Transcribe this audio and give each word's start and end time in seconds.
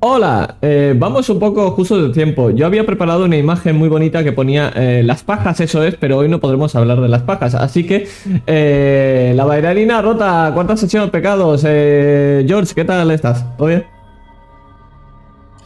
Hola, 0.00 0.58
eh, 0.62 0.94
vamos 0.96 1.28
un 1.28 1.40
poco 1.40 1.72
justo 1.72 2.00
de 2.00 2.12
tiempo. 2.12 2.50
Yo 2.50 2.66
había 2.66 2.86
preparado 2.86 3.24
una 3.24 3.36
imagen 3.36 3.76
muy 3.76 3.88
bonita 3.88 4.22
que 4.22 4.30
ponía 4.30 4.70
eh, 4.76 5.02
las 5.02 5.24
pajas, 5.24 5.58
eso 5.58 5.82
es, 5.82 5.96
pero 5.96 6.18
hoy 6.18 6.28
no 6.28 6.38
podremos 6.38 6.76
hablar 6.76 7.00
de 7.00 7.08
las 7.08 7.22
pajas. 7.22 7.56
Así 7.56 7.84
que, 7.84 8.06
eh, 8.46 9.32
la 9.34 9.44
bailarina 9.44 10.00
rota, 10.00 10.52
cuarta 10.54 10.76
sesión 10.76 11.06
de 11.06 11.10
pecados. 11.10 11.62
George, 11.62 12.74
¿qué 12.76 12.84
tal 12.84 13.10
estás? 13.10 13.44
¿Todo 13.56 13.66
bien? 13.66 13.86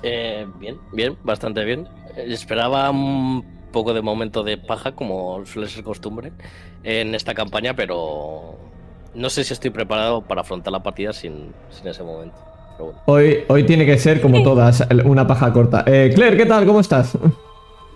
Bien, 0.03 0.79
bien, 0.93 1.19
bastante 1.23 1.62
bien. 1.67 1.87
Esperaba 2.17 2.91
un 2.91 3.45
poco 3.71 3.93
de 3.93 4.01
momento 4.01 4.43
de 4.45 4.57
paja, 4.57 4.93
como 4.93 5.45
suele 5.45 5.69
ser 5.69 5.85
costumbre 5.85 6.33
en 6.85 7.14
esta 7.14 7.35
campaña, 7.35 7.77
pero 7.77 8.57
no 9.14 9.29
sé 9.29 9.45
si 9.45 9.53
estoy 9.53 9.69
preparado 9.69 10.23
para 10.23 10.41
afrontar 10.41 10.73
la 10.73 10.83
partida 10.83 11.12
sin, 11.12 11.53
sin 11.69 11.87
ese 11.87 12.03
momento. 12.03 12.52
Pero 12.77 12.84
bueno. 12.86 13.00
Hoy, 13.07 13.39
hoy 13.48 13.64
tiene 13.64 13.84
que 13.86 13.98
ser 13.98 14.20
como 14.20 14.43
todas, 14.43 14.86
una 15.04 15.27
paja 15.27 15.53
corta. 15.53 15.85
Eh, 15.86 16.11
Claire, 16.14 16.36
¿qué 16.36 16.46
tal? 16.46 16.67
¿Cómo 16.67 16.80
estás? 16.80 17.17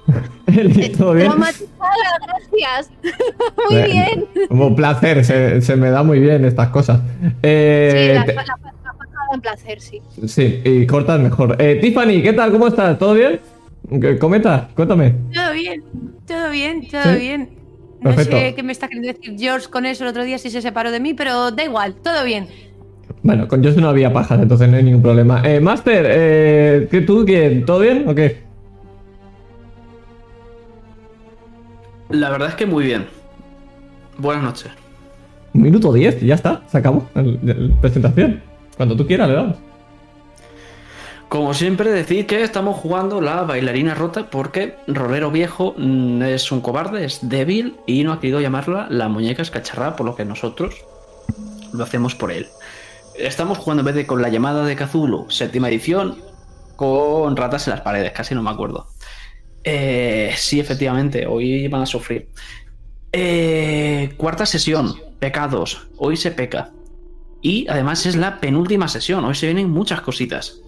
Eli, 0.46 0.90
¿Todo 0.90 1.14
bien? 1.14 1.32
Gracias. 1.36 2.90
Muy 3.70 3.76
Eh, 3.80 3.86
bien. 3.86 4.48
Un 4.50 4.76
placer, 4.76 5.24
se, 5.24 5.60
se 5.60 5.76
me 5.76 5.90
da 5.90 6.02
muy 6.02 6.20
bien 6.20 6.44
estas 6.44 6.68
cosas. 6.68 7.00
Sí, 7.20 7.28
Eh, 7.42 8.12
la, 8.14 8.24
te- 8.24 8.34
la, 8.34 8.44
la 8.44 8.56
en 9.34 9.40
placer, 9.40 9.80
sí. 9.80 10.00
sí, 10.26 10.60
y 10.64 10.86
cortas 10.86 11.18
mejor. 11.18 11.56
Eh, 11.60 11.78
Tiffany, 11.80 12.22
¿qué 12.22 12.32
tal? 12.32 12.52
¿Cómo 12.52 12.68
estás? 12.68 12.96
¿Todo 12.98 13.14
bien? 13.14 13.40
¿Qué- 14.00 14.18
Comenta, 14.18 14.68
cuéntame. 14.76 15.14
Todo 15.34 15.52
bien, 15.52 15.82
todo 16.26 16.50
bien, 16.50 16.88
todo 16.88 17.02
¿Sí? 17.12 17.18
bien. 17.18 17.50
No 18.00 18.10
Perfecto. 18.10 18.36
sé 18.38 18.54
qué 18.54 18.62
me 18.62 18.70
está 18.72 18.86
queriendo 18.88 19.12
decir 19.12 19.34
George 19.38 19.68
con 19.68 19.84
eso 19.84 20.04
el 20.04 20.10
otro 20.10 20.22
día 20.22 20.38
si 20.38 20.50
se 20.50 20.62
separó 20.62 20.92
de 20.92 21.00
mí, 21.00 21.14
pero 21.14 21.50
da 21.50 21.64
igual, 21.64 21.94
todo 21.94 22.22
bien. 22.24 22.46
Bueno, 23.26 23.48
con 23.48 23.60
Josh 23.60 23.74
no 23.74 23.88
había 23.88 24.12
pajas, 24.12 24.40
entonces 24.40 24.68
no 24.68 24.76
hay 24.76 24.84
ningún 24.84 25.02
problema. 25.02 25.42
Eh, 25.44 25.58
Master, 25.58 26.06
eh, 26.08 26.86
¿qué 26.88 27.00
tú? 27.00 27.24
¿qué, 27.24 27.64
¿Todo 27.66 27.80
bien 27.80 28.08
o 28.08 28.14
qué? 28.14 28.44
La 32.08 32.30
verdad 32.30 32.50
es 32.50 32.54
que 32.54 32.66
muy 32.66 32.84
bien. 32.84 33.06
Buenas 34.16 34.44
noches. 34.44 34.70
Minuto 35.54 35.92
10, 35.92 36.20
ya 36.20 36.36
está, 36.36 36.62
se 36.68 36.78
acabó 36.78 37.08
la 37.14 37.24
presentación. 37.80 38.42
Cuando 38.76 38.94
tú 38.94 39.04
quieras 39.08 39.28
le 39.28 39.34
damos. 39.34 39.56
Como 41.28 41.52
siempre, 41.52 41.90
decir 41.90 42.26
que 42.26 42.44
estamos 42.44 42.76
jugando 42.76 43.20
la 43.20 43.42
bailarina 43.42 43.96
rota 43.96 44.30
porque 44.30 44.76
Rolero 44.86 45.32
Viejo 45.32 45.74
mm, 45.76 46.22
es 46.22 46.52
un 46.52 46.60
cobarde, 46.60 47.04
es 47.04 47.28
débil 47.28 47.74
y 47.88 48.04
no 48.04 48.12
ha 48.12 48.20
querido 48.20 48.40
llamarla 48.40 48.86
la 48.88 49.08
muñeca 49.08 49.42
escacharrada, 49.42 49.96
por 49.96 50.06
lo 50.06 50.14
que 50.14 50.24
nosotros 50.24 50.76
lo 51.72 51.82
hacemos 51.82 52.14
por 52.14 52.30
él. 52.30 52.46
Estamos 53.18 53.58
jugando 53.58 53.80
en 53.80 53.86
vez 53.86 53.94
de 53.94 54.06
con 54.06 54.20
la 54.20 54.28
llamada 54.28 54.64
de 54.64 54.76
Cthulhu, 54.76 55.30
séptima 55.30 55.68
edición, 55.68 56.18
con 56.76 57.36
ratas 57.36 57.66
en 57.66 57.72
las 57.72 57.80
paredes, 57.80 58.12
casi 58.12 58.34
no 58.34 58.42
me 58.42 58.50
acuerdo. 58.50 58.88
Eh, 59.64 60.32
sí, 60.36 60.60
efectivamente, 60.60 61.26
hoy 61.26 61.66
van 61.68 61.82
a 61.82 61.86
sufrir. 61.86 62.28
Eh, 63.12 64.14
cuarta 64.18 64.44
sesión, 64.44 64.94
pecados, 65.18 65.88
hoy 65.96 66.16
se 66.16 66.30
peca. 66.30 66.72
Y 67.40 67.66
además 67.68 68.04
es 68.06 68.16
la 68.16 68.38
penúltima 68.38 68.88
sesión, 68.88 69.24
hoy 69.24 69.34
se 69.34 69.46
vienen 69.46 69.70
muchas 69.70 70.02
cositas. 70.02 70.60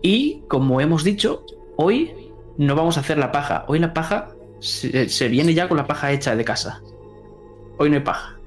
Y 0.00 0.42
como 0.48 0.80
hemos 0.80 1.04
dicho, 1.04 1.44
hoy 1.76 2.12
no 2.56 2.74
vamos 2.76 2.96
a 2.96 3.00
hacer 3.00 3.18
la 3.18 3.30
paja. 3.30 3.64
Hoy 3.68 3.78
la 3.78 3.92
paja 3.92 4.30
se 4.60 5.28
viene 5.28 5.52
ya 5.52 5.68
con 5.68 5.76
la 5.76 5.86
paja 5.86 6.12
hecha 6.12 6.34
de 6.34 6.44
casa. 6.44 6.80
Hoy 7.78 7.90
no 7.90 7.96
hay 7.96 8.02
paja. 8.02 8.38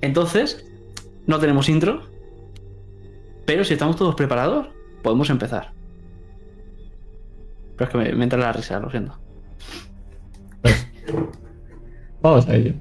Entonces, 0.00 0.64
no 1.26 1.38
tenemos 1.38 1.68
intro. 1.68 2.02
Pero 3.46 3.64
si 3.64 3.72
estamos 3.74 3.96
todos 3.96 4.14
preparados, 4.14 4.68
podemos 5.02 5.28
empezar. 5.30 5.72
Pero 7.76 7.88
es 7.88 7.90
que 7.90 7.98
me, 7.98 8.12
me 8.12 8.24
entra 8.24 8.38
la 8.38 8.52
risa, 8.52 8.78
lo 8.78 8.90
siento. 8.90 9.18
Vamos 12.22 12.48
a 12.48 12.54
ello. 12.54 12.74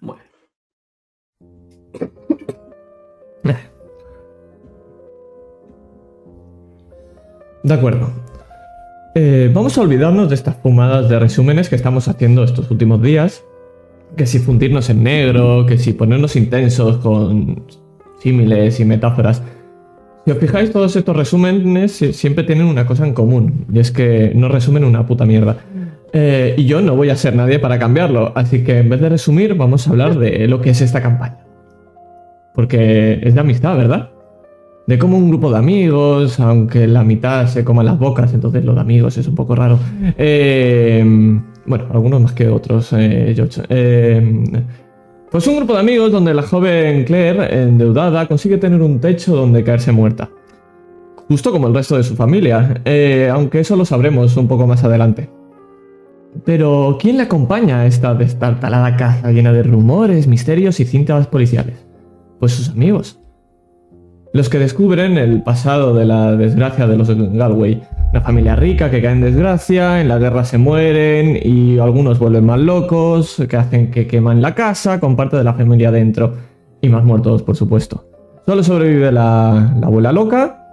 Bueno, 0.00 0.22
De 7.62 7.74
acuerdo. 7.74 8.10
Eh, 9.16 9.50
vamos 9.52 9.76
a 9.76 9.80
olvidarnos 9.80 10.28
de 10.28 10.34
estas 10.36 10.56
fumadas 10.56 11.08
de 11.08 11.18
resúmenes 11.18 11.68
que 11.68 11.74
estamos 11.74 12.06
haciendo 12.06 12.44
estos 12.44 12.70
últimos 12.70 13.02
días. 13.02 13.42
Que 14.16 14.26
si 14.26 14.38
fundirnos 14.38 14.88
en 14.90 15.02
negro, 15.02 15.66
que 15.66 15.76
si 15.78 15.92
ponernos 15.92 16.36
intensos 16.36 16.98
con 16.98 17.62
símiles 18.22 18.80
y 18.80 18.84
metáforas. 18.84 19.42
Si 20.24 20.30
os 20.32 20.38
fijáis, 20.38 20.72
todos 20.72 20.96
estos 20.96 21.14
resúmenes 21.14 21.92
si- 21.92 22.12
siempre 22.12 22.42
tienen 22.44 22.66
una 22.66 22.86
cosa 22.86 23.06
en 23.06 23.12
común, 23.14 23.66
y 23.72 23.78
es 23.78 23.90
que 23.92 24.32
no 24.34 24.48
resumen 24.48 24.84
una 24.84 25.06
puta 25.06 25.24
mierda. 25.26 25.58
Eh, 26.12 26.54
y 26.56 26.64
yo 26.64 26.80
no 26.80 26.96
voy 26.96 27.10
a 27.10 27.16
ser 27.16 27.36
nadie 27.36 27.58
para 27.58 27.78
cambiarlo, 27.78 28.32
así 28.34 28.64
que 28.64 28.78
en 28.78 28.88
vez 28.88 29.00
de 29.00 29.10
resumir, 29.10 29.54
vamos 29.54 29.86
a 29.86 29.90
hablar 29.90 30.18
de 30.18 30.48
lo 30.48 30.60
que 30.62 30.70
es 30.70 30.80
esta 30.80 31.02
campaña. 31.02 31.38
Porque 32.54 33.20
es 33.22 33.34
de 33.34 33.40
amistad, 33.40 33.76
¿verdad? 33.76 34.10
De 34.86 34.98
cómo 34.98 35.18
un 35.18 35.28
grupo 35.28 35.50
de 35.50 35.58
amigos, 35.58 36.40
aunque 36.40 36.86
la 36.86 37.04
mitad 37.04 37.46
se 37.48 37.64
coman 37.64 37.86
las 37.86 37.98
bocas, 37.98 38.32
entonces 38.32 38.64
lo 38.64 38.74
de 38.74 38.80
amigos 38.80 39.18
es 39.18 39.28
un 39.28 39.34
poco 39.34 39.54
raro. 39.54 39.78
Eh, 40.16 41.38
bueno, 41.66 41.86
algunos 41.92 42.20
más 42.20 42.32
que 42.32 42.48
otros, 42.48 42.92
eh, 42.92 43.32
George. 43.34 43.62
Eh, 43.68 44.64
pues 45.30 45.46
un 45.46 45.56
grupo 45.56 45.74
de 45.74 45.80
amigos 45.80 46.12
donde 46.12 46.32
la 46.32 46.42
joven 46.42 47.04
Claire, 47.04 47.62
endeudada, 47.62 48.26
consigue 48.26 48.58
tener 48.58 48.80
un 48.80 49.00
techo 49.00 49.34
donde 49.34 49.64
caerse 49.64 49.92
muerta. 49.92 50.30
Justo 51.28 51.50
como 51.50 51.66
el 51.66 51.74
resto 51.74 51.96
de 51.96 52.04
su 52.04 52.14
familia, 52.14 52.80
eh, 52.84 53.28
aunque 53.32 53.60
eso 53.60 53.74
lo 53.74 53.84
sabremos 53.84 54.36
un 54.36 54.46
poco 54.46 54.66
más 54.66 54.84
adelante. 54.84 55.28
Pero, 56.44 56.98
¿quién 57.00 57.16
le 57.16 57.24
acompaña 57.24 57.80
a 57.80 57.86
esta 57.86 58.14
destartalada 58.14 58.96
casa 58.96 59.32
llena 59.32 59.52
de 59.52 59.62
rumores, 59.62 60.26
misterios 60.26 60.78
y 60.80 60.84
cintas 60.84 61.26
policiales? 61.26 61.86
Pues 62.38 62.52
sus 62.52 62.68
amigos. 62.68 63.18
Los 64.36 64.50
que 64.50 64.58
descubren 64.58 65.16
el 65.16 65.42
pasado 65.42 65.94
de 65.94 66.04
la 66.04 66.36
desgracia 66.36 66.86
de 66.86 66.98
los 66.98 67.08
Galway. 67.08 67.82
Una 68.12 68.20
familia 68.20 68.54
rica 68.54 68.90
que 68.90 69.00
cae 69.00 69.12
en 69.12 69.22
desgracia, 69.22 69.98
en 69.98 70.08
la 70.08 70.18
guerra 70.18 70.44
se 70.44 70.58
mueren 70.58 71.40
y 71.42 71.78
algunos 71.78 72.18
vuelven 72.18 72.44
más 72.44 72.60
locos, 72.60 73.42
que 73.48 73.56
hacen 73.56 73.90
que 73.90 74.06
queman 74.06 74.42
la 74.42 74.54
casa 74.54 75.00
con 75.00 75.16
parte 75.16 75.38
de 75.38 75.44
la 75.44 75.54
familia 75.54 75.90
dentro. 75.90 76.34
Y 76.82 76.90
más 76.90 77.02
muertos, 77.02 77.42
por 77.44 77.56
supuesto. 77.56 78.10
Solo 78.44 78.62
sobrevive 78.62 79.10
la, 79.10 79.74
la 79.80 79.86
abuela 79.86 80.12
loca, 80.12 80.66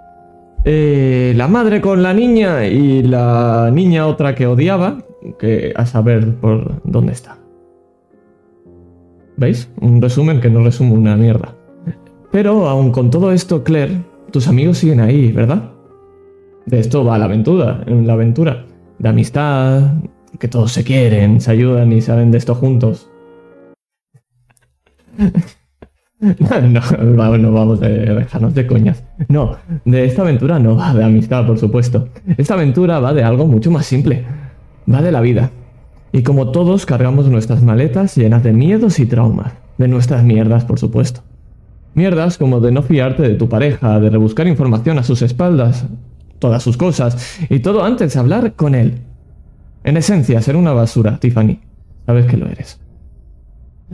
eh, 0.66 1.32
la 1.34 1.48
madre 1.48 1.80
con 1.80 2.02
la 2.02 2.12
niña 2.12 2.66
y 2.66 3.02
la 3.02 3.70
niña 3.72 4.06
otra 4.06 4.34
que 4.34 4.46
odiaba, 4.46 4.98
que 5.38 5.72
a 5.74 5.86
saber 5.86 6.34
por 6.34 6.82
dónde 6.84 7.12
está. 7.12 7.38
¿Veis? 9.38 9.70
Un 9.80 10.02
resumen 10.02 10.42
que 10.42 10.50
no 10.50 10.62
resume 10.62 10.92
una 10.92 11.16
mierda. 11.16 11.54
Pero 12.34 12.68
aun 12.68 12.90
con 12.90 13.10
todo 13.10 13.30
esto, 13.30 13.62
Claire, 13.62 14.02
tus 14.32 14.48
amigos 14.48 14.78
siguen 14.78 14.98
ahí, 14.98 15.30
¿verdad? 15.30 15.70
De 16.66 16.80
esto 16.80 17.04
va 17.04 17.16
la 17.16 17.26
aventura, 17.26 17.84
la 17.86 18.14
aventura. 18.14 18.66
De 18.98 19.08
amistad, 19.08 19.92
que 20.40 20.48
todos 20.48 20.72
se 20.72 20.82
quieren, 20.82 21.40
se 21.40 21.52
ayudan 21.52 21.92
y 21.92 22.00
saben 22.00 22.32
de 22.32 22.38
esto 22.38 22.56
juntos. 22.56 23.08
No, 26.20 26.58
no, 26.58 27.36
no 27.36 27.52
vamos 27.52 27.82
a 27.82 27.86
dejarnos 27.86 28.54
de 28.54 28.66
coñas. 28.66 29.04
No, 29.28 29.56
de 29.84 30.06
esta 30.06 30.22
aventura 30.22 30.58
no 30.58 30.74
va 30.74 30.94
de 30.94 31.04
amistad, 31.04 31.46
por 31.46 31.58
supuesto. 31.58 32.08
Esta 32.38 32.54
aventura 32.54 32.98
va 32.98 33.12
de 33.12 33.22
algo 33.22 33.46
mucho 33.46 33.70
más 33.70 33.84
simple. 33.84 34.24
Va 34.90 35.02
de 35.02 35.12
la 35.12 35.20
vida. 35.20 35.50
Y 36.12 36.22
como 36.22 36.50
todos 36.50 36.86
cargamos 36.86 37.28
nuestras 37.28 37.62
maletas 37.62 38.16
llenas 38.16 38.42
de 38.42 38.54
miedos 38.54 39.00
y 39.00 39.06
traumas. 39.06 39.52
De 39.76 39.86
nuestras 39.86 40.24
mierdas, 40.24 40.64
por 40.64 40.78
supuesto. 40.78 41.23
Mierdas 41.94 42.38
como 42.38 42.60
de 42.60 42.72
no 42.72 42.82
fiarte 42.82 43.22
de 43.22 43.34
tu 43.34 43.48
pareja, 43.48 44.00
de 44.00 44.10
rebuscar 44.10 44.46
información 44.48 44.98
a 44.98 45.02
sus 45.02 45.22
espaldas, 45.22 45.86
todas 46.38 46.62
sus 46.62 46.76
cosas, 46.76 47.38
y 47.48 47.60
todo 47.60 47.84
antes 47.84 48.14
de 48.14 48.20
hablar 48.20 48.54
con 48.54 48.74
él. 48.74 48.98
En 49.84 49.96
esencia, 49.96 50.40
ser 50.42 50.56
una 50.56 50.72
basura, 50.72 51.18
Tiffany. 51.18 51.60
Sabes 52.06 52.26
que 52.26 52.36
lo 52.36 52.48
eres. 52.48 52.80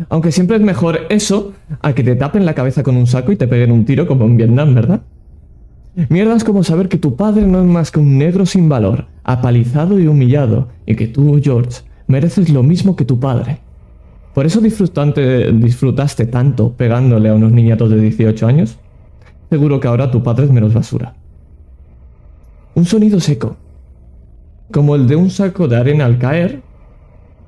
Aunque 0.09 0.33
siempre 0.33 0.57
es 0.57 0.63
mejor 0.63 1.01
eso 1.11 1.53
a 1.83 1.93
que 1.93 2.03
te 2.03 2.17
tapen 2.17 2.47
la 2.47 2.55
cabeza 2.55 2.83
con 2.83 2.97
un 2.97 3.07
saco 3.07 3.33
y 3.33 3.37
te 3.37 3.49
peguen 3.49 3.73
un 3.73 3.85
tiro 3.85 4.07
como 4.07 4.25
en 4.25 4.37
Vietnam, 4.37 4.75
¿verdad? 4.75 5.03
Mierdas 6.09 6.45
como 6.45 6.63
saber 6.63 6.89
que 6.89 6.97
tu 6.97 7.17
padre 7.17 7.47
no 7.47 7.61
es 7.61 7.67
más 7.67 7.91
que 7.91 7.99
un 7.99 8.17
negro 8.17 8.47
sin 8.47 8.69
valor, 8.69 9.07
apalizado 9.25 9.99
y 9.99 10.07
humillado, 10.07 10.69
y 10.87 10.95
que 10.95 11.09
tú, 11.09 11.39
George, 11.43 11.83
mereces 12.07 12.49
lo 12.49 12.63
mismo 12.63 12.97
que 12.97 13.05
tu 13.05 13.19
padre. 13.19 13.61
¿Por 14.35 14.47
eso 14.47 14.61
disfrutaste 14.61 16.27
tanto 16.27 16.73
pegándole 16.73 17.29
a 17.29 17.35
unos 17.35 17.51
niñatos 17.51 17.91
de 17.91 18.01
18 18.01 18.47
años? 18.47 18.79
Seguro 19.51 19.81
que 19.81 19.89
ahora 19.89 20.11
tu 20.11 20.23
padre 20.23 20.45
es 20.45 20.53
menos 20.53 20.73
basura. 20.73 21.15
Un 22.75 22.85
sonido 22.85 23.19
seco, 23.19 23.57
como 24.71 24.95
el 24.95 25.09
de 25.09 25.17
un 25.17 25.31
saco 25.31 25.67
de 25.67 25.77
arena 25.77 26.05
al 26.05 26.19
caer, 26.19 26.63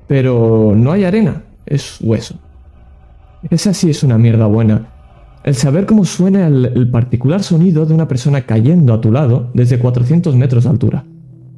pero 0.07 0.73
no 0.75 0.91
hay 0.91 1.05
arena, 1.05 1.43
es 1.65 1.99
hueso. 2.01 2.35
Esa 3.49 3.73
sí 3.73 3.89
es 3.89 4.03
una 4.03 4.17
mierda 4.17 4.45
buena. 4.47 4.89
El 5.45 5.55
saber 5.55 5.85
cómo 5.85 6.03
suena 6.03 6.47
el, 6.47 6.65
el 6.65 6.89
particular 6.91 7.43
sonido 7.43 7.85
de 7.85 7.93
una 7.93 8.09
persona 8.09 8.41
cayendo 8.41 8.93
a 8.93 8.99
tu 8.99 9.11
lado 9.11 9.49
desde 9.53 9.79
400 9.79 10.35
metros 10.35 10.65
de 10.65 10.69
altura, 10.69 11.05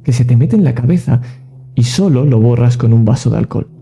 que 0.04 0.12
se 0.12 0.24
te 0.24 0.36
mete 0.36 0.54
en 0.54 0.62
la 0.62 0.74
cabeza 0.74 1.20
y 1.74 1.82
solo 1.82 2.24
lo 2.24 2.38
borras 2.38 2.76
con 2.76 2.92
un 2.92 3.04
vaso 3.04 3.30
de 3.30 3.38
alcohol. 3.38 3.75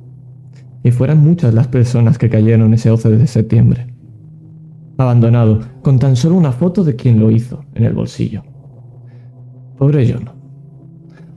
Y 0.84 0.90
fueran 0.90 1.24
muchas 1.24 1.54
las 1.54 1.66
personas 1.66 2.18
que 2.18 2.28
cayeron 2.28 2.74
ese 2.74 2.90
11 2.90 3.16
de 3.16 3.26
septiembre. 3.26 3.86
Abandonado, 4.98 5.60
con 5.82 5.98
tan 5.98 6.14
solo 6.14 6.36
una 6.36 6.52
foto 6.52 6.84
de 6.84 6.94
quien 6.94 7.18
lo 7.18 7.30
hizo 7.30 7.64
en 7.74 7.84
el 7.84 7.94
bolsillo. 7.94 8.44
Pobre 9.78 10.12
John. 10.12 10.30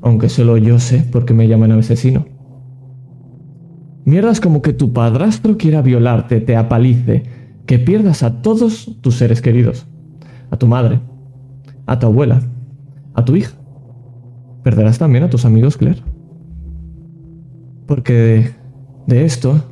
Aunque 0.01 0.29
solo 0.29 0.57
yo 0.57 0.79
sé 0.79 0.99
por 0.99 1.25
qué 1.25 1.33
me 1.33 1.47
llaman 1.47 1.71
asesino. 1.71 2.25
Mierdas 4.05 4.39
como 4.41 4.61
que 4.61 4.73
tu 4.73 4.93
padrastro 4.93 5.57
quiera 5.57 5.81
violarte, 5.81 6.39
te 6.39 6.55
apalice, 6.55 7.23
que 7.65 7.79
pierdas 7.79 8.23
a 8.23 8.41
todos 8.41 8.97
tus 9.01 9.15
seres 9.15 9.41
queridos. 9.41 9.87
A 10.51 10.57
tu 10.57 10.67
madre, 10.67 10.99
a 11.85 11.99
tu 11.99 12.07
abuela, 12.07 12.41
a 13.13 13.25
tu 13.25 13.35
hija. 13.35 13.55
Perderás 14.63 14.99
también 14.99 15.23
a 15.23 15.29
tus 15.29 15.45
amigos, 15.45 15.77
Claire. 15.77 16.01
Porque 17.85 18.51
de, 19.07 19.25
esto 19.25 19.63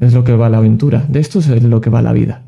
es 0.00 0.14
lo 0.14 0.22
que 0.22 0.36
va 0.36 0.48
la 0.48 0.58
aventura, 0.58 1.04
de 1.08 1.18
esto 1.18 1.40
es 1.40 1.62
lo 1.62 1.80
que 1.80 1.90
va 1.90 2.02
la 2.02 2.12
vida. 2.12 2.42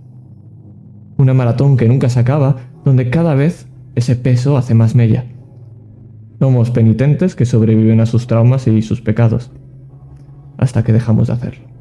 Una 1.17 1.35
maratón 1.35 1.77
que 1.77 1.89
nunca 1.89 2.09
se 2.09 2.21
acaba, 2.21 2.57
donde 2.85 3.11
cada 3.11 3.35
vez 3.35 3.67
ese 3.95 4.15
peso 4.15 4.57
hace 4.57 4.75
más 4.75 4.95
mella. 4.95 5.25
Somos 6.39 6.71
penitentes 6.71 7.35
que 7.35 7.47
sobreviven 7.47 8.01
a 8.01 8.07
sus 8.07 8.27
traumas 8.27 8.67
y 8.67 8.83
sus 8.83 9.01
pecados, 9.01 9.51
hasta 10.59 10.85
que 10.85 10.93
dejamos 10.93 11.29
de 11.29 11.33
hacerlo. 11.33 11.74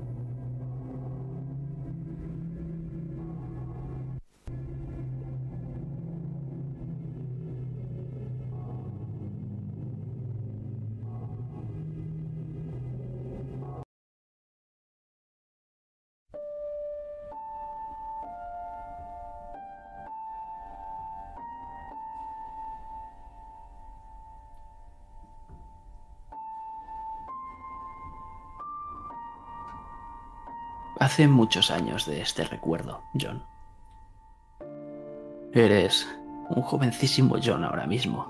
Hace 31.04 31.28
muchos 31.28 31.70
años 31.70 32.06
de 32.06 32.22
este 32.22 32.46
recuerdo, 32.46 33.02
John. 33.20 33.44
Eres 35.52 36.08
un 36.48 36.62
jovencísimo 36.62 37.36
John 37.44 37.66
ahora 37.66 37.86
mismo. 37.86 38.26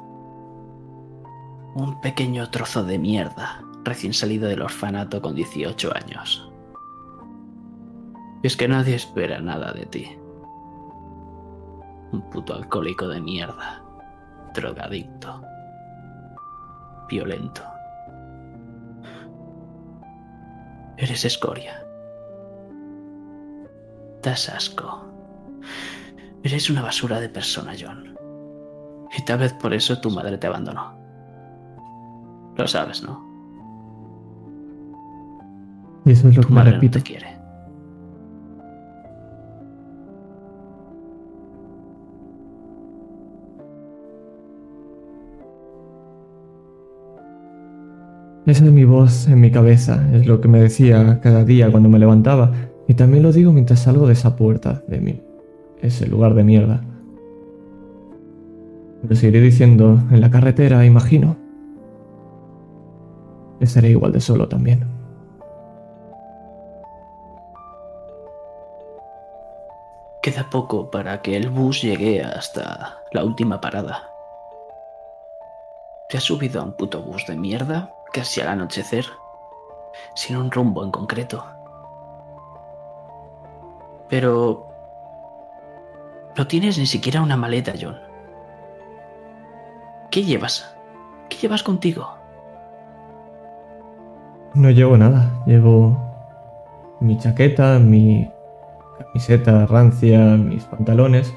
Un 1.76 2.02
pequeño 2.02 2.50
trozo 2.50 2.84
de 2.84 2.98
mierda, 2.98 3.62
recién 3.84 4.12
salido 4.12 4.50
del 4.50 4.64
orfanato 4.64 5.22
con 5.22 5.36
18 5.36 5.94
años. 5.96 6.52
Es 8.42 8.58
que 8.58 8.68
nadie 8.68 8.96
espera 8.96 9.40
nada 9.40 9.72
de 9.72 9.86
ti. 9.86 10.18
Un 12.12 12.28
puto 12.32 12.56
alcohólico 12.56 13.08
de 13.08 13.22
mierda, 13.22 13.84
drogadicto, 14.56 15.44
violento. 17.08 17.62
Eres 20.98 21.24
escoria. 21.24 21.83
Das 24.24 24.48
asco. 24.48 25.04
Eres 26.44 26.70
una 26.70 26.82
basura 26.82 27.20
de 27.20 27.28
persona, 27.28 27.74
John. 27.78 28.16
Y 29.18 29.22
tal 29.26 29.40
vez 29.40 29.54
por 29.54 29.74
eso 29.74 30.00
tu 30.00 30.10
madre 30.10 30.38
te 30.38 30.48
abandonó. 30.48 30.98
Lo 32.56 32.66
sabes, 32.66 33.04
¿no? 33.04 33.22
Y 36.06 36.12
eso 36.12 36.30
es 36.30 36.36
lo 36.38 36.42
Tu 36.42 36.48
que 36.48 36.54
me 36.54 36.64
madre 36.64 36.80
no 36.82 36.90
te 36.90 37.02
quiere. 37.02 37.28
Esa 48.46 48.66
es 48.66 48.72
mi 48.72 48.84
voz 48.84 49.28
en 49.28 49.40
mi 49.40 49.52
cabeza, 49.52 50.06
es 50.14 50.28
lo 50.28 50.42
que 50.42 50.50
me 50.50 50.62
decía 50.62 51.20
cada 51.22 51.46
día 51.46 51.72
cuando 51.72 51.88
me 51.90 51.98
levantaba. 51.98 52.52
Y 52.88 52.96
también 52.96 53.24
lo 53.24 53.32
digo 53.32 53.52
mientras 53.52 53.82
salgo 53.82 54.08
de 54.08 54.14
esa 54.14 54.36
puerta 54.36 54.84
de 54.88 55.00
mí, 55.00 55.22
ese 55.82 56.08
lugar 56.08 56.34
de 56.34 56.44
mierda. 56.44 56.82
Lo 59.08 59.16
seguiré 59.16 59.42
diciendo 59.42 60.00
en 60.12 60.22
la 60.22 60.30
carretera, 60.30 60.86
imagino. 60.86 61.36
Estaré 63.60 63.90
igual 63.90 64.12
de 64.12 64.22
solo 64.22 64.48
también. 64.48 64.86
Queda 70.22 70.50
poco 70.50 70.90
para 70.90 71.22
que 71.22 71.36
el 71.36 71.50
bus 71.50 71.82
llegue 71.82 72.24
hasta 72.24 72.98
la 73.12 73.26
última 73.26 73.60
parada. 73.60 74.10
¿Te 76.10 76.18
has 76.18 76.24
subido 76.24 76.62
a 76.62 76.64
un 76.64 76.74
puto 76.74 77.02
bus 77.02 77.26
de 77.28 77.36
mierda 77.36 77.94
casi 78.14 78.40
al 78.40 78.48
anochecer? 78.48 79.06
Sin 80.16 80.38
un 80.38 80.50
rumbo 80.50 80.84
en 80.84 80.92
concreto. 80.92 81.44
Pero... 84.14 84.68
No 86.38 86.46
tienes 86.46 86.78
ni 86.78 86.86
siquiera 86.86 87.24
una 87.24 87.36
maleta, 87.36 87.74
John. 87.82 87.96
¿Qué 90.12 90.22
llevas? 90.22 90.78
¿Qué 91.30 91.38
llevas 91.38 91.64
contigo? 91.64 92.08
No 94.54 94.70
llevo 94.70 94.98
nada, 94.98 95.32
llevo 95.48 95.98
mi 97.00 97.18
chaqueta, 97.18 97.80
mi 97.80 98.30
camiseta 99.00 99.66
rancia, 99.66 100.20
mis 100.38 100.64
pantalones. 100.66 101.34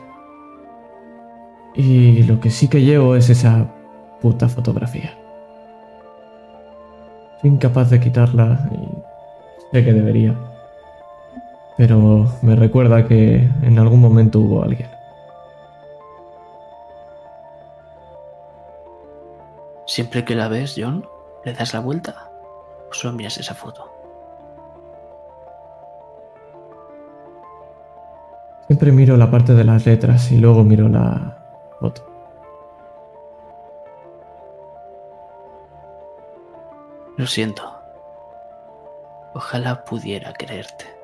Y 1.75 2.25
lo 2.25 2.41
que 2.41 2.51
sí 2.51 2.69
que 2.69 2.83
llevo 2.83 3.17
es 3.17 3.31
esa 3.31 3.73
puta 4.21 4.51
fotografía. 4.51 5.17
Soy 7.41 7.49
incapaz 7.49 7.89
de 7.89 8.01
quitarla 8.01 8.69
y 8.71 9.73
sé 9.73 9.83
que 9.83 9.95
debería. 9.95 10.46
Pero 11.77 12.27
me 12.43 12.57
recuerda 12.57 13.07
que 13.07 13.49
en 13.63 13.79
algún 13.79 14.01
momento 14.01 14.41
hubo 14.41 14.63
alguien. 14.63 14.89
Siempre 19.87 20.25
que 20.25 20.35
la 20.35 20.49
ves, 20.49 20.75
John, 20.77 21.07
le 21.45 21.53
das 21.53 21.75
la 21.75 21.81
vuelta 21.81 22.31
o 22.91 22.93
solo 22.93 23.19
esa 23.21 23.55
foto. 23.55 23.93
Siempre 28.67 28.91
miro 28.91 29.17
la 29.17 29.31
parte 29.31 29.55
de 29.55 29.63
las 29.63 29.87
letras 29.87 30.33
y 30.33 30.39
luego 30.39 30.65
miro 30.65 30.89
la 30.89 31.39
foto. 31.79 32.03
Lo 37.17 37.27
siento. 37.27 37.63
Ojalá 39.35 39.85
pudiera 39.85 40.33
quererte. 40.33 40.96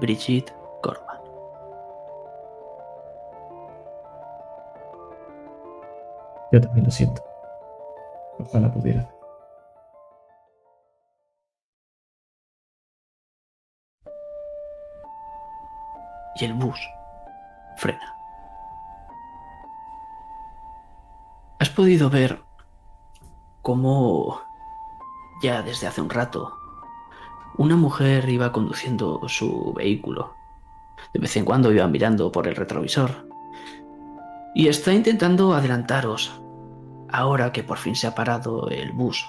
Brigitte 0.00 0.52
Corman. 0.82 1.20
Yo 6.52 6.60
también 6.60 6.84
lo 6.84 6.90
siento. 6.90 7.22
Ojalá 8.38 8.72
pudiera. 8.72 9.08
Y 16.38 16.44
el 16.44 16.54
bus 16.54 16.78
frena. 17.76 18.14
¿Has 21.58 21.70
podido 21.70 22.10
ver 22.10 22.42
cómo 23.62 24.40
ya 25.42 25.62
desde 25.62 25.86
hace 25.86 26.02
un 26.02 26.10
rato 26.10 26.65
una 27.58 27.76
mujer 27.76 28.28
iba 28.28 28.52
conduciendo 28.52 29.20
su 29.28 29.72
vehículo? 29.74 30.34
De 31.12 31.20
vez 31.20 31.36
en 31.36 31.44
cuando 31.44 31.72
iba 31.72 31.86
mirando 31.86 32.30
por 32.32 32.48
el 32.48 32.56
retrovisor. 32.56 33.10
Y 34.54 34.68
está 34.68 34.92
intentando 34.92 35.54
adelantaros 35.54 36.40
ahora 37.10 37.52
que 37.52 37.62
por 37.62 37.78
fin 37.78 37.94
se 37.94 38.06
ha 38.06 38.14
parado 38.14 38.68
el 38.70 38.92
bus. 38.92 39.26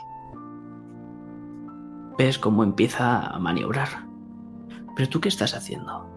Ves 2.17 2.39
cómo 2.39 2.63
empieza 2.63 3.27
a 3.27 3.39
maniobrar. 3.39 3.89
¿Pero 4.96 5.10
tú 5.10 5.22
qué 5.22 5.29
estás 5.29 5.53
haciendo? 5.53 6.07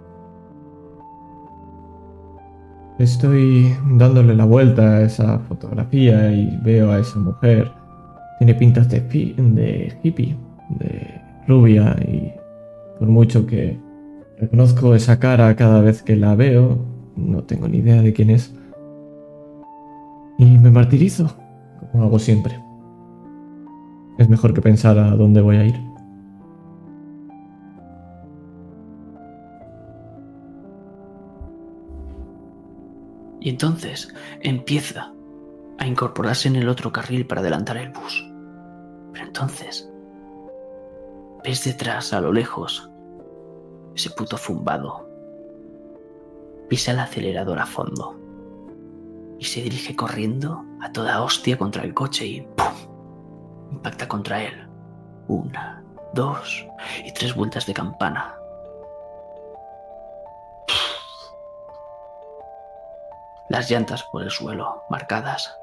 Estoy 2.98 3.76
dándole 3.92 4.34
la 4.34 4.44
vuelta 4.44 4.82
a 4.82 5.02
esa 5.02 5.38
fotografía 5.40 6.32
y 6.32 6.56
veo 6.62 6.90
a 6.90 6.98
esa 6.98 7.18
mujer. 7.18 7.70
Tiene 8.38 8.54
pintas 8.54 8.88
de, 8.88 9.00
de 9.00 9.98
hippie, 10.02 10.36
de 10.70 11.19
rubia 11.46 11.96
y 12.06 12.32
por 12.98 13.08
mucho 13.08 13.46
que 13.46 13.78
Reconozco 14.40 14.94
esa 14.94 15.18
cara 15.20 15.54
cada 15.54 15.82
vez 15.82 16.02
que 16.02 16.16
la 16.16 16.34
veo. 16.34 16.78
No 17.14 17.44
tengo 17.44 17.68
ni 17.68 17.78
idea 17.78 18.00
de 18.00 18.14
quién 18.14 18.30
es. 18.30 18.54
Y 20.38 20.46
me 20.56 20.70
martirizo, 20.70 21.36
como 21.92 22.04
hago 22.04 22.18
siempre. 22.18 22.58
Es 24.16 24.30
mejor 24.30 24.54
que 24.54 24.62
pensar 24.62 24.98
a 24.98 25.10
dónde 25.10 25.42
voy 25.42 25.56
a 25.56 25.66
ir. 25.66 25.74
Y 33.42 33.50
entonces 33.50 34.14
empieza 34.40 35.12
a 35.78 35.86
incorporarse 35.86 36.48
en 36.48 36.56
el 36.56 36.68
otro 36.68 36.92
carril 36.92 37.26
para 37.26 37.42
adelantar 37.42 37.76
el 37.76 37.90
bus. 37.90 38.26
Pero 39.12 39.26
entonces 39.26 39.89
ves 41.42 41.64
detrás, 41.64 42.12
a 42.12 42.20
lo 42.20 42.32
lejos, 42.32 42.90
ese 43.94 44.10
puto 44.10 44.36
zumbado. 44.36 45.08
Pisa 46.68 46.92
el 46.92 47.00
acelerador 47.00 47.58
a 47.58 47.66
fondo 47.66 48.16
y 49.38 49.44
se 49.44 49.62
dirige 49.62 49.96
corriendo 49.96 50.64
a 50.80 50.92
toda 50.92 51.22
hostia 51.22 51.56
contra 51.58 51.82
el 51.82 51.94
coche 51.94 52.26
y 52.26 52.40
¡pum! 52.42 52.74
impacta 53.72 54.06
contra 54.06 54.42
él. 54.42 54.68
Una, 55.28 55.82
dos 56.12 56.66
y 57.04 57.12
tres 57.12 57.34
vueltas 57.34 57.66
de 57.66 57.74
campana. 57.74 58.36
Las 63.48 63.68
llantas 63.68 64.04
por 64.12 64.22
el 64.22 64.30
suelo, 64.30 64.84
marcadas. 64.90 65.58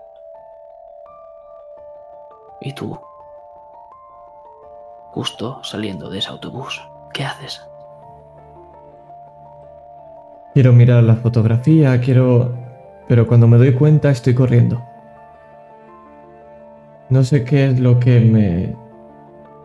¿Y 2.60 2.74
tú? 2.74 3.00
Justo 5.18 5.58
saliendo 5.64 6.12
de 6.12 6.20
ese 6.20 6.30
autobús, 6.30 6.80
¿qué 7.12 7.26
haces? 7.26 7.68
Quiero 10.54 10.74
mirar 10.74 11.02
la 11.02 11.16
fotografía, 11.16 12.00
quiero... 12.00 12.54
Pero 13.08 13.26
cuando 13.26 13.48
me 13.48 13.58
doy 13.58 13.74
cuenta 13.74 14.12
estoy 14.12 14.36
corriendo. 14.36 14.80
No 17.10 17.24
sé 17.24 17.44
qué 17.44 17.66
es 17.66 17.80
lo 17.80 18.00
que 18.00 18.20
me 18.20 18.76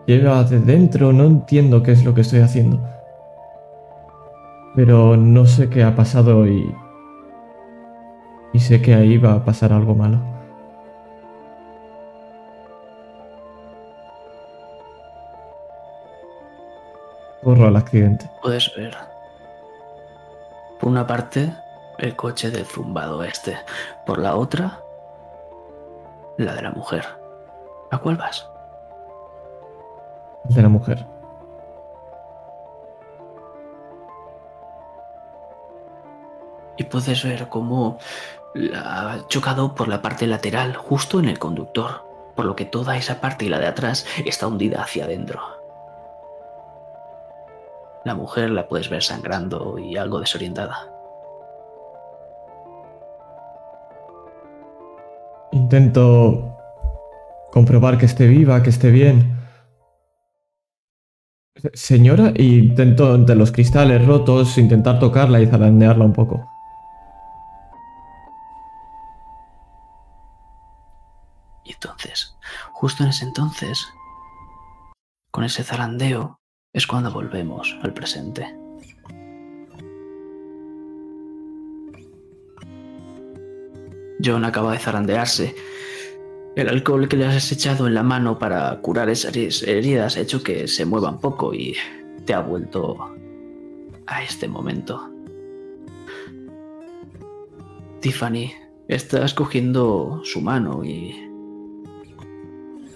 lleva 0.06 0.42
de 0.44 0.58
dentro, 0.58 1.12
no 1.12 1.24
entiendo 1.24 1.82
qué 1.82 1.92
es 1.92 2.02
lo 2.02 2.14
que 2.14 2.22
estoy 2.22 2.40
haciendo. 2.40 2.80
Pero 4.74 5.18
no 5.18 5.44
sé 5.44 5.68
qué 5.68 5.84
ha 5.84 5.94
pasado 5.94 6.46
y... 6.46 6.74
Y 8.54 8.58
sé 8.58 8.80
que 8.80 8.94
ahí 8.94 9.18
va 9.18 9.34
a 9.34 9.44
pasar 9.44 9.74
algo 9.74 9.94
malo. 9.94 10.31
Corro 17.42 17.66
al 17.66 17.76
accidente. 17.76 18.30
Puedes 18.40 18.74
ver. 18.76 18.96
Por 20.78 20.88
una 20.88 21.06
parte, 21.06 21.52
el 21.98 22.14
coche 22.14 22.50
del 22.50 22.64
zumbado 22.64 23.22
este. 23.24 23.58
Por 24.06 24.18
la 24.18 24.36
otra, 24.36 24.80
la 26.36 26.54
de 26.54 26.62
la 26.62 26.70
mujer. 26.70 27.04
¿A 27.90 27.98
cuál 27.98 28.16
vas? 28.16 28.48
De 30.44 30.62
la 30.62 30.68
mujer. 30.68 31.04
Y 36.76 36.84
puedes 36.84 37.22
ver 37.24 37.48
cómo 37.48 37.98
la 38.54 39.12
ha 39.12 39.28
chocado 39.28 39.74
por 39.74 39.88
la 39.88 40.00
parte 40.00 40.26
lateral, 40.26 40.74
justo 40.74 41.18
en 41.18 41.28
el 41.28 41.38
conductor, 41.38 42.04
por 42.34 42.44
lo 42.44 42.56
que 42.56 42.64
toda 42.64 42.96
esa 42.96 43.20
parte 43.20 43.44
y 43.44 43.48
la 43.48 43.58
de 43.58 43.66
atrás 43.66 44.06
está 44.24 44.46
hundida 44.46 44.82
hacia 44.82 45.04
adentro. 45.04 45.61
La 48.04 48.14
mujer 48.14 48.50
la 48.50 48.68
puedes 48.68 48.90
ver 48.90 49.02
sangrando 49.02 49.78
y 49.78 49.96
algo 49.96 50.18
desorientada. 50.18 50.90
Intento 55.52 56.56
comprobar 57.52 57.98
que 57.98 58.06
esté 58.06 58.26
viva, 58.26 58.62
que 58.62 58.70
esté 58.70 58.90
bien. 58.90 59.38
Señora, 61.74 62.32
intento 62.36 63.14
entre 63.14 63.36
los 63.36 63.52
cristales 63.52 64.04
rotos 64.04 64.58
intentar 64.58 64.98
tocarla 64.98 65.40
y 65.40 65.46
zarandearla 65.46 66.04
un 66.04 66.12
poco. 66.12 66.48
Y 71.64 71.72
entonces, 71.74 72.36
justo 72.72 73.04
en 73.04 73.10
ese 73.10 73.26
entonces, 73.26 73.86
con 75.30 75.44
ese 75.44 75.62
zarandeo, 75.62 76.41
es 76.72 76.86
cuando 76.86 77.12
volvemos 77.12 77.76
al 77.82 77.92
presente. 77.92 78.46
John 84.24 84.44
acaba 84.44 84.72
de 84.72 84.78
zarandearse. 84.78 85.54
El 86.54 86.68
alcohol 86.68 87.08
que 87.08 87.16
le 87.16 87.26
has 87.26 87.50
echado 87.50 87.86
en 87.86 87.94
la 87.94 88.02
mano 88.02 88.38
para 88.38 88.80
curar 88.80 89.08
esas 89.08 89.34
heridas 89.62 90.16
ha 90.16 90.20
hecho 90.20 90.42
que 90.42 90.68
se 90.68 90.84
mueva 90.84 91.10
un 91.10 91.20
poco 91.20 91.52
y 91.54 91.74
te 92.24 92.34
ha 92.34 92.40
vuelto 92.40 92.96
a 94.06 94.22
este 94.22 94.48
momento. 94.48 95.10
Tiffany, 98.00 98.52
estás 98.88 99.34
cogiendo 99.34 100.20
su 100.24 100.40
mano 100.40 100.84
y 100.84 101.31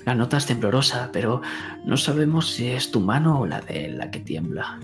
la 0.06 0.14
nota 0.14 0.36
es 0.36 0.46
temblorosa, 0.46 1.10
pero 1.12 1.42
no 1.84 1.96
sabemos 1.96 2.52
si 2.52 2.68
es 2.68 2.92
tu 2.92 3.00
mano 3.00 3.40
o 3.40 3.46
la 3.46 3.60
de 3.60 3.86
él 3.86 3.98
la 3.98 4.12
que 4.12 4.20
tiembla. 4.20 4.78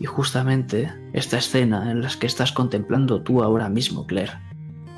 Y 0.00 0.06
justamente 0.06 0.90
esta 1.12 1.36
escena 1.36 1.90
en 1.90 2.00
la 2.00 2.08
que 2.08 2.26
estás 2.26 2.52
contemplando 2.52 3.22
tú 3.22 3.42
ahora 3.42 3.68
mismo, 3.68 4.06
Claire, 4.06 4.32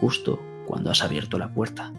justo 0.01 0.41
cuando 0.65 0.93
has 0.93 1.03
abierto 1.03 1.39
la 1.39 1.53
puerta. 1.53 1.93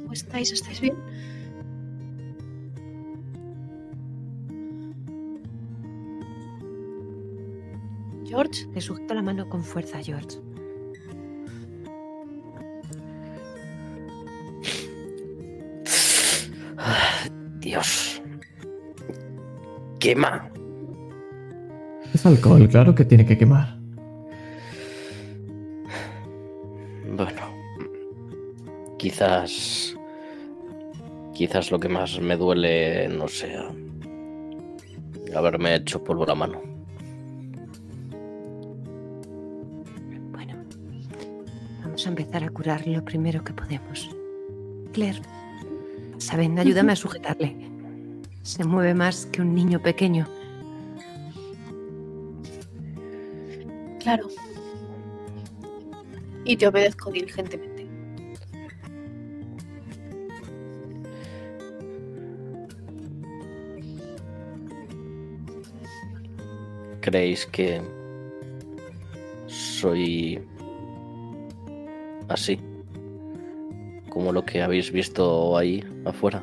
¿Cómo 0.00 0.12
estáis? 0.12 0.52
¿Estáis 0.52 0.80
bien? 0.80 0.96
George, 8.28 8.66
Le 8.74 8.80
sujeto 8.80 9.14
la 9.14 9.22
mano 9.22 9.48
con 9.48 9.62
fuerza, 9.62 10.02
George. 10.02 10.38
Dios. 17.60 18.20
Quema. 20.00 20.50
Es 22.12 22.26
alcohol, 22.26 22.68
claro 22.68 22.94
que 22.94 23.04
tiene 23.04 23.24
que 23.24 23.38
quemar. 23.38 23.78
Bueno. 27.16 27.42
Quizás. 28.98 29.96
Quizás 31.32 31.70
lo 31.70 31.78
que 31.78 31.88
más 31.88 32.18
me 32.20 32.36
duele 32.36 33.08
no 33.08 33.28
sea. 33.28 33.70
Haberme 35.34 35.76
hecho 35.76 36.02
polvo 36.02 36.26
la 36.26 36.34
mano. 36.34 36.75
Vamos 42.06 42.20
a 42.20 42.22
empezar 42.22 42.44
a 42.44 42.50
curar 42.50 42.86
lo 42.86 43.04
primero 43.04 43.42
que 43.42 43.52
podemos. 43.52 44.08
Claire, 44.92 45.20
saben, 46.18 46.56
ayúdame 46.56 46.92
a 46.92 46.96
sujetarle. 46.96 47.56
Se 48.42 48.64
mueve 48.64 48.94
más 48.94 49.26
que 49.26 49.42
un 49.42 49.54
niño 49.54 49.82
pequeño. 49.82 50.26
claro. 54.00 54.28
Y 56.44 56.56
te 56.56 56.68
obedezco 56.68 57.10
diligentemente. 57.10 57.88
¿Creéis 67.00 67.46
que 67.46 67.82
soy 69.48 70.40
así? 72.28 72.60
Como 74.10 74.32
lo 74.32 74.44
que 74.44 74.62
habéis 74.62 74.90
visto 74.90 75.56
ahí 75.56 75.84
afuera. 76.04 76.42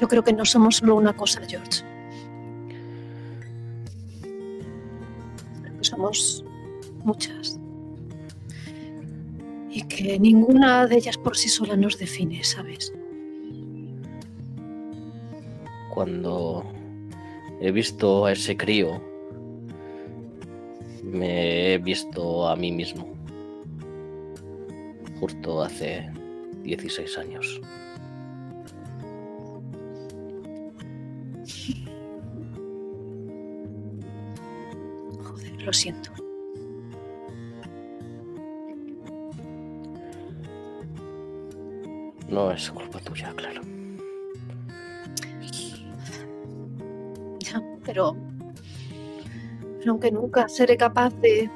Yo 0.00 0.08
creo 0.08 0.22
que 0.22 0.32
no 0.32 0.44
somos 0.44 0.76
solo 0.76 0.96
una 0.96 1.14
cosa, 1.14 1.40
George. 1.48 1.82
Somos 5.80 6.44
muchas. 7.04 7.58
Y 9.70 9.82
que 9.82 10.18
ninguna 10.18 10.86
de 10.86 10.96
ellas 10.96 11.16
por 11.16 11.36
sí 11.36 11.48
sola 11.48 11.76
nos 11.76 11.98
define, 11.98 12.42
¿sabes? 12.44 12.92
Cuando 15.94 16.64
he 17.60 17.70
visto 17.70 18.26
a 18.26 18.32
ese 18.32 18.56
crío 18.56 19.00
me 21.06 21.74
he 21.74 21.78
visto 21.78 22.48
a 22.48 22.56
mí 22.56 22.72
mismo. 22.72 23.06
Justo 25.20 25.62
hace 25.62 26.10
16 26.62 27.18
años. 27.18 27.60
Joder, 35.22 35.62
lo 35.62 35.72
siento. 35.72 36.10
No 42.28 42.50
es 42.50 42.70
culpa 42.70 42.98
tuya, 42.98 43.32
claro. 43.36 43.62
Ya, 47.38 47.62
pero, 47.84 48.16
pero 49.86 49.92
aunque 49.92 50.10
nunca 50.10 50.48
seré 50.48 50.76
capaz 50.76 51.14
de 51.20 51.48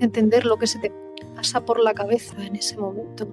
entender 0.00 0.44
lo 0.44 0.56
que 0.56 0.66
se 0.66 0.80
te 0.80 0.92
pasa 1.36 1.64
por 1.64 1.78
la 1.78 1.94
cabeza 1.94 2.34
en 2.44 2.56
ese 2.56 2.76
momento. 2.76 3.28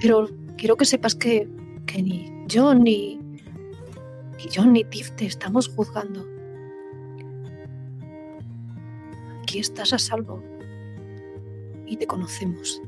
Pero 0.00 0.30
quiero 0.56 0.78
que 0.78 0.86
sepas 0.86 1.14
que, 1.14 1.46
que 1.84 2.02
ni 2.02 2.32
yo 2.46 2.74
ni, 2.74 3.20
ni 4.38 4.50
yo 4.50 4.64
ni 4.64 4.84
Tiff 4.84 5.10
te 5.16 5.26
estamos 5.26 5.68
juzgando. 5.68 6.26
Aquí 9.42 9.58
estás 9.58 9.92
a 9.92 9.98
salvo 9.98 10.42
y 11.84 11.98
te 11.98 12.06
conocemos. 12.06 12.80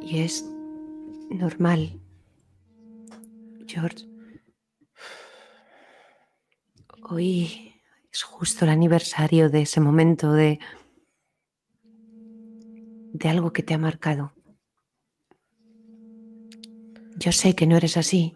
Y 0.00 0.20
es 0.20 0.50
normal. 1.28 2.00
George. 3.66 4.13
Hoy 7.06 7.74
es 8.10 8.22
justo 8.22 8.64
el 8.64 8.70
aniversario 8.70 9.50
de 9.50 9.62
ese 9.62 9.78
momento 9.78 10.32
de. 10.32 10.58
de 11.82 13.28
algo 13.28 13.52
que 13.52 13.62
te 13.62 13.74
ha 13.74 13.78
marcado. 13.78 14.32
Yo 17.16 17.30
sé 17.30 17.54
que 17.54 17.66
no 17.66 17.76
eres 17.76 17.98
así. 17.98 18.34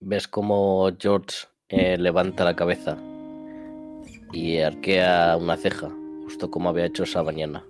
Ves 0.00 0.26
como 0.26 0.90
George 0.98 1.48
eh, 1.68 1.98
levanta 1.98 2.44
la 2.44 2.56
cabeza 2.56 2.96
y 4.32 4.58
arquea 4.58 5.36
una 5.36 5.58
ceja, 5.58 5.90
justo 6.24 6.50
como 6.50 6.70
había 6.70 6.86
hecho 6.86 7.02
esa 7.02 7.22
mañana. 7.22 7.62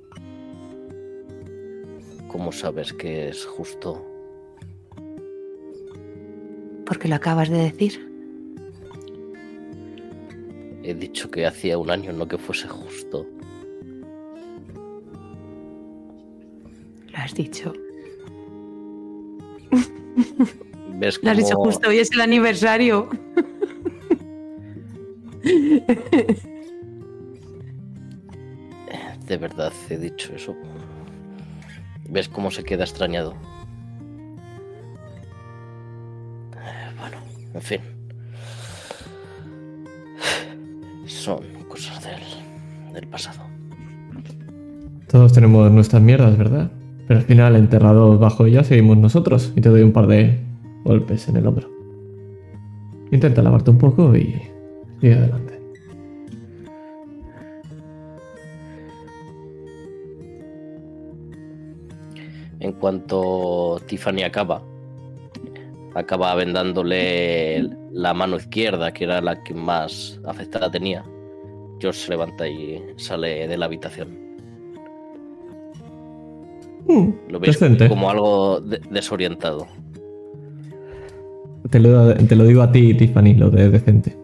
¿Cómo 2.29 2.53
sabes 2.53 2.93
que 2.93 3.29
es 3.29 3.45
justo? 3.45 4.07
Porque 6.87 7.09
lo 7.09 7.17
acabas 7.17 7.49
de 7.49 7.59
decir. 7.59 8.10
He 10.91 10.95
dicho 10.95 11.31
que 11.31 11.47
hacía 11.47 11.79
un 11.79 11.89
año, 11.89 12.13
no 12.13 12.27
que 12.27 12.37
fuese 12.37 12.67
justo. 12.67 13.25
Lo 17.13 17.17
has 17.17 17.33
dicho. 17.33 17.73
¿Ves 20.99 21.21
Lo 21.23 21.31
has 21.31 21.37
dicho 21.37 21.55
cómo- 21.55 21.67
justo, 21.67 21.89
hoy 21.89 21.99
es 21.99 22.11
el 22.11 22.21
aniversario. 22.23 23.09
De 29.27 29.37
verdad 29.37 29.73
he 29.89 29.97
dicho 29.97 30.35
eso. 30.35 30.57
¿Ves 32.09 32.29
cómo 32.29 32.51
se 32.51 32.65
queda 32.65 32.85
extrañado? 32.85 33.35
Bueno, 36.99 37.17
en 37.55 37.63
fin. 37.63 37.81
Son 41.11 41.41
cosas 41.69 42.03
del, 42.05 42.95
del 42.95 43.09
pasado. 43.09 43.41
Todos 45.09 45.33
tenemos 45.33 45.71
nuestras 45.73 46.01
mierdas, 46.01 46.39
¿verdad? 46.39 46.71
Pero 47.09 47.19
al 47.19 47.27
final, 47.27 47.57
enterrados 47.57 48.21
bajo 48.21 48.47
ellas, 48.47 48.69
seguimos 48.69 48.97
nosotros. 48.97 49.53
Y 49.57 49.61
te 49.61 49.69
doy 49.69 49.83
un 49.83 49.93
par 49.93 50.07
de 50.07 50.39
golpes 50.85 51.29
en 51.29 51.37
el 51.37 51.47
hombro. 51.49 51.69
Intenta 53.11 53.43
lavarte 53.43 53.73
un 53.73 53.79
poco 53.79 54.17
y 54.17 54.41
sigue 55.01 55.15
adelante. 55.15 55.61
En 62.61 62.73
cuanto 62.75 63.81
Tiffany 63.87 64.23
acaba, 64.23 64.63
acaba 65.95 66.35
vendándole 66.35 67.69
la 67.93 68.15
mano 68.15 68.37
izquierda, 68.37 68.93
que 68.93 69.05
era 69.05 69.21
la 69.21 69.43
que 69.43 69.55
más 69.55 70.21
afectada 70.25 70.71
tenía. 70.71 71.05
George 71.81 72.01
se 72.01 72.11
levanta 72.11 72.47
y 72.49 72.83
sale 72.97 73.49
de 73.49 73.57
la 73.57 73.67
habitación. 73.67 74.09
Mm, 76.87 77.09
Lo 77.29 77.41
veis 77.41 77.59
decente. 77.59 77.89
como 77.89 78.11
algo 78.11 78.61
de- 78.61 78.81
desorientado. 78.91 79.67
Te 81.71 81.79
lo, 81.79 82.15
te 82.15 82.37
lo 82.37 82.45
digo 82.45 82.63
a 82.63 82.73
ti, 82.73 82.95
Tiffany, 82.95 83.35
lo 83.35 83.51
de 83.51 83.69
decente. 83.71 84.17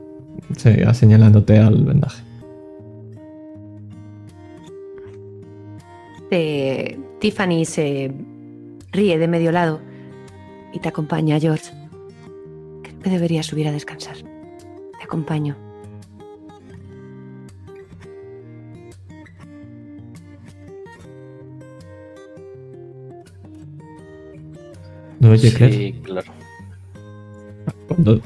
Sí, 0.56 0.70
señalándote 0.94 1.58
al 1.58 1.84
vendaje. 1.84 2.22
Te- 6.30 6.98
Tiffany 7.20 7.64
se 7.64 8.12
ríe 8.92 9.18
de 9.18 9.28
medio 9.28 9.52
lado 9.52 9.80
y 10.76 10.78
te 10.78 10.90
acompaña, 10.90 11.40
George. 11.40 11.70
Creo 12.82 13.00
que 13.02 13.08
deberías 13.10 13.46
subir 13.46 13.66
a 13.66 13.72
descansar. 13.72 14.16
Te 14.18 15.04
acompaño. 15.04 15.56
No, 25.20 25.30
oye, 25.30 25.52
Claire, 25.52 25.76
Sí, 25.76 25.92
claro. 26.02 26.30
cuando, 27.88 28.20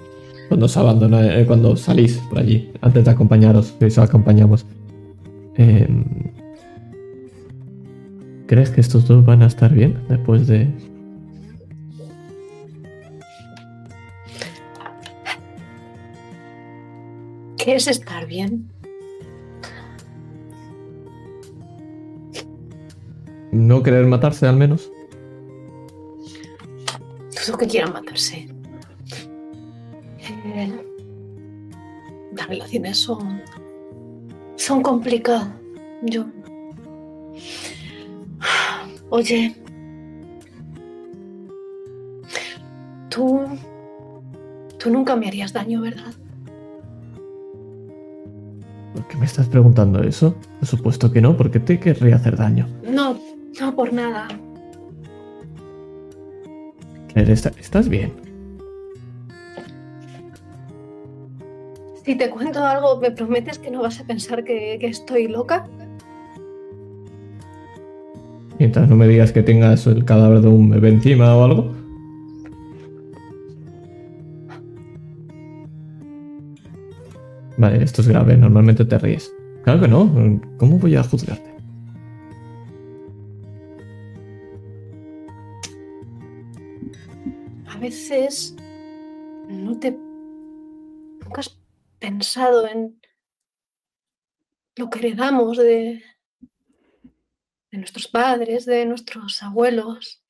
cuando 0.49 0.67
os 0.67 0.77
abandona, 0.77 1.39
eh, 1.39 1.47
cuando 1.47 1.77
salís 1.77 2.19
por 2.29 2.41
allí, 2.41 2.71
antes 2.81 3.05
de 3.05 3.11
acompañaros, 3.11 3.73
que 3.79 3.87
os 3.87 3.99
acompañamos. 3.99 4.67
em, 5.57 6.05
¿Crees 8.47 8.71
que 8.71 8.81
estos 8.81 9.07
dos 9.07 9.25
van 9.25 9.43
a 9.43 9.47
estar 9.47 9.73
bien 9.73 9.97
después 10.09 10.47
de...? 10.49 10.67
¿Qué 17.63 17.75
es 17.75 17.87
estar 17.89 18.27
bien? 18.27 18.71
No 23.53 23.83
querer 23.83 24.07
matarse 24.07 24.47
al 24.47 24.57
menos? 24.57 24.91
Dudo 27.47 27.59
que 27.59 27.67
quieran 27.67 27.93
matarse. 27.93 28.49
Eh, 30.21 30.85
las 32.35 32.49
relaciones 32.49 32.97
son. 32.97 33.43
son 34.57 34.83
complicadas. 34.83 35.49
Yo. 36.03 36.25
Oye. 39.11 39.55
Tú. 43.11 43.41
Tú 44.79 44.89
nunca 44.89 45.15
me 45.15 45.29
harías 45.29 45.53
daño, 45.53 45.83
¿verdad? 45.83 46.15
¿Por 48.95 49.07
qué 49.07 49.17
me 49.17 49.27
estás 49.27 49.49
preguntando 49.49 50.03
eso? 50.03 50.35
Por 50.59 50.67
supuesto 50.69 51.13
que 51.13 51.21
no, 51.21 51.37
porque 51.37 51.61
te 51.61 51.79
querría 51.79 52.17
hacer 52.17 52.37
daño. 52.37 52.67
No, 52.89 53.17
no 53.61 53.75
por 53.77 53.93
nada. 53.93 54.27
Claire, 57.13 57.33
¿está- 57.33 57.53
¿estás 57.61 57.89
bien? 57.89 58.13
Si 62.05 62.17
te 62.17 62.31
cuento 62.31 62.65
algo, 62.65 62.99
¿me 63.01 63.11
prometes 63.11 63.59
que 63.59 63.71
no 63.71 63.83
vas 63.83 64.01
a 64.01 64.05
pensar 64.05 64.43
que, 64.43 64.79
que 64.81 64.87
estoy 64.87 65.29
loca? 65.29 65.67
Mientras 68.59 68.89
no 68.89 68.97
me 68.97 69.07
digas 69.07 69.33
que 69.33 69.43
tengas 69.43 69.87
el 69.87 70.05
cadáver 70.05 70.41
de 70.41 70.49
un 70.49 70.71
bebé 70.71 70.89
encima 70.91 71.35
o 71.37 71.45
algo. 71.45 71.73
Vale, 77.61 77.83
esto 77.83 78.01
es 78.01 78.09
grave, 78.09 78.39
normalmente 78.39 78.87
te 78.87 78.97
ríes. 78.97 79.31
Claro 79.65 79.83
que 79.83 79.89
no, 79.89 80.11
¿cómo 80.57 80.79
voy 80.79 80.97
a 80.97 81.03
juzgarte? 81.03 81.55
A 87.69 87.77
veces 87.79 88.57
no 89.47 89.79
te. 89.79 89.91
Nunca 89.91 91.41
has 91.41 91.61
pensado 91.99 92.67
en 92.67 92.99
lo 94.77 94.89
que 94.89 95.01
heredamos 95.01 95.59
de, 95.59 96.03
de 97.71 97.79
nuestros 97.79 98.09
padres, 98.09 98.65
de 98.65 98.87
nuestros 98.87 99.43
abuelos. 99.43 100.25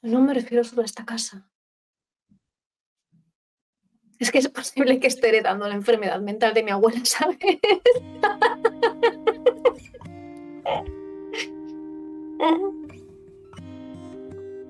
No 0.00 0.22
me 0.22 0.32
refiero 0.32 0.64
solo 0.64 0.80
a 0.80 0.86
esta 0.86 1.04
casa. 1.04 1.49
Es 4.20 4.30
que 4.30 4.38
es 4.38 4.48
posible 4.48 5.00
que 5.00 5.06
esté 5.08 5.28
heredando 5.30 5.66
la 5.66 5.74
enfermedad 5.74 6.20
mental 6.20 6.52
de 6.54 6.62
mi 6.62 6.70
abuela, 6.70 7.00
¿sabes? 7.04 7.38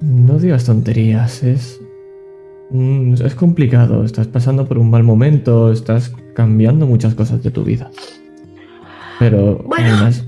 No 0.00 0.38
digas 0.38 0.64
tonterías, 0.64 1.42
es. 1.42 1.80
Es 3.24 3.34
complicado, 3.34 4.04
estás 4.04 4.28
pasando 4.28 4.66
por 4.66 4.78
un 4.78 4.90
mal 4.90 5.02
momento, 5.02 5.72
estás 5.72 6.12
cambiando 6.34 6.86
muchas 6.86 7.14
cosas 7.16 7.42
de 7.42 7.50
tu 7.50 7.64
vida. 7.64 7.90
Pero 9.18 9.56
Bueno. 9.64 9.88
además, 9.88 10.24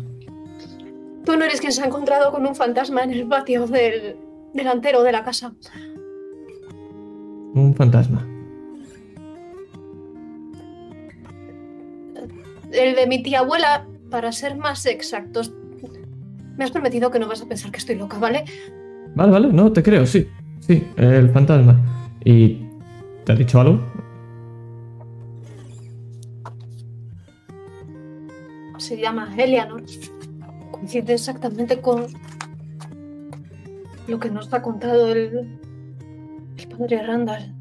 Tú 1.24 1.36
no 1.36 1.44
eres 1.44 1.60
quien 1.60 1.70
se 1.72 1.80
ha 1.82 1.86
encontrado 1.86 2.32
con 2.32 2.44
un 2.44 2.56
fantasma 2.56 3.04
en 3.04 3.12
el 3.12 3.28
patio 3.28 3.68
del 3.68 4.16
delantero 4.54 5.04
de 5.04 5.12
la 5.12 5.22
casa. 5.22 5.52
un 7.54 7.72
fantasma. 7.76 8.26
El 12.72 12.94
de 12.94 13.06
mi 13.06 13.22
tía 13.22 13.40
abuela, 13.40 13.86
para 14.10 14.32
ser 14.32 14.56
más 14.56 14.86
exactos. 14.86 15.52
Me 16.56 16.64
has 16.64 16.70
prometido 16.70 17.10
que 17.10 17.18
no 17.18 17.28
vas 17.28 17.42
a 17.42 17.46
pensar 17.46 17.70
que 17.70 17.78
estoy 17.78 17.96
loca, 17.96 18.18
¿vale? 18.18 18.44
Vale, 19.14 19.32
vale, 19.32 19.48
no, 19.52 19.72
te 19.72 19.82
creo, 19.82 20.06
sí. 20.06 20.28
Sí, 20.60 20.86
el 20.96 21.30
fantasma. 21.30 21.80
¿Y 22.24 22.66
te 23.24 23.32
ha 23.32 23.34
dicho 23.34 23.60
algo? 23.60 23.80
Se 28.78 28.96
llama 28.96 29.34
Eleanor. 29.36 29.82
Coincide 30.70 31.14
exactamente 31.14 31.80
con 31.80 32.06
lo 34.08 34.18
que 34.18 34.30
nos 34.30 34.52
ha 34.52 34.62
contado 34.62 35.12
el, 35.12 35.58
el 36.56 36.68
padre 36.68 37.02
Randall. 37.02 37.54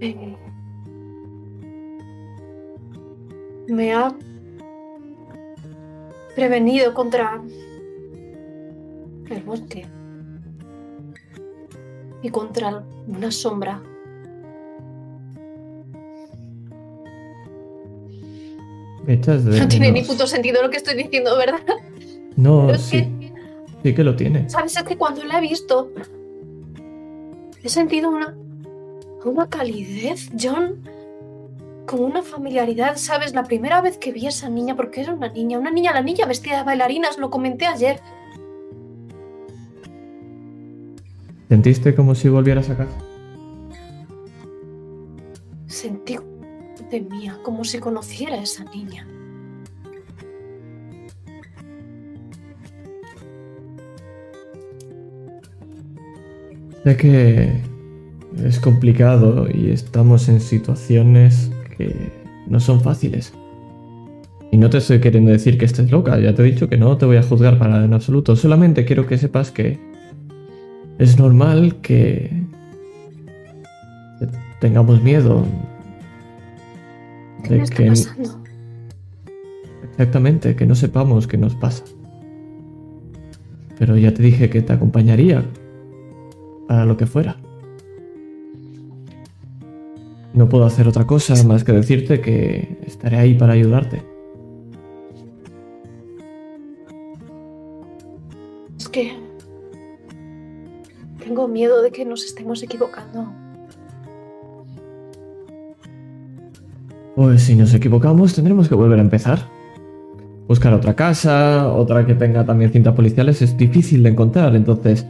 Eh, 0.00 0.36
me 3.68 3.92
ha 3.92 4.14
prevenido 6.34 6.94
contra 6.94 7.42
el 9.30 9.42
bosque 9.42 9.86
y 12.22 12.28
contra 12.30 12.82
una 13.06 13.30
sombra 13.30 13.80
No 19.06 19.68
tiene 19.68 19.92
ni 19.92 20.02
puto 20.02 20.26
sentido 20.26 20.62
lo 20.62 20.70
que 20.70 20.76
estoy 20.76 20.94
diciendo, 20.94 21.36
¿verdad? 21.36 21.60
No, 22.36 22.66
Pero 22.66 22.76
es 22.76 22.82
sí, 22.82 23.02
que, 23.02 23.32
sí 23.82 23.94
que 23.94 24.04
lo 24.04 24.16
tiene. 24.16 24.48
¿sabes? 24.48 24.76
Es 24.76 24.82
que 24.84 24.96
cuando 24.96 25.24
la 25.24 25.38
he 25.38 25.40
visto, 25.40 25.90
he 27.62 27.68
sentido 27.68 28.10
una, 28.10 28.34
una 29.24 29.48
calidez, 29.48 30.30
John, 30.40 30.82
como 31.92 32.06
una 32.06 32.22
familiaridad, 32.22 32.96
¿sabes? 32.96 33.34
La 33.34 33.44
primera 33.44 33.82
vez 33.82 33.98
que 33.98 34.12
vi 34.12 34.24
a 34.24 34.30
esa 34.30 34.48
niña, 34.48 34.74
porque 34.74 35.02
era 35.02 35.12
una 35.12 35.28
niña, 35.28 35.58
una 35.58 35.70
niña, 35.70 35.92
la 35.92 36.00
niña 36.00 36.24
vestida 36.24 36.56
de 36.56 36.64
bailarinas, 36.64 37.18
lo 37.18 37.28
comenté 37.28 37.66
ayer. 37.66 38.00
¿Sentiste 41.50 41.94
como 41.94 42.14
si 42.14 42.30
volvieras 42.30 42.70
a 42.70 42.78
casa? 42.78 42.96
Sentí 45.66 46.16
de 46.90 47.00
mía, 47.02 47.38
como 47.42 47.62
si 47.62 47.78
conociera 47.78 48.36
a 48.36 48.42
esa 48.42 48.64
niña. 48.64 49.06
Sé 56.84 56.96
que 56.96 57.60
es 58.42 58.58
complicado 58.60 59.46
y 59.52 59.70
estamos 59.70 60.30
en 60.30 60.40
situaciones 60.40 61.51
que 61.76 61.94
no 62.46 62.60
son 62.60 62.80
fáciles. 62.80 63.32
Y 64.50 64.58
no 64.58 64.68
te 64.68 64.78
estoy 64.78 65.00
queriendo 65.00 65.30
decir 65.30 65.56
que 65.56 65.64
estés 65.64 65.90
loca, 65.90 66.18
ya 66.18 66.34
te 66.34 66.42
he 66.42 66.44
dicho 66.44 66.68
que 66.68 66.76
no 66.76 66.96
te 66.98 67.06
voy 67.06 67.16
a 67.16 67.22
juzgar 67.22 67.58
para 67.58 67.72
nada 67.72 67.84
en 67.86 67.94
absoluto. 67.94 68.36
Solamente 68.36 68.84
quiero 68.84 69.06
que 69.06 69.16
sepas 69.16 69.50
que 69.50 69.78
es 70.98 71.18
normal 71.18 71.76
que 71.80 72.30
tengamos 74.60 75.02
miedo. 75.02 75.44
¿Qué 77.44 77.54
de 77.54 77.62
está 77.62 77.76
que 77.76 77.88
pasando? 77.88 78.42
exactamente, 79.90 80.54
que 80.54 80.66
no 80.66 80.74
sepamos 80.74 81.26
qué 81.26 81.38
nos 81.38 81.54
pasa. 81.54 81.84
Pero 83.78 83.96
ya 83.96 84.12
te 84.12 84.22
dije 84.22 84.50
que 84.50 84.62
te 84.62 84.72
acompañaría 84.72 85.44
para 86.68 86.84
lo 86.84 86.96
que 86.96 87.06
fuera. 87.06 87.36
No 90.34 90.48
puedo 90.48 90.64
hacer 90.64 90.88
otra 90.88 91.06
cosa 91.06 91.34
más 91.44 91.62
que 91.62 91.72
decirte 91.72 92.20
que 92.20 92.78
estaré 92.86 93.18
ahí 93.18 93.34
para 93.34 93.52
ayudarte. 93.52 94.02
Es 98.78 98.88
que 98.88 99.12
tengo 101.22 101.48
miedo 101.48 101.82
de 101.82 101.90
que 101.90 102.04
nos 102.04 102.24
estemos 102.24 102.62
equivocando. 102.62 103.30
Pues 107.14 107.42
si 107.42 107.54
nos 107.54 107.74
equivocamos 107.74 108.34
tendremos 108.34 108.68
que 108.68 108.74
volver 108.74 108.98
a 108.98 109.02
empezar. 109.02 109.40
Buscar 110.48 110.72
otra 110.72 110.94
casa, 110.94 111.68
otra 111.68 112.06
que 112.06 112.14
tenga 112.14 112.44
también 112.44 112.72
cintas 112.72 112.94
policiales 112.94 113.42
es 113.42 113.56
difícil 113.56 114.02
de 114.02 114.10
encontrar, 114.10 114.56
entonces 114.56 115.06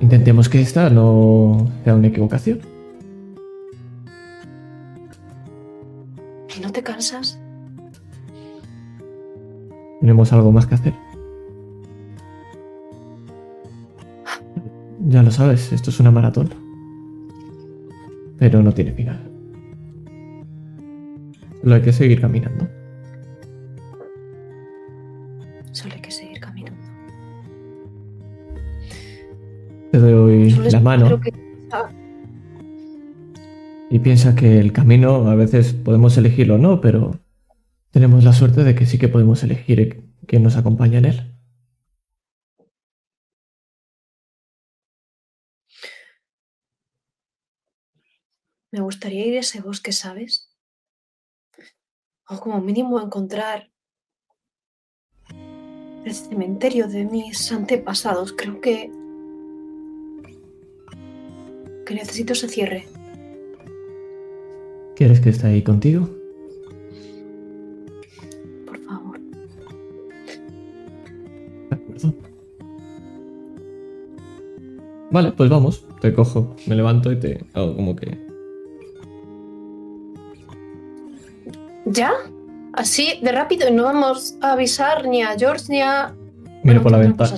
intentemos 0.00 0.48
que 0.48 0.60
esta 0.60 0.90
no 0.90 1.66
sea 1.84 1.94
una 1.94 2.08
equivocación. 2.08 2.75
No 6.66 6.72
te 6.72 6.82
cansas? 6.82 7.40
Tenemos 10.00 10.32
algo 10.32 10.50
más 10.52 10.66
que 10.66 10.74
hacer. 10.74 10.94
Ya 15.08 15.22
lo 15.22 15.30
sabes, 15.30 15.72
esto 15.72 15.90
es 15.90 16.00
una 16.00 16.10
maratón. 16.10 16.50
Pero 18.38 18.62
no 18.62 18.72
tiene 18.74 18.92
final. 18.92 19.30
Solo 21.62 21.76
hay 21.76 21.82
que 21.82 21.92
seguir 21.92 22.20
caminando. 22.20 22.66
Solo 25.70 25.94
hay 25.94 26.00
que 26.00 26.10
seguir 26.10 26.40
caminando. 26.40 26.80
Te 29.92 29.98
doy 29.98 30.50
Solo 30.50 30.68
la 30.70 30.80
mano 30.80 31.20
que- 31.20 31.32
Ah, 31.72 31.88
y 33.96 33.98
piensa 33.98 34.34
que 34.34 34.60
el 34.60 34.74
camino 34.74 35.26
a 35.30 35.34
veces 35.34 35.72
podemos 35.72 36.18
elegirlo 36.18 36.56
o 36.56 36.58
no, 36.58 36.82
pero 36.82 37.18
tenemos 37.92 38.24
la 38.24 38.34
suerte 38.34 38.62
de 38.62 38.74
que 38.74 38.84
sí 38.84 38.98
que 38.98 39.08
podemos 39.08 39.42
elegir 39.42 40.04
quién 40.26 40.42
nos 40.42 40.58
acompaña 40.58 40.98
en 40.98 41.04
él. 41.06 41.34
Me 48.70 48.82
gustaría 48.82 49.24
ir 49.24 49.38
a 49.38 49.40
ese 49.40 49.62
bosque, 49.62 49.92
¿sabes? 49.92 50.54
O 52.28 52.38
como 52.38 52.60
mínimo 52.60 53.00
encontrar 53.00 53.70
el 56.04 56.14
cementerio 56.14 56.86
de 56.86 57.06
mis 57.06 57.50
antepasados. 57.50 58.34
Creo 58.34 58.60
que... 58.60 58.90
que 61.86 61.94
necesito 61.94 62.34
ese 62.34 62.50
cierre. 62.50 62.86
¿Quieres 64.96 65.20
que 65.20 65.28
esté 65.28 65.46
ahí 65.48 65.62
contigo? 65.62 66.08
Por 68.66 68.78
favor. 68.80 69.20
De 71.68 71.76
acuerdo. 71.76 72.14
Vale, 75.10 75.32
pues 75.32 75.50
vamos. 75.50 75.84
Te 76.00 76.14
cojo, 76.14 76.56
me 76.66 76.74
levanto 76.74 77.12
y 77.12 77.20
te 77.20 77.44
hago 77.52 77.76
como 77.76 77.94
que... 77.94 78.18
¿Ya? 81.84 82.12
Así 82.72 83.20
de 83.22 83.32
rápido 83.32 83.68
y 83.68 83.72
no 83.72 83.84
vamos 83.84 84.36
a 84.40 84.52
avisar 84.52 85.06
ni 85.06 85.22
a 85.22 85.38
George 85.38 85.64
ni 85.68 85.82
a... 85.82 86.14
Miro 86.14 86.60
Bueno, 86.64 86.82
por 86.82 86.92
la 86.92 86.98
ventana. 86.98 87.30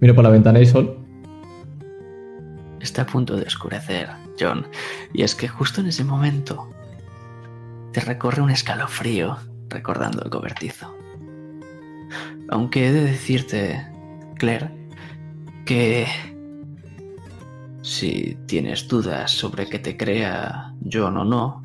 Miro 0.00 0.14
por 0.14 0.24
la 0.24 0.30
ventana 0.30 0.60
y 0.60 0.66
sol. 0.66 0.98
Está 2.80 3.02
a 3.02 3.06
punto 3.06 3.34
de 3.36 3.42
oscurecer, 3.44 4.08
John. 4.38 4.66
Y 5.12 5.22
es 5.22 5.34
que 5.34 5.48
justo 5.48 5.80
en 5.80 5.88
ese 5.88 6.04
momento 6.04 6.70
te 7.92 8.00
recorre 8.00 8.42
un 8.42 8.50
escalofrío 8.50 9.38
recordando 9.68 10.22
el 10.22 10.30
cobertizo. 10.30 10.94
Aunque 12.48 12.88
he 12.88 12.92
de 12.92 13.02
decirte, 13.02 13.86
Claire, 14.36 14.70
que 15.64 16.06
si 17.82 18.36
tienes 18.46 18.86
dudas 18.88 19.30
sobre 19.30 19.68
que 19.68 19.78
te 19.78 19.96
crea 19.96 20.74
John 20.90 21.16
o 21.16 21.24
no, 21.24 21.62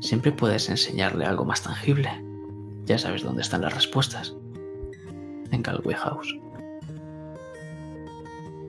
siempre 0.00 0.32
puedes 0.32 0.68
enseñarle 0.68 1.24
algo 1.24 1.44
más 1.44 1.62
tangible. 1.62 2.10
Ya 2.84 2.98
sabes 2.98 3.22
dónde 3.22 3.42
están 3.42 3.62
las 3.62 3.74
respuestas. 3.74 4.34
En 5.50 5.62
Galway 5.62 5.94
House. 5.96 6.34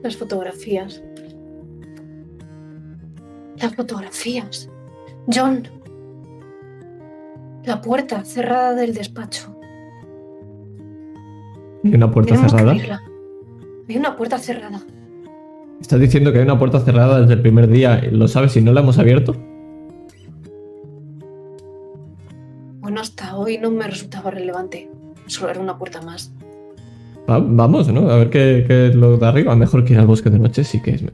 Las 0.02 0.16
fotografías. 0.16 1.02
Las 3.60 3.74
fotografías. 3.74 4.68
John. 5.32 5.68
La 7.64 7.80
puerta 7.80 8.24
cerrada 8.24 8.74
del 8.74 8.94
despacho. 8.94 9.54
¿Hay 11.84 11.94
una 11.94 12.10
puerta 12.10 12.32
Tenemos 12.34 12.52
cerrada? 12.52 13.00
Hay 13.88 13.96
una 13.96 14.16
puerta 14.16 14.38
cerrada. 14.38 14.80
¿Estás 15.80 16.00
diciendo 16.00 16.32
que 16.32 16.38
hay 16.38 16.44
una 16.44 16.58
puerta 16.58 16.80
cerrada 16.80 17.20
desde 17.20 17.34
el 17.34 17.42
primer 17.42 17.68
día? 17.68 18.00
¿Lo 18.12 18.28
sabes 18.28 18.52
si 18.52 18.60
no 18.60 18.72
la 18.72 18.80
hemos 18.80 18.98
abierto? 18.98 19.34
Bueno, 22.80 23.00
hasta 23.00 23.36
hoy 23.36 23.58
no 23.58 23.70
me 23.70 23.86
resultaba 23.86 24.30
relevante. 24.30 24.90
Solo 25.26 25.50
era 25.50 25.60
una 25.60 25.78
puerta 25.78 26.00
más. 26.02 26.32
Va- 27.28 27.38
vamos, 27.38 27.88
¿no? 27.92 28.10
A 28.10 28.16
ver 28.16 28.30
qué, 28.30 28.64
qué 28.66 28.88
es 28.88 28.94
lo 28.94 29.16
de 29.16 29.26
arriba. 29.26 29.54
Mejor 29.54 29.84
que 29.84 29.92
ir 29.94 29.98
al 29.98 30.06
bosque 30.06 30.28
de 30.30 30.38
noche, 30.38 30.64
sí 30.64 30.80
que 30.82 30.92
es. 30.92 31.04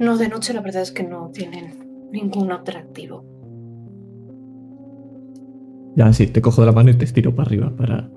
No, 0.00 0.16
de 0.16 0.28
noche 0.28 0.52
la 0.52 0.60
verdad 0.60 0.82
es 0.82 0.92
que 0.92 1.02
no 1.02 1.30
tienen 1.32 2.10
ningún 2.10 2.50
atractivo. 2.50 3.24
Ya, 5.96 6.12
sí, 6.12 6.26
te 6.26 6.40
cojo 6.40 6.62
de 6.62 6.66
la 6.66 6.72
mano 6.72 6.90
y 6.90 6.94
te 6.94 7.04
estiro 7.04 7.34
para 7.34 7.48
arriba 7.48 7.74
para. 7.76 8.08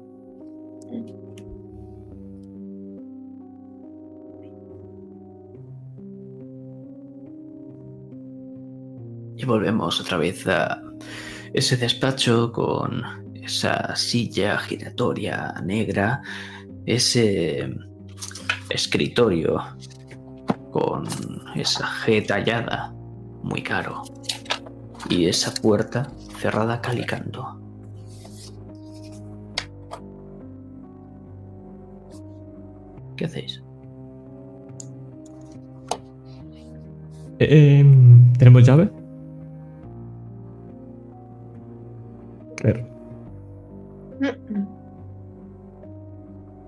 Y 9.37 9.45
volvemos 9.45 9.99
otra 9.99 10.17
vez 10.17 10.45
a 10.47 10.81
ese 11.53 11.77
despacho 11.77 12.51
con 12.51 13.01
esa 13.33 13.95
silla 13.95 14.57
giratoria 14.59 15.53
negra, 15.63 16.21
ese 16.85 17.67
escritorio 18.69 19.59
con 20.71 21.05
esa 21.55 21.85
G 21.85 22.25
tallada, 22.25 22.93
muy 23.43 23.61
caro, 23.61 24.03
y 25.09 25.27
esa 25.27 25.53
puerta 25.61 26.11
cerrada 26.39 26.81
calicando. 26.81 27.59
¿Qué 33.15 33.25
hacéis? 33.25 33.61
Eh, 37.39 37.79
em, 37.79 38.33
¿Tenemos 38.33 38.63
llave? 38.65 38.89
Claro. 42.55 42.87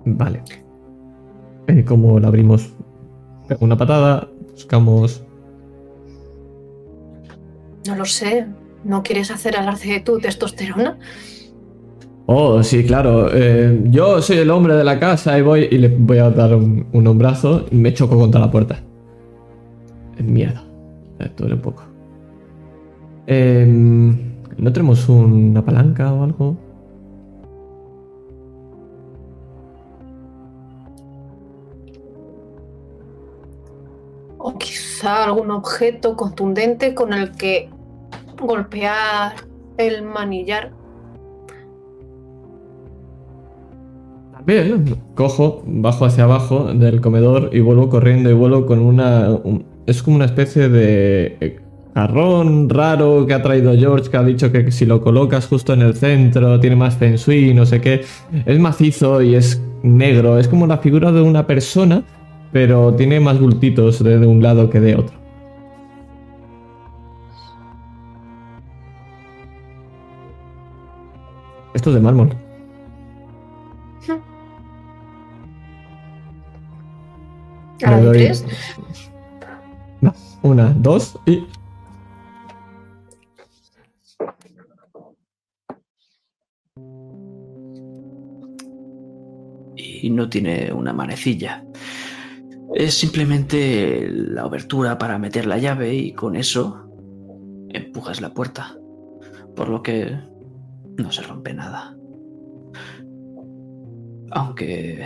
Vale. 0.05 0.43
Eh, 1.67 1.85
¿Cómo 1.85 2.19
la 2.19 2.27
abrimos? 2.27 2.73
Una 3.59 3.77
patada, 3.77 4.27
buscamos. 4.51 5.23
No 7.87 7.95
lo 7.95 8.05
sé. 8.05 8.47
¿No 8.83 9.01
quieres 9.01 9.31
hacer 9.31 9.55
alarde 9.55 9.87
de 9.93 9.99
tu 10.01 10.19
testosterona? 10.19 10.97
Oh, 12.25 12.61
sí, 12.63 12.83
claro. 12.85 13.29
eh, 13.33 13.81
yo 13.85 14.21
soy 14.21 14.37
el 14.37 14.49
hombre 14.49 14.75
de 14.75 14.83
la 14.83 14.99
casa 14.99 15.37
y 15.37 15.41
voy 15.41 15.67
y 15.69 15.77
le 15.77 15.89
voy 15.89 16.17
a 16.17 16.29
dar 16.29 16.55
un, 16.55 16.87
un 16.91 17.07
hombrazo 17.07 17.65
y 17.71 17.75
me 17.75 17.93
choco 17.93 18.17
contra 18.17 18.39
la 18.41 18.51
puerta. 18.51 18.79
Eh, 20.17 20.23
Mierda. 20.23 20.63
Eh, 21.19 21.29
duele 21.37 21.55
un 21.55 21.61
poco. 21.61 21.83
Em, 23.27 24.33
¿No 24.57 24.71
tenemos 24.71 25.07
una 25.09 25.63
palanca 25.63 26.13
o 26.13 26.23
algo? 26.23 26.57
Quizá 35.03 35.25
algún 35.25 35.51
objeto 35.51 36.15
contundente 36.15 36.93
con 36.93 37.11
el 37.11 37.31
que 37.31 37.69
golpear 38.39 39.33
el 39.77 40.03
manillar. 40.03 40.71
Bien, 44.45 44.95
cojo, 45.15 45.61
bajo 45.65 46.05
hacia 46.05 46.23
abajo 46.23 46.73
del 46.73 47.01
comedor 47.01 47.49
y 47.51 47.59
vuelvo 47.59 47.89
corriendo 47.89 48.29
y 48.29 48.33
vuelvo 48.33 48.65
con 48.65 48.79
una... 48.79 49.29
un- 49.31 49.65
es 49.85 50.01
como 50.01 50.15
una 50.15 50.25
especie 50.25 50.69
de 50.69 51.37
eh, 51.41 51.59
jarrón 51.93 52.69
raro 52.69 53.25
que 53.27 53.33
ha 53.33 53.41
traído 53.41 53.73
George, 53.75 54.09
que 54.09 54.15
ha 54.15 54.23
dicho 54.23 54.53
que 54.53 54.71
si 54.71 54.85
lo 54.85 55.01
colocas 55.01 55.47
justo 55.47 55.73
en 55.73 55.81
el 55.81 55.95
centro 55.95 56.57
tiene 56.61 56.77
más 56.77 56.95
feng 56.95 57.15
shui, 57.15 57.53
no 57.53 57.65
sé 57.65 57.81
qué. 57.81 58.05
Es 58.45 58.59
macizo 58.59 59.21
y 59.21 59.35
es 59.35 59.61
negro, 59.81 60.37
es 60.39 60.47
como 60.47 60.65
la 60.65 60.77
figura 60.77 61.11
de 61.11 61.21
una 61.21 61.45
persona, 61.45 62.03
pero 62.53 62.93
tiene 62.93 63.19
más 63.19 63.39
bultitos 63.41 64.01
de, 64.03 64.19
de 64.19 64.27
un 64.27 64.41
lado 64.41 64.69
que 64.69 64.79
de 64.79 64.95
otro. 64.95 65.17
Esto 71.73 71.89
es 71.89 71.95
de 71.95 72.01
mármol. 72.01 72.29
A 77.85 77.99
doy- 77.99 78.11
tres. 78.17 78.45
Una, 80.43 80.73
dos 80.75 81.17
y. 81.25 81.45
y 89.75 90.09
no 90.09 90.29
tiene 90.29 90.71
una 90.73 90.93
manecilla. 90.93 91.63
Es 92.73 92.95
simplemente 92.95 94.09
la 94.09 94.45
obertura 94.45 94.97
para 94.97 95.19
meter 95.19 95.45
la 95.45 95.57
llave 95.57 95.93
y 95.93 96.13
con 96.13 96.35
eso 96.35 96.89
empujas 97.69 98.21
la 98.21 98.33
puerta. 98.33 98.75
Por 99.55 99.69
lo 99.69 99.83
que 99.83 100.11
no 100.97 101.11
se 101.11 101.21
rompe 101.21 101.53
nada. 101.53 101.95
Aunque 104.31 105.05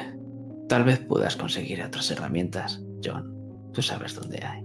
tal 0.69 0.83
vez 0.85 0.99
puedas 0.99 1.35
conseguir 1.35 1.81
otras 1.81 2.09
herramientas, 2.11 2.81
John. 3.03 3.33
Tú 3.73 3.81
sabes 3.81 4.15
dónde 4.15 4.39
hay. 4.43 4.63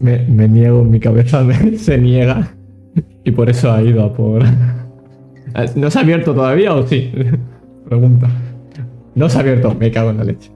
Me, 0.00 0.18
me 0.26 0.48
niego, 0.48 0.82
mi 0.82 0.98
cabeza 0.98 1.46
se 1.78 1.98
niega. 1.98 2.56
Y 3.24 3.30
por 3.30 3.48
eso 3.48 3.72
ha 3.72 3.82
ido 3.82 4.04
a 4.04 4.12
por. 4.12 4.42
¿No 5.76 5.90
se 5.90 5.98
ha 5.98 6.02
abierto 6.02 6.34
todavía 6.34 6.74
o 6.74 6.86
sí? 6.86 7.12
Pregunta. 7.88 8.28
No 9.14 9.28
se 9.28 9.38
ha 9.38 9.40
abierto, 9.40 9.74
me 9.74 9.90
cago 9.92 10.10
en 10.10 10.18
la 10.18 10.24
leche. 10.24 10.50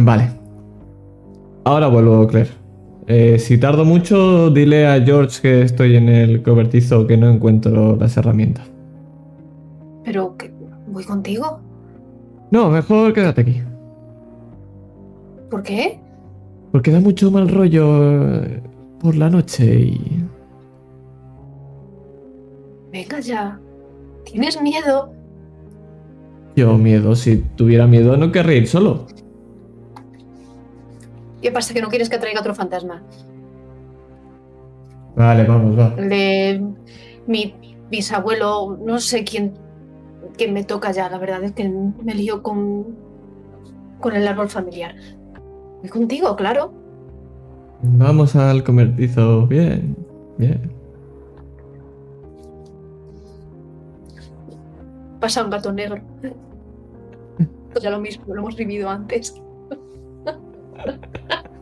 Vale. 0.00 0.30
Ahora 1.64 1.88
vuelvo, 1.88 2.26
Claire. 2.26 2.50
Eh, 3.06 3.38
si 3.38 3.58
tardo 3.58 3.84
mucho, 3.84 4.50
dile 4.50 4.86
a 4.86 5.00
George 5.00 5.40
que 5.42 5.62
estoy 5.62 5.96
en 5.96 6.08
el 6.08 6.42
cobertizo 6.42 7.06
que 7.06 7.16
no 7.16 7.28
encuentro 7.28 7.96
las 7.96 8.16
herramientas. 8.16 8.70
Pero 10.04 10.36
que 10.36 10.52
voy 10.88 11.04
contigo. 11.04 11.60
No, 12.50 12.70
mejor 12.70 13.12
quédate 13.12 13.40
aquí. 13.42 13.62
¿Por 15.50 15.62
qué? 15.62 16.00
Porque 16.70 16.90
da 16.90 17.00
mucho 17.00 17.30
mal 17.30 17.48
rollo 17.48 18.42
eh, 18.42 18.62
por 19.00 19.16
la 19.16 19.28
noche 19.28 19.64
y... 19.74 20.24
Venga 22.90 23.20
ya. 23.20 23.60
¿Tienes 24.24 24.60
miedo? 24.60 25.12
Yo 26.56 26.76
miedo, 26.78 27.14
si 27.16 27.38
tuviera 27.56 27.86
miedo 27.86 28.16
no 28.16 28.30
querría 28.30 28.58
ir 28.58 28.68
solo. 28.68 29.06
¿Qué 31.42 31.50
pasa? 31.50 31.74
¿Que 31.74 31.82
no 31.82 31.88
quieres 31.88 32.08
que 32.08 32.18
traiga 32.18 32.40
otro 32.40 32.54
fantasma? 32.54 33.02
Vale, 35.16 35.44
vamos, 35.44 35.78
va. 35.78 35.92
El 35.98 36.08
de 36.08 36.64
mi 37.26 37.54
bisabuelo, 37.90 38.78
no 38.80 38.98
sé 39.00 39.24
quién, 39.24 39.54
quién 40.38 40.54
me 40.54 40.64
toca 40.64 40.92
ya, 40.92 41.10
la 41.10 41.18
verdad 41.18 41.42
es 41.42 41.52
que 41.52 41.68
me 41.68 42.14
lío 42.14 42.42
con, 42.42 42.96
con 44.00 44.14
el 44.14 44.26
árbol 44.26 44.48
familiar. 44.48 44.94
Voy 45.80 45.90
contigo, 45.90 46.36
claro. 46.36 46.72
Vamos 47.82 48.36
al 48.36 48.62
comertizo. 48.62 49.46
Bien, 49.48 49.96
bien. 50.38 50.72
Pasa 55.20 55.44
un 55.44 55.50
gato 55.50 55.72
negro. 55.72 56.00
Pues 57.72 57.82
ya 57.82 57.90
lo 57.90 58.00
mismo, 58.00 58.26
lo 58.26 58.40
hemos 58.40 58.54
vivido 58.54 58.90
antes. 58.90 59.34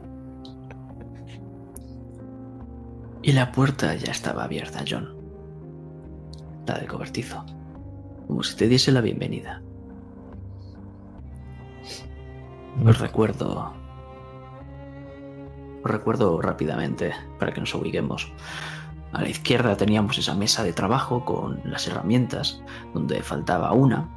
Y 3.22 3.32
la 3.32 3.52
puerta 3.52 3.94
ya 3.94 4.12
estaba 4.12 4.44
abierta, 4.44 4.82
John. 4.88 5.14
La 6.66 6.78
del 6.78 6.88
cobertizo. 6.88 7.44
Como 8.26 8.42
si 8.42 8.56
te 8.56 8.66
diese 8.66 8.92
la 8.92 9.02
bienvenida. 9.02 9.62
Os 12.84 12.98
recuerdo. 12.98 13.74
Os 15.84 15.90
recuerdo 15.90 16.40
rápidamente 16.40 17.12
para 17.38 17.52
que 17.52 17.60
nos 17.60 17.74
ubiquemos. 17.74 18.32
A 19.12 19.22
la 19.22 19.28
izquierda 19.28 19.76
teníamos 19.76 20.16
esa 20.16 20.34
mesa 20.34 20.62
de 20.62 20.72
trabajo 20.72 21.24
con 21.24 21.60
las 21.64 21.86
herramientas, 21.88 22.62
donde 22.94 23.22
faltaba 23.22 23.72
una. 23.72 24.08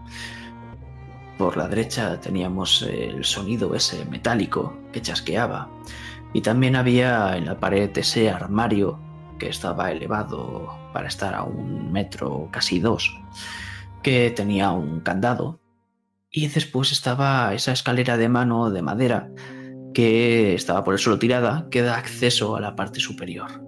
Por 1.38 1.58
la 1.58 1.68
derecha 1.68 2.20
teníamos 2.20 2.84
el 2.84 3.24
sonido 3.26 3.74
ese 3.76 4.06
metálico 4.06 4.78
que 4.92 5.02
chasqueaba. 5.02 5.70
Y 6.34 6.42
también 6.42 6.76
había 6.76 7.38
en 7.38 7.46
la 7.46 7.60
pared 7.60 7.90
ese 7.98 8.30
armario 8.30 9.00
que 9.40 9.50
estaba 9.50 9.92
elevado 9.92 10.76
para 10.94 11.08
estar 11.08 11.34
a 11.34 11.44
un 11.44 11.92
metro, 11.92 12.50
casi 12.52 12.80
dos, 12.80 13.20
que 14.02 14.32
tenía 14.32 14.72
un 14.72 15.02
candado. 15.02 15.60
Y 16.30 16.48
después 16.48 16.92
estaba 16.92 17.54
esa 17.54 17.72
escalera 17.72 18.18
de 18.18 18.30
mano 18.30 18.70
de 18.70 18.82
madera 18.82 19.30
que 19.94 20.56
estaba 20.56 20.84
por 20.84 20.94
el 20.94 21.00
suelo 21.00 21.20
tirada, 21.20 21.68
que 21.70 21.82
da 21.82 21.98
acceso 21.98 22.56
a 22.56 22.62
la 22.62 22.76
parte 22.76 23.00
superior. 23.00 23.64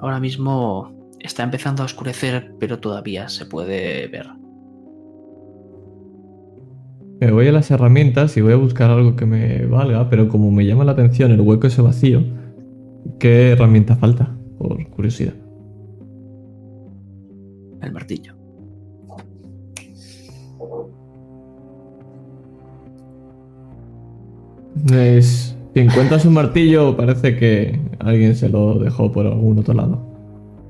Ahora 0.00 0.20
mismo 0.20 1.10
está 1.20 1.42
empezando 1.42 1.82
a 1.82 1.86
oscurecer, 1.86 2.54
pero 2.58 2.78
todavía 2.78 3.28
se 3.28 3.46
puede 3.46 4.08
ver. 4.08 4.30
Me 7.26 7.32
voy 7.32 7.48
a 7.48 7.50
las 7.50 7.72
herramientas 7.72 8.36
y 8.36 8.40
voy 8.40 8.52
a 8.52 8.56
buscar 8.56 8.88
algo 8.88 9.16
que 9.16 9.26
me 9.26 9.66
valga, 9.66 10.08
pero 10.08 10.28
como 10.28 10.52
me 10.52 10.64
llama 10.64 10.84
la 10.84 10.92
atención 10.92 11.32
el 11.32 11.40
hueco 11.40 11.66
ese 11.66 11.82
vacío, 11.82 12.22
¿qué 13.18 13.50
herramienta 13.50 13.96
falta? 13.96 14.32
Por 14.58 14.88
curiosidad. 14.90 15.34
El 17.82 17.92
martillo. 17.92 18.36
Es... 24.92 25.58
Si 25.74 25.80
encuentras 25.80 26.24
un 26.26 26.34
martillo, 26.34 26.96
parece 26.96 27.36
que 27.36 27.80
alguien 27.98 28.36
se 28.36 28.48
lo 28.48 28.78
dejó 28.78 29.10
por 29.10 29.26
algún 29.26 29.58
otro 29.58 29.74
lado. 29.74 29.98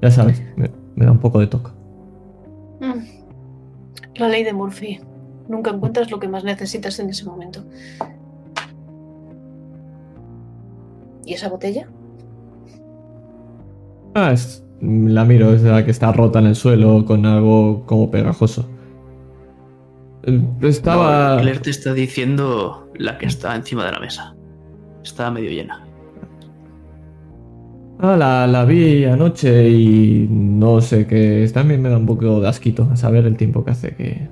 Ya 0.00 0.10
sabes, 0.10 0.42
me, 0.56 0.70
me 0.94 1.04
da 1.04 1.12
un 1.12 1.20
poco 1.20 1.38
de 1.38 1.48
toque. 1.48 1.70
Mm. 2.80 4.18
La 4.18 4.28
ley 4.30 4.42
de 4.42 4.54
Murphy. 4.54 4.98
Nunca 5.48 5.70
encuentras 5.70 6.10
lo 6.10 6.18
que 6.18 6.28
más 6.28 6.44
necesitas 6.44 6.98
en 6.98 7.10
ese 7.10 7.24
momento. 7.24 7.64
¿Y 11.24 11.34
esa 11.34 11.48
botella? 11.48 11.88
Ah, 14.14 14.32
es, 14.32 14.64
la 14.80 15.24
miro, 15.24 15.52
es 15.52 15.62
la 15.62 15.84
que 15.84 15.90
está 15.90 16.12
rota 16.12 16.38
en 16.38 16.46
el 16.46 16.56
suelo 16.56 17.04
con 17.04 17.26
algo 17.26 17.84
como 17.86 18.10
pegajoso. 18.10 18.68
Eh, 20.22 20.40
Estaba... 20.62 21.36
No, 21.36 21.42
Claire 21.42 21.60
te 21.60 21.70
está 21.70 21.92
diciendo 21.92 22.90
la 22.96 23.18
que 23.18 23.26
está 23.26 23.54
encima 23.54 23.84
de 23.86 23.92
la 23.92 24.00
mesa. 24.00 24.34
Está 25.02 25.30
medio 25.30 25.50
llena. 25.50 25.86
Ah, 27.98 28.16
la, 28.16 28.46
la 28.46 28.64
vi 28.64 29.04
anoche 29.04 29.70
y 29.70 30.28
no 30.30 30.80
sé 30.80 31.06
qué. 31.06 31.48
También 31.52 31.80
me 31.80 31.88
da 31.88 31.96
un 31.96 32.06
poco 32.06 32.40
de 32.40 32.48
asquito 32.48 32.88
a 32.92 32.96
saber 32.96 33.26
el 33.26 33.36
tiempo 33.36 33.64
que 33.64 33.70
hace 33.70 33.94
que. 33.94 34.28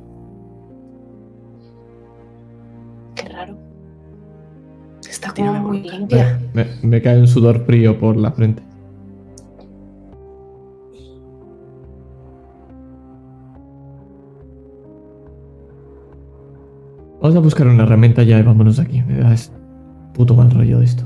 Tiene 5.35 5.61
muy 5.61 5.81
limpia. 5.81 6.41
Me, 6.53 6.67
me 6.83 7.03
cae 7.03 7.19
un 7.19 7.27
sudor 7.27 7.65
frío 7.67 7.99
por 7.99 8.17
la 8.17 8.31
frente. 8.31 8.63
Vamos 17.21 17.37
a 17.37 17.41
buscar 17.41 17.67
una 17.67 17.85
herramienta 17.85 18.23
ya 18.23 18.39
y 18.39 18.43
vámonos 18.43 18.77
de 18.77 18.83
aquí. 18.83 19.03
Me 19.03 19.17
da 19.17 19.35
puto 20.13 20.35
mal 20.35 20.51
rollo 20.51 20.79
de 20.79 20.85
esto. 20.85 21.05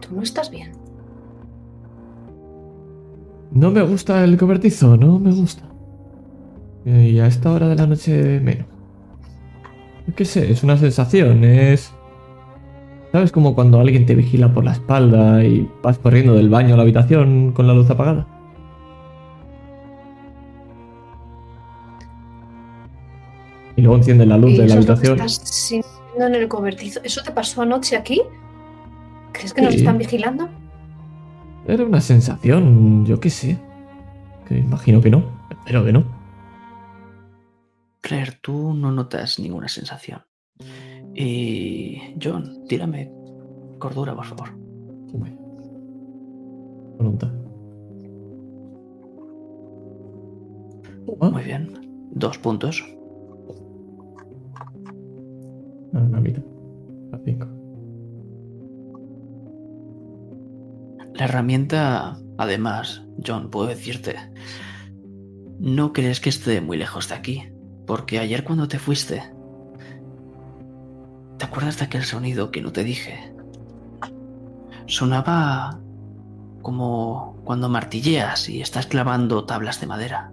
Tú 0.00 0.16
no 0.16 0.22
estás 0.22 0.50
bien. 0.50 0.72
No 3.52 3.70
me 3.70 3.82
gusta 3.82 4.24
el 4.24 4.36
cobertizo, 4.36 4.96
no 4.96 5.18
me 5.18 5.30
gusta. 5.30 5.71
Y 6.84 7.18
a 7.20 7.26
esta 7.26 7.52
hora 7.52 7.68
de 7.68 7.76
la 7.76 7.86
noche 7.86 8.40
menos. 8.40 8.66
¿Qué 10.16 10.24
sé? 10.24 10.50
Es 10.50 10.62
una 10.62 10.76
sensación, 10.76 11.44
es... 11.44 11.94
¿Sabes 13.12 13.30
como 13.30 13.54
cuando 13.54 13.78
alguien 13.78 14.06
te 14.06 14.14
vigila 14.14 14.52
por 14.52 14.64
la 14.64 14.72
espalda 14.72 15.44
y 15.44 15.70
vas 15.82 15.98
corriendo 15.98 16.34
del 16.34 16.48
baño 16.48 16.74
a 16.74 16.76
la 16.78 16.82
habitación 16.82 17.52
con 17.52 17.66
la 17.66 17.74
luz 17.74 17.90
apagada? 17.90 18.26
Y 23.76 23.82
luego 23.82 23.96
enciende 23.96 24.26
la 24.26 24.38
luz 24.38 24.52
¿Y 24.52 24.58
de 24.58 24.66
la 24.66 24.74
habitación. 24.74 25.20
estás 25.20 25.34
sintiendo 25.44 26.26
en 26.26 26.34
el 26.34 26.48
cobertizo? 26.48 27.00
¿Eso 27.04 27.22
te 27.22 27.32
pasó 27.32 27.62
anoche 27.62 27.96
aquí? 27.96 28.22
¿Crees 29.32 29.52
que 29.54 29.62
nos 29.62 29.74
están 29.74 29.98
vigilando? 29.98 30.48
Era 31.66 31.84
una 31.84 32.00
sensación, 32.00 33.04
yo 33.06 33.20
qué 33.20 33.30
sé. 33.30 33.58
Que 34.48 34.58
imagino 34.58 35.00
que 35.00 35.10
no. 35.10 35.22
Espero 35.50 35.84
que 35.84 35.92
no. 35.92 36.21
Claire, 38.02 38.38
tú 38.42 38.74
no 38.74 38.90
notas 38.92 39.38
ninguna 39.38 39.68
sensación. 39.68 40.22
Y. 41.14 42.14
John, 42.22 42.64
tírame 42.68 43.10
cordura, 43.78 44.14
por 44.14 44.26
favor. 44.26 44.50
Voluntad. 46.98 47.32
Muy 51.20 51.42
bien. 51.42 52.08
Dos 52.12 52.38
puntos. 52.38 52.82
a 55.94 55.98
la 56.00 56.20
mitad. 56.20 56.42
A 57.12 57.18
cinco. 57.24 57.46
La 61.14 61.24
herramienta, 61.26 62.18
además, 62.38 63.04
John, 63.24 63.50
puedo 63.50 63.68
decirte, 63.68 64.16
no 65.58 65.92
crees 65.92 66.20
que 66.20 66.30
esté 66.30 66.60
muy 66.60 66.78
lejos 66.78 67.08
de 67.08 67.14
aquí, 67.14 67.51
porque 67.86 68.18
ayer 68.18 68.44
cuando 68.44 68.68
te 68.68 68.78
fuiste, 68.78 69.22
¿te 71.38 71.44
acuerdas 71.44 71.78
de 71.78 71.84
aquel 71.84 72.04
sonido 72.04 72.50
que 72.50 72.62
no 72.62 72.72
te 72.72 72.84
dije? 72.84 73.32
Sonaba 74.86 75.78
como 76.62 77.36
cuando 77.44 77.68
martilleas 77.68 78.48
y 78.48 78.60
estás 78.60 78.86
clavando 78.86 79.44
tablas 79.44 79.80
de 79.80 79.86
madera, 79.86 80.32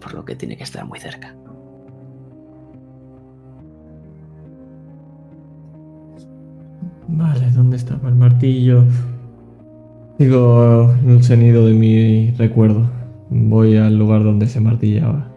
por 0.00 0.14
lo 0.14 0.24
que 0.24 0.36
tiene 0.36 0.56
que 0.56 0.64
estar 0.64 0.84
muy 0.86 0.98
cerca. 0.98 1.34
Vale, 7.06 7.50
¿dónde 7.50 7.76
estaba 7.76 8.08
el 8.08 8.14
martillo? 8.14 8.84
Sigo 10.18 10.94
el 11.06 11.22
sonido 11.22 11.66
de 11.66 11.74
mi 11.74 12.30
recuerdo. 12.32 12.88
Voy 13.30 13.76
al 13.76 13.98
lugar 13.98 14.24
donde 14.24 14.46
se 14.46 14.60
martillaba. 14.60 15.33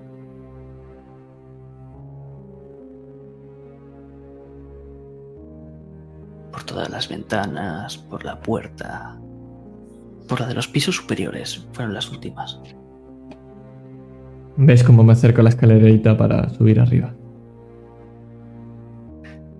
Por 6.58 6.64
todas 6.64 6.90
las 6.90 7.08
ventanas, 7.08 7.96
por 8.00 8.26
la 8.26 8.40
puerta, 8.40 9.16
por 10.28 10.40
la 10.40 10.48
de 10.48 10.56
los 10.56 10.68
pisos 10.68 10.96
superiores, 10.96 11.64
fueron 11.74 11.94
las 11.94 12.10
últimas. 12.10 12.60
¿Ves 14.56 14.84
cómo 14.84 15.04
me 15.04 15.14
acerco 15.14 15.42
a 15.42 15.44
la 15.44 15.50
escalerita 15.52 16.18
para 16.18 16.50
subir 16.50 16.80
arriba? 16.80 17.14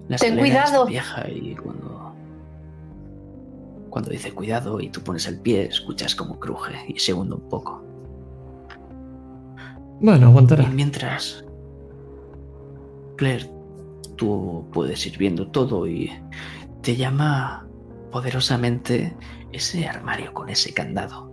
La 0.08 0.18
Ten 0.18 0.40
cuidado. 0.40 0.88
vieja 0.88 1.30
y 1.30 1.54
cuando. 1.56 2.14
Cuando 3.92 4.10
dice 4.10 4.32
cuidado 4.34 4.82
y 4.82 4.90
tú 4.90 5.02
pones 5.02 5.28
el 5.28 5.40
pie, 5.40 5.66
escuchas 5.68 6.16
como 6.16 6.40
cruje 6.40 6.74
y 6.88 6.98
se 6.98 7.14
hunde 7.14 7.36
un 7.36 7.48
poco. 7.48 7.84
Bueno, 10.02 10.22
Y 10.26 10.30
aguantará. 10.32 10.68
mientras. 10.70 11.46
Claire, 13.18 13.48
tú 14.16 14.66
puedes 14.74 15.06
ir 15.06 15.16
viendo 15.20 15.48
todo 15.52 15.86
y 15.88 16.12
te 16.82 16.96
llama 16.96 17.68
poderosamente 18.12 19.16
ese 19.52 19.88
armario 19.88 20.34
con 20.34 20.50
ese 20.50 20.74
candado 20.74 21.32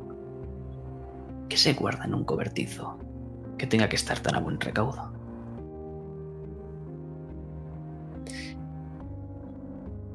que 1.48 1.56
se 1.56 1.74
guarda 1.74 2.04
en 2.04 2.14
un 2.14 2.24
cobertizo 2.24 2.98
que 3.58 3.66
tenga 3.66 3.88
que 3.88 3.96
estar 3.96 4.18
tan 4.20 4.34
a 4.34 4.40
buen 4.40 4.60
recaudo. 4.60 5.12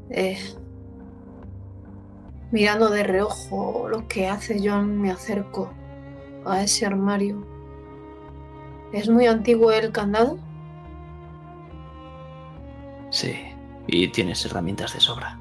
Eh, 0.09 0.37
mirando 2.51 2.89
de 2.89 3.03
reojo 3.03 3.87
lo 3.89 4.07
que 4.07 4.27
hace 4.27 4.59
John, 4.63 4.99
me 4.99 5.11
acerco 5.11 5.71
a 6.45 6.63
ese 6.63 6.85
armario. 6.85 7.45
¿Es 8.91 9.07
muy 9.07 9.27
antiguo 9.27 9.71
el 9.71 9.91
candado? 9.91 10.39
Sí, 13.11 13.35
y 13.91 14.07
tienes 14.09 14.45
herramientas 14.45 14.93
de 14.93 14.99
sobra. 14.99 15.39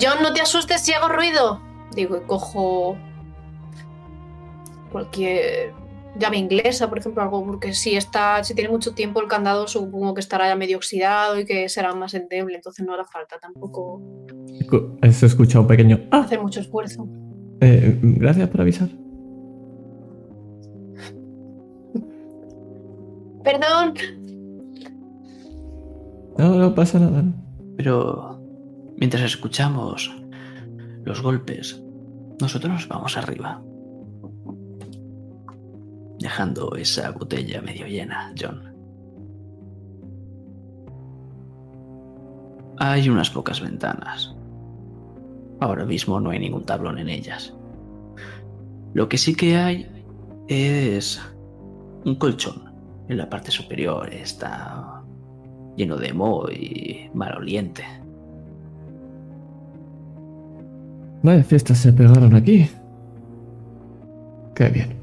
John, 0.00 0.22
no 0.22 0.32
te 0.32 0.40
asustes 0.40 0.82
si 0.82 0.92
hago 0.92 1.08
ruido. 1.08 1.60
Digo, 1.94 2.16
y 2.16 2.20
cojo 2.26 2.96
cualquier 4.92 5.72
llave 6.18 6.36
inglesa, 6.36 6.88
por 6.88 6.98
ejemplo, 6.98 7.22
algo, 7.22 7.44
porque 7.44 7.72
si 7.74 7.96
está, 7.96 8.42
si 8.44 8.54
tiene 8.54 8.70
mucho 8.70 8.94
tiempo 8.94 9.20
el 9.20 9.28
candado, 9.28 9.66
supongo 9.66 10.14
que 10.14 10.20
estará 10.20 10.48
ya 10.48 10.56
medio 10.56 10.76
oxidado 10.76 11.38
y 11.38 11.44
que 11.44 11.68
será 11.68 11.94
más 11.94 12.14
endeble, 12.14 12.56
entonces 12.56 12.84
no 12.84 12.94
hará 12.94 13.04
falta 13.04 13.38
tampoco 13.38 14.02
Se 15.10 15.26
escucha 15.26 15.60
un 15.60 15.66
pequeño. 15.66 16.00
¡Ah! 16.10 16.20
hacer 16.20 16.40
mucho 16.40 16.60
esfuerzo. 16.60 17.08
Eh, 17.60 17.98
gracias 18.02 18.48
por 18.48 18.60
avisar. 18.60 18.88
Perdón. 23.48 23.94
No, 26.36 26.54
no 26.56 26.74
pasa 26.74 26.98
nada. 26.98 27.22
¿no? 27.22 27.32
Pero 27.78 28.38
mientras 28.98 29.22
escuchamos 29.22 30.14
los 31.04 31.22
golpes, 31.22 31.82
nosotros 32.42 32.70
nos 32.74 32.88
vamos 32.88 33.16
arriba. 33.16 33.62
Dejando 36.18 36.76
esa 36.76 37.10
botella 37.12 37.62
medio 37.62 37.86
llena, 37.86 38.34
John. 38.38 38.62
Hay 42.76 43.08
unas 43.08 43.30
pocas 43.30 43.62
ventanas. 43.62 44.36
Ahora 45.60 45.86
mismo 45.86 46.20
no 46.20 46.28
hay 46.28 46.38
ningún 46.38 46.66
tablón 46.66 46.98
en 46.98 47.08
ellas. 47.08 47.54
Lo 48.92 49.08
que 49.08 49.16
sí 49.16 49.34
que 49.34 49.56
hay 49.56 49.88
es 50.48 51.18
un 52.04 52.14
colchón. 52.16 52.67
En 53.08 53.16
la 53.16 53.28
parte 53.28 53.50
superior 53.50 54.12
está 54.12 55.02
lleno 55.76 55.96
de 55.96 56.12
moho 56.12 56.50
y 56.50 57.10
maloliente. 57.14 57.84
Vaya 61.22 61.42
fiestas 61.42 61.78
se 61.78 61.92
pegaron 61.92 62.34
aquí. 62.34 62.68
Qué 64.54 64.68
bien. 64.68 64.98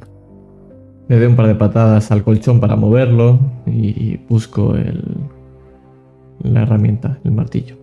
Le 1.07 1.17
doy 1.17 1.27
un 1.27 1.35
par 1.35 1.47
de 1.47 1.55
patadas 1.55 2.11
al 2.11 2.23
colchón 2.23 2.59
para 2.59 2.75
moverlo 2.75 3.39
y 3.65 4.17
busco 4.29 4.75
el, 4.75 5.03
la 6.43 6.61
herramienta, 6.61 7.17
el 7.23 7.31
martillo. 7.31 7.77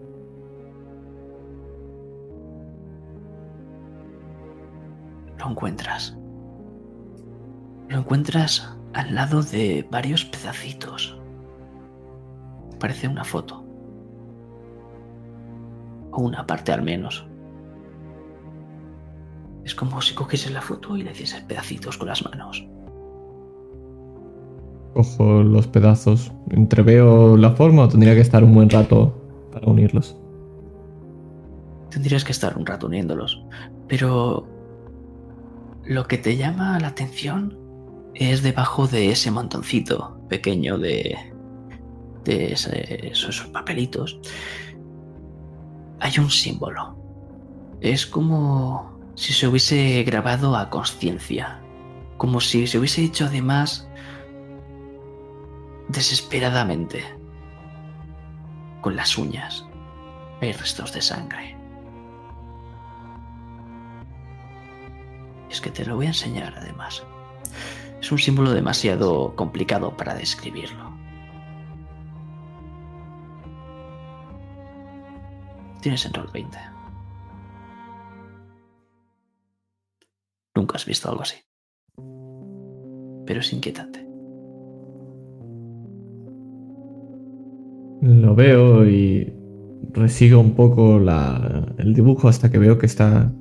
Lo 5.38 5.50
encuentras. 5.50 6.16
Lo 7.88 7.98
encuentras 7.98 8.76
al 8.94 9.14
lado 9.14 9.42
de 9.42 9.86
varios 9.90 10.24
pedacitos. 10.24 11.18
Parece 12.78 13.08
una 13.08 13.24
foto. 13.24 13.64
O 16.10 16.22
una 16.22 16.46
parte 16.46 16.72
al 16.72 16.82
menos. 16.82 17.26
Es 19.64 19.74
como 19.74 20.00
si 20.00 20.14
cogiese 20.14 20.50
la 20.50 20.60
foto 20.60 20.96
y 20.96 21.02
le 21.02 21.12
hiciese 21.12 21.40
pedacitos 21.42 21.96
con 21.96 22.08
las 22.08 22.24
manos. 22.24 22.66
Cojo 24.94 25.42
los 25.42 25.66
pedazos. 25.68 26.32
¿Entreveo 26.50 27.36
la 27.36 27.52
forma 27.52 27.84
o 27.84 27.88
tendría 27.88 28.14
que 28.14 28.20
estar 28.20 28.44
un 28.44 28.54
buen 28.54 28.68
rato 28.68 29.14
para 29.52 29.66
unirlos? 29.68 30.18
Tendrías 31.90 32.24
que 32.24 32.32
estar 32.32 32.58
un 32.58 32.66
rato 32.66 32.88
uniéndolos. 32.88 33.42
Pero 33.88 34.46
lo 35.84 36.06
que 36.06 36.18
te 36.18 36.36
llama 36.36 36.78
la 36.80 36.88
atención 36.88 37.61
es 38.14 38.42
debajo 38.42 38.86
de 38.86 39.10
ese 39.10 39.30
montoncito 39.30 40.18
pequeño 40.28 40.78
de, 40.78 41.16
de 42.24 42.52
esos 42.52 43.40
papelitos. 43.52 44.18
Hay 46.00 46.18
un 46.18 46.30
símbolo. 46.30 46.96
Es 47.80 48.06
como 48.06 48.98
si 49.14 49.32
se 49.32 49.48
hubiese 49.48 50.02
grabado 50.04 50.56
a 50.56 50.70
conciencia. 50.70 51.60
Como 52.16 52.40
si 52.40 52.66
se 52.66 52.78
hubiese 52.78 53.02
hecho 53.02 53.26
además 53.26 53.88
desesperadamente. 55.88 57.02
Con 58.80 58.96
las 58.96 59.16
uñas. 59.16 59.66
Hay 60.40 60.52
restos 60.52 60.92
de 60.92 61.02
sangre. 61.02 61.56
Es 65.48 65.60
que 65.60 65.70
te 65.70 65.84
lo 65.84 65.96
voy 65.96 66.06
a 66.06 66.08
enseñar 66.08 66.54
además. 66.56 67.04
Es 68.02 68.10
un 68.10 68.18
símbolo 68.18 68.50
demasiado 68.50 69.36
complicado 69.36 69.96
para 69.96 70.16
describirlo. 70.16 70.90
Tienes 75.80 76.04
en 76.06 76.12
rol 76.12 76.28
20. 76.34 76.58
Nunca 80.56 80.76
has 80.76 80.84
visto 80.84 81.08
algo 81.08 81.22
así. 81.22 81.36
Pero 83.24 83.38
es 83.38 83.52
inquietante. 83.52 84.04
Lo 88.00 88.34
veo 88.34 88.84
y 88.84 89.32
resigo 89.92 90.40
un 90.40 90.56
poco 90.56 90.98
el 91.78 91.94
dibujo 91.94 92.26
hasta 92.26 92.50
que 92.50 92.58
veo 92.58 92.78
que 92.78 92.86
está 92.86 93.32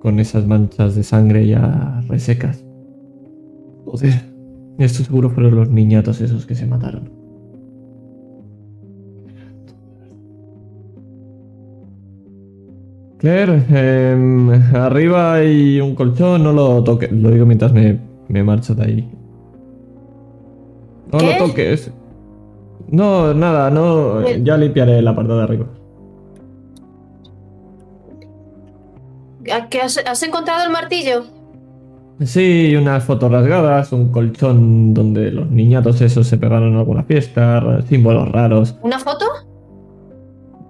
con 0.00 0.18
esas 0.18 0.44
manchas 0.44 0.96
de 0.96 1.04
sangre 1.04 1.46
ya 1.46 2.00
resecas. 2.08 2.65
Joder, 3.86 4.12
esto 4.78 5.04
seguro 5.04 5.30
fueron 5.30 5.54
los 5.54 5.70
niñatos 5.70 6.20
esos 6.20 6.44
que 6.44 6.54
se 6.54 6.66
mataron. 6.66 7.08
Claire, 13.18 13.64
em, 13.70 14.50
arriba 14.74 15.34
hay 15.34 15.80
un 15.80 15.94
colchón, 15.94 16.42
no 16.42 16.52
lo 16.52 16.84
toques. 16.84 17.10
Lo 17.10 17.30
digo 17.30 17.46
mientras 17.46 17.72
me, 17.72 17.98
me 18.28 18.42
marcho 18.42 18.74
de 18.74 18.84
ahí. 18.84 19.10
No 21.12 21.18
¿Qué? 21.18 21.38
lo 21.38 21.46
toques. 21.46 21.90
No, 22.88 23.32
nada, 23.32 23.70
no. 23.70 24.28
Ya 24.28 24.56
limpiaré 24.56 25.00
la 25.00 25.14
parte 25.14 25.32
de 25.32 25.42
arriba. 25.42 25.66
¿A 29.52 29.68
qué 29.68 29.80
has, 29.80 29.96
has 29.98 30.22
encontrado 30.22 30.64
el 30.64 30.70
martillo? 30.70 31.35
Sí, 32.20 32.74
unas 32.76 33.04
fotos 33.04 33.30
rasgadas, 33.30 33.92
un 33.92 34.10
colchón 34.10 34.94
donde 34.94 35.30
los 35.30 35.50
niñatos 35.50 36.00
esos 36.00 36.26
se 36.26 36.38
pegaron 36.38 36.72
en 36.72 36.78
alguna 36.78 37.04
fiesta, 37.04 37.82
símbolos 37.82 38.32
raros 38.32 38.78
¿Una 38.82 38.98
foto? 38.98 39.26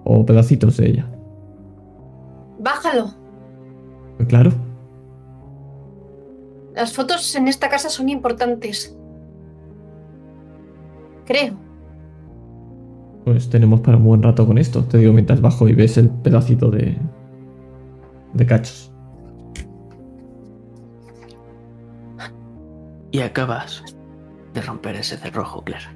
o 0.03 0.25
pedacitos 0.25 0.75
de 0.77 0.89
ella. 0.89 1.05
Bájalo. 2.59 3.13
Claro. 4.27 4.51
Las 6.75 6.93
fotos 6.93 7.35
en 7.35 7.47
esta 7.47 7.69
casa 7.69 7.89
son 7.89 8.09
importantes. 8.09 8.97
Creo. 11.25 11.53
Pues 13.25 13.49
tenemos 13.49 13.81
para 13.81 13.97
un 13.97 14.05
buen 14.05 14.23
rato 14.23 14.45
con 14.45 14.57
esto. 14.57 14.83
Te 14.83 14.97
digo 14.97 15.13
mientras 15.13 15.41
bajo 15.41 15.67
y 15.67 15.73
ves 15.73 15.97
el 15.97 16.09
pedacito 16.09 16.69
de. 16.71 16.97
de 18.33 18.45
cachos. 18.45 18.91
Y 23.17 23.21
acabas 23.21 23.83
de 24.53 24.61
romper 24.61 24.95
ese 24.95 25.17
cerrojo, 25.17 25.63
Claire. 25.63 25.87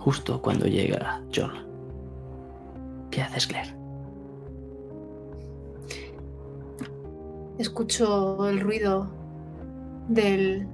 Justo 0.00 0.42
cuando 0.42 0.66
llega 0.66 1.22
John. 1.32 1.52
¿Qué 3.12 3.22
haces, 3.22 3.46
Claire? 3.46 3.72
Escucho 7.58 8.48
el 8.48 8.58
ruido 8.58 9.12
del 10.08 10.66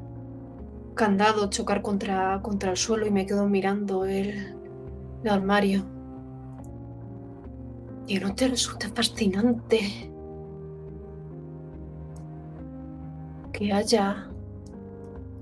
candado 0.94 1.50
chocar 1.50 1.82
contra, 1.82 2.40
contra 2.40 2.70
el 2.70 2.78
suelo 2.78 3.06
y 3.06 3.10
me 3.10 3.26
quedo 3.26 3.46
mirando 3.46 4.06
el, 4.06 4.56
el 5.24 5.28
armario. 5.28 5.84
¿Y 8.06 8.18
no 8.18 8.34
te 8.34 8.48
resulta 8.48 8.88
fascinante 8.88 10.10
que 13.52 13.72
haya 13.72 14.28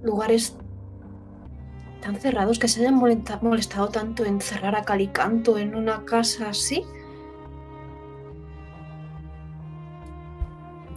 lugares 0.03 0.57
tan 2.01 2.17
cerrados 2.17 2.59
que 2.59 2.69
se 2.69 2.81
hayan 2.81 2.97
molesta- 2.99 3.41
molestado 3.43 3.89
tanto 3.89 4.25
en 4.25 4.41
cerrar 4.41 4.77
a 4.77 4.85
Calicanto 4.85 5.59
en 5.59 5.75
una 5.75 6.05
casa 6.05 6.49
así? 6.51 6.85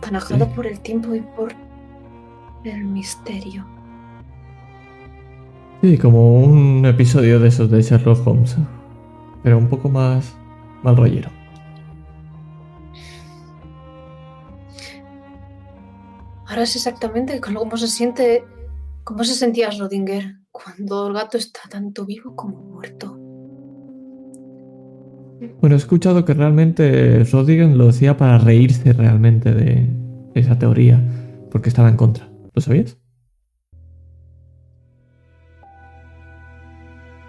Panajado 0.01 0.45
Sí. 0.45 0.51
por 0.55 0.67
el 0.67 0.79
tiempo 0.79 1.13
y 1.15 1.21
por 1.21 1.53
el 2.63 2.83
misterio. 2.85 3.65
Sí, 5.81 5.97
como 5.97 6.39
un 6.43 6.85
episodio 6.85 7.39
de 7.39 7.47
esos 7.47 7.69
de 7.71 7.81
Sherlock 7.81 8.25
Holmes. 8.27 8.57
Pero 9.43 9.57
un 9.57 9.67
poco 9.67 9.89
más. 9.89 10.35
mal 10.83 10.97
rollero. 10.97 11.29
Ahora 16.51 16.63
es 16.63 16.75
exactamente 16.75 17.39
cómo 17.39 17.77
se 17.77 17.87
siente, 17.87 18.43
cómo 19.05 19.23
se 19.23 19.35
sentía 19.35 19.69
Rodinger 19.69 20.35
cuando 20.51 21.07
el 21.07 21.13
gato 21.13 21.37
está 21.37 21.61
tanto 21.69 22.05
vivo 22.05 22.35
como 22.35 22.57
muerto. 22.57 23.17
Bueno, 25.61 25.75
he 25.75 25.77
escuchado 25.77 26.25
que 26.25 26.33
realmente 26.33 27.23
Rodigan 27.23 27.77
lo 27.77 27.87
decía 27.87 28.17
para 28.17 28.37
reírse 28.37 28.91
realmente 28.91 29.53
de 29.53 29.89
esa 30.35 30.59
teoría, 30.59 31.01
porque 31.51 31.69
estaba 31.69 31.87
en 31.87 31.95
contra. 31.95 32.27
¿Lo 32.53 32.61
sabías? 32.61 32.97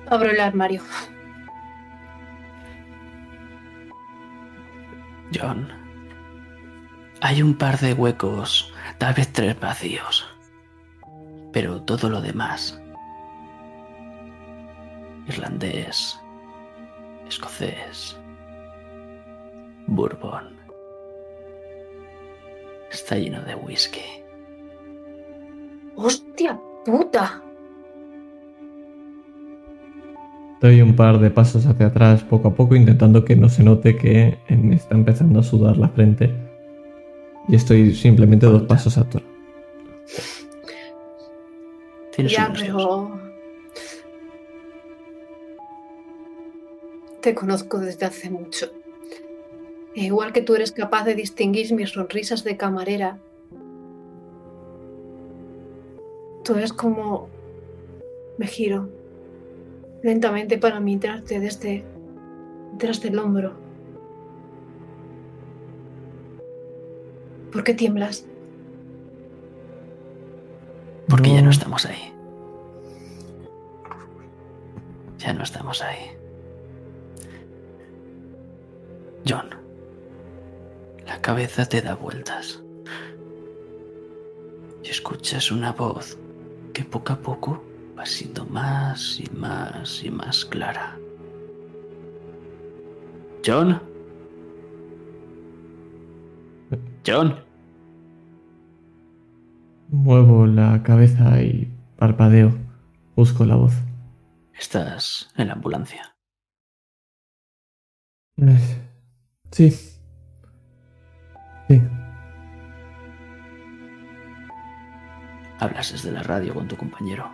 Abro 0.09 0.31
el 0.31 0.41
armario. 0.41 0.83
John, 5.33 5.68
Hay 7.20 7.41
un 7.41 7.55
par 7.57 7.79
de 7.79 7.95
huecos, 7.95 8.72
tal 9.03 9.14
vez 9.14 9.32
tres 9.32 9.59
vacíos. 9.59 10.24
Pero 11.53 11.82
todo 11.82 12.09
lo 12.09 12.20
demás. 12.20 12.80
Irlandés, 15.26 16.16
escocés, 17.26 18.16
bourbon. 19.88 20.57
Está 22.92 23.16
lleno 23.16 23.42
de 23.42 23.57
whisky. 23.57 24.22
¡Hostia 25.96 26.57
puta! 26.84 27.42
Doy 30.61 30.80
un 30.80 30.94
par 30.94 31.18
de 31.18 31.30
pasos 31.30 31.66
hacia 31.66 31.86
atrás 31.86 32.22
poco 32.22 32.46
a 32.46 32.55
poco 32.55 32.76
intentando 32.76 33.24
que 33.24 33.34
no 33.34 33.48
se 33.48 33.64
note 33.64 33.96
que 33.96 34.38
me 34.48 34.76
está 34.76 34.94
empezando 34.94 35.40
a 35.40 35.42
sudar 35.42 35.76
la 35.76 35.88
frente. 35.88 36.51
Y 37.49 37.57
estoy 37.57 37.95
simplemente 37.95 38.47
dos 38.47 38.62
pasos 38.62 38.97
atrás. 38.99 39.22
Tienes 42.14 42.32
Ya, 42.32 42.53
pero... 42.53 43.20
Te 47.20 47.34
conozco 47.34 47.78
desde 47.78 48.07
hace 48.07 48.30
mucho. 48.30 48.72
E 49.95 50.05
igual 50.05 50.32
que 50.32 50.43
tú 50.43 50.55
eres 50.55 50.72
capaz 50.72 51.05
de 51.05 51.14
distinguir 51.14 51.72
mis 51.72 51.90
sonrisas 51.90 52.45
de 52.45 52.57
camarera, 52.57 53.18
tú 56.45 56.55
eres 56.55 56.72
como... 56.72 57.28
Me 58.38 58.47
giro 58.47 58.88
lentamente 60.03 60.59
para 60.59 60.80
mirarte 60.80 61.38
desde 61.38 61.84
detrás 62.72 63.01
del 63.01 63.18
hombro. 63.18 63.61
¿Por 67.53 67.64
qué 67.64 67.74
tiemblas? 67.74 68.24
Porque 71.09 71.30
ya 71.30 71.36
No. 71.40 71.46
no 71.46 71.50
estamos 71.50 71.84
ahí. 71.86 72.12
Ya 75.18 75.32
no 75.34 75.42
estamos 75.42 75.82
ahí. 75.82 76.11
John, 79.28 79.50
la 81.07 81.20
cabeza 81.20 81.66
te 81.66 81.80
da 81.82 81.94
vueltas. 81.94 82.62
Y 84.82 84.88
escuchas 84.88 85.53
una 85.53 85.72
voz 85.72 86.18
que 86.72 86.84
poco 86.84 87.12
a 87.12 87.16
poco 87.20 87.62
va 87.96 88.05
siendo 88.07 88.44
más 88.46 89.20
y 89.20 89.28
más 89.36 90.03
y 90.03 90.11
más 90.11 90.44
clara. 90.44 90.98
John. 93.44 93.91
John. 97.07 97.44
Muevo 99.88 100.46
la 100.46 100.82
cabeza 100.82 101.42
y 101.42 101.70
parpadeo. 101.98 102.53
Busco 103.16 103.44
la 103.44 103.57
voz. 103.57 103.74
Estás 104.59 105.30
en 105.36 105.48
la 105.48 105.55
ambulancia. 105.55 106.16
Sí. 109.50 109.68
Sí. 111.68 111.82
Hablas 115.59 115.92
desde 115.92 116.11
la 116.11 116.22
radio 116.22 116.55
con 116.55 116.66
tu 116.68 116.76
compañero. 116.76 117.30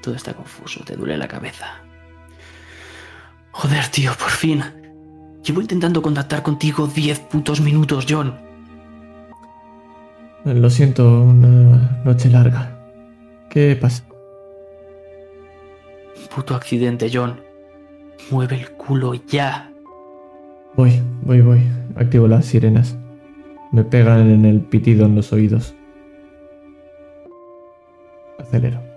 Todo 0.00 0.14
está 0.14 0.34
confuso, 0.34 0.82
te 0.84 0.96
duele 0.96 1.16
la 1.16 1.28
cabeza. 1.28 1.66
Joder, 3.52 3.86
tío, 3.88 4.12
por 4.14 4.30
fin. 4.30 4.81
Llevo 5.44 5.60
intentando 5.60 6.02
contactar 6.02 6.42
contigo 6.42 6.86
10 6.86 7.18
putos 7.20 7.60
minutos, 7.60 8.06
John. 8.08 8.34
Lo 10.44 10.70
siento, 10.70 11.22
una 11.22 12.00
noche 12.04 12.30
larga. 12.30 12.78
¿Qué 13.50 13.76
pasa? 13.80 14.04
Puto 16.34 16.54
accidente, 16.54 17.10
John. 17.12 17.40
Mueve 18.30 18.60
el 18.60 18.70
culo 18.72 19.14
ya. 19.14 19.72
Voy, 20.74 21.02
voy, 21.22 21.40
voy. 21.40 21.60
Activo 21.96 22.28
las 22.28 22.46
sirenas. 22.46 22.96
Me 23.72 23.84
pegan 23.84 24.30
en 24.30 24.44
el 24.44 24.60
pitido 24.60 25.06
en 25.06 25.16
los 25.16 25.32
oídos. 25.32 25.74
Acelero. 28.38 28.91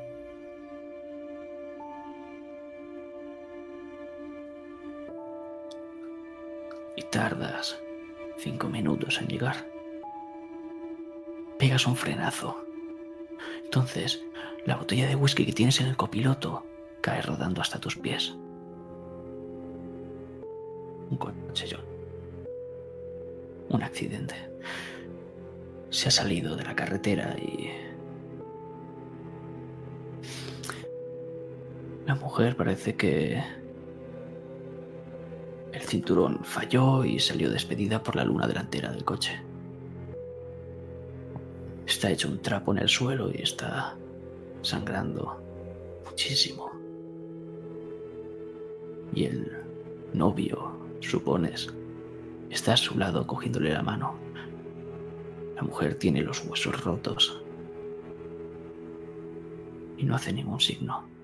5 8.45 8.69
minutos 8.69 9.19
en 9.19 9.27
llegar. 9.27 9.55
Pegas 11.57 11.87
un 11.87 11.95
frenazo. 11.95 12.63
Entonces, 13.63 14.21
la 14.67 14.75
botella 14.75 15.07
de 15.07 15.15
whisky 15.15 15.47
que 15.47 15.51
tienes 15.51 15.81
en 15.81 15.87
el 15.87 15.97
copiloto 15.97 16.63
cae 17.01 17.23
rodando 17.23 17.59
hasta 17.61 17.79
tus 17.79 17.97
pies. 17.97 18.35
Un 21.09 21.17
coche, 21.17 21.67
John. 21.71 21.83
Un 23.69 23.81
accidente. 23.81 24.35
Se 25.89 26.09
ha 26.09 26.11
salido 26.11 26.55
de 26.55 26.65
la 26.65 26.75
carretera 26.75 27.35
y... 27.39 27.71
La 32.05 32.13
mujer 32.13 32.55
parece 32.55 32.95
que... 32.95 33.43
El 35.75 35.81
cinturón 35.81 36.39
falló 36.41 37.03
y 37.03 37.19
salió 37.19 37.49
despedida 37.49 38.01
por 38.01 38.15
la 38.15 38.23
luna 38.23 38.47
delantera 38.47 38.91
del 38.93 39.03
coche. 39.03 39.41
Está 41.85 42.09
hecho 42.09 42.29
un 42.29 42.41
trapo 42.41 42.71
en 42.71 42.77
el 42.77 42.87
suelo 42.87 43.29
y 43.29 43.41
está 43.41 43.97
sangrando 44.61 45.37
muchísimo. 46.05 46.71
Y 49.13 49.25
el 49.25 49.51
novio, 50.13 50.79
supones, 51.01 51.67
está 52.49 52.73
a 52.73 52.77
su 52.77 52.97
lado 52.97 53.27
cogiéndole 53.27 53.73
la 53.73 53.83
mano. 53.83 54.15
La 55.57 55.61
mujer 55.61 55.95
tiene 55.95 56.21
los 56.21 56.45
huesos 56.45 56.81
rotos 56.85 57.43
y 59.97 60.05
no 60.05 60.15
hace 60.15 60.31
ningún 60.31 60.61
signo. 60.61 61.14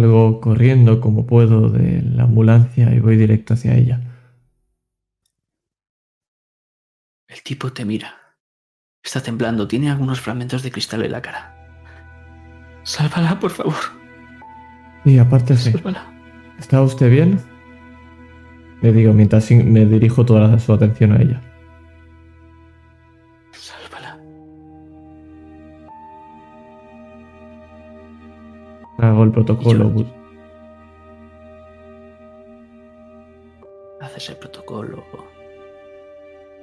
Salgo 0.00 0.40
corriendo 0.40 0.98
como 0.98 1.26
puedo 1.26 1.68
de 1.68 2.00
la 2.00 2.22
ambulancia 2.22 2.90
y 2.94 3.00
voy 3.00 3.18
directo 3.18 3.52
hacia 3.52 3.76
ella. 3.76 4.00
El 7.28 7.42
tipo 7.42 7.70
te 7.70 7.84
mira. 7.84 8.14
Está 9.04 9.22
temblando, 9.22 9.68
tiene 9.68 9.90
algunos 9.90 10.18
fragmentos 10.18 10.62
de 10.62 10.70
cristal 10.70 11.02
en 11.02 11.12
la 11.12 11.20
cara. 11.20 11.54
Sálvala, 12.82 13.38
por 13.38 13.50
favor. 13.50 13.74
Y 15.04 15.18
aparte, 15.18 15.54
sí. 15.58 15.70
Sálvala. 15.70 16.10
¿Está 16.58 16.80
usted 16.80 17.10
bien? 17.10 17.38
Le 18.80 18.92
digo 18.92 19.12
mientras 19.12 19.50
me 19.50 19.84
dirijo 19.84 20.24
toda 20.24 20.58
su 20.60 20.72
atención 20.72 21.12
a 21.12 21.20
ella. 21.20 21.42
Hago 29.00 29.24
el 29.24 29.32
protocolo. 29.32 29.92
Yo- 29.94 30.04
Haces 34.00 34.30
el 34.30 34.36
protocolo. 34.36 35.04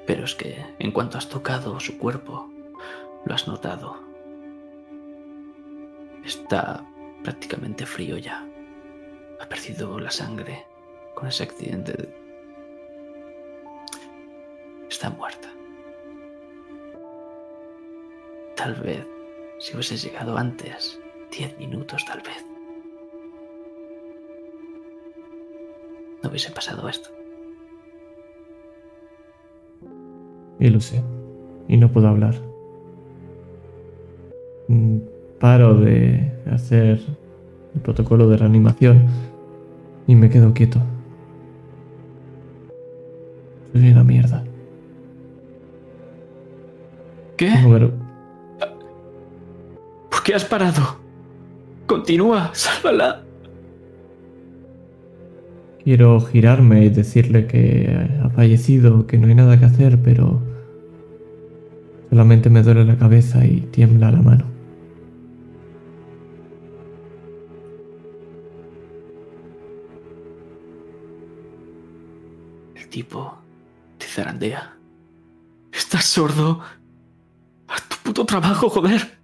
Pero 0.06 0.24
es 0.26 0.36
que 0.36 0.64
en 0.80 0.92
cuanto 0.92 1.18
has 1.18 1.30
tocado 1.30 1.80
su 1.80 1.98
cuerpo, 1.98 2.50
lo 3.26 3.34
has 3.36 3.48
notado. 3.48 3.98
Está 6.26 6.84
prácticamente 7.24 7.86
frío 7.86 8.18
ya. 8.18 8.46
Ha 9.40 9.46
perdido 9.48 10.00
la 10.00 10.10
sangre 10.12 10.66
con 11.14 11.28
ese 11.28 11.44
accidente. 11.44 12.10
Está 14.90 15.10
muerta. 15.10 15.50
Tal 18.56 18.74
vez, 18.76 19.06
si 19.60 19.74
hubieses 19.74 20.02
llegado 20.04 20.38
antes, 20.38 21.00
diez 21.32 21.57
minutos 21.57 22.05
tal 22.05 22.21
vez, 22.21 22.45
no 26.23 26.30
hubiese 26.30 26.51
pasado 26.51 26.88
esto. 26.89 27.09
Y 30.59 30.69
lo 30.69 30.80
sé. 30.80 31.03
Y 31.67 31.78
no 31.78 31.91
puedo 31.91 32.07
hablar. 32.07 32.36
Mm, 34.67 34.97
Paro 35.39 35.75
de 35.75 36.32
hacer 36.51 36.99
el 37.75 37.82
protocolo 37.82 38.28
de 38.28 38.38
reanimación 38.38 39.05
y 40.07 40.15
me 40.15 40.32
quedo 40.32 40.53
quieto. 40.53 40.80
Soy 43.71 43.91
una 43.91 44.03
mierda. 44.03 44.43
¿Qué? 47.36 47.53
¿Por 50.09 50.23
qué 50.23 50.34
has 50.34 50.45
parado? 50.45 51.07
Continúa, 51.88 52.52
sálvala. 52.54 53.24
Quiero 55.86 56.20
girarme 56.20 56.84
y 56.84 56.90
decirle 56.90 57.48
que 57.48 57.98
ha 58.22 58.30
fallecido, 58.30 59.08
que 59.08 59.18
no 59.18 59.28
hay 59.28 59.36
nada 59.36 59.58
que 59.58 59.66
hacer, 59.66 60.02
pero 60.02 60.42
solamente 62.10 62.50
me 62.50 62.62
duele 62.62 62.84
la 62.84 62.98
cabeza 62.98 63.46
y 63.46 63.62
tiembla 63.72 64.12
la 64.12 64.22
mano. 64.22 64.46
El 72.76 72.90
tipo 72.90 73.38
te 73.98 74.08
zarandea. 74.08 74.78
¿Estás 75.72 76.04
sordo? 76.04 76.60
Haz 77.70 77.88
tu 77.88 77.96
puto 78.04 78.26
trabajo, 78.26 78.70
joder. 78.70 79.16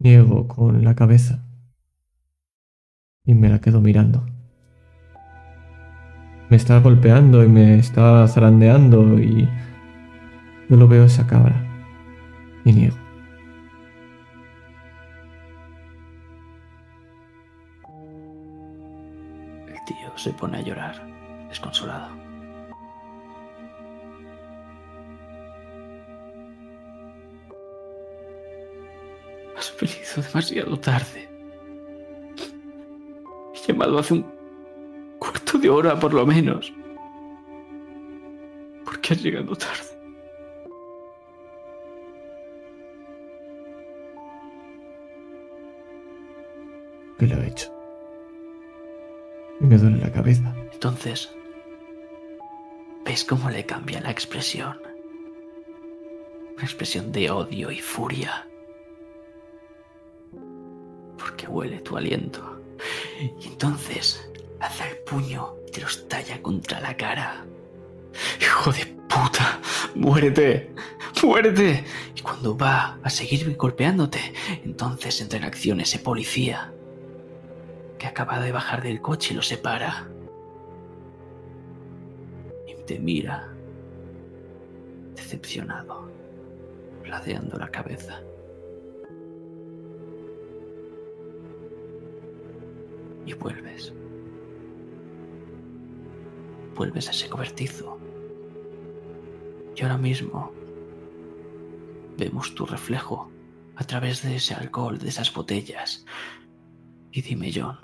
Niego 0.00 0.46
con 0.46 0.84
la 0.84 0.94
cabeza 0.94 1.44
y 3.24 3.34
me 3.34 3.48
la 3.48 3.60
quedo 3.60 3.80
mirando. 3.80 4.24
Me 6.48 6.56
está 6.56 6.78
golpeando 6.78 7.42
y 7.44 7.48
me 7.48 7.78
está 7.78 8.26
zarandeando 8.28 9.18
y 9.18 9.48
yo 10.68 10.76
lo 10.76 10.86
veo 10.86 11.04
esa 11.04 11.26
cabra 11.26 11.62
y 12.64 12.72
niego. 12.72 12.96
El 19.66 19.84
tío 19.84 20.16
se 20.16 20.32
pone 20.32 20.58
a 20.58 20.62
llorar, 20.62 20.94
desconsolado. 21.48 22.27
Venido 29.80 30.22
demasiado 30.22 30.78
tarde. 30.78 31.28
He 33.54 33.72
llamado 33.72 33.98
hace 33.98 34.14
un 34.14 34.26
cuarto 35.18 35.58
de 35.58 35.68
hora 35.68 35.98
por 35.98 36.14
lo 36.14 36.26
menos. 36.26 36.72
¿Por 38.84 39.00
qué 39.00 39.14
has 39.14 39.22
llegado 39.22 39.54
tarde? 39.54 39.84
Que 47.18 47.26
lo 47.26 47.36
he 47.36 47.48
hecho. 47.48 47.74
Y 49.60 49.64
me 49.64 49.76
duele 49.76 49.98
la 49.98 50.12
cabeza. 50.12 50.54
Entonces, 50.72 51.34
¿ves 53.04 53.24
cómo 53.24 53.50
le 53.50 53.66
cambia 53.66 54.00
la 54.00 54.10
expresión? 54.10 54.80
Una 56.54 56.64
expresión 56.64 57.10
de 57.12 57.30
odio 57.30 57.70
y 57.70 57.80
furia. 57.80 58.47
Porque 61.18 61.46
huele 61.46 61.80
tu 61.80 61.96
aliento. 61.96 62.60
Y 63.40 63.48
entonces 63.48 64.30
alza 64.60 64.88
el 64.88 64.98
puño 64.98 65.54
y 65.66 65.70
te 65.72 65.80
los 65.80 66.08
talla 66.08 66.40
contra 66.40 66.80
la 66.80 66.96
cara. 66.96 67.44
¡Hijo 68.40 68.72
de 68.72 68.86
puta! 69.08 69.60
¡Muérete! 69.94 70.72
¡Muérete! 71.22 71.84
Y 72.14 72.20
cuando 72.20 72.56
va 72.56 72.98
a 73.02 73.10
seguir 73.10 73.56
golpeándote, 73.56 74.32
entonces 74.64 75.20
entra 75.20 75.38
en 75.38 75.44
acción 75.44 75.80
ese 75.80 75.98
policía 75.98 76.72
que 77.98 78.06
acaba 78.06 78.40
de 78.40 78.52
bajar 78.52 78.82
del 78.82 79.00
coche 79.00 79.32
y 79.32 79.36
lo 79.36 79.42
separa. 79.42 80.08
Y 82.66 82.74
te 82.84 82.98
mira, 82.98 83.52
decepcionado, 85.14 86.10
ladeando 87.04 87.58
la 87.58 87.68
cabeza. 87.68 88.20
Y 93.28 93.34
vuelves. 93.34 93.92
Vuelves 96.74 97.08
a 97.08 97.10
ese 97.10 97.28
cobertizo. 97.28 97.98
Y 99.76 99.82
ahora 99.82 99.98
mismo 99.98 100.50
vemos 102.16 102.54
tu 102.54 102.64
reflejo 102.64 103.30
a 103.76 103.84
través 103.84 104.22
de 104.22 104.36
ese 104.36 104.54
alcohol, 104.54 104.98
de 104.98 105.10
esas 105.10 105.30
botellas. 105.30 106.06
Y 107.12 107.20
dime, 107.20 107.52
John, 107.54 107.76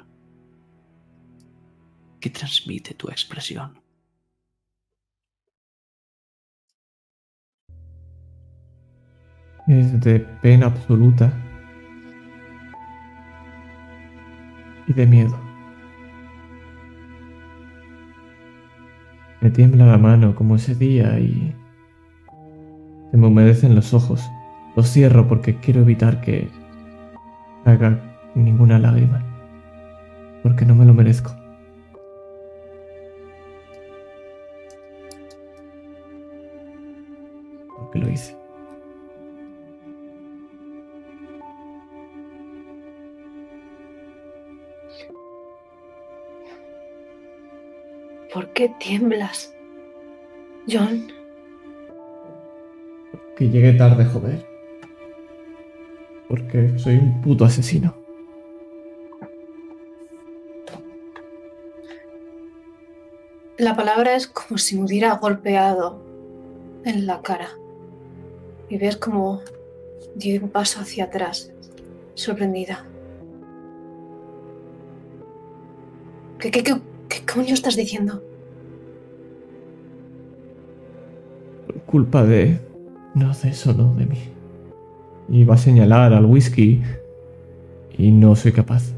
¿qué 2.20 2.30
transmite 2.30 2.94
tu 2.94 3.10
expresión? 3.10 3.78
Es 9.66 10.00
de 10.00 10.20
pena 10.20 10.66
absoluta 10.66 11.43
y 14.86 14.92
de 14.92 15.06
miedo. 15.06 15.38
Me 19.40 19.50
tiembla 19.50 19.86
la 19.86 19.98
mano 19.98 20.34
como 20.34 20.56
ese 20.56 20.74
día 20.74 21.18
y 21.18 21.54
se 23.10 23.16
me 23.16 23.26
humedecen 23.26 23.74
los 23.74 23.92
ojos. 23.92 24.22
Los 24.74 24.90
cierro 24.90 25.28
porque 25.28 25.56
quiero 25.56 25.82
evitar 25.82 26.20
que 26.20 26.48
haga 27.64 28.00
ninguna 28.34 28.78
lágrima. 28.78 29.22
Porque 30.42 30.64
no 30.64 30.74
me 30.74 30.84
lo 30.84 30.94
merezco. 30.94 31.32
Porque 37.78 37.98
lo 37.98 38.10
hice. 38.10 38.43
¿Por 48.34 48.52
qué 48.52 48.68
tiemblas? 48.80 49.54
John, 50.68 51.06
Que 53.36 53.48
llegué 53.48 53.74
tarde, 53.74 54.04
joder. 54.06 54.44
Porque 56.28 56.76
soy 56.76 56.96
un 56.96 57.20
puto 57.22 57.44
asesino. 57.44 57.94
la 63.56 63.76
palabra 63.76 64.16
es 64.16 64.26
como 64.26 64.58
si 64.58 64.76
me 64.76 64.84
hubiera 64.84 65.14
golpeado 65.14 66.02
en 66.84 67.06
la 67.06 67.22
cara. 67.22 67.50
Y 68.68 68.78
ves 68.78 68.96
como 68.96 69.42
dio 70.16 70.42
un 70.42 70.50
paso 70.50 70.80
hacia 70.80 71.04
atrás, 71.04 71.52
sorprendida. 72.14 72.84
¿Qué, 76.40 76.50
qué, 76.50 76.64
qué, 76.64 76.74
qué 76.74 76.93
coño 77.34 77.52
estás 77.52 77.74
diciendo? 77.76 78.22
Culpa 81.84 82.24
de... 82.24 82.60
No 83.14 83.30
hace 83.30 83.48
eso, 83.48 83.72
no 83.72 83.94
de 83.94 84.06
mí. 84.06 84.18
Y 85.28 85.44
va 85.44 85.54
a 85.54 85.58
señalar 85.58 86.12
al 86.12 86.26
whisky 86.26 86.80
y 87.96 88.10
no 88.10 88.36
soy 88.36 88.52
capaz. 88.52 88.92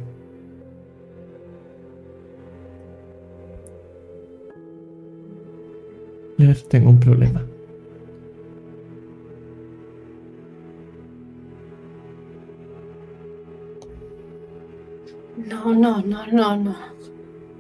Claire, 6.37 6.61
tengo 6.69 6.91
un 6.91 7.01
problema. 7.01 7.45
No, 15.37 15.75
no, 15.75 16.03
no, 16.03 16.27
no, 16.27 16.57
no. 16.57 16.96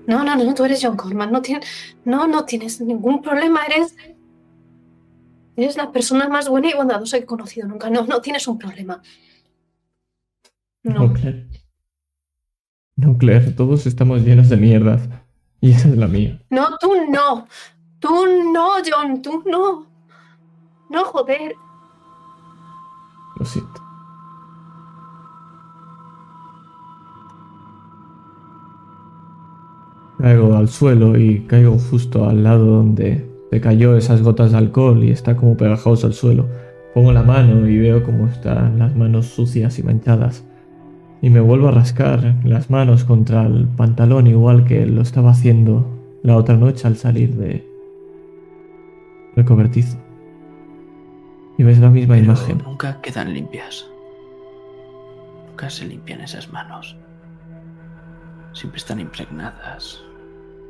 No, 0.07 0.23
no, 0.25 0.37
no, 0.37 0.55
tú 0.55 0.65
eres 0.65 0.81
John 0.83 0.97
Corman. 0.97 1.33
No, 1.33 1.43
tienes, 1.43 1.67
no, 2.05 2.27
no 2.29 2.45
tienes 2.45 2.81
ningún 2.81 3.23
problema. 3.23 3.65
Eres. 3.65 3.97
Eres 5.57 5.77
la 5.77 5.91
persona 5.91 6.29
más 6.29 6.49
buena 6.49 6.69
y 6.71 6.75
bondadosa 6.75 7.17
que 7.17 7.25
he 7.25 7.27
conocido 7.27 7.67
nunca. 7.67 7.89
No, 7.91 8.07
no 8.07 8.21
tienes 8.21 8.47
un 8.47 8.59
problema. 8.59 9.03
No, 10.83 11.09
No. 11.09 11.13
Claire. 11.13 11.47
No, 12.97 13.19
Claire, 13.19 13.53
todos 13.53 13.87
estamos 13.87 14.23
llenos 14.23 14.49
de 14.49 14.57
mierdas. 14.57 15.09
Y 15.61 15.73
esa 15.73 15.89
es 15.89 15.97
la 15.97 16.07
mía. 16.07 16.41
No, 16.51 16.77
tú 16.79 16.93
no. 17.11 17.47
Tú 17.99 18.27
no, 18.53 18.73
John, 18.85 19.23
tú 19.23 19.43
no. 19.47 19.87
No, 20.91 21.05
joder. 21.07 21.55
Lo 23.39 23.45
siento. 23.45 23.86
Caigo 30.27 30.57
al 30.57 30.69
suelo 30.69 31.17
y 31.17 31.43
caigo 31.43 31.79
justo 31.79 32.29
al 32.29 32.43
lado 32.43 32.67
donde 32.67 33.25
se 33.49 33.61
cayó 33.61 33.97
esas 33.97 34.23
gotas 34.23 34.51
de 34.51 34.59
alcohol 34.59 35.05
y 35.05 35.13
está 35.13 35.37
como 35.37 35.57
pegajoso 35.57 36.09
el 36.09 36.15
suelo. 36.15 36.49
Pongo 36.95 37.13
la 37.13 37.23
mano 37.23 37.69
y 37.69 37.79
veo 37.79 38.03
cómo 38.03 38.27
están 38.27 38.81
las 38.81 38.97
manos 38.97 39.27
sucias 39.27 39.79
y 39.79 39.85
manchadas. 39.85 40.45
Y 41.23 41.31
me 41.31 41.39
vuelvo 41.39 41.69
a 41.69 41.71
rascar 41.71 42.41
las 42.43 42.71
manos 42.71 43.05
contra 43.05 43.47
el 43.47 43.69
pantalón 43.69 44.27
igual 44.27 44.65
que 44.65 44.85
lo 44.85 45.01
estaba 45.01 45.31
haciendo 45.31 45.87
la 46.25 46.37
otra 46.37 46.57
noche 46.57 46.89
al 46.89 46.97
salir 46.97 47.37
de 47.37 47.65
del 49.37 49.45
cobertizo. 49.45 49.97
Y 51.57 51.63
ves 51.63 51.79
la 51.79 51.91
misma 51.91 52.15
Pero 52.15 52.25
imagen. 52.25 52.59
nunca 52.65 53.01
quedan 53.01 53.33
limpias. 53.33 53.87
Nunca 55.47 55.71
se 55.71 55.87
limpian 55.87 56.21
esas 56.21 56.51
manos. 56.53 56.97
siempre 58.53 58.79
están 58.79 58.99
impregnadas 58.99 60.03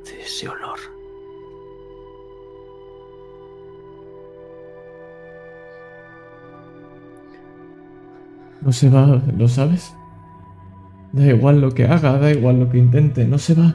de 0.06 0.20
ese 0.20 0.48
olor. 0.48 0.78
No 8.62 8.72
se 8.72 8.88
va, 8.88 9.22
¿lo 9.36 9.48
sabes? 9.48 9.94
Da 11.12 11.26
igual 11.26 11.60
lo 11.60 11.72
que 11.72 11.84
haga, 11.84 12.18
da 12.18 12.30
igual 12.32 12.60
lo 12.60 12.70
que 12.70 12.78
intente, 12.78 13.26
no 13.26 13.38
se 13.38 13.54
va. 13.54 13.74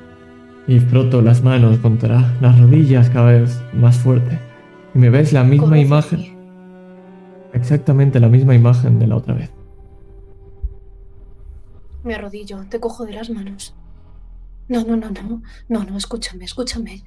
Y 0.67 0.79
froto 0.79 1.21
las 1.21 1.43
manos 1.43 1.79
contra 1.79 2.35
las 2.41 2.59
rodillas 2.59 3.09
cada 3.09 3.31
vez 3.31 3.61
más 3.73 3.97
fuerte. 3.97 4.39
Y 4.93 4.99
me 4.99 5.09
ves 5.09 5.33
la 5.33 5.43
misma 5.43 5.79
imagen, 5.79 6.19
mí. 6.19 6.37
exactamente 7.53 8.19
la 8.19 8.27
misma 8.27 8.53
imagen 8.53 8.99
de 8.99 9.07
la 9.07 9.15
otra 9.15 9.33
vez. 9.33 9.51
Me 12.03 12.15
arrodillo, 12.15 12.65
te 12.69 12.79
cojo 12.79 13.05
de 13.05 13.13
las 13.13 13.29
manos. 13.29 13.75
No, 14.71 14.85
no, 14.85 14.95
no, 14.95 15.09
no. 15.09 15.43
No, 15.67 15.83
no, 15.83 15.97
escúchame, 15.97 16.45
escúchame. 16.45 17.03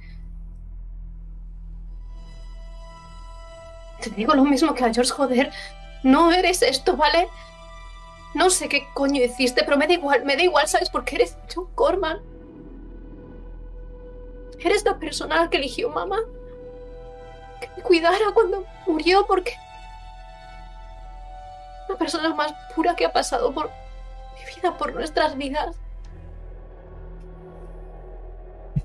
Te 4.03 4.11
digo 4.11 4.35
lo 4.35 4.43
mismo 4.43 4.75
que 4.75 4.85
a 4.85 4.93
George, 4.93 5.11
joder. 5.11 5.51
No 6.03 6.31
eres 6.31 6.61
esto, 6.61 6.95
¿vale? 6.95 7.27
No 8.35 8.51
sé 8.51 8.69
qué 8.69 8.87
coño 8.93 9.19
hiciste, 9.23 9.63
pero 9.63 9.77
me 9.77 9.87
da 9.87 9.93
igual, 9.93 10.23
me 10.25 10.35
da 10.35 10.43
igual, 10.43 10.67
¿sabes? 10.67 10.91
Porque 10.91 11.15
eres 11.15 11.39
John 11.51 11.65
Corman. 11.73 12.21
Eres 14.59 14.85
la 14.85 14.99
persona 14.99 15.33
a 15.33 15.45
la 15.45 15.49
que 15.49 15.57
eligió 15.57 15.89
mamá. 15.89 16.19
Que 17.59 17.67
me 17.75 17.81
cuidara 17.81 18.31
cuando 18.35 18.63
murió, 18.85 19.25
porque. 19.25 19.55
La 21.89 21.95
persona 21.95 22.31
más 22.35 22.53
pura 22.75 22.95
que 22.95 23.05
ha 23.07 23.11
pasado 23.11 23.51
por 23.51 23.71
mi 24.35 24.55
vida, 24.55 24.77
por 24.77 24.93
nuestras 24.93 25.35
vidas. 25.35 25.75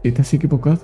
¿Y 0.02 0.12
te 0.12 0.22
equivocado? 0.36 0.80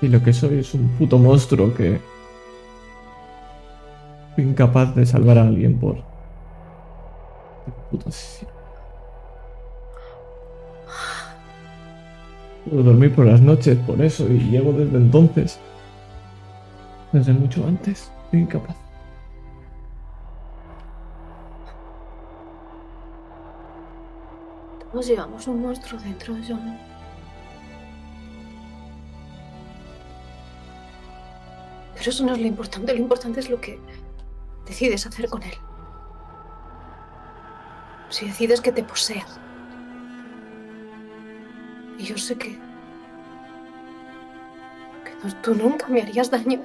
Y 0.00 0.08
lo 0.08 0.20
que 0.20 0.32
soy 0.32 0.58
es 0.58 0.74
un 0.74 0.88
puto 0.98 1.16
monstruo 1.18 1.72
que... 1.72 2.00
Fui 4.34 4.44
incapaz 4.44 4.94
de 4.96 5.06
salvar 5.06 5.38
a 5.38 5.42
alguien 5.42 5.78
por... 5.78 5.98
Puto. 7.90 8.10
Puedo 12.64 12.82
dormir 12.82 13.14
por 13.14 13.26
las 13.26 13.40
noches 13.40 13.78
por 13.86 14.00
eso 14.02 14.26
y 14.28 14.38
llevo 14.38 14.72
desde 14.72 14.96
entonces. 14.96 15.60
Desde 17.12 17.32
mucho 17.32 17.64
antes. 17.64 18.10
Incapaz. 18.32 18.81
Todos 24.92 25.06
llevamos 25.06 25.46
un 25.46 25.62
monstruo 25.62 25.98
dentro, 26.00 26.34
John. 26.46 26.78
Pero 31.94 32.10
eso 32.10 32.24
no 32.26 32.32
es 32.34 32.40
lo 32.40 32.46
importante, 32.46 32.92
lo 32.92 32.98
importante 32.98 33.40
es 33.40 33.48
lo 33.48 33.60
que 33.60 33.78
decides 34.66 35.06
hacer 35.06 35.28
con 35.28 35.42
él. 35.42 35.54
Si 38.10 38.26
decides 38.26 38.60
que 38.60 38.72
te 38.72 38.82
posea. 38.84 39.24
Y 41.98 42.04
yo 42.04 42.18
sé 42.18 42.36
que... 42.36 42.50
que 45.04 45.14
no- 45.24 45.34
tú 45.42 45.54
nunca 45.54 45.86
me 45.88 46.02
harías 46.02 46.30
daño. 46.30 46.60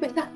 ¿Verdad? 0.00 0.28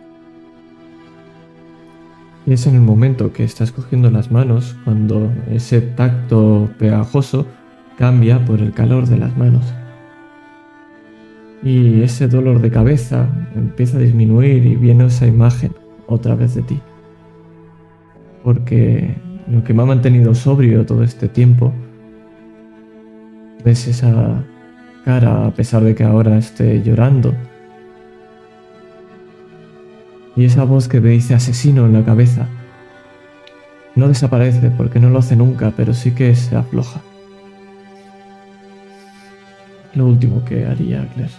Y 2.49 2.55
es 2.55 2.67
en 2.67 2.77
el 2.77 2.81
momento 2.81 3.31
que 3.31 3.45
estás 3.45 3.73
cogiendo 3.73 4.11
las 4.11 4.31
manos 4.31 4.75
cuando 4.85 5.31
ese 5.51 5.83
tacto 5.83 6.71
pegajoso 6.79 7.47
cambia 7.99 8.43
por 8.43 8.61
el 8.61 8.73
calor 8.73 9.07
de 9.07 9.19
las 9.19 9.37
manos. 9.37 9.75
Y 11.63 12.01
ese 12.01 12.27
dolor 12.27 12.63
de 12.63 12.71
cabeza 12.71 13.29
empieza 13.55 13.99
a 13.99 14.01
disminuir 14.01 14.65
y 14.65 14.77
viene 14.77 15.05
esa 15.05 15.27
imagen 15.27 15.75
otra 16.07 16.37
vez 16.37 16.55
de 16.55 16.63
ti. 16.63 16.81
Porque 18.43 19.15
lo 19.47 19.63
que 19.63 19.75
me 19.75 19.83
ha 19.83 19.87
mantenido 19.87 20.35
sobrio 20.35 20.87
todo 20.87 21.03
este 21.03 21.29
tiempo 21.29 21.75
ves 23.63 23.89
esa 23.89 24.43
cara 25.05 25.49
a 25.49 25.51
pesar 25.53 25.85
de 25.85 25.95
que 25.95 26.05
ahora 26.05 26.39
esté 26.39 26.83
llorando. 26.83 27.35
Y 30.39 30.45
esa 30.45 30.63
voz 30.63 30.87
que 30.87 31.01
me 31.01 31.11
dice 31.11 31.35
asesino 31.35 31.85
en 31.87 31.95
la 31.95 32.05
cabeza 32.05 32.47
no 33.97 34.07
desaparece 34.07 34.71
porque 34.71 35.01
no 35.01 35.11
lo 35.11 35.19
hace 35.19 35.35
nunca, 35.35 35.73
pero 35.77 35.93
sí 35.93 36.13
que 36.13 36.33
se 36.37 36.55
afloja. 36.55 37.01
Lo 39.95 40.07
último 40.07 40.45
que 40.45 40.65
haría 40.65 41.05
Claire. 41.09 41.33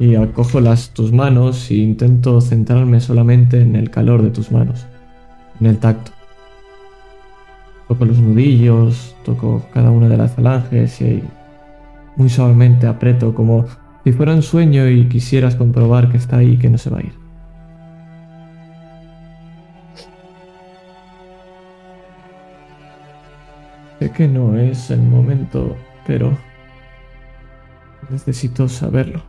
Y 0.00 0.16
acojo 0.16 0.58
las 0.58 0.90
tus 0.90 1.12
manos 1.12 1.70
e 1.70 1.76
intento 1.76 2.40
centrarme 2.40 2.98
solamente 2.98 3.60
en 3.60 3.76
el 3.76 3.88
calor 3.88 4.22
de 4.22 4.30
tus 4.30 4.50
manos, 4.50 4.84
en 5.60 5.68
el 5.68 5.78
tacto. 5.78 6.10
Toco 7.86 8.04
los 8.04 8.18
nudillos, 8.18 9.14
toco 9.24 9.64
cada 9.72 9.92
una 9.92 10.08
de 10.08 10.16
las 10.16 10.32
falanges 10.34 11.00
y 11.00 11.22
muy 12.18 12.28
suavemente 12.28 12.86
aprieto 12.86 13.32
como 13.32 13.64
si 14.04 14.12
fuera 14.12 14.34
un 14.34 14.42
sueño 14.42 14.88
y 14.88 15.08
quisieras 15.08 15.54
comprobar 15.54 16.10
que 16.10 16.16
está 16.16 16.38
ahí 16.38 16.52
y 16.52 16.58
que 16.58 16.68
no 16.68 16.76
se 16.76 16.90
va 16.90 16.98
a 16.98 17.02
ir. 17.02 17.12
Sé 24.00 24.10
que 24.10 24.28
no 24.28 24.56
es 24.56 24.90
el 24.90 25.00
momento, 25.00 25.76
pero 26.06 26.36
necesito 28.10 28.68
saberlo. 28.68 29.22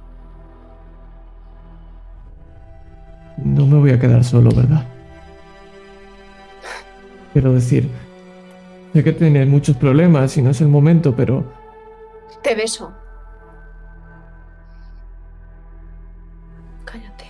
No 3.37 3.67
me 3.67 3.77
voy 3.77 3.91
a 3.91 3.99
quedar 3.99 4.23
solo, 4.23 4.49
¿verdad? 4.51 4.85
Quiero 7.33 7.53
decir, 7.53 7.89
sé 8.93 9.03
que 9.03 9.13
tienes 9.13 9.47
muchos 9.47 9.77
problemas 9.77 10.35
y 10.37 10.41
no 10.41 10.49
es 10.49 10.61
el 10.61 10.67
momento, 10.67 11.15
pero 11.15 11.58
Te 12.43 12.55
beso. 12.55 12.91
Cállate. 16.85 17.25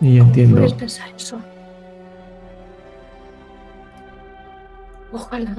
y 0.00 0.18
¿Cómo 0.18 0.28
entiendo. 0.28 0.56
puedes 0.56 0.74
pensar 0.74 1.08
eso? 1.16 1.40
Ojalá. 5.12 5.56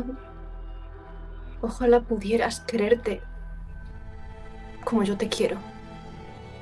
Ojalá 1.61 2.01
pudieras 2.01 2.59
quererte 2.61 3.21
como 4.83 5.03
yo 5.03 5.17
te 5.17 5.27
quiero, 5.27 5.57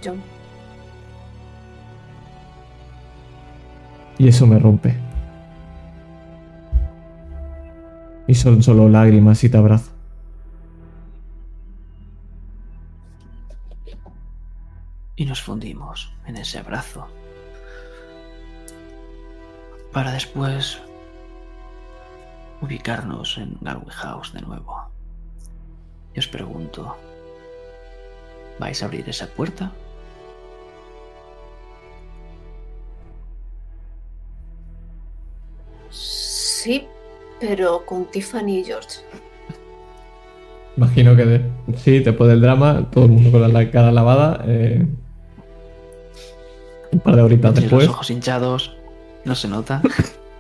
John. 0.03 0.21
Y 4.17 4.29
eso 4.29 4.47
me 4.47 4.57
rompe. 4.57 4.95
Y 8.28 8.36
son 8.36 8.63
solo 8.63 8.89
lágrimas 8.89 9.43
y 9.43 9.49
te 9.49 9.57
abrazo. 9.57 9.91
Y 15.15 15.26
nos 15.26 15.41
fundimos 15.41 16.13
en 16.26 16.38
ese 16.38 16.59
abrazo. 16.59 17.07
Para 19.93 20.11
después 20.11 20.82
ubicarnos 22.61 23.38
en 23.38 23.57
Galway 23.61 23.91
House 23.91 24.34
de 24.34 24.41
nuevo. 24.41 24.89
Y 26.13 26.19
os 26.19 26.28
pregunto, 26.28 26.97
¿vais 28.59 28.82
a 28.82 28.86
abrir 28.86 29.07
esa 29.07 29.28
puerta? 29.28 29.71
Sí, 35.89 36.88
pero 37.39 37.86
con 37.86 38.05
Tiffany 38.11 38.59
y 38.59 38.63
George. 38.63 38.99
Imagino 40.77 41.15
que 41.15 41.25
de- 41.25 41.41
sí, 41.77 41.99
después 41.99 42.29
del 42.29 42.41
drama, 42.41 42.89
todo 42.91 43.05
el 43.05 43.11
mundo 43.11 43.31
con 43.31 43.53
la 43.53 43.71
cara 43.71 43.91
lavada. 43.91 44.43
eh, 44.47 44.86
un 46.91 46.99
par 46.99 47.15
de 47.15 47.21
horitas 47.21 47.55
después. 47.55 47.86
los 47.86 47.93
ojos 47.93 48.09
hinchados, 48.09 48.75
no 49.25 49.36
se 49.36 49.47
nota. 49.49 49.81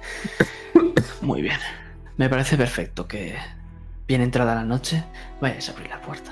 Muy 1.21 1.41
bien. 1.41 1.57
Me 2.17 2.29
parece 2.29 2.55
perfecto 2.57 3.07
que, 3.07 3.35
bien 4.07 4.21
entrada 4.21 4.55
la 4.55 4.63
noche, 4.63 5.03
vayáis 5.41 5.67
a 5.69 5.73
abrir 5.73 5.89
la 5.89 6.01
puerta. 6.01 6.31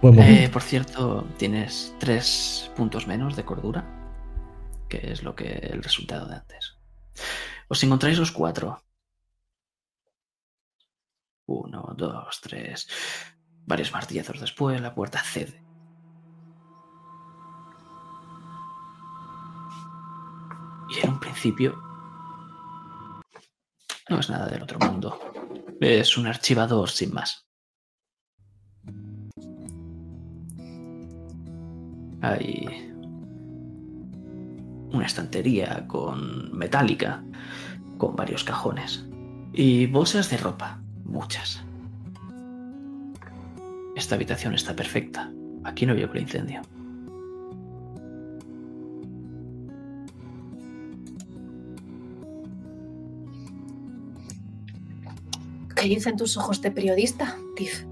Buen 0.00 0.18
Eh, 0.18 0.48
por 0.52 0.62
cierto, 0.62 1.24
tienes 1.36 1.94
tres 1.98 2.70
puntos 2.74 3.06
menos 3.06 3.36
de 3.36 3.44
cordura, 3.44 3.84
que 4.88 5.12
es 5.12 5.22
lo 5.22 5.36
que 5.36 5.68
el 5.72 5.82
resultado 5.82 6.26
de 6.26 6.34
antes. 6.36 6.74
Os 7.72 7.82
encontráis 7.82 8.18
los 8.18 8.32
cuatro. 8.32 8.82
Uno, 11.46 11.94
dos, 11.96 12.38
tres. 12.42 12.86
Varios 13.64 13.90
martillazos 13.92 14.38
después, 14.40 14.78
la 14.78 14.94
puerta 14.94 15.20
cede. 15.20 15.64
Y 20.90 21.00
en 21.02 21.12
un 21.14 21.18
principio 21.18 21.82
no 24.10 24.18
es 24.18 24.28
nada 24.28 24.48
del 24.48 24.64
otro 24.64 24.78
mundo. 24.78 25.18
Es 25.80 26.18
un 26.18 26.26
archivador 26.26 26.90
sin 26.90 27.14
más. 27.14 27.48
Hay 32.20 32.92
una 34.92 35.06
estantería 35.06 35.86
con 35.88 36.52
metálica, 36.56 37.24
con 38.02 38.16
varios 38.16 38.42
cajones. 38.42 39.06
Y 39.52 39.86
bolsas 39.86 40.28
de 40.28 40.36
ropa, 40.36 40.80
muchas. 41.04 41.62
Esta 43.94 44.16
habitación 44.16 44.54
está 44.54 44.74
perfecta. 44.74 45.32
Aquí 45.62 45.86
no 45.86 45.94
veo 45.94 46.12
el 46.12 46.22
incendio. 46.22 46.62
¿Qué 55.76 55.88
dicen 55.88 56.16
tus 56.16 56.36
ojos 56.36 56.60
de 56.60 56.72
periodista, 56.72 57.36
Tiff? 57.54 57.84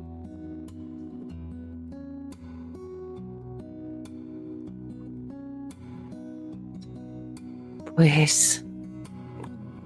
Pues... 7.94 8.64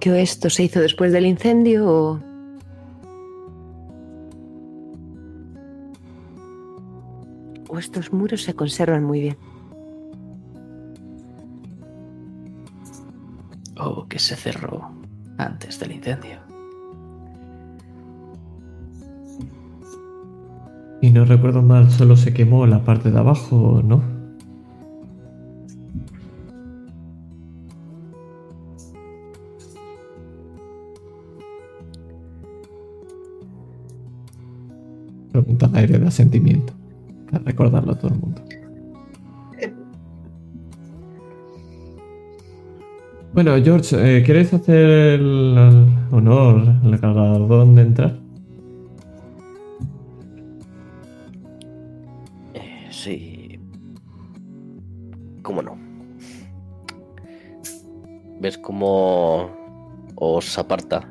¿Que 0.05 0.21
esto 0.21 0.51
se 0.51 0.65
hizo 0.65 0.81
después 0.81 1.11
del 1.11 1.25
incendio 1.25 1.89
o...? 1.89 2.19
O 7.67 7.79
estos 7.79 8.13
muros 8.13 8.43
se 8.43 8.53
conservan 8.53 9.03
muy 9.03 9.19
bien. 9.21 9.37
O 13.79 14.05
que 14.07 14.19
se 14.19 14.35
cerró 14.35 14.91
antes 15.39 15.79
del 15.79 15.93
incendio. 15.93 16.37
Y 21.01 21.09
no 21.09 21.25
recuerdo 21.25 21.63
mal, 21.63 21.89
solo 21.89 22.15
se 22.15 22.31
quemó 22.31 22.67
la 22.67 22.83
parte 22.83 23.09
de 23.09 23.17
abajo, 23.17 23.81
¿no? 23.83 24.14
Aire 35.85 35.99
de 35.99 36.07
asentimiento. 36.07 36.73
Para 37.31 37.43
recordarlo 37.43 37.93
a 37.93 37.95
todo 37.97 38.13
el 38.13 38.19
mundo. 38.19 38.41
Bueno, 43.35 43.51
George, 43.61 43.97
eh, 43.99 44.23
¿quieres 44.23 44.53
hacer 44.53 45.19
el 45.19 45.57
honor, 46.09 46.73
el 46.85 46.97
galardón 46.97 47.75
de 47.75 47.81
entrar? 47.81 48.17
Eh, 52.53 52.87
sí. 52.89 53.59
¿Cómo 55.41 55.61
no? 55.61 55.77
¿Ves 58.39 58.57
cómo 58.57 59.49
os 60.15 60.57
aparta 60.57 61.05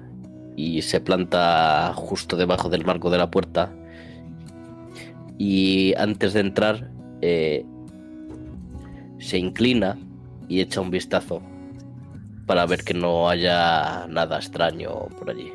y 0.57 0.81
se 0.81 1.01
planta 1.01 1.93
justo 1.95 2.39
debajo 2.39 2.70
del 2.70 2.87
marco 2.87 3.11
de 3.11 3.18
la 3.18 3.31
puerta? 3.31 3.70
Y 5.39 5.95
antes 5.97 6.32
de 6.32 6.41
entrar, 6.41 6.91
eh, 7.20 7.64
se 9.18 9.39
inclina 9.39 9.97
y 10.49 10.61
echa 10.61 10.80
un 10.80 10.91
vistazo 10.91 11.43
para 12.47 12.66
ver 12.66 12.85
que 12.85 12.95
no 12.95 13.28
haya 13.28 14.07
nada 14.09 14.37
extraño 14.37 15.07
por 15.18 15.30
allí. 15.30 15.51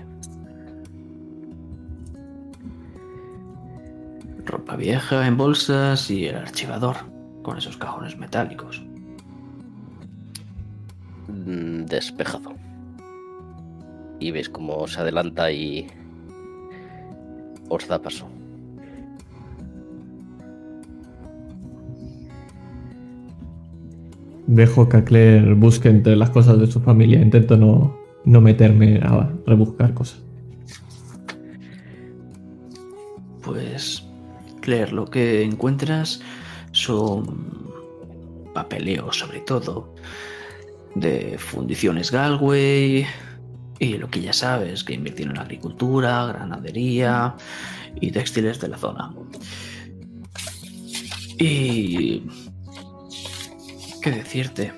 Ropa 4.45 4.75
vieja 4.75 5.27
en 5.27 5.37
bolsas 5.37 6.09
y 6.09 6.25
el 6.25 6.35
archivador 6.35 6.95
con 7.43 7.57
esos 7.57 7.77
cajones 7.77 8.17
metálicos. 8.17 8.81
Mm, 11.27 11.85
Despejado. 11.85 12.55
Y 14.19 14.31
veis 14.31 14.49
cómo 14.49 14.87
se 14.87 14.99
adelanta 14.99 15.51
y 15.51 15.87
os 17.69 17.87
da 17.87 18.01
paso. 18.01 18.27
Dejo 24.51 24.89
que 24.89 24.97
a 24.97 25.05
Claire 25.05 25.53
busque 25.53 25.89
entre 25.89 26.15
las 26.15 26.31
cosas 26.31 26.59
de 26.59 26.65
su 26.65 26.79
familia. 26.79 27.21
Intento 27.21 27.55
no, 27.55 27.95
no 28.25 28.41
meterme 28.41 28.97
a 28.97 29.31
rebuscar 29.45 29.93
cosas. 29.93 30.23
Pues, 33.43 34.03
Claire, 34.61 34.91
lo 34.91 35.05
que 35.05 35.43
encuentras 35.43 36.19
son 36.71 37.69
papeleos, 38.51 39.19
sobre 39.19 39.41
todo, 39.41 39.93
de 40.95 41.37
fundiciones 41.37 42.09
Galway 42.09 43.05
y 43.77 43.97
lo 43.99 44.09
que 44.09 44.21
ya 44.21 44.33
sabes, 44.33 44.83
que 44.83 44.95
invirtieron 44.95 45.35
en 45.35 45.43
agricultura, 45.43 46.25
granadería 46.25 47.35
y 48.01 48.09
textiles 48.09 48.59
de 48.59 48.67
la 48.69 48.79
zona. 48.79 49.13
Y... 51.37 52.23
¿Qué 54.01 54.11
decirte? 54.11 54.73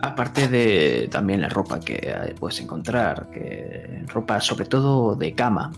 Aparte 0.00 0.46
de 0.46 1.08
también 1.10 1.40
la 1.40 1.48
ropa 1.48 1.80
que 1.80 1.98
eh, 2.00 2.34
puedes 2.38 2.60
encontrar, 2.60 3.28
que 3.30 4.04
ropa 4.06 4.40
sobre 4.40 4.66
todo 4.66 5.16
de 5.16 5.34
cama, 5.34 5.72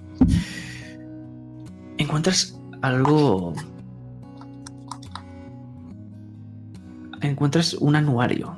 encuentras 1.96 2.58
algo... 2.82 3.54
Encuentras 7.22 7.74
un 7.74 7.96
anuario. 7.96 8.56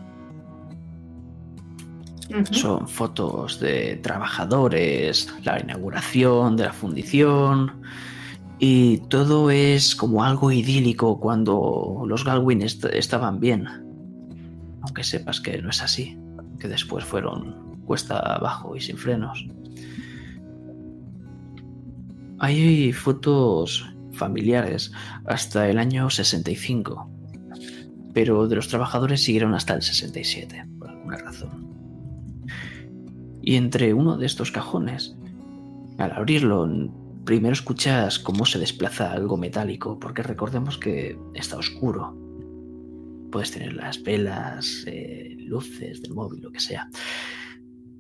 Son 2.51 2.89
fotos 2.89 3.61
de 3.61 3.97
trabajadores, 3.97 5.33
la 5.45 5.61
inauguración 5.61 6.57
de 6.57 6.65
la 6.65 6.73
fundición 6.73 7.83
y 8.65 8.99
todo 9.09 9.51
es 9.51 9.97
como 9.97 10.23
algo 10.23 10.53
idílico 10.53 11.19
cuando 11.19 12.05
los 12.07 12.25
Galwin 12.25 12.63
est- 12.63 12.85
estaban 12.93 13.41
bien. 13.41 13.67
Aunque 14.83 15.03
sepas 15.03 15.41
que 15.41 15.61
no 15.61 15.71
es 15.71 15.83
así, 15.83 16.17
que 16.61 16.69
después 16.69 17.05
fueron 17.05 17.57
cuesta 17.87 18.21
abajo 18.21 18.77
y 18.77 18.81
sin 18.81 18.97
frenos. 18.97 19.45
Hay 22.39 22.93
fotos 22.93 23.85
familiares 24.13 24.93
hasta 25.25 25.69
el 25.69 25.79
año 25.79 26.09
65, 26.09 27.11
pero 28.15 28.47
de 28.47 28.55
los 28.55 28.69
trabajadores 28.69 29.25
siguieron 29.25 29.55
hasta 29.55 29.75
el 29.75 29.83
67, 29.83 30.67
por 30.79 30.89
alguna 30.91 31.17
razón. 31.19 31.67
Y 33.43 33.57
entre 33.57 33.93
uno 33.93 34.17
de 34.19 34.27
estos 34.27 34.53
cajones, 34.53 35.17
al 35.99 36.13
abrirlo, 36.13 36.69
primero 37.25 37.53
escuchas 37.53 38.19
cómo 38.19 38.47
se 38.47 38.59
desplaza 38.59 39.13
algo 39.13 39.37
metálico, 39.37 39.99
porque 39.99 40.23
recordemos 40.23 40.79
que 40.79 41.19
está 41.35 41.57
oscuro. 41.57 42.17
Puedes 43.31 43.51
tener 43.51 43.75
las 43.75 44.03
velas, 44.03 44.85
eh, 44.87 45.37
luces 45.39 46.03
del 46.03 46.15
móvil, 46.15 46.43
lo 46.43 46.53
que 46.53 46.61
sea. 46.61 46.89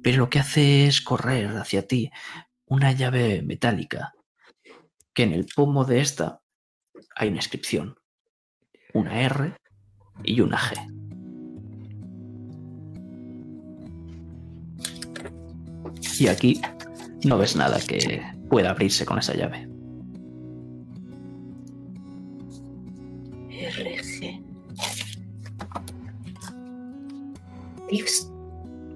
Pero 0.03 0.19
lo 0.19 0.31
que 0.31 0.41
hace 0.41 0.87
es 0.87 1.01
correr 1.01 1.57
hacia 1.57 1.87
ti 1.87 2.11
una 2.67 2.93
llave 2.93 3.43
metálica, 3.43 4.15
que 5.15 5.23
en 5.23 5.33
el 5.33 5.47
pomo 5.55 5.85
de 5.85 6.01
esta 6.01 6.41
hay 7.15 7.29
una 7.29 7.39
inscripción, 7.39 7.97
una 8.95 9.21
R 9.21 9.55
y 10.25 10.41
una 10.41 10.59
G. 10.59 10.89
Y 16.19 16.29
aquí 16.29 16.61
no 17.25 17.39
ves 17.39 17.57
nada 17.57 17.81
que 17.81 18.23
pueda 18.53 18.73
abrirse 18.73 19.07
con 19.07 19.19
esa 19.19 19.33
llave. 19.33 19.67
RG. 23.49 24.43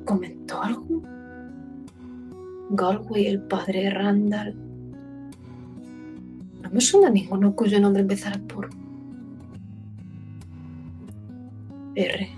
Comentó 0.04 0.62
algo. 0.62 1.02
Galway, 2.68 3.28
el 3.28 3.40
padre 3.40 3.88
Randall. 3.88 4.54
No 6.62 6.70
me 6.70 6.80
suena 6.82 7.09
ninguno 7.09 7.57
cuyo 7.57 7.80
nombre 7.80 8.02
empezara 8.02 8.38
por 8.46 8.68
R. 11.94 12.28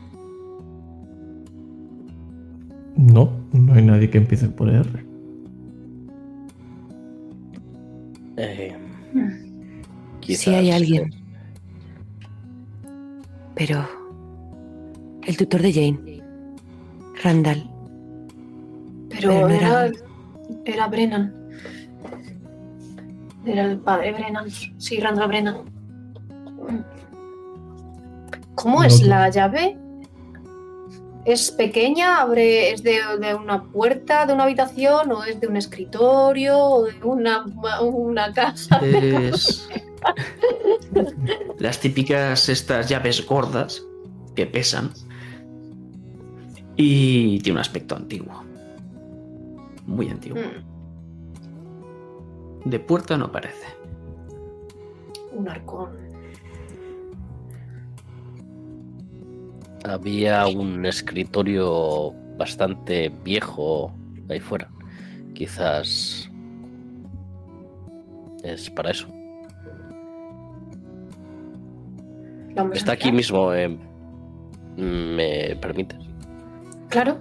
No, 2.96 3.28
no 3.52 3.74
hay 3.74 3.82
nadie 3.82 4.08
que 4.08 4.18
empiece 4.18 4.48
por 4.48 4.68
R. 4.68 5.07
Eh, 8.38 8.76
Sí 10.20 10.50
hay 10.54 10.66
quizás, 10.66 10.76
alguien. 10.76 11.10
Pero 13.54 13.84
el 15.26 15.36
tutor 15.36 15.62
de 15.62 15.72
Jane, 15.72 16.22
Randall, 17.24 17.68
Pero, 19.08 19.30
Pero 19.30 19.40
no 19.40 19.54
era, 19.54 19.86
era- 19.86 19.92
era 20.66 20.86
Brennan. 20.88 21.34
Era 23.44 23.64
el 23.64 23.78
padre 23.80 24.12
Brennan. 24.12 24.48
Sí, 24.76 25.00
Randall 25.00 25.28
Brennan. 25.28 25.56
¿Cómo 28.54 28.78
No, 28.80 28.84
es 28.84 29.02
la 29.02 29.28
llave? 29.30 29.76
¿Es 31.28 31.50
pequeña? 31.50 32.22
¿Abre, 32.22 32.70
¿Es 32.72 32.82
de, 32.82 33.00
de 33.20 33.34
una 33.34 33.62
puerta 33.64 34.24
de 34.24 34.32
una 34.32 34.44
habitación? 34.44 35.12
¿O 35.12 35.24
es 35.24 35.38
de 35.38 35.46
un 35.46 35.56
escritorio? 35.58 36.56
¿O 36.58 36.84
de 36.86 36.94
una, 37.02 37.44
una 37.82 38.32
casa? 38.32 38.78
Es. 38.78 39.68
Las 41.58 41.80
típicas 41.80 42.48
estas 42.48 42.88
llaves 42.88 43.26
gordas 43.26 43.82
que 44.34 44.46
pesan. 44.46 44.90
Y 46.76 47.40
tiene 47.40 47.56
un 47.58 47.60
aspecto 47.60 47.94
antiguo. 47.96 48.42
Muy 49.86 50.08
antiguo. 50.08 50.40
Mm, 52.64 52.70
De 52.70 52.78
puerta 52.80 53.18
no 53.18 53.30
parece. 53.30 53.66
un 55.32 55.46
arcón. 55.48 56.07
Había 59.84 60.46
un 60.46 60.84
escritorio 60.86 62.12
bastante 62.36 63.12
viejo 63.24 63.92
ahí 64.28 64.40
fuera. 64.40 64.68
Quizás 65.34 66.30
es 68.42 68.70
para 68.70 68.90
eso. 68.90 69.06
¿Lo 72.48 72.54
vamos 72.56 72.74
a 72.74 72.78
Está 72.78 72.92
aquí 72.92 73.12
mismo. 73.12 73.52
eh, 73.54 73.76
¿Me 74.76 75.56
permites? 75.60 75.98
Claro. 76.88 77.18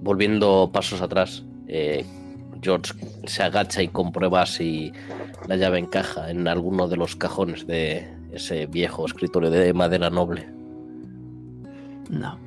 Volviendo 0.00 0.70
pasos 0.72 1.02
atrás, 1.02 1.44
eh, 1.66 2.04
George 2.62 2.92
se 3.24 3.42
agacha 3.42 3.82
y 3.82 3.88
comprueba 3.88 4.46
si 4.46 4.92
la 5.46 5.56
llave 5.56 5.78
encaja 5.78 6.30
en 6.30 6.48
alguno 6.48 6.88
de 6.88 6.96
los 6.96 7.14
cajones 7.16 7.66
de 7.66 8.08
ese 8.32 8.66
viejo 8.66 9.06
escritorio 9.06 9.50
de 9.50 9.72
madera 9.72 10.10
noble. 10.10 10.48
No. 12.10 12.38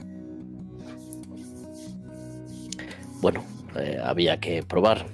Bueno, 3.21 3.43
eh, 3.75 3.99
había 4.03 4.39
que 4.39 4.63
probar. 4.63 5.05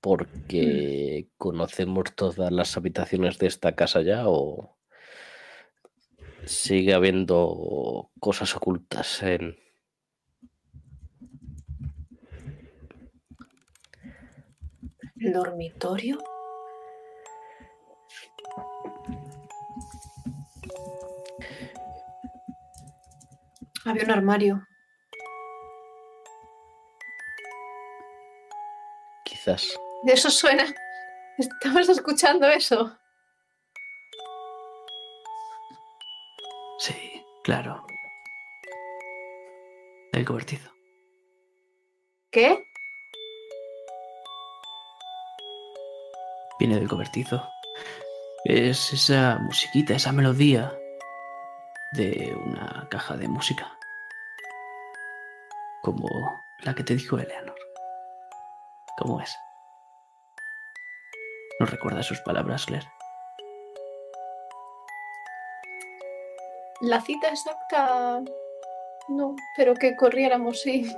Porque 0.00 1.28
conocemos 1.36 2.14
todas 2.14 2.52
las 2.52 2.76
habitaciones 2.76 3.38
de 3.38 3.46
esta 3.46 3.74
casa 3.74 4.00
ya 4.02 4.24
o 4.26 4.78
sigue 6.44 6.94
habiendo 6.94 8.10
cosas 8.20 8.54
ocultas 8.56 9.22
en... 9.22 9.56
El 15.20 15.32
dormitorio. 15.32 16.18
Había 23.84 24.04
un 24.04 24.10
armario. 24.10 24.66
Quizás. 29.24 29.78
De 30.04 30.12
eso 30.12 30.30
suena. 30.30 30.64
Estamos 31.38 31.88
escuchando 31.88 32.48
eso. 32.48 32.96
Sí, 36.78 37.24
claro. 37.42 37.84
El 40.12 40.24
cobertizo. 40.24 40.70
¿Qué? 42.30 42.67
Viene 46.58 46.76
del 46.76 46.88
cobertizo. 46.88 47.48
Es 48.44 48.92
esa 48.92 49.38
musiquita, 49.38 49.94
esa 49.94 50.12
melodía 50.12 50.72
de 51.92 52.34
una 52.34 52.88
caja 52.90 53.16
de 53.16 53.28
música. 53.28 53.70
Como 55.82 56.08
la 56.64 56.74
que 56.74 56.84
te 56.84 56.94
dijo 56.94 57.18
Eleanor. 57.18 57.54
¿Cómo 58.98 59.20
es? 59.20 59.36
¿No 61.60 61.66
recuerdas 61.66 62.06
sus 62.06 62.20
palabras, 62.20 62.66
Claire? 62.66 62.88
La 66.80 67.00
cita 67.00 67.28
exacta. 67.28 68.22
No, 69.08 69.34
pero 69.56 69.74
que 69.74 69.96
corriéramos, 69.96 70.60
sí. 70.60 70.94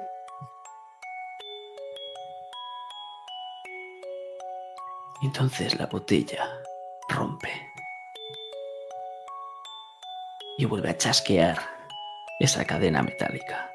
Entonces 5.34 5.78
la 5.78 5.86
botella 5.86 6.44
rompe. 7.08 7.48
Y 10.58 10.64
vuelve 10.64 10.90
a 10.90 10.98
chasquear 10.98 11.56
esa 12.40 12.64
cadena 12.64 13.00
metálica. 13.00 13.70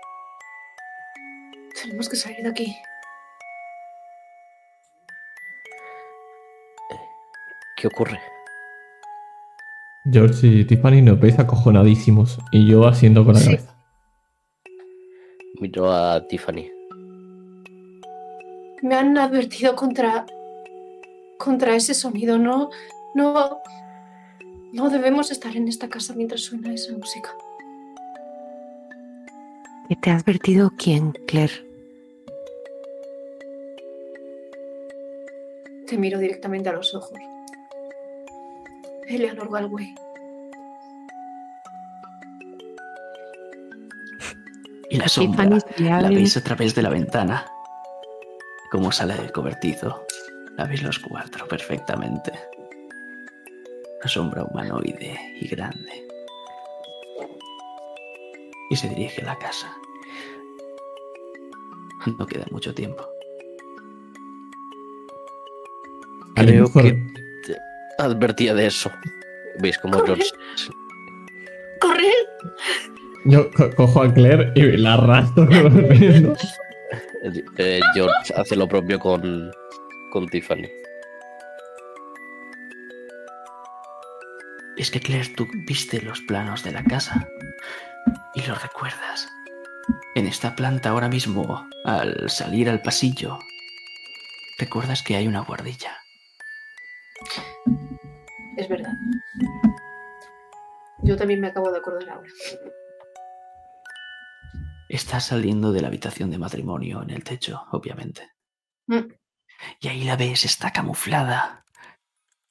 Tenemos 1.81 2.09
que 2.09 2.17
salir 2.17 2.43
de 2.43 2.49
aquí. 2.49 2.75
¿Qué 7.77 7.87
ocurre? 7.87 8.19
George 10.11 10.47
y 10.47 10.65
Tiffany 10.65 11.01
nos 11.01 11.19
veis 11.19 11.39
acojonadísimos 11.39 12.37
y 12.51 12.69
yo 12.69 12.85
haciendo 12.85 13.23
con 13.23 13.35
la 13.35 13.39
Sí. 13.39 13.45
cabeza. 13.47 13.75
Miro 15.61 15.89
a 15.91 16.27
Tiffany. 16.27 16.69
Me 18.83 18.95
han 18.95 19.17
advertido 19.17 19.73
contra. 19.75 20.25
Contra 21.45 21.75
ese 21.75 21.93
sonido. 21.93 22.39
No. 22.39 22.71
No. 23.13 23.61
No 24.73 24.89
debemos 24.89 25.31
estar 25.31 25.55
en 25.55 25.67
esta 25.67 25.87
casa 25.87 26.13
mientras 26.15 26.41
suena 26.41 26.73
esa 26.73 26.91
música. 26.91 27.29
¿Qué 29.87 29.95
te 29.95 30.09
ha 30.09 30.15
advertido 30.15 30.71
quién, 30.75 31.11
Claire? 31.27 31.53
Te 35.87 35.97
miro 35.97 36.17
directamente 36.17 36.67
a 36.69 36.73
los 36.73 36.93
ojos. 36.95 37.17
Eleanor 39.07 39.51
Galway. 39.51 39.93
Y 44.89 44.97
la 44.97 45.07
sombra 45.07 45.45
la 45.45 46.09
veis 46.09 46.35
a 46.37 46.41
través 46.41 46.73
de 46.73 46.81
la 46.81 46.89
ventana. 46.89 47.45
Cómo 48.71 48.91
sale 48.91 49.13
del 49.13 49.31
cobertizo. 49.31 50.04
La 50.57 50.65
veis 50.65 50.83
los 50.83 50.99
cuatro 50.99 51.47
perfectamente. 51.47 52.31
Una 53.99 54.07
sombra 54.09 54.43
humanoide 54.43 55.19
y 55.41 55.47
grande. 55.47 56.07
Y 58.69 58.75
se 58.75 58.89
dirige 58.89 59.21
a 59.21 59.25
la 59.25 59.37
casa. 59.37 59.71
No 62.19 62.25
queda 62.25 62.45
mucho 62.51 62.73
tiempo. 62.73 63.07
Creo 66.35 66.63
mejor- 66.65 66.83
que 66.83 66.91
te 67.45 67.57
advertía 67.97 68.53
de 68.53 68.67
eso. 68.67 68.91
¿Veis 69.59 69.77
cómo 69.79 69.99
Corre. 69.99 70.15
George 70.15 70.31
¡Corre! 71.81 72.11
Yo 73.25 73.49
co- 73.51 73.69
cojo 73.75 74.03
a 74.03 74.13
Claire 74.13 74.51
y 74.55 74.77
la 74.77 74.93
arrastro. 74.95 75.47
Eh, 77.57 77.79
George 77.95 78.33
hace 78.37 78.55
lo 78.55 78.67
propio 78.67 78.99
con, 78.99 79.51
con 80.16 80.30
Tiffany. 80.30 80.72
Es 84.78 84.89
que 84.89 85.01
Claire, 85.01 85.28
tú 85.36 85.45
viste 85.68 86.01
los 86.01 86.22
planos 86.22 86.63
de 86.63 86.72
la 86.72 86.86
casa 86.86 87.28
y 88.34 88.41
los 88.43 88.63
recuerdas. 88.63 89.28
En 90.16 90.26
esta 90.26 90.55
planta 90.55 90.91
ahora 90.91 91.09
mismo, 91.09 91.68
al 91.84 92.30
salir 92.30 92.70
al 92.70 92.82
pasillo, 92.82 93.39
recuerdas 94.57 95.03
que 95.03 95.18
hay 95.18 95.28
una 95.28 95.41
guardilla. 95.41 95.97
Es 98.55 98.70
verdad. 98.70 98.93
Yo 101.03 101.18
también 101.18 101.41
me 101.41 101.47
acabo 101.47 101.74
de 101.74 101.80
acordar 101.80 102.09
ahora. 102.09 102.30
Está 104.88 105.20
saliendo 105.20 105.74
de 105.74 105.82
la 105.82 105.89
habitación 105.89 106.32
de 106.32 106.38
matrimonio 106.38 107.03
en 107.03 107.09
el 107.09 107.26
techo, 107.26 107.66
obviamente. 107.74 108.32
Mm. 108.88 109.24
Y 109.79 109.87
ahí 109.87 110.03
la 110.03 110.15
ves, 110.15 110.45
está 110.45 110.71
camuflada. 110.71 111.65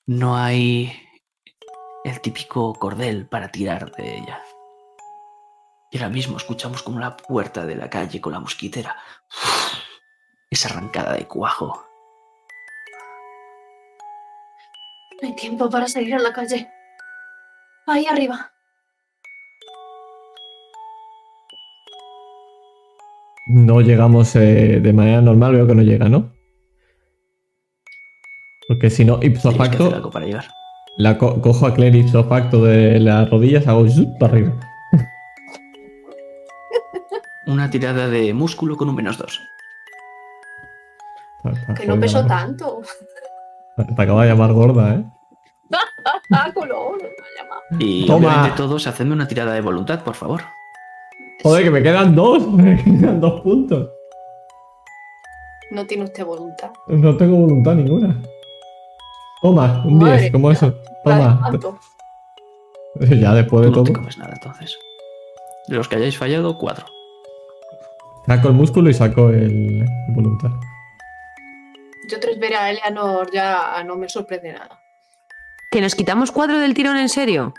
No 0.06 0.36
hay 0.36 0.92
el 2.04 2.20
típico 2.20 2.74
cordel 2.74 3.26
para 3.26 3.50
tirar 3.50 3.92
de 3.92 4.18
ella. 4.18 4.42
Y 5.90 5.98
ahora 5.98 6.10
mismo 6.10 6.36
escuchamos 6.36 6.82
como 6.82 6.98
la 6.98 7.16
puerta 7.16 7.64
de 7.64 7.76
la 7.76 7.88
calle 7.88 8.20
con 8.20 8.32
la 8.32 8.40
mosquitera 8.40 8.96
es 10.54 10.66
arrancada 10.66 11.14
de 11.14 11.26
cuajo. 11.26 11.84
No 15.20 15.28
hay 15.28 15.34
tiempo 15.34 15.68
para 15.68 15.88
salir 15.88 16.14
a 16.14 16.18
la 16.20 16.32
calle. 16.32 16.68
Ahí 17.86 18.06
arriba. 18.06 18.52
No 23.46 23.80
llegamos 23.80 24.34
eh, 24.36 24.80
de 24.80 24.92
manera 24.92 25.20
normal, 25.20 25.52
veo 25.54 25.66
que 25.66 25.74
no 25.74 25.82
llega, 25.82 26.08
¿no? 26.08 26.33
Porque 28.68 28.90
si 28.90 29.04
no, 29.04 29.18
ipso 29.22 29.52
facto, 29.52 29.92
algo 29.94 30.10
para 30.10 30.26
llegar. 30.26 30.46
la 30.96 31.18
co- 31.18 31.40
cojo 31.40 31.66
a 31.66 31.74
Claire 31.74 31.98
ipso 31.98 32.24
facto 32.24 32.64
de 32.64 32.98
las 33.00 33.28
rodillas, 33.30 33.66
hago 33.68 33.88
zup 33.88 34.18
para 34.18 34.32
arriba. 34.32 34.52
Una 37.46 37.70
tirada 37.70 38.08
de 38.08 38.32
músculo 38.32 38.76
con 38.76 38.88
un 38.88 38.94
menos 38.96 39.18
dos. 39.18 39.40
Que 41.76 41.86
no 41.86 41.96
la- 41.96 42.26
tanto. 42.26 42.80
Te 43.76 44.02
acaba 44.02 44.22
de 44.24 44.30
llamar 44.30 44.52
gorda, 44.52 44.94
¿eh? 44.94 45.04
Y 47.78 48.06
Toma. 48.06 48.28
obviamente 48.28 48.56
todos 48.56 48.86
hacedme 48.86 49.12
una 49.14 49.26
tirada 49.28 49.52
de 49.54 49.60
voluntad, 49.60 50.02
por 50.04 50.14
favor. 50.14 50.42
Joder, 51.42 51.64
que 51.64 51.70
me 51.70 51.82
quedan 51.82 52.14
dos. 52.14 52.46
Me 52.52 52.82
quedan 52.82 53.20
dos 53.20 53.40
puntos. 53.42 53.90
No 55.70 55.84
tiene 55.86 56.04
usted 56.04 56.24
voluntad. 56.24 56.70
No 56.86 57.16
tengo 57.16 57.36
voluntad 57.36 57.74
ninguna. 57.74 58.22
Toma, 59.44 59.82
un 59.84 59.98
Madre 59.98 60.20
10, 60.22 60.32
como 60.32 60.50
eso. 60.50 60.74
Toma. 61.04 61.50
Ya 63.10 63.34
después 63.34 63.66
de 63.66 63.70
Tú 63.72 63.76
no 63.78 63.82
todo. 63.82 63.84
te 63.84 63.92
comes 63.92 64.16
nada, 64.16 64.32
entonces. 64.32 64.74
De 65.68 65.76
los 65.76 65.86
que 65.86 65.96
hayáis 65.96 66.16
fallado, 66.16 66.56
cuatro. 66.56 66.86
Saco 68.26 68.48
el 68.48 68.54
músculo 68.54 68.88
y 68.88 68.94
saco 68.94 69.28
el 69.28 69.84
voluntad. 70.14 70.48
Yo 72.08 72.18
tras 72.20 72.38
ver 72.38 72.54
a 72.54 72.70
Eleanor 72.70 73.28
ya 73.34 73.82
no 73.84 73.96
me 73.96 74.08
sorprende 74.08 74.52
nada. 74.52 74.80
¿Que 75.70 75.82
nos 75.82 75.94
quitamos 75.94 76.30
cuatro 76.30 76.58
del 76.58 76.72
tirón 76.72 76.96
en 76.96 77.10
serio? 77.10 77.52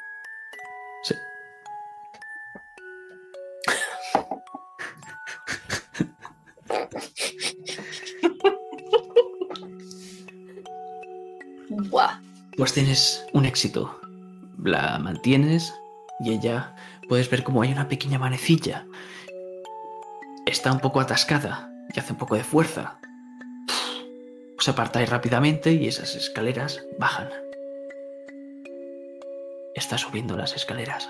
Pues 12.58 12.74
tienes 12.74 13.26
un 13.34 13.46
éxito. 13.46 14.00
La 14.64 14.98
mantienes 14.98 15.74
y 16.22 16.32
ella 16.32 16.74
puedes 17.10 17.30
ver 17.30 17.44
como 17.44 17.62
hay 17.62 17.74
una 17.74 17.90
pequeña 17.90 18.18
manecilla. 18.18 18.86
Está 20.46 20.72
un 20.72 20.80
poco 20.80 21.02
atascada 21.02 21.70
y 21.94 22.00
hace 22.00 22.14
un 22.14 22.18
poco 22.18 22.36
de 22.36 22.46
fuerza. 22.46 22.98
Os 24.58 24.70
apartáis 24.70 25.10
rápidamente 25.10 25.74
y 25.74 25.88
esas 25.88 26.16
escaleras 26.16 26.82
bajan. 26.98 27.28
Está 29.76 29.98
subiendo 29.98 30.38
las 30.38 30.56
escaleras. 30.56 31.10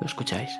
¿Lo 0.00 0.06
escucháis? 0.06 0.50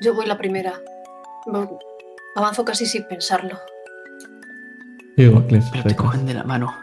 Yo 0.00 0.12
voy 0.14 0.26
la 0.26 0.38
primera. 0.38 0.74
Avanzo 2.36 2.64
casi 2.64 2.86
sin 2.86 3.04
pensarlo. 3.04 3.58
Digo, 5.16 5.42
Pero 5.48 5.84
te 5.84 5.96
cogen 5.96 6.26
de 6.26 6.34
la 6.34 6.44
mano. 6.44 6.74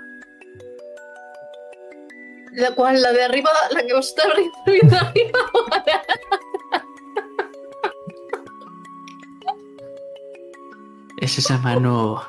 ¿La 2.53 2.71
cual? 2.71 3.01
¿La 3.01 3.11
de 3.11 3.23
arriba? 3.23 3.49
¿La 3.71 3.85
que 3.85 3.93
os 3.93 4.09
está 4.09 4.23
viendo 4.65 4.95
arriba? 4.95 5.39
Es 11.19 11.39
esa 11.39 11.57
mano 11.57 12.21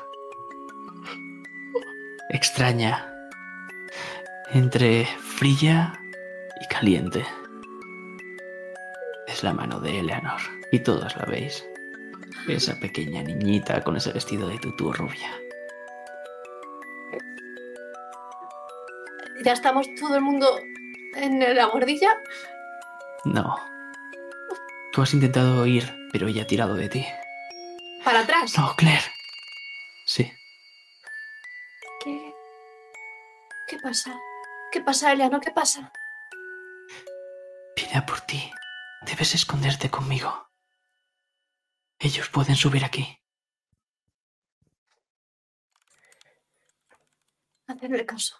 extraña, 2.29 3.13
entre 4.51 5.05
fría 5.05 5.93
y 6.59 6.67
caliente. 6.67 7.23
Es 9.27 9.43
la 9.43 9.53
mano 9.53 9.79
de 9.79 9.99
Eleanor 9.99 10.41
y 10.71 10.79
todas 10.79 11.15
la 11.15 11.25
veis. 11.25 11.63
Esa 12.47 12.79
pequeña 12.79 13.21
niñita 13.21 13.83
con 13.83 13.95
ese 13.95 14.11
vestido 14.11 14.47
de 14.47 14.57
tutú 14.57 14.91
rubia. 14.91 15.31
¿Ya 19.43 19.53
estamos 19.53 19.87
todo 19.99 20.15
el 20.15 20.21
mundo 20.21 20.59
en 21.15 21.55
la 21.55 21.67
bordilla? 21.67 22.17
No. 23.25 23.55
Tú 24.91 25.01
has 25.01 25.13
intentado 25.13 25.65
ir, 25.65 25.93
pero 26.11 26.27
ella 26.27 26.43
ha 26.43 26.47
tirado 26.47 26.75
de 26.75 26.89
ti. 26.89 27.05
¿Para 28.03 28.21
atrás? 28.21 28.57
No, 28.57 28.75
Claire. 28.75 29.05
Sí. 30.05 30.31
¿Qué? 32.03 32.33
¿Qué 33.67 33.77
pasa? 33.77 34.17
¿Qué 34.71 34.81
pasa, 34.81 35.13
Eleanor? 35.13 35.41
¿Qué 35.41 35.51
pasa? 35.51 35.91
Vine 37.75 37.95
a 37.95 38.05
por 38.05 38.21
ti. 38.21 38.51
Debes 39.05 39.35
esconderte 39.35 39.89
conmigo. 39.89 40.48
Ellos 41.99 42.29
pueden 42.29 42.55
subir 42.55 42.85
aquí. 42.85 43.05
Hacerle 47.67 48.05
caso. 48.05 48.35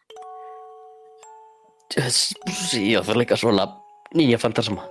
Sí, 2.09 2.95
hacerle 2.95 3.25
caso 3.25 3.49
a 3.49 3.53
la 3.53 3.81
niña 4.11 4.37
fantasma. 4.37 4.89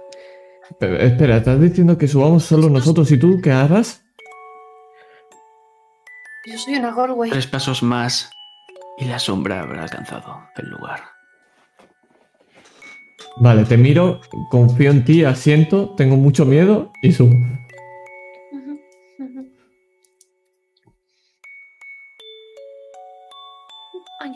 Pero, 0.78 0.96
espera, 0.98 1.38
¿estás 1.38 1.60
diciendo 1.60 1.96
que 1.96 2.06
subamos 2.06 2.44
solo 2.44 2.68
nosotros 2.68 3.10
y 3.10 3.18
tú? 3.18 3.40
¿Qué 3.42 3.50
harás? 3.50 4.04
Yo 6.46 6.58
soy 6.58 6.74
una 6.74 6.94
Galway. 6.94 7.30
Tres 7.30 7.46
pasos 7.46 7.82
más 7.82 8.30
y 8.98 9.06
la 9.06 9.18
sombra 9.18 9.60
habrá 9.60 9.82
alcanzado 9.82 10.42
el 10.56 10.68
lugar. 10.68 11.02
Vale, 13.36 13.64
te 13.64 13.76
miro, 13.76 14.20
confío 14.50 14.90
en 14.90 15.04
ti, 15.04 15.24
asiento, 15.24 15.94
tengo 15.94 16.16
mucho 16.16 16.44
miedo 16.44 16.92
y 17.02 17.12
subo. 17.12 17.34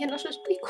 Mañana 0.02 0.16
os 0.16 0.24
explico. 0.24 0.68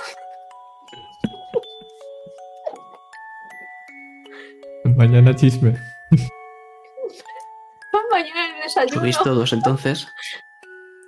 Mañana 4.84 5.34
chisme. 5.34 5.74
Mañana 8.10 8.50
en 8.50 8.56
el 8.56 8.62
desayuno. 8.62 9.00
Subís 9.00 9.18
todos 9.20 9.54
entonces, 9.54 10.06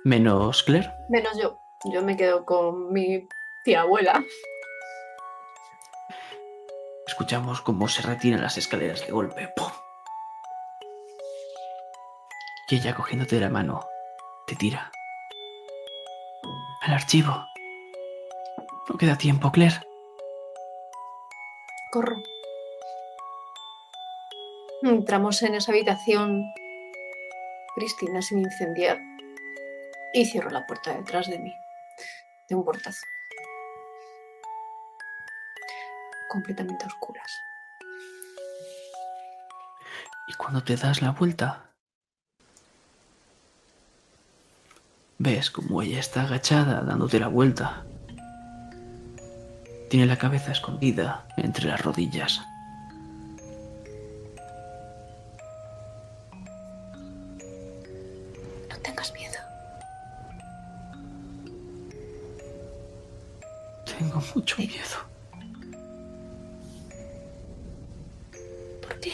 menos 0.05 0.63
Claire. 0.63 0.91
Menos 1.07 1.37
yo. 1.37 1.59
Yo 1.93 2.01
me 2.01 2.17
quedo 2.17 2.45
con 2.45 2.91
mi 2.91 3.27
tía 3.63 3.81
abuela. 3.81 4.23
Escuchamos 7.05 7.61
cómo 7.61 7.87
se 7.87 8.01
retiran 8.01 8.41
las 8.41 8.57
escaleras 8.57 9.05
de 9.05 9.11
golpe. 9.11 9.53
¡Pum! 9.55 9.69
Y 12.71 12.77
ella 12.77 12.95
cogiéndote 12.95 13.35
de 13.35 13.41
la 13.41 13.51
mano, 13.51 13.85
te 14.47 14.55
tira. 14.55 14.91
Al 16.81 16.95
archivo. 16.95 17.45
No 18.89 18.97
queda 18.97 19.17
tiempo, 19.17 19.51
Claire. 19.51 19.81
Corro. 21.91 22.17
Entramos 24.83 25.41
en 25.41 25.55
esa 25.55 25.71
habitación 25.71 26.43
prístina 27.75 28.21
sin 28.21 28.39
incendiar 28.39 28.99
y 30.13 30.25
cierro 30.25 30.49
la 30.49 30.65
puerta 30.65 30.93
detrás 30.93 31.27
de 31.27 31.39
mí 31.39 31.53
de 32.47 32.55
un 32.55 32.63
portazo. 32.63 33.01
Completamente 36.29 36.83
a 36.85 36.87
oscuras. 36.87 37.31
Y 40.27 40.33
cuando 40.33 40.63
te 40.63 40.75
das 40.75 41.01
la 41.01 41.11
vuelta, 41.11 41.71
ves 45.17 45.49
como 45.49 45.81
ella 45.81 45.99
está 45.99 46.23
agachada 46.23 46.81
dándote 46.81 47.19
la 47.19 47.27
vuelta. 47.27 47.85
Tiene 49.95 50.09
la 50.09 50.17
cabeza 50.17 50.51
escondida 50.51 51.25
entre 51.37 51.67
las 51.67 51.81
rodillas. 51.81 52.41
No 58.69 58.77
tengas 58.83 59.13
miedo. 59.13 59.39
Tengo 63.85 64.21
mucho 64.35 64.57
miedo. 64.57 64.97
¿Por 68.81 68.99
qué? 68.99 69.13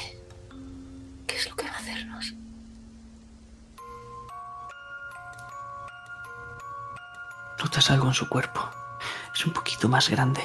¿Qué 1.28 1.36
es 1.36 1.48
lo 1.48 1.56
que 1.56 1.66
va 1.68 1.74
a 1.74 1.78
hacernos? 1.78 2.34
¿No 7.50 7.56
te 7.56 7.64
Notas 7.66 7.92
algo 7.92 8.08
en 8.08 8.16
su 8.16 8.28
cuerpo. 8.28 8.68
Es 9.36 9.46
un 9.46 9.54
poquito 9.54 9.88
más 9.88 10.10
grande. 10.10 10.42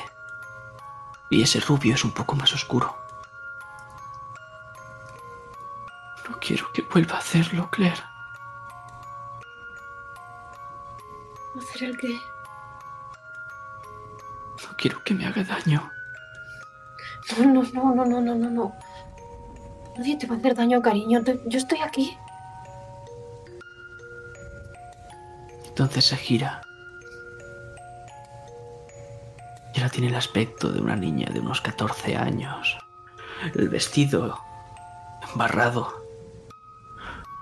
Y 1.28 1.42
ese 1.42 1.60
rubio 1.60 1.94
es 1.94 2.04
un 2.04 2.12
poco 2.12 2.36
más 2.36 2.52
oscuro. 2.52 2.96
No 6.28 6.38
quiero 6.40 6.72
que 6.72 6.82
vuelva 6.82 7.16
a 7.16 7.18
hacerlo, 7.18 7.68
Claire. 7.70 8.02
¿Hacer 11.58 11.84
el 11.84 11.98
qué? 11.98 12.08
No 12.08 12.20
quiero 14.76 15.02
que 15.04 15.14
me 15.14 15.26
haga 15.26 15.42
daño. 15.42 15.90
No, 17.38 17.44
no, 17.44 17.62
no, 17.62 17.94
no, 17.94 18.04
no, 18.04 18.20
no, 18.20 18.34
no, 18.34 18.50
no. 18.50 18.76
Nadie 19.96 20.16
te 20.16 20.26
va 20.26 20.36
a 20.36 20.38
hacer 20.38 20.54
daño, 20.54 20.82
cariño. 20.82 21.22
Yo 21.46 21.58
estoy 21.58 21.80
aquí. 21.80 22.16
Entonces 25.66 26.04
se 26.04 26.16
gira. 26.16 26.65
Tiene 29.90 30.08
el 30.08 30.16
aspecto 30.16 30.70
de 30.70 30.80
una 30.80 30.96
niña 30.96 31.28
de 31.32 31.40
unos 31.40 31.60
14 31.60 32.16
años. 32.16 32.76
El 33.54 33.68
vestido 33.68 34.38
embarrado. 35.30 36.04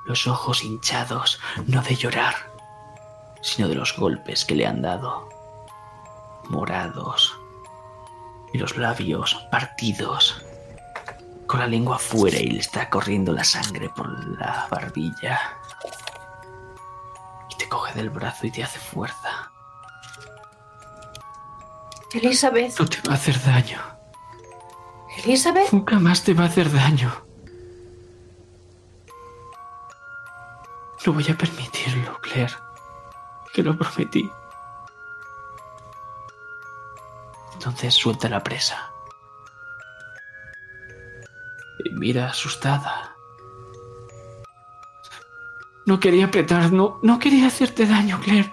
Los 0.06 0.26
ojos 0.26 0.62
hinchados, 0.62 1.40
no 1.66 1.82
de 1.82 1.96
llorar, 1.96 2.34
sino 3.42 3.68
de 3.68 3.74
los 3.74 3.96
golpes 3.96 4.44
que 4.44 4.54
le 4.54 4.66
han 4.66 4.82
dado. 4.82 5.28
Morados. 6.48 7.36
Y 8.52 8.58
los 8.58 8.76
labios 8.76 9.34
partidos. 9.50 10.44
Con 11.46 11.60
la 11.60 11.66
lengua 11.66 11.96
afuera 11.96 12.38
y 12.38 12.48
le 12.48 12.60
está 12.60 12.88
corriendo 12.90 13.32
la 13.32 13.44
sangre 13.44 13.88
por 13.96 14.08
la 14.38 14.68
barbilla. 14.70 15.40
Y 17.50 17.56
te 17.56 17.68
coge 17.68 17.94
del 17.94 18.10
brazo 18.10 18.46
y 18.46 18.50
te 18.50 18.62
hace 18.62 18.78
fuerza. 18.78 19.33
Elizabeth, 22.14 22.78
No 22.78 22.86
te 22.86 23.00
va 23.08 23.12
a 23.12 23.16
hacer 23.16 23.42
daño. 23.42 23.80
Elizabeth. 25.24 25.72
Nunca 25.72 25.98
más 25.98 26.22
te 26.22 26.32
va 26.34 26.44
a 26.44 26.46
hacer 26.46 26.70
daño. 26.72 27.12
No 31.06 31.12
voy 31.12 31.26
a 31.28 31.36
permitirlo, 31.36 32.18
Claire. 32.20 32.54
Te 33.52 33.62
lo 33.62 33.76
prometí. 33.76 34.30
Entonces 37.54 37.94
suelta 37.94 38.28
la 38.28 38.42
presa. 38.42 38.90
Y 41.84 41.90
mira 41.90 42.28
asustada. 42.28 43.14
No 45.86 46.00
quería 46.00 46.26
apretar, 46.26 46.72
no, 46.72 46.98
no 47.02 47.18
quería 47.18 47.48
hacerte 47.48 47.86
daño, 47.86 48.18
Claire. 48.20 48.52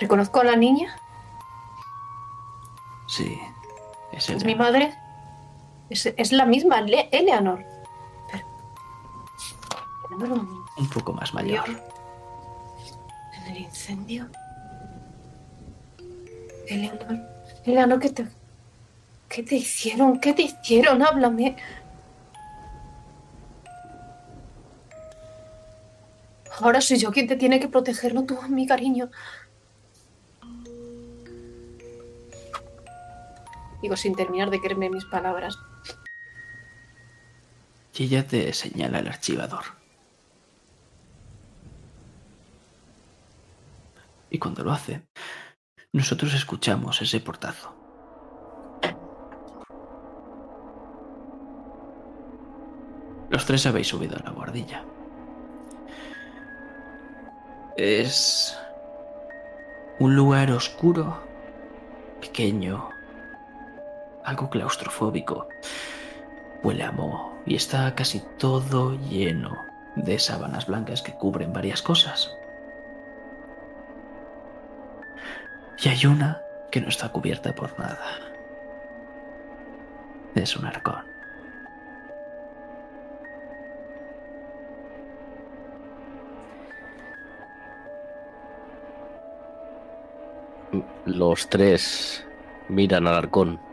¿Reconozco 0.00 0.40
a 0.40 0.44
la 0.44 0.56
niña? 0.56 0.96
Sí, 3.06 3.38
es 4.12 4.30
¿Es 4.30 4.44
mi 4.44 4.54
madre? 4.54 4.94
Es, 5.90 6.06
es 6.06 6.32
la 6.32 6.46
misma, 6.46 6.80
Le- 6.80 7.08
Eleanor. 7.12 7.64
Pero... 8.30 8.46
Eleanor, 10.16 10.38
un- 10.38 10.64
un 10.78 10.88
poco 10.90 11.12
más 11.12 11.34
mayor. 11.34 11.64
En 13.36 13.46
el 13.56 13.58
incendio. 13.62 14.26
Eleanor. 16.68 17.18
Eleanor, 17.64 18.00
¿qué 18.00 18.10
te. 18.10 18.26
¿Qué 19.28 19.42
te 19.42 19.56
hicieron? 19.56 20.18
¿Qué 20.18 20.32
te 20.32 20.42
hicieron? 20.42 21.02
Háblame. 21.02 21.56
Ahora 26.60 26.80
soy 26.80 26.98
yo 26.98 27.10
quien 27.10 27.26
te 27.26 27.36
tiene 27.36 27.58
que 27.60 27.68
proteger, 27.68 28.14
no 28.14 28.24
tú, 28.24 28.38
mi 28.48 28.66
cariño. 28.66 29.10
Digo 33.82 33.96
sin 33.96 34.14
terminar 34.14 34.50
de 34.50 34.60
creerme 34.60 34.90
mis 34.90 35.04
palabras. 35.04 35.58
Y 37.94 38.04
ella 38.04 38.26
te 38.26 38.52
señala 38.52 39.00
el 39.00 39.08
archivador. 39.08 39.64
Y 44.30 44.38
cuando 44.38 44.64
lo 44.64 44.72
hace, 44.72 45.02
nosotros 45.92 46.32
escuchamos 46.34 47.02
ese 47.02 47.20
portazo. 47.20 47.74
Los 53.28 53.44
tres 53.44 53.66
habéis 53.66 53.88
subido 53.88 54.16
a 54.16 54.22
la 54.24 54.30
guardilla. 54.30 54.84
Es 57.76 58.58
un 59.98 60.16
lugar 60.16 60.50
oscuro, 60.52 61.22
pequeño, 62.20 62.88
algo 64.24 64.50
claustrofóbico. 64.50 65.48
Huele 66.62 66.84
a 66.84 66.92
moho 66.92 67.38
y 67.46 67.54
está 67.54 67.94
casi 67.94 68.20
todo 68.38 68.94
lleno 69.08 69.56
de 69.96 70.18
sábanas 70.18 70.66
blancas 70.66 71.02
que 71.02 71.12
cubren 71.12 71.52
varias 71.52 71.82
cosas. 71.82 72.36
Y 75.82 75.88
hay 75.88 76.06
una 76.06 76.42
que 76.70 76.80
no 76.80 76.88
está 76.88 77.08
cubierta 77.08 77.54
por 77.54 77.78
nada. 77.78 77.98
Es 80.34 80.56
un 80.56 80.66
arcón. 80.66 81.04
Los 91.06 91.48
tres 91.48 92.24
miran 92.68 93.08
al 93.08 93.16
arcón 93.16 93.69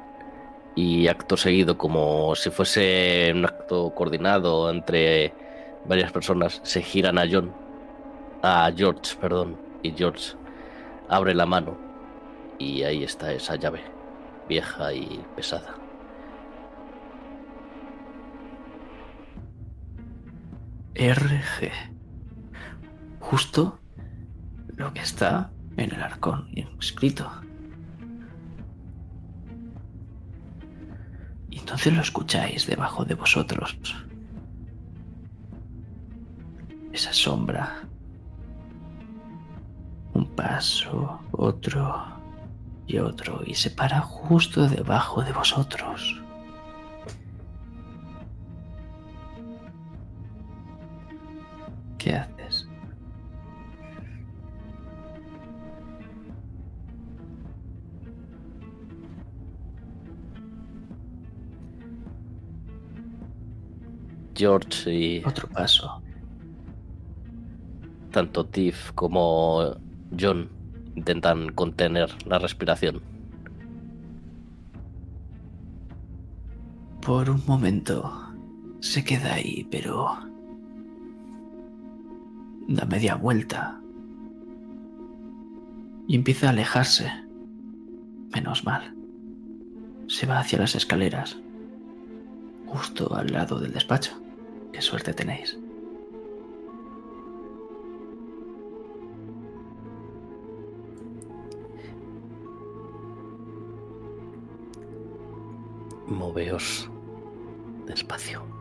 y 0.77 1.07
acto 1.07 1.35
seguido, 1.37 1.75
como 1.75 2.35
si 2.35 2.51
fuese 2.51 3.31
un 3.33 3.45
acto 3.45 3.95
coordinado 3.95 4.69
entre 4.69 5.33
varias 5.85 6.11
personas, 6.11 6.61
se 6.63 6.83
giran 6.83 7.17
a 7.17 7.25
John, 7.29 7.51
a 8.43 8.71
George, 8.75 9.15
perdón, 9.19 9.57
y 9.81 9.91
George 9.91 10.35
abre 11.09 11.33
la 11.33 11.47
mano 11.47 11.75
y 12.59 12.83
ahí 12.83 13.03
está 13.03 13.33
esa 13.33 13.55
llave, 13.55 13.81
vieja 14.47 14.93
y 14.93 15.19
pesada. 15.35 15.73
RG. 20.93 21.71
Justo 23.19 23.79
lo 24.75 24.93
que 24.93 25.01
está 25.01 25.49
en 25.75 25.91
el 25.91 26.03
arcón 26.03 26.49
escrito. 26.79 27.46
Entonces 31.59 31.93
lo 31.93 32.01
escucháis 32.01 32.65
debajo 32.65 33.03
de 33.03 33.15
vosotros. 33.15 33.77
Esa 36.91 37.13
sombra. 37.13 37.81
Un 40.13 40.25
paso, 40.35 41.19
otro 41.31 42.05
y 42.87 42.97
otro. 42.97 43.41
Y 43.45 43.53
se 43.53 43.69
para 43.69 44.01
justo 44.01 44.67
debajo 44.67 45.23
de 45.23 45.33
vosotros. 45.33 46.21
¿Qué 51.97 52.15
haces? 52.15 52.36
George 64.37 64.93
y 64.93 65.23
Otro 65.25 65.49
paso. 65.49 66.01
tanto 68.11 68.45
Tiff 68.45 68.91
como 68.93 69.75
John 70.17 70.49
intentan 70.95 71.49
contener 71.49 72.09
la 72.25 72.37
respiración. 72.39 73.01
Por 77.01 77.29
un 77.29 77.41
momento 77.47 78.11
se 78.79 79.03
queda 79.03 79.33
ahí, 79.33 79.67
pero 79.71 80.19
da 82.67 82.85
media 82.85 83.15
vuelta 83.15 83.79
y 86.07 86.15
empieza 86.15 86.47
a 86.47 86.49
alejarse. 86.51 87.11
Menos 88.33 88.65
mal. 88.65 88.93
Se 90.07 90.25
va 90.25 90.39
hacia 90.39 90.59
las 90.59 90.75
escaleras, 90.75 91.37
justo 92.65 93.13
al 93.15 93.27
lado 93.27 93.59
del 93.59 93.73
despacho. 93.73 94.26
Qué 94.71 94.81
suerte 94.81 95.13
tenéis. 95.13 95.57
Moveos 106.07 106.89
despacio. 107.85 108.57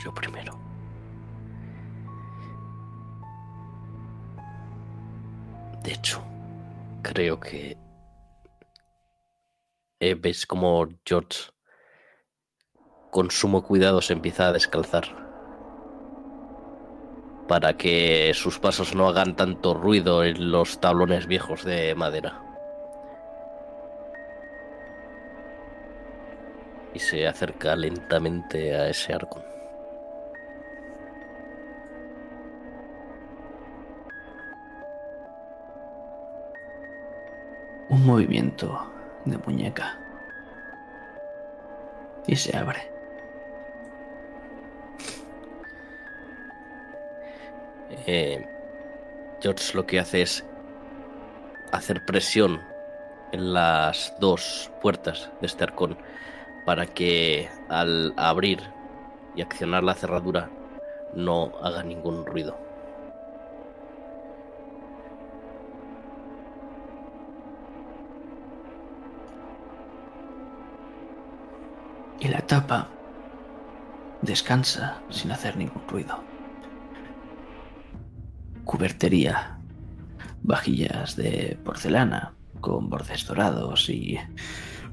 yo 0.00 0.12
primero. 0.14 0.58
De 5.82 5.92
hecho, 5.92 6.22
creo 7.02 7.38
que 7.38 7.76
eh, 10.00 10.14
ves 10.14 10.46
como 10.46 10.88
George 11.04 11.50
con 13.10 13.30
sumo 13.30 13.62
cuidado 13.62 14.00
se 14.00 14.14
empieza 14.14 14.48
a 14.48 14.52
descalzar 14.52 15.04
para 17.48 17.76
que 17.76 18.32
sus 18.34 18.58
pasos 18.58 18.94
no 18.94 19.08
hagan 19.08 19.36
tanto 19.36 19.74
ruido 19.74 20.24
en 20.24 20.52
los 20.52 20.80
tablones 20.80 21.26
viejos 21.26 21.64
de 21.64 21.94
madera. 21.96 22.40
Y 26.94 27.00
se 27.00 27.26
acerca 27.26 27.74
lentamente 27.74 28.76
a 28.76 28.88
ese 28.88 29.12
arco. 29.12 29.42
Un 37.88 38.06
movimiento 38.06 38.89
de 39.24 39.38
muñeca. 39.38 39.98
Y 42.26 42.36
se 42.36 42.56
abre. 42.56 42.90
Eh, 48.06 48.46
George 49.40 49.74
lo 49.74 49.86
que 49.86 50.00
hace 50.00 50.22
es 50.22 50.44
hacer 51.72 52.04
presión 52.04 52.60
en 53.32 53.52
las 53.52 54.14
dos 54.20 54.70
puertas 54.80 55.30
de 55.40 55.46
este 55.46 55.64
arcón 55.64 55.96
para 56.64 56.86
que 56.86 57.48
al 57.68 58.12
abrir 58.16 58.60
y 59.34 59.42
accionar 59.42 59.84
la 59.84 59.94
cerradura 59.94 60.50
no 61.14 61.52
haga 61.62 61.82
ningún 61.82 62.26
ruido. 62.26 62.69
Y 72.20 72.28
la 72.28 72.40
tapa 72.42 72.88
descansa 74.22 75.00
sin 75.08 75.32
hacer 75.32 75.56
ningún 75.56 75.82
ruido. 75.88 76.22
Cubertería, 78.64 79.58
vajillas 80.42 81.16
de 81.16 81.58
porcelana 81.64 82.34
con 82.60 82.90
bordes 82.90 83.26
dorados 83.26 83.88
y 83.88 84.18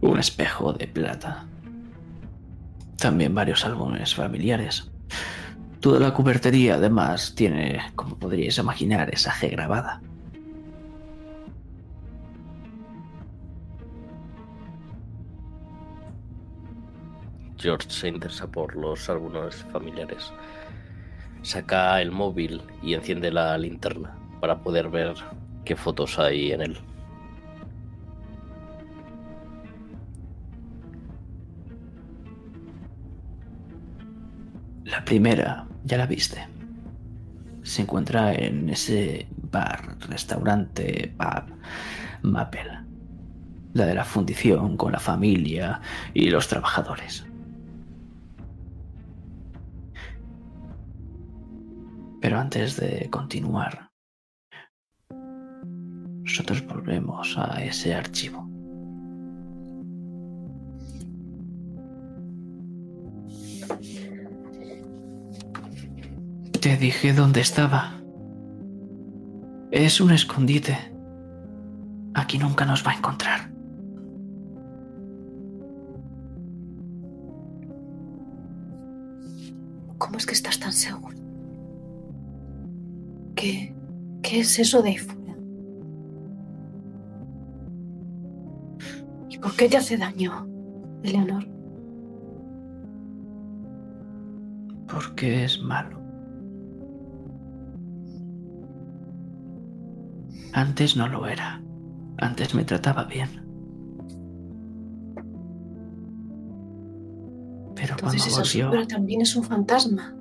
un 0.01 0.19
espejo 0.19 0.73
de 0.73 0.87
plata. 0.87 1.45
También 2.97 3.35
varios 3.35 3.65
álbumes 3.65 4.15
familiares. 4.15 4.89
Toda 5.81 5.99
la 5.99 6.13
cubertería 6.13 6.75
además 6.75 7.35
tiene, 7.35 7.81
como 7.95 8.17
podríais 8.17 8.57
imaginar, 8.57 9.13
esa 9.13 9.31
G 9.31 9.51
grabada. 9.51 10.01
George 17.57 17.89
se 17.89 18.09
interesa 18.09 18.47
por 18.47 18.75
los 18.75 19.09
álbumes 19.09 19.55
familiares. 19.71 20.31
Saca 21.41 22.01
el 22.01 22.11
móvil 22.11 22.61
y 22.84 22.93
enciende 22.93 23.31
la 23.31 23.57
linterna 23.57 24.15
para 24.39 24.59
poder 24.59 24.89
ver 24.89 25.15
qué 25.65 25.75
fotos 25.75 26.19
hay 26.19 26.51
en 26.51 26.61
él. 26.61 26.77
La 34.85 35.03
primera, 35.03 35.67
ya 35.84 35.97
la 35.97 36.05
viste. 36.05 36.47
Se 37.63 37.81
encuentra 37.81 38.34
en 38.34 38.69
ese 38.69 39.27
bar, 39.51 39.97
restaurante, 40.07 41.13
pub, 41.17 41.53
Maple. 42.21 42.79
La 43.73 43.85
de 43.85 43.95
la 43.95 44.05
fundición 44.05 44.77
con 44.77 44.93
la 44.93 44.99
familia 44.99 45.81
y 46.13 46.29
los 46.29 46.47
trabajadores. 46.47 47.26
Pero 52.22 52.39
antes 52.39 52.77
de 52.77 53.10
continuar, 53.10 53.91
nosotros 56.23 56.65
volvemos 56.68 57.38
a 57.38 57.64
ese 57.64 57.94
archivo. 57.94 58.48
Te 66.61 66.76
dije 66.76 67.14
dónde 67.14 67.41
estaba. 67.41 68.02
Es 69.72 70.02
un 70.02 70.11
escondite. 70.11 70.77
Aquí 72.14 72.38
nunca 72.39 72.65
nos 72.65 72.85
va 72.85 72.91
a 72.91 72.95
encontrar. 72.95 73.52
¿Cómo 79.98 80.18
es 80.18 80.26
que 80.26 80.34
estás 80.34 80.60
tan 80.60 80.73
seguro? 80.73 81.06
¿Qué, 83.38 83.72
qué 84.23 84.39
es 84.39 84.57
eso 84.57 84.81
de 84.81 84.89
ahí 84.89 84.97
fuera? 84.97 85.38
¿Y 89.30 89.38
por 89.38 89.55
qué 89.55 89.69
te 89.69 89.77
hace 89.77 89.95
daño, 89.95 90.47
Eleanor? 91.03 91.47
Porque 94.88 95.43
es 95.43 95.61
malo. 95.61 96.01
Antes 100.53 100.97
no 100.97 101.07
lo 101.07 101.27
era. 101.27 101.61
Antes 102.18 102.55
me 102.55 102.64
trataba 102.64 103.03
bien. 103.03 103.30
Pero 107.76 107.93
Entonces 107.93 108.23
cuando 108.23 108.41
esa 108.41 108.64
volvió, 108.65 108.88
también 108.88 109.22
es 109.22 109.35
un 109.35 109.43
fantasma. 109.43 110.16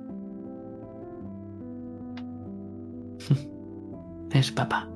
Es 4.37 4.51
papá. 4.51 4.87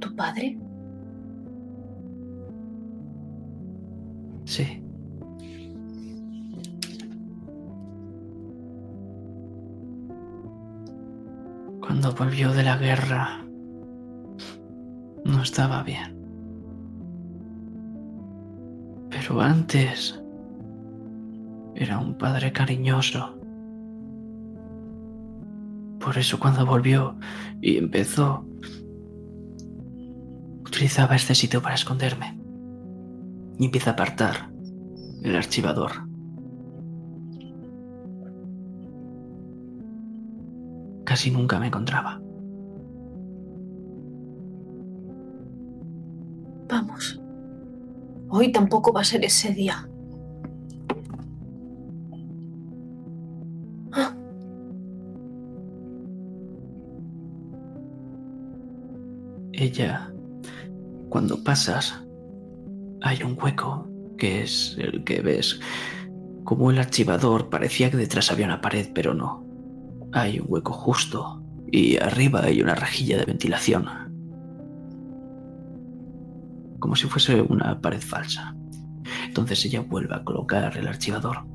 ¿Tu 0.00 0.14
padre? 0.16 0.58
Sí. 4.44 4.82
Cuando 11.80 12.12
volvió 12.14 12.52
de 12.52 12.62
la 12.62 12.76
guerra, 12.76 13.44
no 15.24 15.42
estaba 15.42 15.82
bien. 15.82 16.14
Pero 19.10 19.40
antes 19.40 20.20
era 21.74 21.98
un 21.98 22.14
padre 22.14 22.52
cariñoso. 22.52 23.43
Por 26.14 26.20
eso 26.20 26.38
cuando 26.38 26.64
volvió 26.64 27.16
y 27.60 27.76
empezó, 27.76 28.46
utilizaba 30.64 31.16
este 31.16 31.34
sitio 31.34 31.60
para 31.60 31.74
esconderme. 31.74 32.38
Y 33.58 33.64
empieza 33.64 33.90
a 33.90 33.92
apartar 33.94 34.48
el 35.24 35.34
archivador. 35.34 35.90
Casi 41.04 41.32
nunca 41.32 41.58
me 41.58 41.66
encontraba. 41.66 42.22
Vamos. 46.68 47.20
Hoy 48.28 48.52
tampoco 48.52 48.92
va 48.92 49.00
a 49.00 49.04
ser 49.04 49.24
ese 49.24 49.52
día. 49.52 49.88
Ella, 59.64 60.12
cuando 61.08 61.42
pasas, 61.42 62.04
hay 63.00 63.22
un 63.22 63.34
hueco 63.40 63.88
que 64.18 64.42
es 64.42 64.76
el 64.78 65.04
que 65.04 65.22
ves. 65.22 65.58
Como 66.44 66.70
el 66.70 66.78
archivador 66.78 67.48
parecía 67.48 67.90
que 67.90 67.96
detrás 67.96 68.30
había 68.30 68.44
una 68.44 68.60
pared, 68.60 68.90
pero 68.94 69.14
no. 69.14 69.42
Hay 70.12 70.38
un 70.38 70.44
hueco 70.50 70.74
justo 70.74 71.42
y 71.72 71.96
arriba 71.96 72.42
hay 72.42 72.60
una 72.60 72.74
rejilla 72.74 73.16
de 73.16 73.24
ventilación. 73.24 73.86
Como 76.78 76.94
si 76.94 77.06
fuese 77.06 77.40
una 77.40 77.80
pared 77.80 78.02
falsa. 78.02 78.54
Entonces 79.26 79.64
ella 79.64 79.80
vuelve 79.80 80.14
a 80.14 80.24
colocar 80.24 80.76
el 80.76 80.86
archivador. 80.86 81.46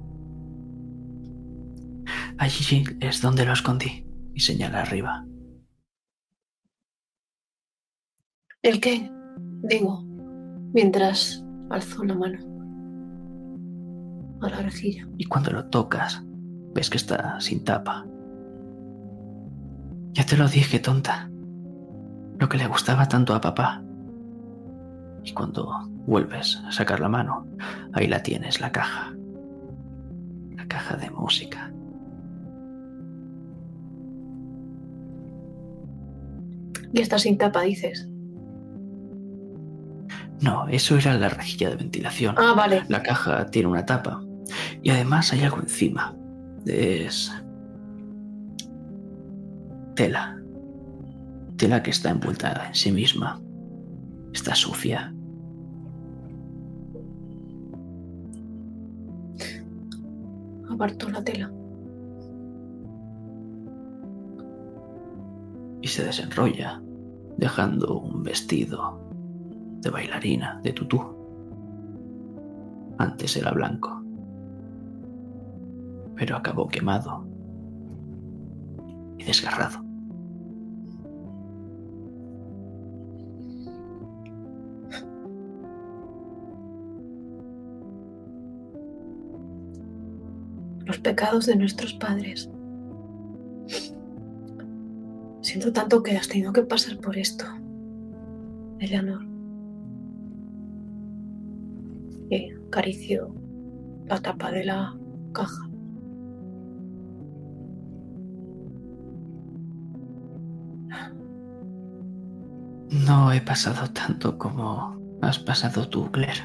Allí 2.40 2.84
es 3.02 3.22
donde 3.22 3.46
lo 3.46 3.54
escondí 3.54 4.04
y 4.34 4.40
señala 4.40 4.82
arriba. 4.82 5.28
¿El 8.62 8.82
qué? 8.82 9.10
Digo, 9.64 10.04
mientras 10.74 11.46
alzó 11.70 12.04
la 12.04 12.14
mano. 12.14 12.40
a 14.42 14.50
la 14.50 14.58
rejilla. 14.62 15.08
y 15.18 15.26
cuando 15.26 15.52
lo 15.52 15.66
tocas 15.66 16.24
ves 16.74 16.90
que 16.90 16.98
está 16.98 17.40
sin 17.40 17.64
tapa. 17.64 18.06
Ya 20.12 20.26
te 20.26 20.36
lo 20.36 20.48
dije, 20.48 20.80
tonta. 20.80 21.30
Lo 22.38 22.50
que 22.50 22.58
le 22.58 22.68
gustaba 22.68 23.08
tanto 23.08 23.34
a 23.34 23.40
papá. 23.40 23.82
Y 25.24 25.32
cuando 25.34 25.88
vuelves 26.06 26.62
a 26.66 26.72
sacar 26.72 27.00
la 27.00 27.10
mano, 27.10 27.48
ahí 27.94 28.08
la 28.08 28.24
tienes, 28.24 28.60
la 28.60 28.72
caja. 28.72 29.14
La 30.56 30.68
caja 30.68 30.98
de 30.98 31.10
música. 31.12 31.72
Y 36.92 37.02
está 37.02 37.20
sin 37.20 37.38
tapa, 37.38 37.62
dices. 37.62 38.10
No, 40.42 40.68
eso 40.70 40.98
era 40.98 41.18
la 41.18 41.30
rejilla 41.30 41.70
de 41.70 41.76
ventilación. 41.76 42.36
Ah, 42.38 42.54
vale. 42.56 42.84
La 42.88 43.04
caja 43.04 43.46
tiene 43.48 43.68
una 43.68 43.86
tapa. 43.86 44.22
Y 44.82 44.90
además 44.90 45.32
hay 45.34 45.44
algo 45.44 45.60
encima. 45.60 46.16
Es... 46.66 47.32
Tela. 49.96 50.38
Tela 51.58 51.84
que 51.84 51.92
está 51.92 52.10
envuelta 52.10 52.68
en 52.68 52.76
sí 52.76 52.92
misma. 52.92 53.40
Está 54.34 54.56
sucia. 54.56 55.14
Apartó 60.70 61.10
la 61.10 61.22
tela. 61.24 61.52
y 65.82 65.88
se 65.88 66.04
desenrolla, 66.04 66.82
dejando 67.38 68.00
un 68.00 68.24
vestido 68.24 69.00
de 69.82 69.90
bailarina, 69.90 70.60
de 70.64 70.74
tutú. 70.74 71.00
Antes 72.98 73.38
era 73.38 73.52
blanco, 73.52 74.04
pero 76.16 76.36
acabó 76.36 76.68
quemado 76.68 77.26
y 79.18 79.24
desgarrado. 79.24 79.82
Los 90.86 91.00
pecados 91.00 91.46
de 91.46 91.56
nuestros 91.56 91.94
padres. 91.94 92.50
Siento 95.42 95.72
tanto 95.72 96.04
que 96.04 96.18
has 96.18 96.28
tenido 96.28 96.52
que 96.52 96.64
pasar 96.64 96.98
por 96.98 97.18
esto, 97.18 97.46
Eleanor. 98.80 99.29
Y 102.30 102.52
acarició 102.68 103.34
la 104.06 104.20
tapa 104.22 104.52
de 104.52 104.66
la 104.66 104.96
caja. 105.34 105.70
No 113.06 113.32
he 113.32 113.42
pasado 113.42 113.88
tanto 113.92 114.38
como 114.38 115.00
has 115.22 115.40
pasado 115.40 115.88
tú, 115.88 116.12
Claire. 116.12 116.42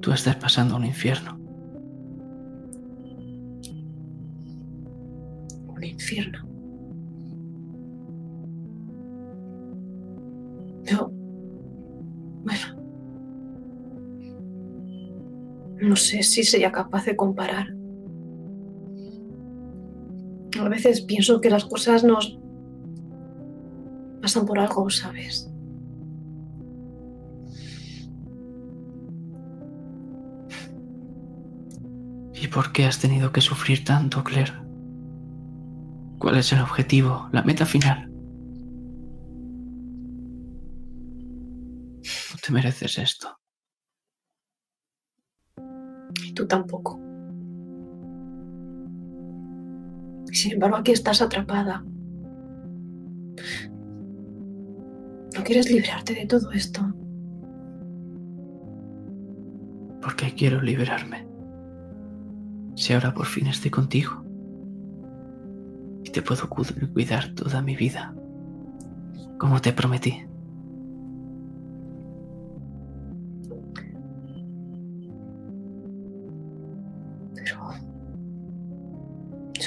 Tú 0.00 0.12
estás 0.12 0.36
pasando 0.36 0.76
un 0.76 0.84
infierno. 0.84 1.38
Un 5.68 5.84
infierno. 5.84 6.44
No 15.84 15.96
sé 15.96 16.22
si 16.22 16.44
sería 16.44 16.72
capaz 16.72 17.04
de 17.04 17.14
comparar. 17.14 17.74
A 20.58 20.68
veces 20.70 21.02
pienso 21.02 21.42
que 21.42 21.50
las 21.50 21.66
cosas 21.66 22.02
nos 22.04 22.38
pasan 24.22 24.46
por 24.46 24.58
algo, 24.58 24.88
¿sabes? 24.88 25.50
¿Y 32.32 32.48
por 32.48 32.72
qué 32.72 32.86
has 32.86 32.98
tenido 32.98 33.30
que 33.30 33.42
sufrir 33.42 33.84
tanto, 33.84 34.24
Claire? 34.24 34.54
¿Cuál 36.18 36.38
es 36.38 36.50
el 36.54 36.60
objetivo, 36.60 37.28
la 37.32 37.42
meta 37.42 37.66
final? 37.66 38.10
No 42.00 42.38
te 42.42 42.52
mereces 42.52 42.96
esto. 42.98 43.43
Tú 46.34 46.46
tampoco. 46.46 47.00
Sin 50.32 50.52
embargo, 50.52 50.76
aquí 50.76 50.92
estás 50.92 51.22
atrapada. 51.22 51.84
¿No 55.36 55.42
quieres 55.44 55.70
librarte 55.70 56.14
de 56.14 56.26
todo 56.26 56.50
esto? 56.52 56.80
¿Por 60.00 60.16
qué 60.16 60.34
quiero 60.34 60.60
liberarme? 60.60 61.26
Si 62.76 62.92
ahora 62.92 63.14
por 63.14 63.26
fin 63.26 63.46
estoy 63.46 63.70
contigo 63.70 64.24
y 66.02 66.10
te 66.10 66.20
puedo 66.22 66.48
cu- 66.48 66.64
cuidar 66.92 67.32
toda 67.34 67.62
mi 67.62 67.76
vida, 67.76 68.14
como 69.38 69.60
te 69.60 69.72
prometí. 69.72 70.26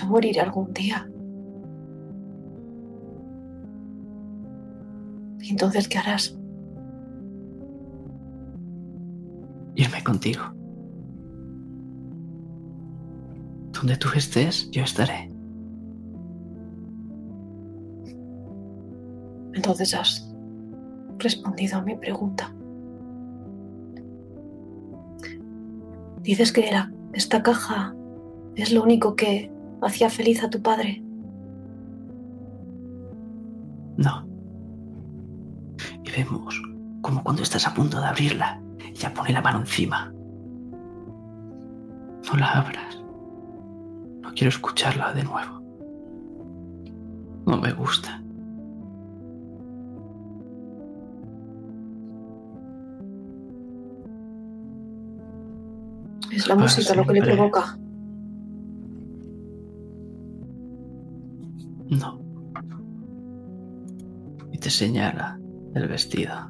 Moriré 0.07 0.41
algún 0.41 0.73
día. 0.73 1.07
¿Y 5.41 5.51
entonces 5.51 5.87
qué 5.87 5.97
harás? 5.97 6.37
Irme 9.75 10.03
contigo. 10.03 10.41
Donde 13.71 13.95
tú 13.97 14.09
estés, 14.15 14.69
yo 14.71 14.83
estaré. 14.83 15.29
Entonces 19.53 19.93
has 19.93 20.35
respondido 21.19 21.77
a 21.77 21.81
mi 21.81 21.95
pregunta. 21.95 22.53
Dices 26.21 26.51
que 26.51 26.71
la- 26.71 26.91
esta 27.13 27.41
caja 27.41 27.95
es 28.55 28.71
lo 28.73 28.83
único 28.83 29.15
que 29.15 29.51
hacía 29.81 30.09
feliz 30.09 30.43
a 30.43 30.49
tu 30.49 30.61
padre. 30.61 31.01
No. 33.97 34.27
Y 36.03 36.11
vemos 36.11 36.61
como 37.01 37.23
cuando 37.23 37.43
estás 37.43 37.65
a 37.67 37.73
punto 37.73 37.99
de 37.99 38.07
abrirla, 38.07 38.61
ella 38.79 39.13
pone 39.13 39.31
la 39.31 39.41
mano 39.41 39.59
encima. 39.59 40.11
No 42.27 42.37
la 42.37 42.51
abras. 42.51 43.01
No 44.21 44.33
quiero 44.33 44.49
escucharla 44.49 45.13
de 45.13 45.23
nuevo. 45.23 45.61
No 47.45 47.57
me 47.57 47.71
gusta. 47.71 48.21
Es 56.31 56.47
la 56.47 56.55
música 56.55 56.93
lo 56.93 57.05
que 57.05 57.13
le 57.13 57.21
provoca. 57.21 57.77
No. 61.89 62.19
Y 64.51 64.57
te 64.57 64.69
señala 64.69 65.39
el 65.73 65.87
vestido. 65.87 66.49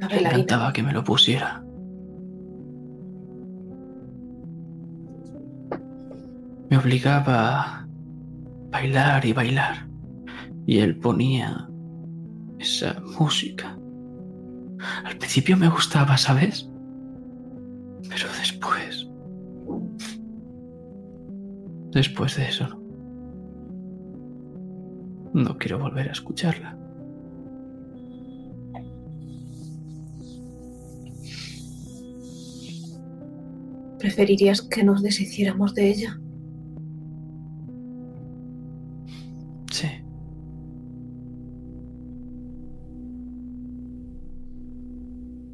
Bailarina. 0.00 0.30
encantaba 0.30 0.72
que 0.72 0.82
me 0.82 0.92
lo 0.92 1.02
pusiera. 1.04 1.62
Me 6.68 6.78
obligaba 6.78 7.80
a 7.80 7.86
bailar 8.70 9.24
y 9.24 9.32
bailar. 9.32 9.88
Y 10.66 10.78
él 10.78 10.98
ponía 10.98 11.68
esa 12.58 13.00
música. 13.18 13.78
Al 15.04 15.16
principio 15.16 15.56
me 15.56 15.68
gustaba, 15.68 16.16
¿sabes? 16.16 16.68
Después 21.96 22.36
de 22.36 22.44
eso, 22.44 22.68
no. 22.68 22.78
No 25.32 25.56
quiero 25.56 25.78
volver 25.78 26.10
a 26.10 26.12
escucharla. 26.12 26.76
¿Preferirías 33.98 34.60
que 34.60 34.84
nos 34.84 35.02
deshiciéramos 35.02 35.72
de 35.72 35.88
ella? 35.88 36.20
Sí. 39.72 39.88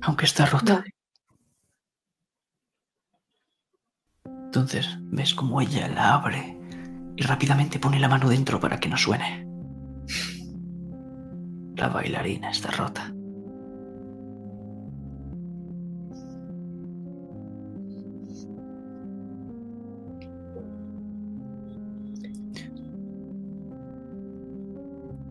Aunque 0.00 0.24
está 0.24 0.46
rota. 0.46 0.74
Vale. 0.74 0.91
Entonces 4.62 4.96
ves 5.10 5.34
como 5.34 5.60
ella 5.60 5.88
la 5.88 6.14
abre 6.14 6.56
y 7.16 7.22
rápidamente 7.24 7.80
pone 7.80 7.98
la 7.98 8.08
mano 8.08 8.28
dentro 8.28 8.60
para 8.60 8.78
que 8.78 8.88
no 8.88 8.96
suene. 8.96 9.44
La 11.74 11.88
bailarina 11.88 12.48
está 12.48 12.70
rota. 12.70 13.12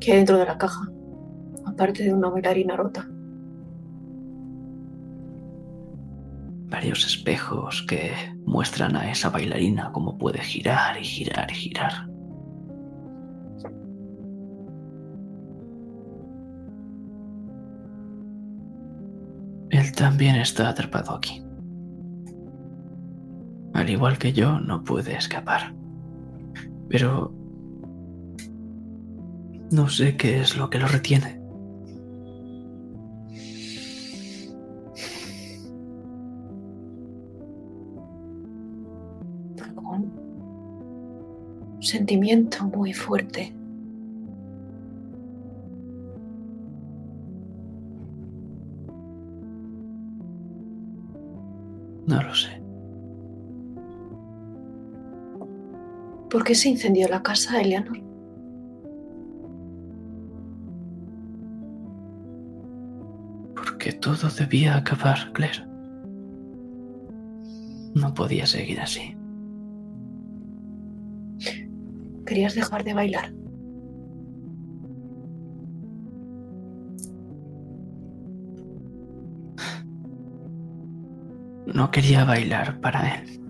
¿Qué 0.02 0.12
hay 0.12 0.18
dentro 0.18 0.38
de 0.40 0.46
la 0.46 0.58
caja? 0.58 0.90
Aparte 1.66 2.04
de 2.04 2.14
una 2.14 2.28
bailarina 2.28 2.76
rota. 2.76 3.08
Varios 6.82 7.06
espejos 7.06 7.86
que 7.88 8.12
muestran 8.44 8.96
a 8.96 9.12
esa 9.12 9.30
bailarina 9.30 9.92
cómo 9.92 10.18
puede 10.18 10.40
girar 10.40 11.00
y 11.00 11.04
girar 11.04 11.52
y 11.52 11.54
girar. 11.54 12.10
Él 19.70 19.92
también 19.92 20.38
está 20.38 20.70
atrapado 20.70 21.14
aquí. 21.14 21.44
Al 23.76 23.88
igual 23.88 24.18
que 24.18 24.34
yo, 24.34 24.60
no 24.60 24.84
puede 24.84 25.16
escapar. 25.16 25.76
Pero... 26.90 27.32
No 29.72 29.88
sé 29.88 30.18
qué 30.18 30.42
es 30.42 30.58
lo 30.58 30.72
que 30.72 30.80
lo 30.80 30.88
retiene. 30.88 31.41
Sentimiento 41.92 42.64
muy 42.64 42.94
fuerte. 42.94 43.54
No 52.08 52.24
lo 52.24 52.34
sé. 52.34 52.62
¿Por 56.30 56.44
qué 56.46 56.56
se 56.56 56.70
incendió 56.70 57.08
la 57.10 57.22
casa, 57.22 57.62
Eleanor? 57.62 58.00
Porque 63.54 63.92
todo 63.92 64.30
debía 64.30 64.78
acabar, 64.78 65.32
Claire. 65.34 65.66
No 67.94 68.14
podía 68.14 68.46
seguir 68.46 68.80
así. 68.80 69.21
Querías 72.32 72.56
dejar 72.56 72.86
de 72.86 72.94
bailar. 72.94 73.34
No 81.66 81.92
quería 81.92 82.24
bailar 82.24 82.80
para 82.80 83.16
él. 83.16 83.42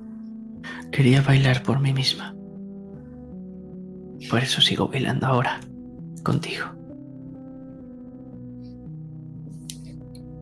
Quería 0.92 1.22
bailar 1.22 1.62
por 1.62 1.80
mí 1.80 1.94
misma. 1.94 2.36
Por 4.32 4.40
eso 4.40 4.62
sigo 4.62 4.88
bailando 4.88 5.28
ahora, 5.28 5.60
contigo. 6.24 6.66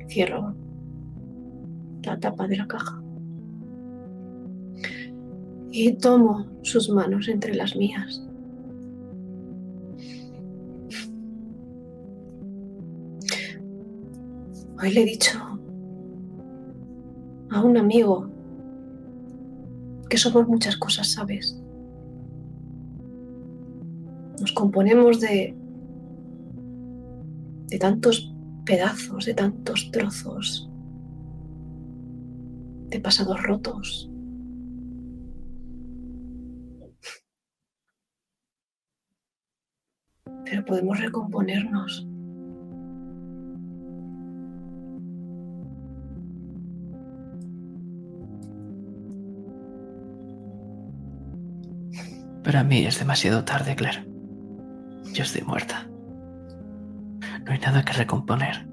Cierro 0.08 0.56
la 2.04 2.18
tapa 2.18 2.48
de 2.48 2.56
la 2.56 2.68
caja. 2.68 3.04
Y 5.72 5.92
tomo 5.98 6.48
sus 6.64 6.90
manos 6.90 7.28
entre 7.28 7.54
las 7.54 7.76
mías. 7.76 8.29
Hoy 14.82 14.92
le 14.92 15.02
he 15.02 15.06
dicho 15.06 15.40
a 17.52 17.62
un 17.62 17.78
amigo 17.78 18.30
que 20.10 20.18
somos 20.18 20.48
muchas 20.48 20.78
cosas, 20.78 21.12
¿sabes? 21.12 21.62
Nos 24.40 24.52
componemos 24.54 25.20
de 25.20 25.56
de 27.70 27.78
tantos 27.78 28.34
pedazos, 28.66 29.26
de 29.26 29.34
tantos 29.34 29.92
trozos, 29.92 30.70
de 32.88 33.00
pasados 33.00 33.42
rotos. 33.44 34.10
Pero 40.46 40.66
podemos 40.66 41.00
recomponernos. 41.00 42.09
Para 52.50 52.64
mí 52.64 52.84
es 52.84 52.98
demasiado 52.98 53.46
tarde, 53.46 53.76
Claire. 53.76 54.04
Yo 55.14 55.22
estoy 55.22 55.44
muerta. 55.44 55.88
No 57.46 57.52
hay 57.52 57.60
nada 57.60 57.86
que 57.86 57.94
recomponer. 57.94 58.68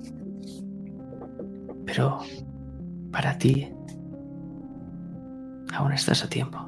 Pero 1.84 2.20
para 3.12 3.36
ti 3.36 3.70
aún 5.74 5.92
estás 5.92 6.24
a 6.24 6.28
tiempo. 6.30 6.58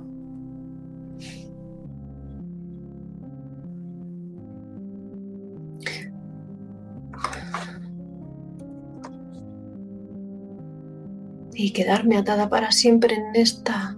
Y 11.54 11.72
quedarme 11.72 12.18
atada 12.18 12.50
para 12.50 12.70
siempre 12.70 13.14
en 13.14 13.34
esta 13.34 13.97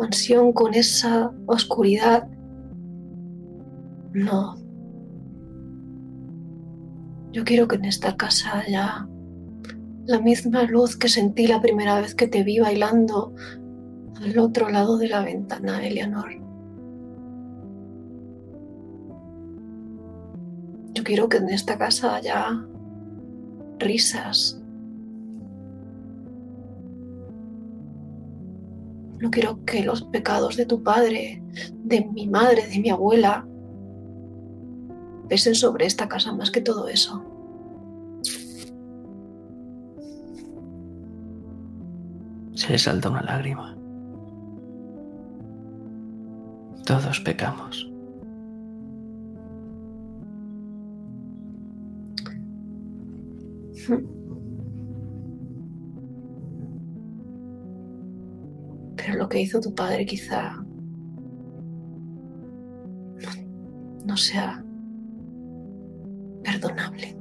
mansión 0.00 0.52
con 0.52 0.74
esa 0.74 1.30
oscuridad. 1.46 2.26
No. 4.14 4.56
Yo 7.32 7.44
quiero 7.44 7.68
que 7.68 7.76
en 7.76 7.84
esta 7.84 8.16
casa 8.16 8.60
haya 8.60 9.06
la 10.06 10.20
misma 10.20 10.64
luz 10.64 10.96
que 10.96 11.08
sentí 11.08 11.46
la 11.46 11.60
primera 11.60 12.00
vez 12.00 12.14
que 12.14 12.26
te 12.26 12.42
vi 12.42 12.58
bailando 12.58 13.34
al 14.20 14.38
otro 14.38 14.70
lado 14.70 14.96
de 14.96 15.08
la 15.08 15.22
ventana, 15.22 15.86
Eleanor. 15.86 16.30
Yo 20.94 21.04
quiero 21.04 21.28
que 21.28 21.36
en 21.36 21.50
esta 21.50 21.78
casa 21.78 22.16
haya 22.16 22.66
risas. 23.78 24.59
No 29.20 29.30
quiero 29.30 29.64
que 29.66 29.84
los 29.84 30.02
pecados 30.04 30.56
de 30.56 30.64
tu 30.64 30.82
padre, 30.82 31.42
de 31.84 32.04
mi 32.06 32.26
madre, 32.26 32.66
de 32.66 32.80
mi 32.80 32.88
abuela, 32.88 33.46
pesen 35.28 35.54
sobre 35.54 35.86
esta 35.86 36.08
casa 36.08 36.32
más 36.32 36.50
que 36.50 36.62
todo 36.62 36.88
eso. 36.88 37.22
Se 42.54 42.72
le 42.72 42.78
salta 42.78 43.10
una 43.10 43.22
lágrima. 43.22 43.76
Todos 46.84 47.20
pecamos. 47.20 47.90
Pero 59.00 59.16
lo 59.16 59.28
que 59.30 59.40
hizo 59.40 59.60
tu 59.60 59.74
padre 59.74 60.04
quizá 60.04 60.62
no, 64.04 64.16
sea 64.16 64.62
perdonable. 66.44 67.16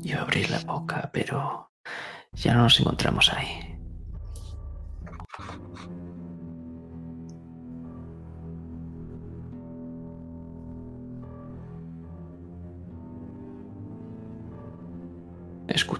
Yo 0.00 0.20
abrí 0.20 0.44
la 0.46 0.58
boca, 0.66 1.08
pero 1.12 1.70
ya 2.32 2.54
no 2.54 2.64
nos 2.64 2.80
encontramos 2.80 3.32
ahí. 3.32 3.73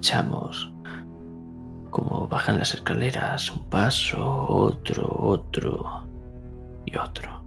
Escuchamos 0.05 0.71
cómo 1.91 2.29
bajan 2.29 2.59
las 2.59 2.75
escaleras, 2.75 3.51
un 3.51 3.65
paso, 3.71 4.47
otro, 4.51 5.09
otro, 5.19 6.07
y 6.85 6.95
otro. 6.95 7.43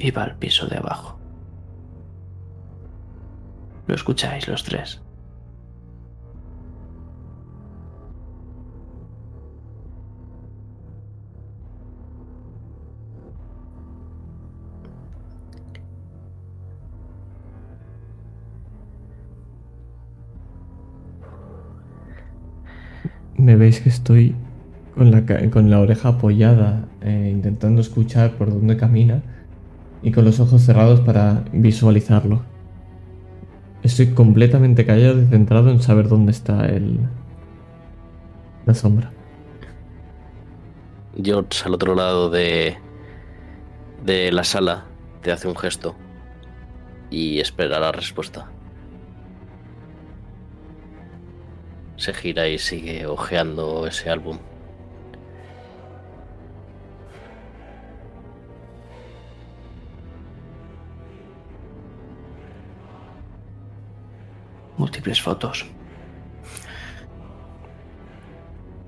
Y 0.00 0.10
va 0.10 0.24
al 0.24 0.36
piso 0.36 0.66
de 0.66 0.78
abajo. 0.78 1.16
Lo 3.86 3.94
escucháis 3.94 4.48
los 4.48 4.64
tres. 4.64 5.00
Me 23.42 23.56
veis 23.56 23.80
que 23.80 23.88
estoy 23.88 24.36
con 24.94 25.10
la, 25.10 25.24
con 25.50 25.68
la 25.68 25.80
oreja 25.80 26.10
apoyada, 26.10 26.86
eh, 27.00 27.30
intentando 27.32 27.80
escuchar 27.80 28.36
por 28.36 28.50
dónde 28.50 28.76
camina 28.76 29.20
y 30.00 30.12
con 30.12 30.24
los 30.24 30.38
ojos 30.38 30.62
cerrados 30.62 31.00
para 31.00 31.42
visualizarlo. 31.52 32.44
Estoy 33.82 34.14
completamente 34.14 34.86
callado 34.86 35.20
y 35.20 35.26
centrado 35.26 35.70
en 35.70 35.82
saber 35.82 36.06
dónde 36.06 36.30
está 36.30 36.66
el, 36.66 37.00
la 38.64 38.74
sombra. 38.74 39.10
George 41.20 41.64
al 41.64 41.74
otro 41.74 41.96
lado 41.96 42.30
de, 42.30 42.76
de 44.06 44.30
la 44.30 44.44
sala 44.44 44.84
te 45.20 45.32
hace 45.32 45.48
un 45.48 45.56
gesto 45.56 45.96
y 47.10 47.40
espera 47.40 47.80
la 47.80 47.90
respuesta. 47.90 48.52
Se 52.02 52.12
gira 52.12 52.48
y 52.48 52.58
sigue 52.58 53.06
hojeando 53.06 53.86
ese 53.86 54.10
álbum. 54.10 54.36
múltiples 64.76 65.22
fotos. 65.22 65.64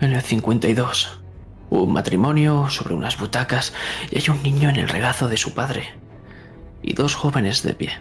En 0.00 0.12
el 0.12 0.20
52, 0.20 1.20
un 1.70 1.92
matrimonio 1.92 2.68
sobre 2.68 2.94
unas 2.94 3.16
butacas 3.16 3.72
y 4.10 4.16
hay 4.16 4.28
un 4.28 4.42
niño 4.42 4.70
en 4.70 4.76
el 4.76 4.88
regazo 4.88 5.28
de 5.28 5.36
su 5.36 5.54
padre 5.54 5.94
y 6.82 6.94
dos 6.94 7.14
jóvenes 7.14 7.62
de 7.62 7.74
pie. 7.74 7.92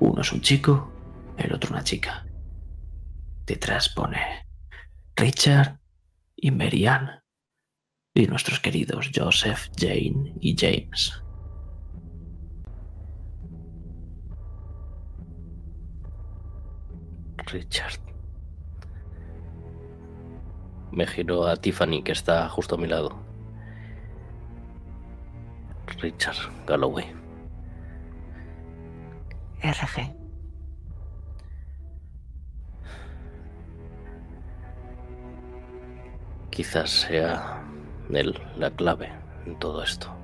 Uno 0.00 0.22
es 0.22 0.32
un 0.32 0.40
chico, 0.40 0.90
el 1.36 1.52
otro 1.52 1.72
una 1.72 1.84
chica. 1.84 2.24
Detrás 3.52 3.90
pone 3.90 4.46
Richard 5.14 5.78
y 6.36 6.50
Marianne 6.50 7.20
y 8.14 8.26
nuestros 8.26 8.60
queridos 8.60 9.10
Joseph, 9.14 9.68
Jane 9.76 10.32
y 10.40 10.56
James. 10.58 11.22
Richard. 17.44 18.00
Me 20.90 21.06
giro 21.06 21.46
a 21.46 21.54
Tiffany, 21.56 22.02
que 22.02 22.12
está 22.12 22.48
justo 22.48 22.76
a 22.76 22.78
mi 22.78 22.86
lado. 22.86 23.22
Richard 26.00 26.38
Galloway. 26.66 27.04
RG. 29.62 30.21
Quizás 36.52 36.90
sea 36.90 37.62
él 38.10 38.38
la 38.58 38.70
clave 38.70 39.10
en 39.46 39.58
todo 39.58 39.82
esto. 39.82 40.14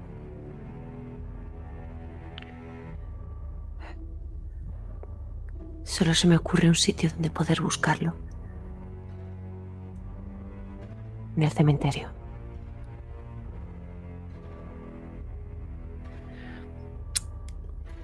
Solo 5.84 6.12
se 6.12 6.28
me 6.28 6.36
ocurre 6.36 6.68
un 6.68 6.74
sitio 6.74 7.08
donde 7.08 7.30
poder 7.30 7.62
buscarlo. 7.62 8.14
En 11.34 11.44
el 11.44 11.50
cementerio. 11.50 12.10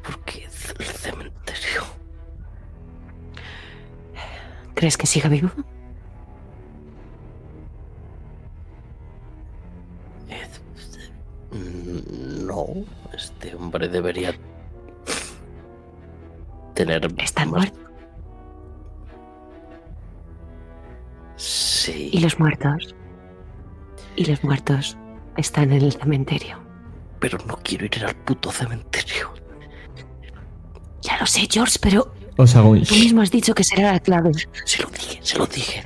¿Por 0.03 0.19
qué 0.25 0.45
el 0.45 0.51
cementerio? 0.87 1.83
¿Crees 4.75 4.97
que 4.97 5.07
siga 5.07 5.29
vivo? 5.29 5.51
No, 12.47 12.67
este 13.13 13.55
hombre 13.55 13.89
debería 13.89 14.35
tener 16.75 17.09
Están 17.19 17.51
más- 17.51 17.61
muertos. 17.73 17.81
Sí. 21.37 22.11
¿Y 22.13 22.21
los 22.21 22.39
muertos? 22.39 22.95
Y 24.17 24.25
los 24.27 24.43
muertos 24.45 24.97
están 25.37 25.73
en 25.73 25.83
el 25.83 25.93
cementerio. 25.93 26.59
Pero 27.19 27.39
no 27.47 27.57
quiero 27.63 27.85
ir 27.87 28.05
al 28.05 28.15
puto 28.15 28.51
cementerio. 28.53 29.33
Ya 31.03 31.19
lo 31.19 31.27
sé, 31.27 31.47
George, 31.51 31.79
pero 31.81 32.13
Os 32.37 32.55
hago 32.57 32.71
un 32.71 32.83
tú 32.85 32.95
mismo 32.95 33.21
has 33.23 33.31
dicho 33.31 33.55
que 33.55 33.65
será 33.65 33.93
la 33.93 34.01
clave. 34.01 34.33
Se 34.65 34.83
lo 34.83 34.89
dije, 34.91 35.19
se 35.23 35.39
lo 35.39 35.47
dije. 35.47 35.83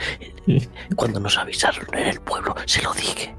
Cuando 0.97 1.20
nos 1.20 1.36
avisaron 1.39 1.86
en 1.93 2.09
el 2.09 2.20
pueblo, 2.20 2.55
se 2.66 2.82
lo 2.82 2.93
dije. 2.94 3.35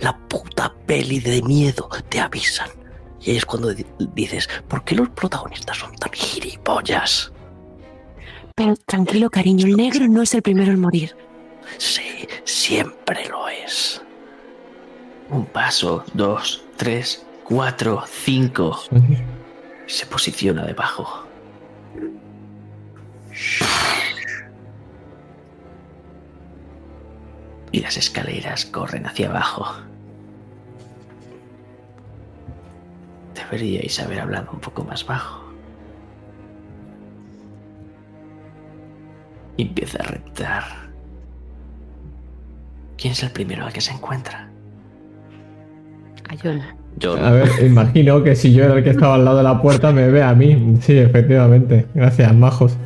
La 0.00 0.16
puta 0.16 0.72
peli 0.86 1.18
de 1.20 1.42
miedo 1.42 1.88
te 2.08 2.20
avisan. 2.20 2.68
Y 3.20 3.32
ahí 3.32 3.36
es 3.36 3.44
cuando 3.44 3.74
di- 3.74 3.84
dices, 4.14 4.48
¿por 4.68 4.84
qué 4.84 4.94
los 4.94 5.08
protagonistas 5.10 5.76
son 5.76 5.94
tan 5.96 6.10
gilipollas? 6.12 7.32
Pero 8.54 8.74
tranquilo, 8.86 9.28
cariño, 9.30 9.66
el 9.66 9.76
negro 9.76 10.06
no 10.08 10.22
es 10.22 10.32
el 10.34 10.42
primero 10.42 10.72
en 10.72 10.80
morir. 10.80 11.16
Sí, 11.78 12.26
siempre 12.44 13.28
lo 13.28 13.48
es. 13.48 14.00
Un 15.28 15.44
paso, 15.46 16.04
dos, 16.14 16.64
tres, 16.76 17.24
cuatro, 17.44 18.02
cinco. 18.24 18.80
Se 19.86 20.06
posiciona 20.06 20.64
debajo. 20.64 21.26
Y 27.72 27.80
las 27.80 27.96
escaleras 27.96 28.66
corren 28.66 29.06
hacia 29.06 29.30
abajo. 29.30 29.66
Deberíais 33.34 33.98
haber 34.00 34.20
hablado 34.20 34.50
un 34.52 34.60
poco 34.60 34.84
más 34.84 35.06
bajo. 35.06 35.44
Y 39.56 39.62
empieza 39.62 39.98
a 40.02 40.06
reptar. 40.06 40.64
¿Quién 42.96 43.12
es 43.12 43.22
el 43.22 43.30
primero 43.30 43.64
al 43.64 43.72
que 43.72 43.80
se 43.80 43.92
encuentra? 43.92 44.48
A 46.28 46.36
John. 46.42 46.60
A 47.18 47.30
ver, 47.30 47.48
imagino 47.64 48.22
que 48.22 48.34
si 48.34 48.52
yo 48.52 48.64
era 48.64 48.74
el 48.74 48.84
que 48.84 48.90
estaba 48.90 49.14
al 49.14 49.24
lado 49.24 49.38
de 49.38 49.42
la 49.42 49.62
puerta, 49.62 49.92
me 49.92 50.08
ve 50.08 50.22
a 50.22 50.34
mí. 50.34 50.76
Sí, 50.80 50.98
efectivamente. 50.98 51.86
Gracias, 51.94 52.34
majos. 52.34 52.76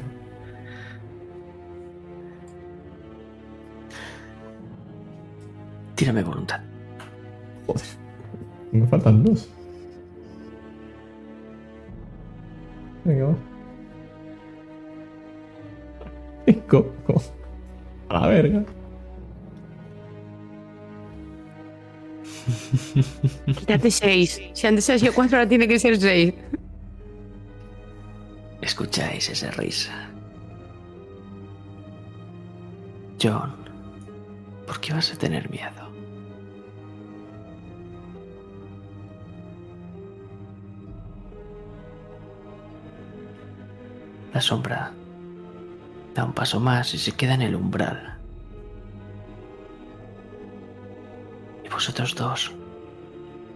Tírame 5.95 6.23
voluntad. 6.23 6.61
Joder. 7.67 7.83
Me 8.73 8.87
faltan 8.87 9.23
dos. 9.25 9.49
Venga, 13.05 13.27
va. 13.27 13.35
Cinco. 16.47 16.87
Co- 17.07 17.23
A 18.09 18.21
la 18.21 18.27
verga. 18.29 18.65
Quítate 23.47 23.91
seis. 23.91 24.41
Si 24.53 24.67
antes 24.67 24.89
ha 24.91 24.99
sido 24.99 25.13
cuatro, 25.15 25.39
ahora 25.39 25.49
tiene 25.49 25.67
que 25.69 25.79
ser 25.79 25.97
seis. 25.99 26.35
Escucháis 28.61 29.31
esa 29.31 29.51
risa. 29.53 29.93
John, 33.23 33.55
¿por 34.67 34.81
qué 34.81 34.93
vas 34.93 35.13
a 35.13 35.17
tener 35.17 35.49
miedo? 35.51 35.84
La 44.35 44.41
sombra 44.41 44.93
da 46.15 46.25
un 46.25 46.33
paso 46.33 46.61
más 46.61 46.93
y 46.93 46.99
se 46.99 47.13
queda 47.13 47.35
en 47.35 47.43
el 47.43 47.55
umbral. 47.55 48.19
Y 51.65 51.69
vosotros 51.69 52.15
dos 52.15 52.53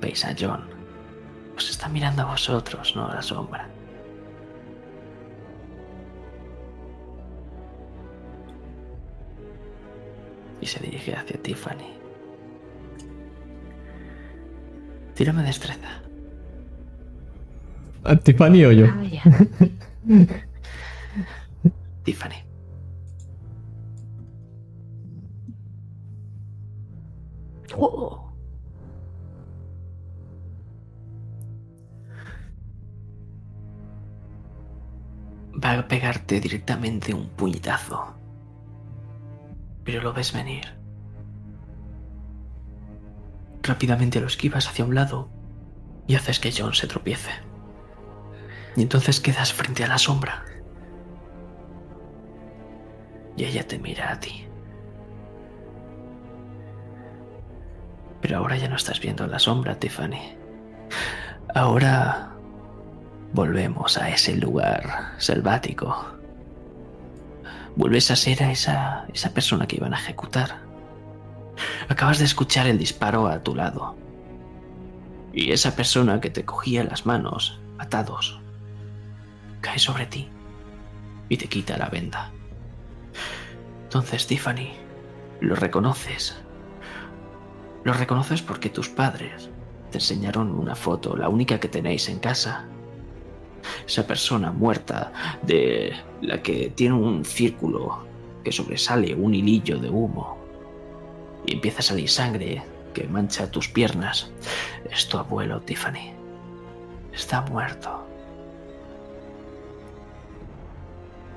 veis 0.00 0.24
a 0.24 0.34
John. 0.38 0.62
Os 1.56 1.68
está 1.68 1.88
mirando 1.88 2.22
a 2.22 2.26
vosotros, 2.26 2.94
no 2.96 3.06
a 3.08 3.14
la 3.16 3.22
sombra. 3.22 3.68
y 10.60 10.66
se 10.66 10.80
dirige 10.80 11.14
hacia 11.14 11.40
Tiffany. 11.40 11.86
Tírame 15.14 15.42
destreza. 15.42 16.02
¿A 18.04 18.16
Tiffany 18.16 18.64
o 18.64 18.72
yo? 18.72 18.86
Vaya. 18.94 19.22
Tiffany. 22.08 22.42
Oh. 27.76 28.32
Va 35.62 35.72
a 35.72 35.86
pegarte 35.86 36.40
directamente 36.40 37.12
un 37.12 37.28
puñetazo. 37.28 38.14
Pero 39.84 40.00
lo 40.00 40.14
ves 40.14 40.32
venir. 40.32 40.64
Rápidamente 43.62 44.18
lo 44.22 44.28
esquivas 44.28 44.66
hacia 44.66 44.86
un 44.86 44.94
lado 44.94 45.28
y 46.06 46.14
haces 46.14 46.40
que 46.40 46.54
John 46.56 46.72
se 46.72 46.86
tropiece. 46.86 47.32
Y 48.76 48.80
entonces 48.80 49.20
quedas 49.20 49.52
frente 49.52 49.84
a 49.84 49.88
la 49.88 49.98
sombra. 49.98 50.46
Y 53.38 53.44
ella 53.44 53.66
te 53.66 53.78
mira 53.78 54.10
a 54.10 54.18
ti. 54.18 54.44
Pero 58.20 58.38
ahora 58.38 58.56
ya 58.56 58.68
no 58.68 58.74
estás 58.74 59.00
viendo 59.00 59.28
la 59.28 59.38
sombra, 59.38 59.76
Tiffany. 59.78 60.36
Ahora 61.54 62.32
volvemos 63.32 63.96
a 63.96 64.10
ese 64.10 64.36
lugar 64.36 65.14
selvático. 65.18 66.04
Vuelves 67.76 68.10
a 68.10 68.16
ser 68.16 68.42
a 68.42 68.50
esa, 68.50 69.06
esa 69.14 69.32
persona 69.32 69.68
que 69.68 69.76
iban 69.76 69.94
a 69.94 69.98
ejecutar. 69.98 70.58
Acabas 71.88 72.18
de 72.18 72.24
escuchar 72.24 72.66
el 72.66 72.76
disparo 72.76 73.28
a 73.28 73.40
tu 73.44 73.54
lado. 73.54 73.96
Y 75.32 75.52
esa 75.52 75.76
persona 75.76 76.20
que 76.20 76.30
te 76.30 76.44
cogía 76.44 76.82
las 76.82 77.06
manos, 77.06 77.60
atados, 77.78 78.40
cae 79.60 79.78
sobre 79.78 80.06
ti 80.06 80.28
y 81.28 81.36
te 81.36 81.46
quita 81.46 81.76
la 81.78 81.88
venda. 81.88 82.32
Entonces, 83.88 84.26
Tiffany, 84.26 84.74
lo 85.40 85.54
reconoces. 85.54 86.36
Lo 87.84 87.94
reconoces 87.94 88.42
porque 88.42 88.68
tus 88.68 88.90
padres 88.90 89.48
te 89.90 89.96
enseñaron 89.96 90.50
una 90.50 90.74
foto, 90.74 91.16
la 91.16 91.30
única 91.30 91.58
que 91.58 91.68
tenéis 91.68 92.10
en 92.10 92.18
casa. 92.18 92.66
Esa 93.86 94.06
persona 94.06 94.52
muerta 94.52 95.10
de 95.40 95.94
la 96.20 96.42
que 96.42 96.70
tiene 96.76 96.96
un 96.96 97.24
círculo 97.24 98.04
que 98.44 98.52
sobresale 98.52 99.14
un 99.14 99.34
hilillo 99.34 99.78
de 99.78 99.88
humo 99.88 100.36
y 101.46 101.54
empieza 101.54 101.78
a 101.78 101.84
salir 101.84 102.10
sangre 102.10 102.62
que 102.92 103.04
mancha 103.04 103.50
tus 103.50 103.70
piernas. 103.70 104.30
Es 104.90 105.08
tu 105.08 105.16
abuelo, 105.16 105.62
Tiffany. 105.62 106.12
Está 107.14 107.40
muerto. 107.40 108.06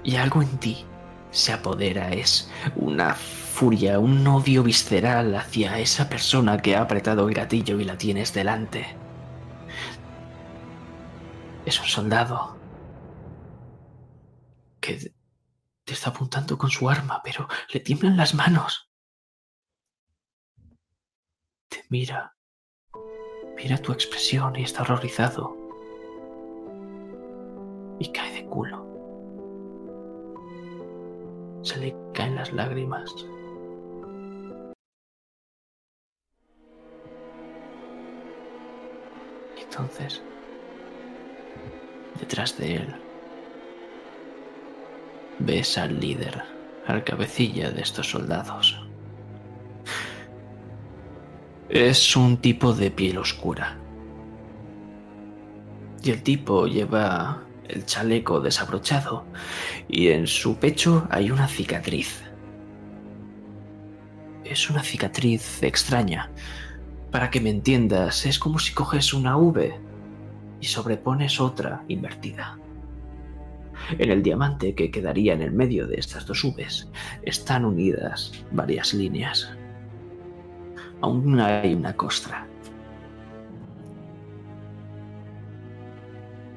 Y 0.03 0.17
algo 0.17 0.41
en 0.41 0.57
ti 0.57 0.85
se 1.31 1.53
apodera, 1.53 2.11
es 2.11 2.51
una 2.75 3.15
furia, 3.15 3.99
un 3.99 4.25
odio 4.27 4.63
visceral 4.63 5.33
hacia 5.35 5.79
esa 5.79 6.09
persona 6.09 6.61
que 6.61 6.75
ha 6.75 6.81
apretado 6.81 7.27
el 7.27 7.33
gatillo 7.33 7.79
y 7.79 7.85
la 7.85 7.97
tienes 7.97 8.33
delante. 8.33 8.95
Es 11.65 11.79
un 11.79 11.87
soldado 11.87 12.57
que 14.79 15.13
te 15.85 15.93
está 15.93 16.09
apuntando 16.09 16.57
con 16.57 16.69
su 16.69 16.89
arma, 16.89 17.21
pero 17.23 17.47
le 17.71 17.79
tiemblan 17.79 18.17
las 18.17 18.33
manos. 18.33 18.91
Te 21.69 21.85
mira, 21.89 22.35
mira 23.55 23.77
tu 23.77 23.93
expresión 23.93 24.55
y 24.57 24.63
está 24.63 24.81
horrorizado. 24.81 25.55
Y 27.99 28.11
cae 28.11 28.33
de 28.33 28.45
culo. 28.47 28.90
Se 31.63 31.77
le 31.77 31.95
caen 32.13 32.35
las 32.35 32.51
lágrimas. 32.51 33.13
Y 39.57 39.61
entonces, 39.61 40.21
detrás 42.19 42.57
de 42.57 42.75
él, 42.77 42.95
ves 45.39 45.77
al 45.77 45.99
líder, 45.99 46.43
al 46.87 47.03
cabecilla 47.03 47.71
de 47.71 47.81
estos 47.81 48.09
soldados. 48.09 48.79
Es 51.69 52.15
un 52.15 52.37
tipo 52.37 52.73
de 52.73 52.91
piel 52.91 53.17
oscura. 53.17 53.77
Y 56.03 56.09
el 56.09 56.23
tipo 56.23 56.65
lleva 56.65 57.43
el 57.71 57.85
chaleco 57.85 58.41
desabrochado 58.41 59.25
y 59.87 60.09
en 60.09 60.27
su 60.27 60.57
pecho 60.57 61.07
hay 61.09 61.31
una 61.31 61.47
cicatriz. 61.47 62.23
Es 64.43 64.69
una 64.69 64.83
cicatriz 64.83 65.63
extraña. 65.63 66.29
Para 67.11 67.29
que 67.29 67.41
me 67.41 67.49
entiendas, 67.49 68.25
es 68.25 68.39
como 68.39 68.59
si 68.59 68.73
coges 68.73 69.13
una 69.13 69.37
V 69.37 69.79
y 70.59 70.65
sobrepones 70.65 71.39
otra 71.39 71.83
invertida. 71.87 72.57
En 73.97 74.11
el 74.11 74.21
diamante 74.21 74.75
que 74.75 74.91
quedaría 74.91 75.33
en 75.33 75.41
el 75.41 75.51
medio 75.51 75.87
de 75.87 75.95
estas 75.95 76.25
dos 76.25 76.43
Vs 76.43 76.89
están 77.23 77.65
unidas 77.65 78.31
varias 78.51 78.93
líneas. 78.93 79.49
Aún 81.01 81.39
hay 81.39 81.73
una 81.73 81.95
costra. 81.95 82.50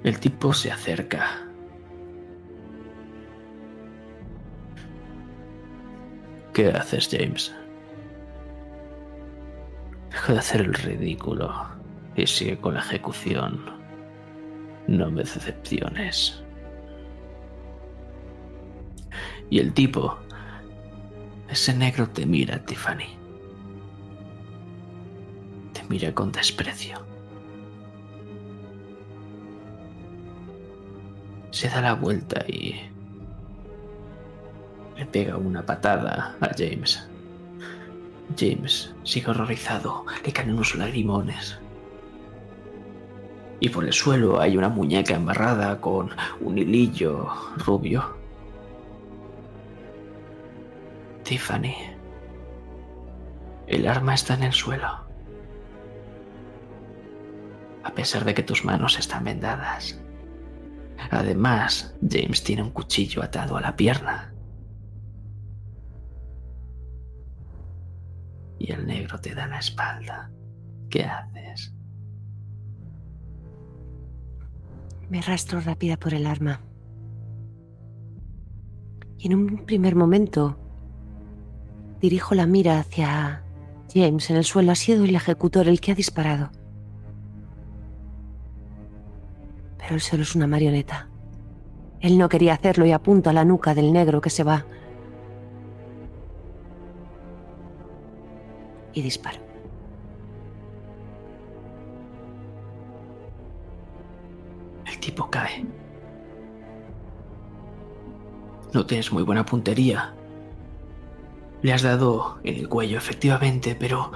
El 0.04 0.20
tipo 0.20 0.52
se 0.52 0.70
acerca. 0.70 1.48
¿Qué 6.52 6.68
haces, 6.68 7.08
James? 7.10 7.54
Deja 10.10 10.34
de 10.34 10.38
hacer 10.38 10.60
el 10.60 10.74
ridículo 10.74 11.50
y 12.16 12.26
sigue 12.26 12.58
con 12.58 12.74
la 12.74 12.80
ejecución. 12.80 13.64
No 14.86 15.10
me 15.10 15.22
decepciones. 15.22 16.44
Y 19.48 19.58
el 19.58 19.72
tipo, 19.72 20.18
ese 21.48 21.74
negro 21.74 22.10
te 22.10 22.26
mira, 22.26 22.62
Tiffany. 22.62 23.16
Te 25.72 25.82
mira 25.88 26.14
con 26.14 26.30
desprecio. 26.30 27.13
Se 31.54 31.68
da 31.68 31.80
la 31.80 31.94
vuelta 31.94 32.44
y 32.48 32.74
le 34.96 35.06
pega 35.06 35.36
una 35.36 35.64
patada 35.64 36.34
a 36.40 36.48
James. 36.48 37.08
James 38.36 38.92
sigue 39.04 39.30
horrorizado, 39.30 40.04
le 40.24 40.32
caen 40.32 40.50
unos 40.50 40.74
lagrimones. 40.74 41.56
Y 43.60 43.68
por 43.68 43.84
el 43.84 43.92
suelo 43.92 44.40
hay 44.40 44.56
una 44.56 44.68
muñeca 44.68 45.14
embarrada 45.14 45.80
con 45.80 46.10
un 46.40 46.58
hilillo 46.58 47.28
rubio. 47.58 48.16
Tiffany, 51.22 51.76
el 53.68 53.86
arma 53.86 54.14
está 54.14 54.34
en 54.34 54.42
el 54.42 54.52
suelo. 54.52 54.88
A 57.84 57.90
pesar 57.94 58.24
de 58.24 58.34
que 58.34 58.42
tus 58.42 58.64
manos 58.64 58.98
están 58.98 59.22
vendadas. 59.22 60.03
Además, 61.10 61.94
James 62.08 62.42
tiene 62.42 62.62
un 62.62 62.70
cuchillo 62.70 63.22
atado 63.22 63.56
a 63.56 63.60
la 63.60 63.76
pierna. 63.76 64.32
Y 68.58 68.72
el 68.72 68.86
negro 68.86 69.20
te 69.20 69.34
da 69.34 69.46
la 69.46 69.58
espalda. 69.58 70.30
¿Qué 70.88 71.04
haces? 71.04 71.74
Me 75.10 75.18
arrastro 75.18 75.60
rápida 75.60 75.96
por 75.96 76.14
el 76.14 76.26
arma. 76.26 76.60
Y 79.18 79.26
en 79.26 79.34
un 79.34 79.64
primer 79.64 79.94
momento 79.96 80.58
dirijo 82.00 82.34
la 82.34 82.46
mira 82.46 82.80
hacia 82.80 83.42
James. 83.92 84.30
En 84.30 84.36
el 84.36 84.44
suelo 84.44 84.72
ha 84.72 84.74
sido 84.74 85.04
el 85.04 85.14
ejecutor 85.14 85.68
el 85.68 85.80
que 85.80 85.92
ha 85.92 85.94
disparado. 85.94 86.50
Pero 89.84 89.96
él 89.96 90.00
solo 90.00 90.22
es 90.22 90.34
una 90.34 90.46
marioneta. 90.46 91.10
Él 92.00 92.16
no 92.16 92.30
quería 92.30 92.54
hacerlo 92.54 92.86
y 92.86 92.92
apunta 92.92 93.30
a 93.30 93.32
la 93.34 93.44
nuca 93.44 93.74
del 93.74 93.92
negro 93.92 94.22
que 94.22 94.30
se 94.30 94.42
va. 94.42 94.64
Y 98.94 99.02
disparo. 99.02 99.38
El 104.86 104.98
tipo 105.00 105.28
cae. 105.28 105.66
No 108.72 108.86
tienes 108.86 109.12
muy 109.12 109.22
buena 109.22 109.44
puntería. 109.44 110.14
Le 111.60 111.72
has 111.74 111.82
dado 111.82 112.38
en 112.42 112.54
el 112.56 112.68
cuello, 112.70 112.96
efectivamente, 112.96 113.76
pero 113.78 114.12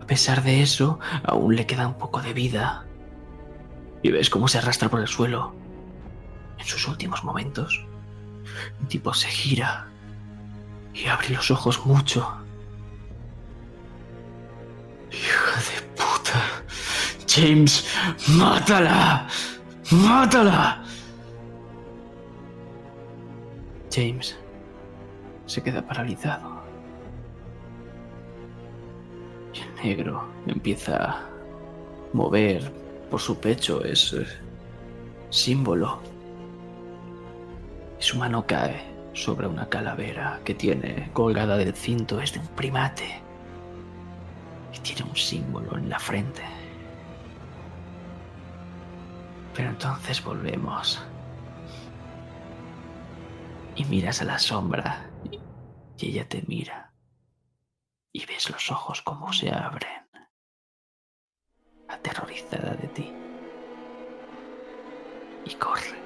A 0.00 0.06
pesar 0.06 0.42
de 0.42 0.60
eso, 0.62 0.98
aún 1.24 1.56
le 1.56 1.66
queda 1.66 1.88
un 1.88 1.94
poco 1.94 2.20
de 2.20 2.34
vida. 2.34 2.84
Y 4.04 4.10
ves 4.10 4.28
cómo 4.28 4.48
se 4.48 4.58
arrastra 4.58 4.90
por 4.90 5.00
el 5.00 5.08
suelo. 5.08 5.54
En 6.58 6.66
sus 6.66 6.86
últimos 6.86 7.24
momentos. 7.24 7.86
El 8.82 8.86
tipo 8.86 9.14
se 9.14 9.28
gira 9.28 9.88
y 10.92 11.06
abre 11.06 11.30
los 11.30 11.50
ojos 11.50 11.86
mucho. 11.86 12.30
Hija 15.10 15.56
de 15.56 15.82
puta. 15.96 16.42
James, 17.26 17.88
mátala. 18.28 19.26
Mátala. 19.90 20.84
James 23.90 24.36
se 25.46 25.62
queda 25.62 25.80
paralizado. 25.80 26.62
Y 29.54 29.60
el 29.60 29.74
negro 29.76 30.28
empieza 30.46 30.96
a 30.96 31.28
mover 32.12 32.83
por 33.14 33.20
su 33.20 33.38
pecho 33.38 33.84
ese 33.84 34.26
símbolo. 35.30 36.02
Y 38.00 38.02
su 38.02 38.18
mano 38.18 38.44
cae 38.44 38.92
sobre 39.12 39.46
una 39.46 39.68
calavera 39.68 40.40
que 40.44 40.52
tiene 40.52 41.12
colgada 41.12 41.56
del 41.56 41.74
cinto. 41.74 42.20
Es 42.20 42.32
de 42.32 42.40
un 42.40 42.48
primate. 42.48 43.22
Y 44.74 44.80
tiene 44.80 45.08
un 45.08 45.14
símbolo 45.14 45.78
en 45.78 45.88
la 45.88 46.00
frente. 46.00 46.42
Pero 49.54 49.68
entonces 49.68 50.24
volvemos. 50.24 51.00
Y 53.76 53.84
miras 53.84 54.22
a 54.22 54.24
la 54.24 54.40
sombra. 54.40 55.08
Y 55.96 56.06
ella 56.08 56.28
te 56.28 56.42
mira. 56.48 56.92
Y 58.12 58.26
ves 58.26 58.50
los 58.50 58.72
ojos 58.72 59.02
como 59.02 59.32
se 59.32 59.54
abren. 59.54 60.03
Aterrorizada 61.94 62.74
de 62.74 62.88
ti. 62.88 63.12
Y 65.44 65.54
corre. 65.54 65.98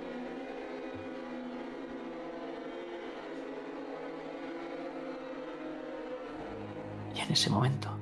Y 7.15 7.21
en 7.21 7.33
ese 7.33 7.51
momento 7.51 7.99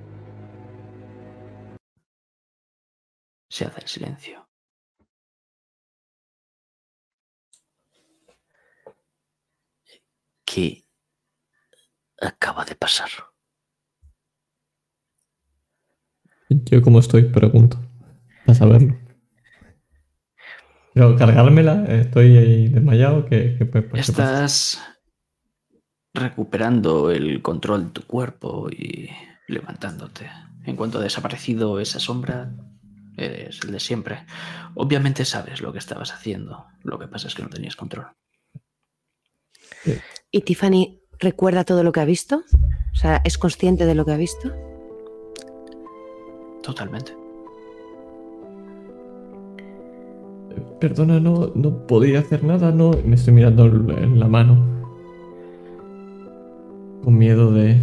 se 3.48 3.64
hace 3.64 3.80
el 3.80 3.88
silencio. 3.88 4.48
¿Qué 10.44 10.84
acaba 12.20 12.64
de 12.64 12.74
pasar? 12.76 13.10
Yo 16.65 16.83
como 16.83 16.99
estoy, 16.99 17.24
pregunto. 17.24 17.78
A 18.47 18.55
saberlo. 18.55 18.97
Pero 20.95 21.15
cargármela, 21.16 21.85
estoy 21.87 22.37
ahí 22.39 22.69
desmayado. 22.69 23.27
que 23.27 23.59
Estás 23.95 24.81
recuperando 26.15 27.11
el 27.11 27.43
control 27.43 27.85
de 27.85 27.91
tu 27.91 28.03
cuerpo 28.07 28.69
y 28.70 29.11
levantándote. 29.47 30.31
En 30.65 30.74
cuanto 30.74 30.99
ha 30.99 31.03
desaparecido 31.03 31.78
esa 31.81 32.01
sombra, 32.01 32.53
eres 33.16 33.61
el 33.62 33.73
de 33.73 33.81
siempre. 33.81 34.24
Obviamente 34.74 35.24
sabes 35.24 35.61
lo 35.61 35.73
que 35.73 35.78
estabas 35.78 36.12
haciendo. 36.12 36.66
Lo 36.83 36.99
que 36.99 37.09
pasa 37.09 37.28
es 37.28 37.35
que 37.35 37.43
no 37.43 37.51
tenías 37.51 37.77
control. 37.77 38.07
¿Y 40.31 40.41
Tiffany 40.41 41.01
recuerda 41.19 41.65
todo 41.65 41.85
lo 41.85 41.93
que 41.93 42.01
ha 42.01 42.05
visto? 42.05 42.43
O 42.93 42.97
sea, 42.97 43.20
¿es 43.24 43.37
consciente 43.39 43.85
de 43.85 43.95
lo 43.95 44.05
que 44.07 44.12
ha 44.12 44.16
visto? 44.16 44.51
Totalmente. 46.66 47.12
Perdona, 50.80 51.20
no, 51.20 51.52
no 51.55 51.86
podía 51.86 52.18
hacer 52.18 52.43
nada, 52.43 52.72
no. 52.72 52.90
Me 53.05 53.14
estoy 53.14 53.34
mirando 53.34 53.66
en 53.66 54.18
la 54.18 54.26
mano. 54.26 54.56
Con 57.05 57.16
miedo 57.16 57.52
de. 57.52 57.80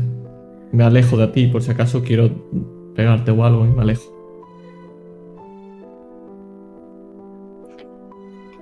Me 0.74 0.84
alejo 0.84 1.16
de 1.16 1.28
ti, 1.28 1.48
por 1.48 1.64
si 1.64 1.72
acaso 1.72 2.04
quiero 2.04 2.30
pegarte 2.94 3.32
o 3.32 3.46
algo 3.46 3.66
y 3.66 3.70
me 3.70 3.84
alejo. 3.84 4.04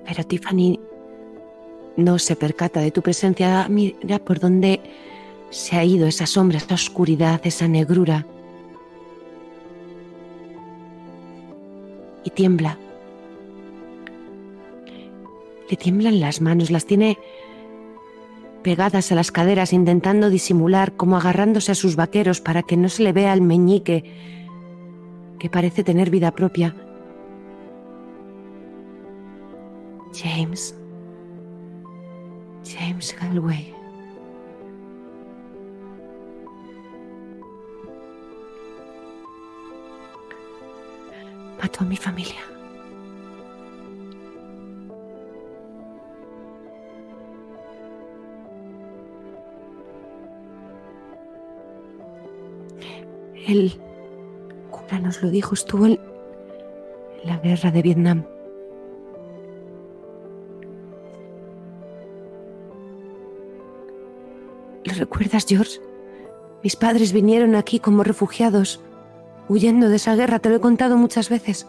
Pero 0.06 0.24
Tiffany 0.24 0.80
no 1.98 2.20
se 2.20 2.36
percata 2.36 2.80
de 2.80 2.92
tu 2.92 3.02
presencia. 3.02 3.68
Mira 3.70 4.20
por 4.20 4.40
dónde 4.40 4.82
se 5.50 5.78
ha 5.78 5.84
ido 5.84 6.06
esa 6.06 6.28
sombra, 6.28 6.60
esa 6.60 6.76
oscuridad, 6.76 7.42
esa 7.44 7.68
negrura. 7.68 8.28
Y 12.24 12.30
tiembla. 12.30 12.78
Le 15.70 15.78
tiemblan 15.78 16.20
las 16.20 16.42
manos, 16.42 16.70
las 16.70 16.86
tiene 16.86 17.18
pegadas 18.62 19.12
a 19.12 19.16
las 19.16 19.32
caderas, 19.32 19.74
intentando 19.74 20.30
disimular, 20.30 20.94
como 20.94 21.18
agarrándose 21.18 21.72
a 21.72 21.76
sus 21.76 21.96
vaqueros 21.96 22.42
para 22.42 22.64
que 22.64 22.78
no 22.78 22.90
se 22.90 23.04
le 23.04 23.14
vea 23.14 23.34
el 23.34 23.42
meñique, 23.42 24.04
que 25.40 25.50
parece 25.50 25.84
tener 25.84 26.10
vida 26.10 26.32
propia. 26.32 26.76
James. 30.14 30.76
James 32.64 33.16
Galway. 33.20 33.81
Mató 41.62 41.84
a 41.84 41.88
mi 41.88 41.96
familia. 41.96 42.42
El 53.48 53.74
cura 54.72 55.00
nos 55.00 55.22
lo 55.22 55.30
dijo, 55.30 55.54
estuvo 55.54 55.86
en 55.86 56.00
la 57.24 57.38
guerra 57.38 57.70
de 57.70 57.82
Vietnam. 57.82 58.26
¿Lo 64.86 64.94
recuerdas, 64.94 65.46
George? 65.48 65.80
Mis 66.64 66.76
padres 66.76 67.14
vinieron 67.14 67.56
aquí 67.56 67.80
como 67.80 68.04
refugiados, 68.04 68.80
huyendo 69.48 69.90
de 69.90 69.96
esa 69.98 70.16
guerra, 70.16 70.40
te 70.40 70.50
lo 70.50 70.56
he 70.56 70.60
contado 70.60 70.98
muchas 70.98 71.30
veces. 71.30 71.68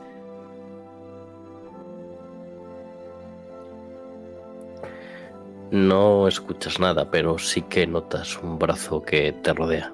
No 5.72 6.28
escuchas 6.28 6.78
nada, 6.78 7.10
pero 7.10 7.38
sí 7.38 7.62
que 7.62 7.86
notas 7.86 8.38
un 8.42 8.58
brazo 8.58 9.02
que 9.02 9.32
te 9.32 9.54
rodea. 9.54 9.90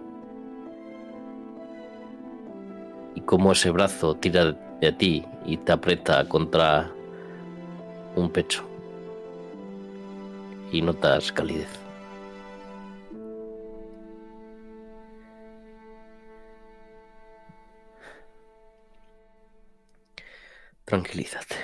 Y 3.14 3.20
cómo 3.20 3.52
ese 3.52 3.70
brazo 3.70 4.16
tira 4.16 4.56
de 4.80 4.92
ti 4.92 5.24
y 5.44 5.56
te 5.56 5.70
aprieta 5.70 6.28
contra 6.28 6.90
un 8.16 8.28
pecho. 8.30 8.64
Y 10.72 10.82
notas 10.82 11.30
calidez. 11.30 11.77
Tranquilízate. 20.88 21.54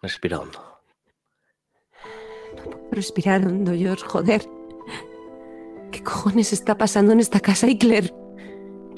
Respira 0.00 0.40
hondo. 0.40 0.58
No 2.56 2.62
puedo 2.70 2.88
respirar 2.92 3.46
hondo, 3.46 3.72
George, 3.74 4.02
joder. 4.06 4.40
¿Qué 5.92 6.02
cojones 6.02 6.54
está 6.54 6.78
pasando 6.78 7.12
en 7.12 7.20
esta 7.20 7.40
casa, 7.40 7.68
y 7.68 7.76
Claire? 7.76 8.10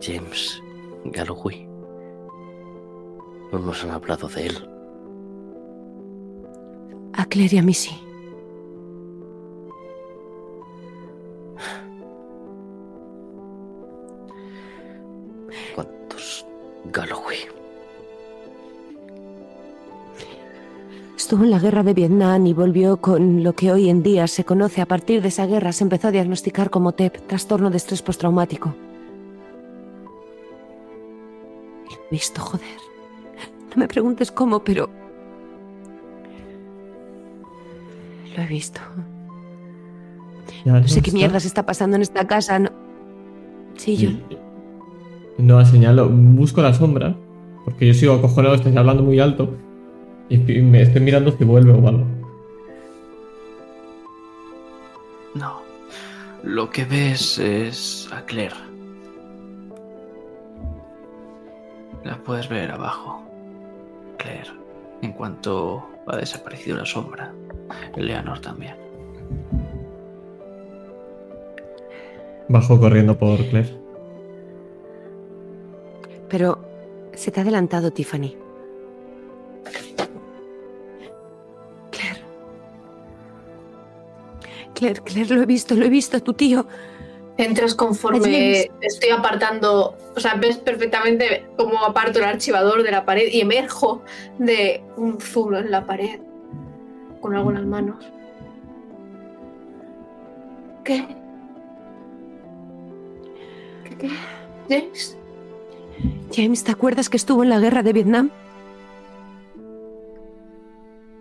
James 0.00 0.62
Galloway. 1.06 1.66
No 3.50 3.58
nos 3.58 3.82
han 3.82 3.90
hablado 3.90 4.28
de 4.28 4.46
él. 4.46 4.68
A 7.14 7.24
Claire 7.24 7.56
y 7.56 7.58
a 7.58 7.62
mí 7.62 7.74
sí. 7.74 7.90
Galloway? 16.90 17.38
Estuvo 21.16 21.44
en 21.44 21.50
la 21.50 21.58
guerra 21.60 21.82
de 21.82 21.94
Vietnam 21.94 22.46
y 22.46 22.52
volvió 22.52 22.96
con 22.96 23.44
lo 23.44 23.52
que 23.54 23.70
hoy 23.72 23.88
en 23.88 24.02
día 24.02 24.26
se 24.26 24.44
conoce 24.44 24.80
a 24.80 24.86
partir 24.86 25.22
de 25.22 25.28
esa 25.28 25.46
guerra. 25.46 25.72
Se 25.72 25.84
empezó 25.84 26.08
a 26.08 26.10
diagnosticar 26.10 26.68
como 26.70 26.92
TEP, 26.92 27.26
trastorno 27.28 27.70
de 27.70 27.76
estrés 27.76 28.02
postraumático. 28.02 28.74
Lo 31.88 31.94
he 31.96 32.10
visto, 32.10 32.40
joder. 32.40 32.66
No 33.70 33.76
me 33.76 33.88
preguntes 33.88 34.32
cómo, 34.32 34.64
pero... 34.64 34.90
Lo 38.36 38.42
he 38.42 38.46
visto. 38.46 38.80
No 40.64 40.86
sé 40.88 41.02
qué 41.02 41.12
mierdas 41.12 41.44
está 41.44 41.64
pasando 41.64 41.96
en 41.96 42.02
esta 42.02 42.26
casa. 42.26 42.58
No, 42.58 42.70
Sí, 43.76 43.92
Y- 43.92 44.04
John. 44.04 44.22
y 44.28 44.36
no 45.42 45.64
señalo. 45.66 46.08
Busco 46.08 46.62
la 46.62 46.72
sombra. 46.72 47.14
Porque 47.64 47.86
yo 47.86 47.94
sigo 47.94 48.14
acojonado, 48.14 48.54
estáis 48.54 48.76
hablando 48.76 49.02
muy 49.02 49.20
alto. 49.20 49.54
Y 50.28 50.38
me 50.38 50.82
estoy 50.82 51.02
mirando 51.02 51.32
si 51.32 51.44
vuelve 51.44 51.72
o 51.72 51.88
algo. 51.88 52.06
No. 55.34 55.60
Lo 56.42 56.70
que 56.70 56.84
ves 56.84 57.38
es 57.38 58.08
a 58.12 58.24
Claire. 58.24 58.54
La 62.04 62.16
puedes 62.24 62.48
ver 62.48 62.70
abajo. 62.70 63.22
Claire. 64.18 64.50
En 65.02 65.12
cuanto 65.12 65.84
ha 66.06 66.16
desaparecido 66.16 66.76
la 66.76 66.86
sombra. 66.86 67.32
Eleanor 67.96 68.38
también. 68.40 68.74
Bajo 72.48 72.78
corriendo 72.78 73.16
por 73.18 73.38
Claire. 73.46 73.81
Pero 76.32 76.58
se 77.14 77.30
te 77.30 77.40
ha 77.40 77.42
adelantado 77.42 77.90
Tiffany. 77.90 78.34
Claire. 81.90 82.22
Claire, 84.74 85.02
Claire, 85.02 85.34
lo 85.34 85.42
he 85.42 85.46
visto, 85.46 85.74
lo 85.74 85.84
he 85.84 85.90
visto, 85.90 86.18
tu 86.22 86.32
tío. 86.32 86.66
Entras 87.36 87.74
conforme 87.74 88.70
estoy 88.80 89.10
apartando, 89.10 89.94
o 90.16 90.20
sea, 90.20 90.36
ves 90.36 90.56
perfectamente 90.56 91.44
cómo 91.58 91.84
aparto 91.84 92.18
el 92.20 92.24
archivador 92.24 92.82
de 92.82 92.90
la 92.92 93.04
pared 93.04 93.28
y 93.30 93.42
emerjo 93.42 94.02
de 94.38 94.82
un 94.96 95.20
zulo 95.20 95.58
en 95.58 95.70
la 95.70 95.84
pared 95.84 96.18
con 97.20 97.36
algo 97.36 97.50
en 97.50 97.56
las 97.56 97.66
manos. 97.66 98.10
¿Qué? 100.82 101.06
¿Qué? 103.84 103.96
qué? 103.98 104.10
¿James? 104.70 105.18
James, 106.34 106.64
¿te 106.64 106.72
acuerdas 106.72 107.08
que 107.08 107.16
estuvo 107.16 107.42
en 107.42 107.50
la 107.50 107.58
guerra 107.60 107.82
de 107.82 107.92
Vietnam? 107.92 108.30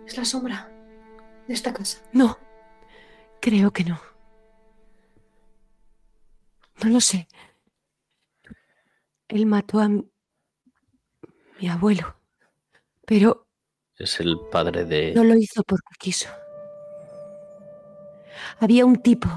Es 0.06 0.16
la 0.16 0.24
sombra 0.24 0.68
de 1.46 1.54
esta 1.54 1.72
casa. 1.72 1.98
No, 2.12 2.38
creo 3.40 3.70
que 3.72 3.84
no. 3.84 4.00
No 6.82 6.90
lo 6.90 7.00
sé. 7.00 7.28
Él 9.28 9.46
mató 9.46 9.80
a 9.80 9.88
mi, 9.88 10.04
mi 11.60 11.68
abuelo, 11.68 12.16
pero 13.06 13.46
Es 13.98 14.20
el 14.20 14.36
padre 14.50 14.84
de. 14.84 15.12
no 15.14 15.24
lo 15.24 15.36
hizo 15.36 15.62
porque 15.62 15.86
quiso. 15.98 16.28
Había 18.58 18.84
un 18.84 18.96
tipo, 18.96 19.28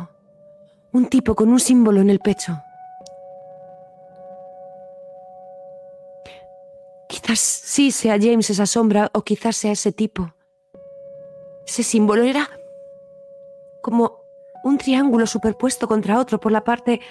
un 0.92 1.08
tipo 1.08 1.36
con 1.36 1.50
un 1.50 1.60
símbolo 1.60 2.02
en 2.02 2.10
el 2.10 2.20
pecho. 2.20 2.58
Quizás 7.26 7.40
sí 7.40 7.90
sea 7.90 8.20
James 8.22 8.52
esa 8.52 8.68
sombra 8.68 9.10
o 9.12 9.24
quizás 9.24 9.56
sea 9.58 9.72
ese 9.72 9.92
tipo. 9.92 10.32
Ese 11.66 11.82
símbolo 11.82 12.22
era 12.22 12.48
como 13.82 14.18
un 14.64 14.78
triángulo 14.78 15.26
superpuesto 15.26 15.88
contra 15.88 16.20
otro 16.20 16.40
por 16.40 16.52
la 16.52 16.64
parte 16.64 17.02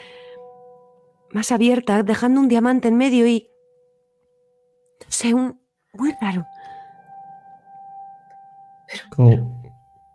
más 1.32 1.50
abierta, 1.50 2.04
dejando 2.04 2.40
un 2.40 2.48
diamante 2.48 2.86
en 2.86 2.96
medio 2.96 3.26
y... 3.26 3.48
No 5.04 5.06
sé, 5.08 5.34
un... 5.34 5.60
muy 5.94 6.14
raro. 6.20 6.46
Como 9.10 9.64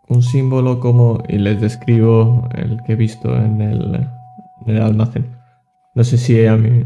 un 0.08 0.22
símbolo 0.22 0.80
como. 0.80 1.22
Y 1.28 1.36
les 1.36 1.60
describo 1.60 2.48
el 2.54 2.82
que 2.84 2.92
he 2.92 2.96
visto 2.96 3.36
en 3.36 3.60
el, 3.60 3.94
en 4.66 4.76
el 4.76 4.80
almacén. 4.80 5.36
No 5.94 6.04
sé 6.04 6.16
si 6.16 6.46
a 6.46 6.56
mí. 6.56 6.84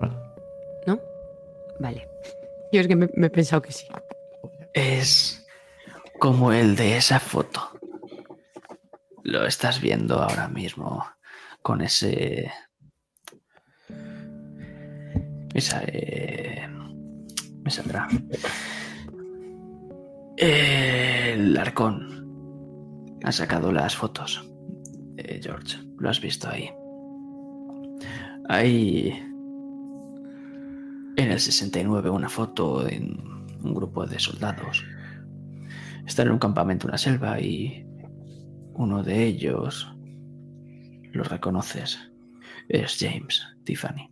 Vale. 0.00 0.16
¿No? 0.88 0.98
Vale. 1.78 2.15
Yo 2.72 2.80
es 2.80 2.88
que 2.88 2.96
me, 2.96 3.08
me 3.14 3.26
he 3.28 3.30
pensado 3.30 3.62
que 3.62 3.72
sí. 3.72 3.86
Es 4.74 5.46
como 6.18 6.52
el 6.52 6.76
de 6.76 6.96
esa 6.96 7.20
foto. 7.20 7.70
Lo 9.22 9.46
estás 9.46 9.80
viendo 9.80 10.22
ahora 10.22 10.48
mismo 10.48 11.04
con 11.62 11.80
ese... 11.80 12.50
Esa... 15.54 15.82
eh, 15.86 16.68
Me 17.62 17.70
saldrá. 17.70 18.06
El 20.36 21.56
arcón 21.56 23.16
ha 23.24 23.32
sacado 23.32 23.72
las 23.72 23.96
fotos. 23.96 24.46
Eh, 25.16 25.40
George, 25.42 25.78
lo 25.98 26.10
has 26.10 26.20
visto 26.20 26.48
ahí. 26.48 26.70
Hay 28.48 29.24
en 31.16 31.30
el 31.30 31.40
69 31.40 32.10
una 32.10 32.28
foto 32.28 32.86
en 32.86 33.18
un 33.62 33.74
grupo 33.74 34.06
de 34.06 34.18
soldados. 34.18 34.84
Están 36.06 36.28
en 36.28 36.34
un 36.34 36.38
campamento 36.38 36.86
en 36.86 36.92
la 36.92 36.98
selva 36.98 37.40
y 37.40 37.86
uno 38.74 39.02
de 39.02 39.24
ellos 39.24 39.92
lo 41.12 41.24
reconoces. 41.24 41.98
Es 42.68 42.98
James 42.98 43.42
Tiffany. 43.64 44.10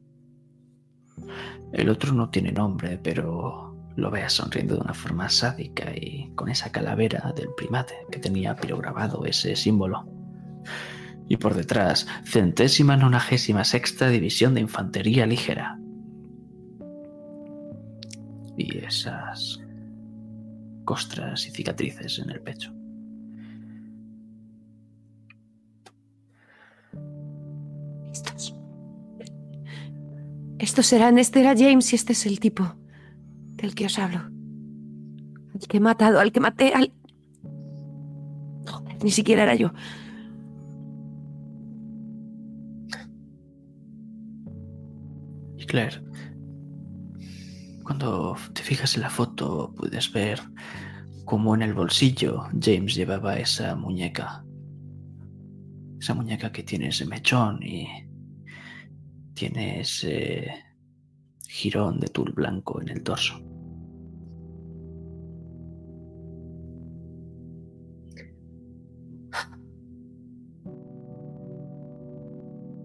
El 1.72 1.88
otro 1.88 2.12
no 2.12 2.30
tiene 2.30 2.52
nombre, 2.52 2.98
pero 3.02 3.76
lo 3.96 4.10
veas 4.10 4.32
sonriendo 4.32 4.74
de 4.74 4.80
una 4.80 4.94
forma 4.94 5.28
sádica 5.28 5.92
y 5.94 6.32
con 6.34 6.48
esa 6.48 6.72
calavera 6.72 7.32
del 7.36 7.48
primate 7.56 7.94
que 8.10 8.18
tenía 8.18 8.56
pirograbado 8.56 9.24
ese 9.24 9.54
símbolo. 9.54 10.08
Y 11.28 11.36
por 11.36 11.54
detrás, 11.54 12.06
centésima 12.24 12.96
nonagésima 12.96 13.64
sexta 13.64 14.08
división 14.08 14.54
de 14.54 14.62
infantería 14.62 15.26
ligera. 15.26 15.78
Y 18.56 18.78
esas 18.78 19.60
costras 20.84 21.46
y 21.46 21.50
cicatrices 21.50 22.18
en 22.18 22.30
el 22.30 22.40
pecho. 22.40 22.72
Estos. 28.12 28.54
Estos 30.58 30.86
serán, 30.86 31.18
este 31.18 31.40
era 31.40 31.54
James 31.56 31.92
y 31.92 31.96
este 31.96 32.12
es 32.12 32.26
el 32.26 32.38
tipo 32.38 32.74
del 33.56 33.74
que 33.74 33.86
os 33.86 33.98
hablo. 33.98 34.20
Al 35.54 35.68
que 35.68 35.76
he 35.78 35.80
matado, 35.80 36.20
al 36.20 36.32
que 36.32 36.40
maté, 36.40 36.72
al... 36.72 36.92
Joder, 38.66 39.04
ni 39.04 39.10
siquiera 39.10 39.42
era 39.42 39.54
yo. 39.54 39.72
Y 45.56 45.66
Claire, 45.66 46.02
cuando 47.84 48.36
te 48.54 48.62
fijas 48.62 48.96
en 48.96 49.02
la 49.02 49.10
foto 49.10 49.72
puedes 49.76 50.10
ver 50.12 50.40
cómo 51.24 51.54
en 51.54 51.62
el 51.62 51.74
bolsillo 51.74 52.44
James 52.60 52.94
llevaba 52.94 53.38
esa 53.38 53.76
muñeca. 53.76 54.44
Esa 56.00 56.14
muñeca 56.14 56.50
que 56.50 56.62
tiene 56.62 56.88
ese 56.88 57.04
mechón 57.06 57.62
y 57.62 57.86
tiene 59.34 59.80
ese 59.80 60.48
jirón 61.46 62.00
de 62.00 62.08
tul 62.08 62.32
blanco 62.32 62.80
en 62.80 62.88
el 62.88 63.02
torso. 63.02 63.40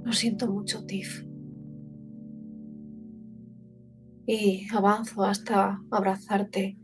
Lo 0.04 0.14
siento 0.14 0.48
mucho, 0.48 0.86
Tiff. 0.86 1.29
Y 4.32 4.68
avanzo 4.76 5.24
hasta 5.24 5.82
abrazarte. 5.90 6.78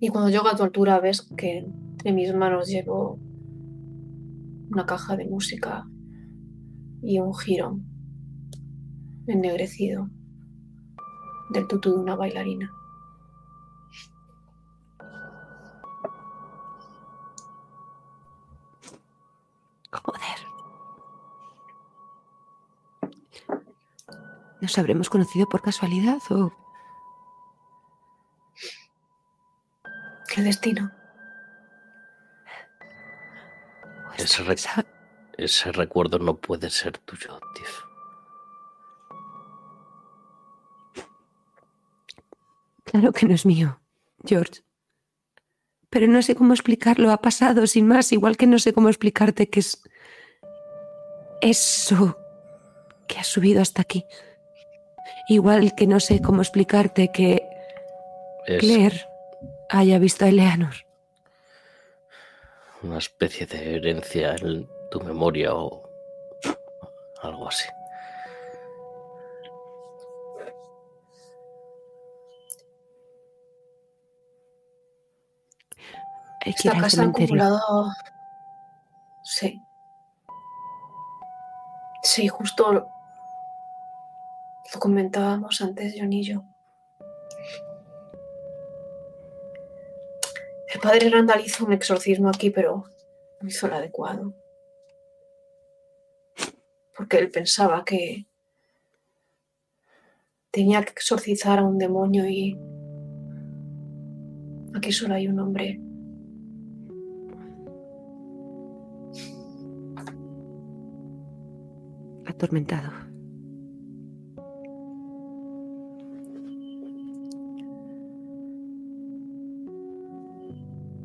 Y 0.00 0.08
cuando 0.08 0.30
llego 0.30 0.48
a 0.48 0.56
tu 0.56 0.62
altura 0.62 0.98
ves 0.98 1.20
que 1.36 1.58
entre 1.58 2.14
mis 2.14 2.34
manos 2.34 2.68
llevo 2.68 3.18
una 4.70 4.86
caja 4.86 5.14
de 5.14 5.26
música 5.26 5.86
y 7.02 7.18
un 7.18 7.34
jirón 7.34 7.84
ennegrecido 9.26 10.08
del 11.52 11.68
tutú 11.68 11.96
de 11.96 11.98
una 11.98 12.16
bailarina. 12.16 12.72
¿Nos 24.64 24.78
habremos 24.78 25.10
conocido 25.10 25.46
por 25.46 25.60
casualidad 25.60 26.22
o...? 26.30 26.50
El 30.38 30.44
destino. 30.44 30.90
o 34.08 34.12
Ese, 34.16 34.42
re- 34.42 34.56
ese 35.36 35.70
recuerdo 35.70 36.18
no 36.18 36.38
puede 36.38 36.70
ser 36.70 36.96
tuyo, 36.96 37.38
Tiff. 37.54 37.82
Claro 42.84 43.12
que 43.12 43.26
no 43.26 43.34
es 43.34 43.44
mío, 43.44 43.78
George. 44.24 44.62
Pero 45.90 46.06
no 46.08 46.22
sé 46.22 46.34
cómo 46.34 46.54
explicarlo. 46.54 47.12
Ha 47.12 47.18
pasado 47.20 47.66
sin 47.66 47.86
más, 47.86 48.12
igual 48.12 48.38
que 48.38 48.46
no 48.46 48.58
sé 48.58 48.72
cómo 48.72 48.88
explicarte 48.88 49.50
que 49.50 49.60
es... 49.60 49.82
Eso 51.42 52.16
que 53.06 53.18
has 53.18 53.26
subido 53.26 53.60
hasta 53.60 53.82
aquí. 53.82 54.06
Igual 55.28 55.74
que 55.74 55.86
no 55.86 56.00
sé 56.00 56.20
cómo 56.20 56.42
explicarte 56.42 57.10
que 57.10 57.48
Es 58.46 58.60
Claire 58.60 59.06
haya 59.70 59.98
visto 59.98 60.24
a 60.24 60.28
Eleanor. 60.28 60.74
una 62.82 62.98
especie 62.98 63.46
de 63.46 63.76
herencia 63.76 64.34
en 64.36 64.68
tu 64.90 65.00
memoria 65.00 65.54
o 65.54 65.82
algo 67.22 67.48
así. 67.48 67.66
Esta 76.44 76.78
casa 76.78 77.02
ha 77.02 77.06
acumulado. 77.06 77.90
Sí. 79.24 79.58
Sí, 82.02 82.28
justo 82.28 82.86
lo 84.74 84.80
comentábamos 84.80 85.60
antes, 85.60 85.94
John 85.96 86.12
y 86.12 86.24
yo. 86.24 86.42
El 90.72 90.80
padre 90.80 91.08
Randall 91.08 91.44
hizo 91.44 91.64
un 91.64 91.72
exorcismo 91.72 92.28
aquí, 92.28 92.50
pero 92.50 92.84
no 93.40 93.48
hizo 93.48 93.66
el 93.66 93.74
adecuado. 93.74 94.34
Porque 96.96 97.18
él 97.18 97.30
pensaba 97.30 97.84
que 97.84 98.26
tenía 100.50 100.82
que 100.82 100.90
exorcizar 100.90 101.60
a 101.60 101.64
un 101.64 101.78
demonio 101.78 102.26
y 102.28 102.58
aquí 104.74 104.92
solo 104.92 105.14
hay 105.14 105.28
un 105.28 105.38
hombre 105.38 105.80
Atormentado. 112.26 113.03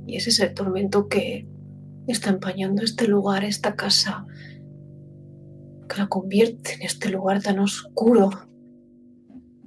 Y 0.10 0.16
ese 0.16 0.32
es 0.32 0.40
el 0.40 0.56
tormento 0.56 1.08
que 1.08 1.48
está 2.08 2.32
empañando 2.32 2.82
este 2.82 3.08
lugar, 3.08 3.44
esta 3.44 3.76
casa, 3.76 4.26
que 5.88 5.98
la 5.98 6.08
convierte 6.08 6.74
en 6.74 6.82
este 6.82 7.10
lugar 7.10 7.44
tan 7.44 7.60
oscuro, 7.60 8.32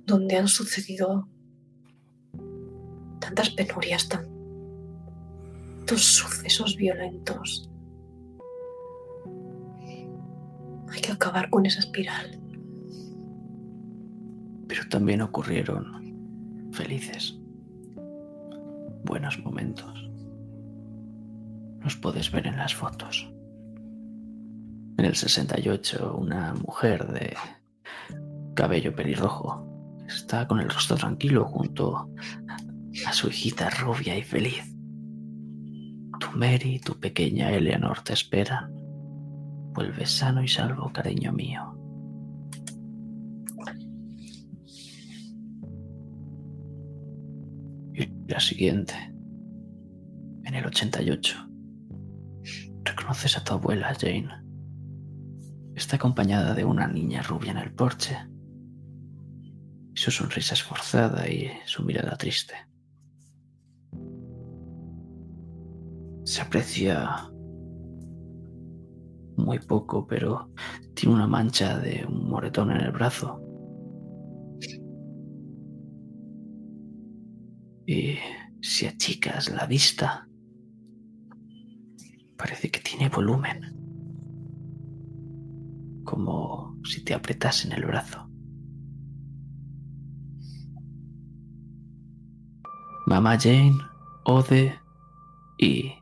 donde 0.05 0.37
han 0.39 0.49
sucedido 0.49 1.29
tantas 3.21 3.51
penurias, 3.51 4.09
tantos 4.09 6.03
sucesos 6.03 6.77
violentos. 6.77 7.71
Hay 10.89 11.01
que 11.01 11.13
acabar 11.13 11.51
con 11.51 11.67
esa 11.67 11.79
espiral. 11.79 12.41
Pero 14.67 14.83
también 14.91 15.23
ocurrieron 15.23 16.73
felices, 16.73 17.39
buenos 19.05 19.39
momentos. 19.39 20.12
Los 21.83 21.97
puedes 21.97 22.31
ver 22.31 22.47
en 22.47 22.57
las 22.57 22.75
fotos. 22.75 23.29
En 24.99 25.05
el 25.05 25.17
68, 25.17 26.17
una 26.17 26.55
mujer 26.55 27.07
de 27.09 27.35
cabello 28.55 28.95
pelirrojo 28.95 29.67
está 30.07 30.47
con 30.47 30.61
el 30.61 30.69
rostro 30.69 30.97
tranquilo 30.97 31.45
junto 31.45 32.09
a 33.07 33.13
su 33.13 33.29
hijita 33.29 33.71
rubia 33.71 34.17
y 34.17 34.23
feliz. 34.23 34.63
Tu 36.21 36.39
Mary 36.39 36.77
y 36.77 36.79
tu 36.79 37.01
pequeña 37.01 37.51
Eleanor 37.51 38.01
te 38.03 38.13
esperan. 38.13 38.71
Vuelve 39.75 40.07
sano 40.07 40.43
y 40.43 40.49
salvo, 40.49 40.93
cariño 40.93 41.33
mío. 41.33 41.77
Y 47.95 48.09
la 48.29 48.39
siguiente, 48.39 48.95
en 50.45 50.55
el 50.55 50.67
88, 50.67 51.52
reconoces 52.85 53.37
a 53.37 53.45
tu 53.45 53.55
abuela, 53.55 53.95
Jane. 53.95 54.29
Está 55.75 55.97
acompañada 55.97 56.55
de 56.55 56.65
una 56.65 56.87
niña 56.87 57.23
rubia 57.23 57.53
en 57.53 57.59
el 57.59 57.73
porche. 57.73 58.17
Su 59.95 60.11
sonrisa 60.11 60.55
esforzada 60.55 61.29
y 61.29 61.51
su 61.67 61.83
mirada 61.85 62.17
triste. 62.17 62.55
Se 66.25 66.41
aprecia 66.41 67.31
muy 69.37 69.59
poco, 69.59 70.07
pero 70.07 70.51
tiene 70.95 71.15
una 71.15 71.27
mancha 71.27 71.79
de 71.79 72.07
un 72.07 72.29
moretón 72.29 72.71
en 72.71 72.81
el 72.81 72.93
brazo. 72.93 73.41
Y 77.87 78.17
si 78.61 78.87
achicas 78.87 79.51
la 79.51 79.67
vista, 79.67 80.29
parece 82.43 82.73
que 82.73 82.81
tiene 82.81 83.09
volumen. 83.09 83.61
Como 86.05 86.77
si 86.83 87.05
te 87.05 87.15
apretasen 87.15 87.71
el 87.71 87.85
brazo. 87.85 88.29
Mamá 93.07 93.39
Jane, 93.39 93.79
Ode 94.25 94.77
y... 95.57 95.95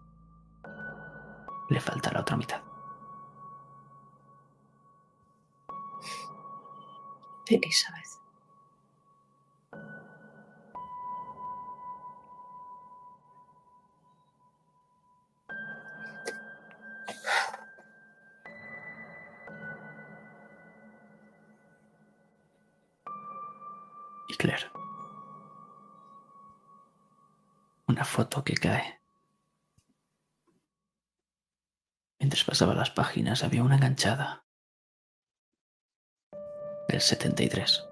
Le 1.69 1.79
falta 1.79 2.11
la 2.11 2.21
otra 2.23 2.39
mitad. 2.39 2.63
Elizabeth. 7.49 8.00
Y 24.31 24.37
Claire. 24.37 24.71
Una 27.89 28.05
foto 28.05 28.45
que 28.45 28.55
cae. 28.55 29.01
Mientras 32.19 32.45
pasaba 32.45 32.75
las 32.75 32.91
páginas 32.91 33.43
había 33.43 33.65
una 33.65 33.77
enganchada. 33.77 34.45
El 36.89 37.01
73. 37.01 37.85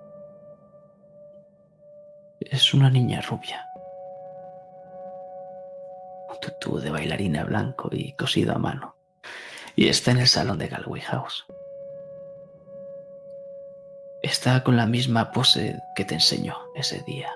Es 2.41 2.75
una 2.75 2.91
niña 2.91 3.21
rubia. 3.23 3.67
Un 6.29 6.41
tutú 6.41 6.79
de 6.79 6.91
bailarina 6.91 7.45
blanco 7.45 7.89
y 7.91 8.13
cosido 8.13 8.55
a 8.55 8.59
mano. 8.59 8.97
Y 9.75 9.89
está 9.89 10.13
en 10.13 10.19
el 10.19 10.29
salón 10.29 10.59
de 10.59 10.69
Galway 10.69 11.01
House. 11.03 11.47
Está 14.23 14.65
con 14.65 14.77
la 14.77 14.87
misma 14.87 15.31
pose 15.31 15.81
que 15.95 16.05
te 16.05 16.15
enseñó 16.15 16.57
ese 16.75 17.03
día. 17.03 17.31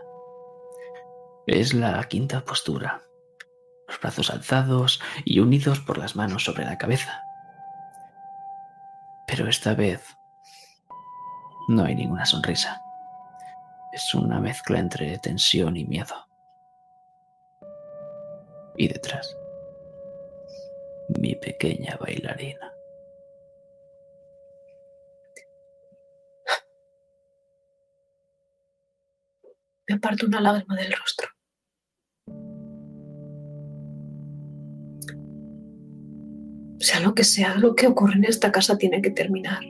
Es 1.47 1.75
la 1.75 2.03
quinta 2.05 2.45
postura. 2.45 3.03
Los 3.87 4.01
brazos 4.01 4.31
alzados 4.31 5.01
y 5.25 5.39
unidos 5.39 5.79
por 5.81 5.99
las 5.99 6.17
manos 6.17 6.45
sobre 6.45 6.65
la 6.65 6.79
cabeza. 6.79 7.23
Pero 9.29 9.49
esta 9.49 9.75
vez 9.75 10.03
no 11.69 11.85
hay 11.85 11.95
ninguna 11.95 12.27
sonrisa. 12.27 12.83
Es 13.93 14.13
una 14.15 14.41
mezcla 14.41 14.81
entre 14.81 15.19
tensión 15.19 15.77
y 15.77 15.85
miedo. 15.85 16.27
Y 18.77 18.89
detrás, 18.89 19.37
mi 21.21 21.37
pequeña 21.37 21.97
bailarina. 22.01 22.72
Me 29.93 30.27
una 30.27 30.41
lágrima 30.41 30.75
del 30.75 30.91
rostro. 30.93 31.29
Sea 36.79 37.01
lo 37.01 37.15
que 37.15 37.25
sea, 37.25 37.57
lo 37.59 37.75
que 37.75 37.89
ocurre 37.89 38.15
en 38.15 38.25
esta 38.25 38.51
casa 38.51 38.79
tiene 38.79 39.03
que 39.03 39.11
terminar. 39.11 39.61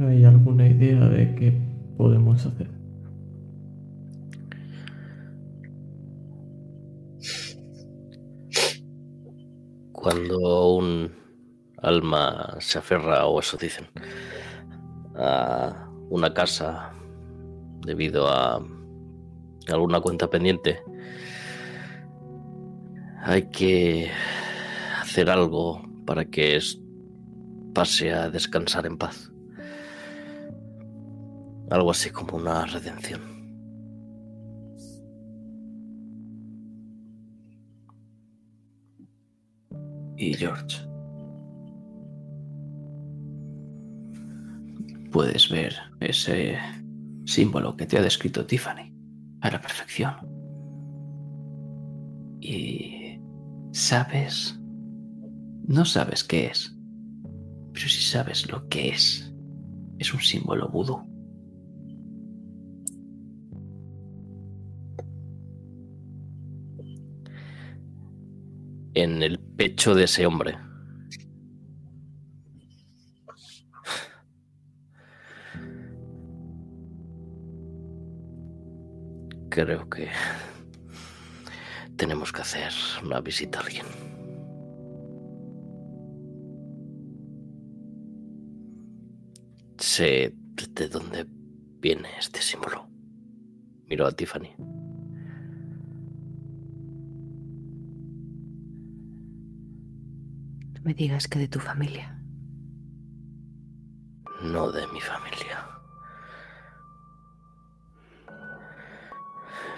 ¿Hay 0.00 0.24
alguna 0.24 0.66
idea 0.66 1.08
de 1.08 1.34
qué 1.34 1.58
podemos 1.96 2.44
hacer? 2.44 2.79
Cuando 10.00 10.76
un 10.76 11.12
alma 11.82 12.56
se 12.58 12.78
aferra, 12.78 13.26
o 13.26 13.38
eso 13.38 13.58
dicen, 13.58 13.86
a 15.14 15.90
una 16.08 16.32
casa 16.32 16.94
debido 17.84 18.26
a 18.26 18.64
alguna 19.68 20.00
cuenta 20.00 20.28
pendiente. 20.30 20.82
Hay 23.22 23.50
que 23.50 24.10
hacer 25.02 25.28
algo 25.28 25.82
para 26.06 26.24
que 26.24 26.58
pase 27.74 28.12
a 28.12 28.30
descansar 28.30 28.86
en 28.86 28.96
paz. 28.96 29.30
Algo 31.70 31.90
así 31.90 32.08
como 32.10 32.38
una 32.38 32.64
redención. 32.64 33.39
Y 40.20 40.34
George. 40.34 40.76
Puedes 45.10 45.48
ver 45.48 45.74
ese 46.00 46.58
símbolo 47.24 47.74
que 47.74 47.86
te 47.86 47.96
ha 47.96 48.02
descrito 48.02 48.44
Tiffany 48.44 48.92
a 49.40 49.50
la 49.50 49.62
perfección. 49.62 50.12
Y 52.42 53.18
sabes, 53.72 54.60
no 55.66 55.86
sabes 55.86 56.22
qué 56.22 56.48
es, 56.48 56.76
pero 57.72 57.88
sí 57.88 58.02
sabes 58.02 58.46
lo 58.52 58.68
que 58.68 58.90
es. 58.90 59.34
Es 59.98 60.12
un 60.12 60.20
símbolo 60.20 60.68
vudú. 60.68 61.09
En 69.02 69.22
el 69.22 69.38
pecho 69.38 69.94
de 69.94 70.04
ese 70.04 70.26
hombre. 70.26 70.58
Creo 79.48 79.88
que 79.88 80.10
tenemos 81.96 82.30
que 82.30 82.42
hacer 82.42 82.70
una 83.02 83.22
visita 83.22 83.60
a 83.60 83.62
alguien. 83.62 83.86
Sé 89.78 90.34
de 90.74 90.88
dónde 90.88 91.24
viene 91.80 92.10
este 92.18 92.42
símbolo. 92.42 92.86
Miro 93.86 94.06
a 94.06 94.12
Tiffany. 94.12 94.54
Me 100.90 100.94
digas 100.94 101.28
que 101.28 101.38
de 101.38 101.46
tu 101.46 101.60
familia. 101.60 102.16
no 104.42 104.72
de 104.72 104.86
mi 104.88 105.00
familia. 105.00 105.68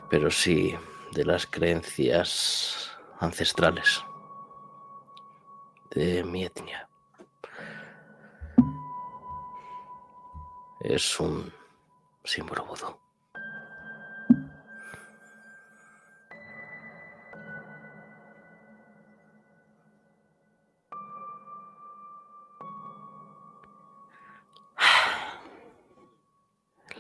Pero 0.09 0.31
sí 0.31 0.75
de 1.13 1.25
las 1.27 1.47
creencias 1.47 2.91
ancestrales 3.21 4.03
de 5.91 6.25
mi 6.25 6.45
etnia. 6.45 6.89
Es 10.81 11.21
un 11.21 11.53
símbolo. 12.25 13.02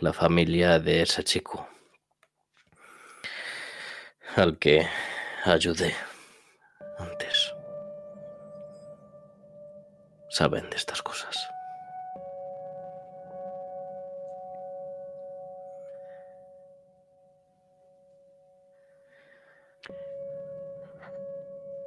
La 0.02 0.12
familia 0.12 0.80
de 0.80 1.02
ese 1.02 1.22
chico 1.22 1.68
al 4.34 4.58
que 4.58 4.84
ayudé 5.44 5.94
antes. 6.98 7.54
Saben 10.28 10.68
de 10.70 10.76
estas 10.76 11.00
cosas. 11.02 11.36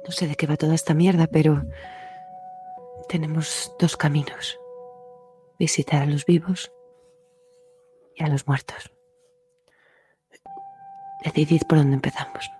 No 0.06 0.10
sé 0.12 0.26
de 0.26 0.36
qué 0.36 0.46
va 0.46 0.56
toda 0.56 0.74
esta 0.74 0.94
mierda, 0.94 1.26
pero 1.26 1.64
tenemos 3.10 3.70
dos 3.78 3.98
caminos. 3.98 4.58
Visitar 5.58 6.02
a 6.02 6.06
los 6.06 6.24
vivos 6.24 6.72
y 8.16 8.24
a 8.24 8.28
los 8.28 8.46
muertos. 8.46 8.90
Decidid 11.24 11.62
por 11.68 11.78
dónde 11.78 11.94
empezamos. 11.94 12.50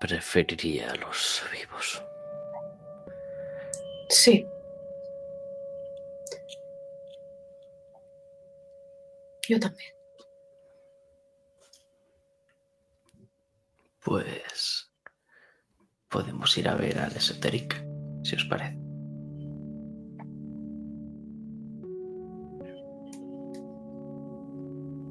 Preferiría 0.00 0.92
a 0.92 0.94
los 0.94 1.42
vivos. 1.52 2.02
Sí. 4.08 4.46
Yo 9.48 9.58
también. 9.58 9.92
Pues 14.04 14.90
podemos 16.08 16.56
ir 16.56 16.68
a 16.68 16.74
ver 16.74 16.98
al 16.98 17.14
Esoteric, 17.16 17.87
si 18.22 18.36
os 18.36 18.44
parece. 18.44 18.78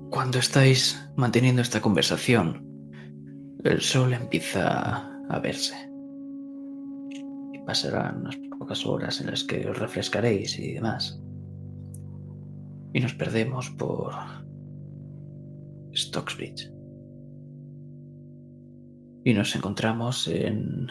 Cuando 0.10 0.40
estáis 0.40 0.98
manteniendo 1.16 1.62
esta 1.62 1.82
conversación, 1.82 2.66
el 3.64 3.82
sol 3.82 4.14
empieza 4.14 5.08
a 5.30 5.40
verse. 5.40 5.76
Y 7.54 7.60
pasarán 7.66 8.22
unas 8.22 8.38
pocas 8.58 8.86
horas 8.86 9.22
en 9.22 9.28
las 9.28 9.44
que 9.44 9.68
os 9.68 9.78
refrescaréis 9.78 10.58
y 10.58 10.74
demás. 10.74 11.22
Y 12.94 13.00
nos 13.00 13.14
perdemos 13.14 13.70
por 13.72 14.14
Stocksbridge 15.94 16.78
y 19.28 19.34
nos 19.34 19.54
encontramos 19.58 20.26
en 20.30 20.88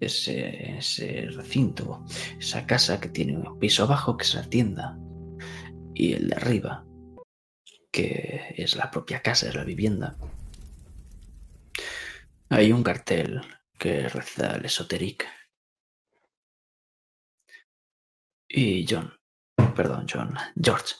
ese, 0.00 0.78
ese 0.78 1.28
recinto, 1.30 2.04
esa 2.38 2.66
casa 2.66 3.00
que 3.00 3.08
tiene 3.08 3.36
un 3.36 3.58
piso 3.58 3.84
abajo 3.84 4.16
que 4.16 4.24
es 4.24 4.34
la 4.34 4.48
tienda 4.48 4.98
y 5.94 6.14
el 6.14 6.28
de 6.28 6.36
arriba 6.36 6.84
que 7.90 8.54
es 8.56 8.76
la 8.76 8.90
propia 8.90 9.20
casa, 9.22 9.48
es 9.48 9.54
la 9.54 9.64
vivienda. 9.64 10.16
Hay 12.48 12.72
un 12.72 12.82
cartel 12.82 13.40
que 13.78 14.08
reza 14.08 14.56
el 14.56 14.64
esoteric. 14.64 15.26
Y 18.48 18.86
John, 18.88 19.12
perdón, 19.76 20.06
John, 20.12 20.34
George. 20.60 20.94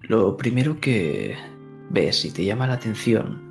Lo 0.00 0.36
primero 0.36 0.80
que 0.80 1.36
ves 1.90 2.24
y 2.24 2.30
te 2.30 2.44
llama 2.44 2.66
la 2.66 2.74
atención 2.74 3.45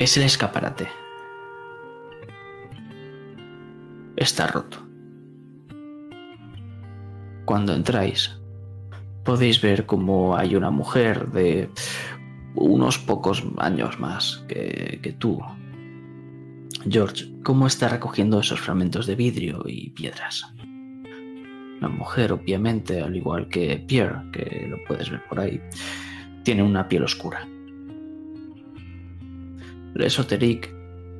es 0.00 0.16
el 0.16 0.22
escaparate. 0.22 0.88
Está 4.16 4.46
roto. 4.46 4.78
Cuando 7.44 7.74
entráis, 7.74 8.34
podéis 9.24 9.60
ver 9.60 9.84
cómo 9.84 10.36
hay 10.36 10.56
una 10.56 10.70
mujer 10.70 11.30
de 11.30 11.68
unos 12.54 12.98
pocos 12.98 13.44
años 13.58 14.00
más 14.00 14.42
que, 14.48 15.16
tú, 15.18 15.38
George, 16.88 17.30
cómo 17.44 17.66
está 17.66 17.88
recogiendo 17.88 18.40
esos 18.40 18.60
fragmentos 18.60 19.06
de 19.06 19.16
vidrio 19.16 19.62
y 19.66 19.90
piedras. 19.90 20.50
La 21.80 21.88
mujer, 21.88 22.32
obviamente, 22.32 23.02
al 23.02 23.14
igual 23.16 23.48
que 23.48 23.84
Pierre, 23.86 24.30
que 24.32 24.66
lo 24.66 24.78
puedes 24.84 25.10
ver 25.10 25.22
por 25.28 25.40
ahí, 25.40 25.60
tiene 26.42 26.62
una 26.62 26.88
piel 26.88 27.04
oscura. 27.04 27.46
Esoteric, 29.96 30.72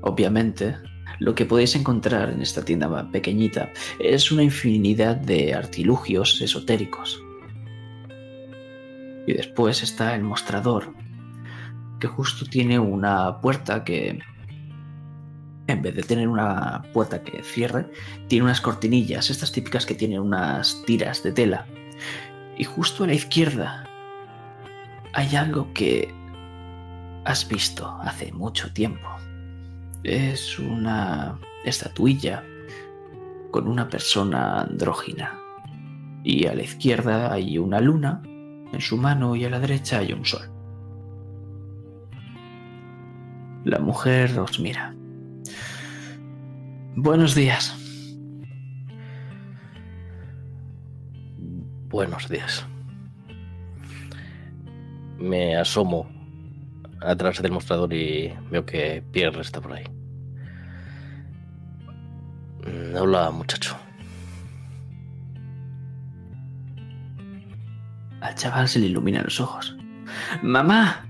obviamente, 0.03 0.77
lo 1.19 1.35
que 1.35 1.45
podéis 1.45 1.77
encontrar 1.77 2.31
en 2.31 2.41
esta 2.41 2.65
tienda 2.65 3.11
pequeñita 3.11 3.71
es 3.99 4.33
una 4.33 4.43
infinidad 4.43 5.17
de 5.17 5.55
artilugios 5.55 6.41
esotéricos. 6.41 7.23
Y 9.27 9.35
después 9.35 9.83
está 9.83 10.15
el 10.15 10.23
mostrador, 10.23 10.95
que 12.01 12.07
justo 12.07 12.47
tiene 12.47 12.79
una 12.79 13.41
puerta 13.41 13.85
que, 13.85 14.19
en 15.67 15.83
vez 15.83 15.95
de 15.95 16.03
tener 16.03 16.27
una 16.27 16.83
puerta 16.95 17.23
que 17.23 17.43
cierre, 17.43 17.87
tiene 18.29 18.45
unas 18.45 18.61
cortinillas, 18.61 19.31
estas 19.31 19.53
típicas 19.53 19.85
que 19.85 19.95
tienen 19.95 20.21
unas 20.21 20.83
tiras 20.87 21.23
de 21.23 21.33
tela. 21.33 21.67
Y 22.57 22.65
justo 22.65 23.05
a 23.05 23.09
la 23.09 23.15
izquierda 23.15 23.85
hay 25.13 25.37
algo 25.37 25.73
que 25.75 26.13
has 27.25 27.47
visto 27.49 27.87
hace 28.03 28.33
mucho 28.33 28.73
tiempo. 28.73 29.09
Es 30.03 30.59
una 30.59 31.39
estatuilla 31.65 32.43
con 33.51 33.69
una 33.69 33.89
persona 33.89 34.63
andrógina. 34.63 35.39
Y 36.23 36.47
a 36.47 36.55
la 36.55 36.63
izquierda 36.63 37.33
hay 37.33 37.59
una 37.59 37.81
luna 37.81 38.23
en 38.25 38.81
su 38.81 38.97
mano 38.97 39.37
y 39.37 39.45
a 39.45 39.51
la 39.51 39.61
derecha 39.61 39.99
hay 39.99 40.13
un 40.13 40.25
sol. 40.25 40.51
La 43.65 43.79
mujer 43.79 44.39
os 44.39 44.59
mira. 44.59 44.95
Buenos 46.97 47.35
días. 47.35 47.77
Buenos 51.89 52.29
días. 52.29 52.65
Me 55.19 55.57
asomo 55.57 56.20
atrás 57.01 57.41
del 57.43 57.53
mostrador 57.53 57.93
y 57.93 58.33
veo 58.51 58.65
que 58.65 59.03
Pierre 59.13 59.41
está 59.41 59.61
por 59.61 59.73
ahí. 59.73 59.85
Mm, 62.67 62.97
Hola, 62.97 63.31
muchacho. 63.31 63.77
Al 68.21 68.35
chaval 68.35 68.69
se 68.69 68.79
le 68.79 68.87
iluminan 68.87 69.25
los 69.25 69.41
ojos. 69.41 69.77
¡Mamá! 70.43 71.07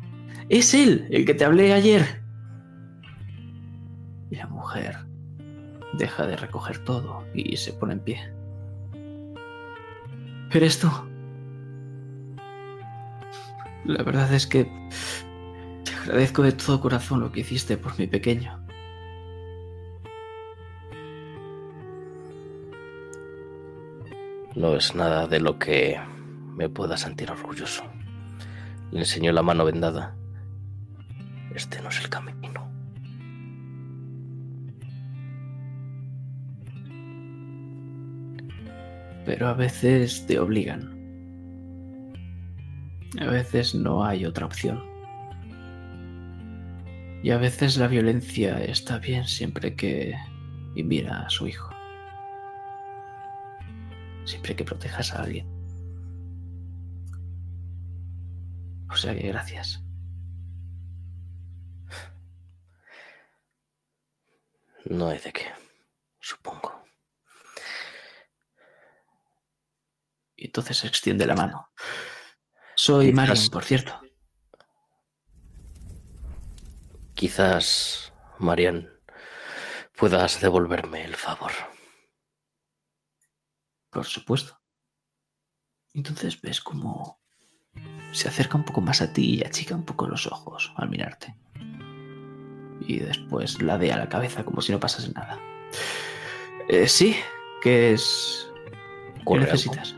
¡Es 0.49 0.75
él, 0.75 1.07
el 1.11 1.25
que 1.25 1.35
te 1.35 1.45
hablé 1.45 1.73
ayer! 1.73 2.23
Y 4.31 4.37
la 4.37 4.47
mujer 4.47 4.97
deja 5.95 6.27
de 6.27 6.37
recoger 6.37 6.79
todo 6.85 7.25
y 7.35 7.57
se 7.57 7.73
pone 7.73 7.95
en 7.95 8.01
pie. 8.01 8.33
¿Eres 10.53 10.79
tú? 10.79 10.89
La 13.85 14.03
verdad 14.03 14.33
es 14.33 14.47
que 14.47 14.71
agradezco 16.11 16.43
de 16.43 16.51
todo 16.51 16.81
corazón 16.81 17.21
lo 17.21 17.31
que 17.31 17.41
hiciste 17.41 17.77
por 17.77 17.97
mi 17.97 18.09
pequeño. 18.09 18.59
No 24.57 24.75
es 24.75 24.93
nada 24.97 25.29
de 25.29 25.39
lo 25.39 25.57
que 25.61 26.01
me 26.57 26.69
pueda 26.69 26.97
sentir 26.97 27.31
orgulloso. 27.31 27.85
Le 28.91 28.99
enseñó 28.99 29.31
la 29.31 29.43
mano 29.43 29.65
vendada. 29.65 30.17
Este 31.55 31.81
no 31.81 31.91
es 31.91 32.01
el 32.01 32.09
camino. 32.09 32.69
Pero 39.25 39.47
a 39.47 39.55
veces 39.55 40.27
te 40.27 40.41
obligan. 40.41 40.91
A 43.21 43.27
veces 43.27 43.77
no 43.77 44.05
hay 44.05 44.27
otra 44.27 44.47
opción. 44.47 44.90
Y 47.23 47.31
a 47.33 47.39
veces 47.39 47.77
la 47.77 47.87
violencia 47.87 48.63
está 48.65 48.99
bien 48.99 49.27
siempre 49.27 49.77
que 49.77 50.17
mira 50.75 51.27
a 51.27 51.31
su 51.31 51.47
hijo. 51.47 51.71
Siempre 54.25 54.57
que 54.57 54.65
protejas 54.65 55.13
a 55.13 55.23
alguien. 55.23 55.47
O 58.89 58.97
sea 58.97 59.15
que 59.15 59.29
gracias. 59.29 59.85
No 64.87 65.09
hay 65.09 65.19
de 65.19 65.33
qué, 65.33 65.47
supongo. 66.21 66.85
Y 70.37 70.47
entonces 70.47 70.85
extiende 70.85 71.27
la 71.27 71.35
mano. 71.35 71.71
Soy 72.75 73.13
Marion, 73.13 73.37
por 73.53 73.63
cierto. 73.63 74.01
Quizás, 77.21 78.15
Marian, 78.39 78.89
puedas 79.95 80.41
devolverme 80.41 81.05
el 81.05 81.17
favor. 81.17 81.53
Por 83.91 84.07
supuesto. 84.07 84.59
Entonces 85.93 86.41
ves 86.41 86.63
cómo 86.63 87.21
se 88.13 88.27
acerca 88.27 88.57
un 88.57 88.65
poco 88.65 88.81
más 88.81 89.03
a 89.03 89.13
ti 89.13 89.35
y 89.35 89.45
achica 89.45 89.75
un 89.75 89.85
poco 89.85 90.09
los 90.09 90.27
ojos 90.29 90.73
al 90.77 90.89
mirarte. 90.89 91.37
Y 92.81 93.01
después 93.01 93.61
ladea 93.61 93.99
la 93.99 94.09
cabeza 94.09 94.43
como 94.43 94.63
si 94.63 94.73
no 94.73 94.81
pasase 94.81 95.13
nada. 95.13 95.39
Eh, 96.71 96.89
sí, 96.89 97.17
que 97.61 97.93
es... 97.93 98.51
¿Qué 99.27 99.39
necesitas? 99.39 99.95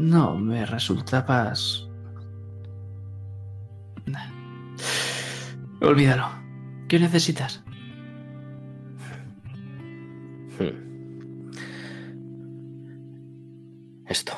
No, 0.00 0.34
me 0.34 0.66
resultabas... 0.66 1.88
Olvídalo. 5.82 6.28
¿Qué 6.86 7.00
necesitas? 7.00 7.60
Hmm. 10.56 11.50
Esto. 14.06 14.32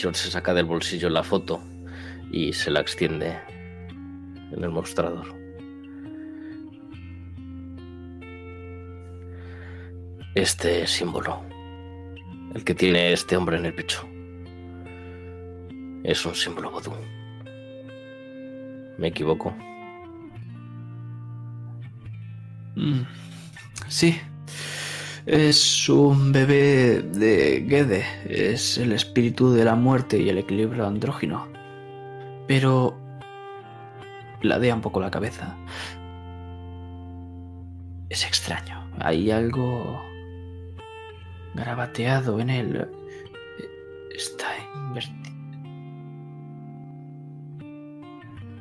John 0.00 0.14
se 0.14 0.30
saca 0.30 0.54
del 0.54 0.64
bolsillo 0.64 1.10
la 1.10 1.22
foto 1.22 1.62
y 2.30 2.54
se 2.54 2.70
la 2.70 2.80
extiende 2.80 3.38
en 4.50 4.64
el 4.64 4.70
mostrador. 4.70 5.34
Este 10.34 10.86
símbolo, 10.86 11.42
el 12.54 12.64
que 12.64 12.74
tiene 12.74 13.12
este 13.12 13.36
hombre 13.36 13.58
en 13.58 13.66
el 13.66 13.74
pecho, 13.74 14.08
es 16.02 16.24
un 16.24 16.34
símbolo 16.34 16.70
vodú. 16.70 16.92
¿Me 18.96 19.08
equivoco? 19.08 19.54
Mm, 22.76 23.02
Sí. 23.88 24.20
Es 25.26 25.88
un 25.88 26.32
bebé 26.32 27.02
de 27.02 27.64
Gede. 27.68 28.04
Es 28.24 28.78
el 28.78 28.92
espíritu 28.92 29.52
de 29.52 29.64
la 29.64 29.74
muerte 29.76 30.18
y 30.18 30.28
el 30.28 30.38
equilibrio 30.38 30.86
andrógino. 30.86 31.48
Pero... 32.48 32.98
Ladea 34.42 34.74
un 34.74 34.80
poco 34.80 35.00
la 35.00 35.10
cabeza. 35.10 35.56
Es 38.08 38.24
extraño. 38.26 38.84
Hay 38.98 39.30
algo... 39.30 40.02
Garabateado 41.54 42.40
en 42.40 42.50
él. 42.50 42.88
Está 44.16 44.46
invertido. 44.74 45.22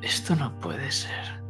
Esto 0.02 0.36
no 0.36 0.54
puede 0.60 0.92
ser. 0.92 1.40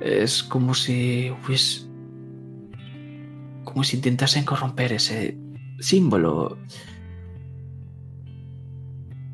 Es 0.00 0.42
como 0.42 0.74
si 0.74 1.30
hubiese... 1.30 1.86
Como 3.64 3.84
si 3.84 3.96
intentasen 3.96 4.44
corromper 4.44 4.92
ese 4.92 5.36
símbolo. 5.80 6.58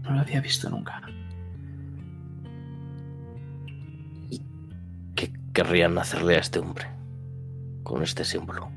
No 0.03 0.11
lo 0.11 0.20
había 0.20 0.41
visto 0.41 0.69
nunca. 0.69 1.01
¿Qué 5.15 5.32
querrían 5.53 5.97
hacerle 5.99 6.36
a 6.36 6.41
este 6.41 6.59
hombre 6.59 6.86
con 7.85 8.03
este 8.03 8.24
símbolo? 8.24 8.70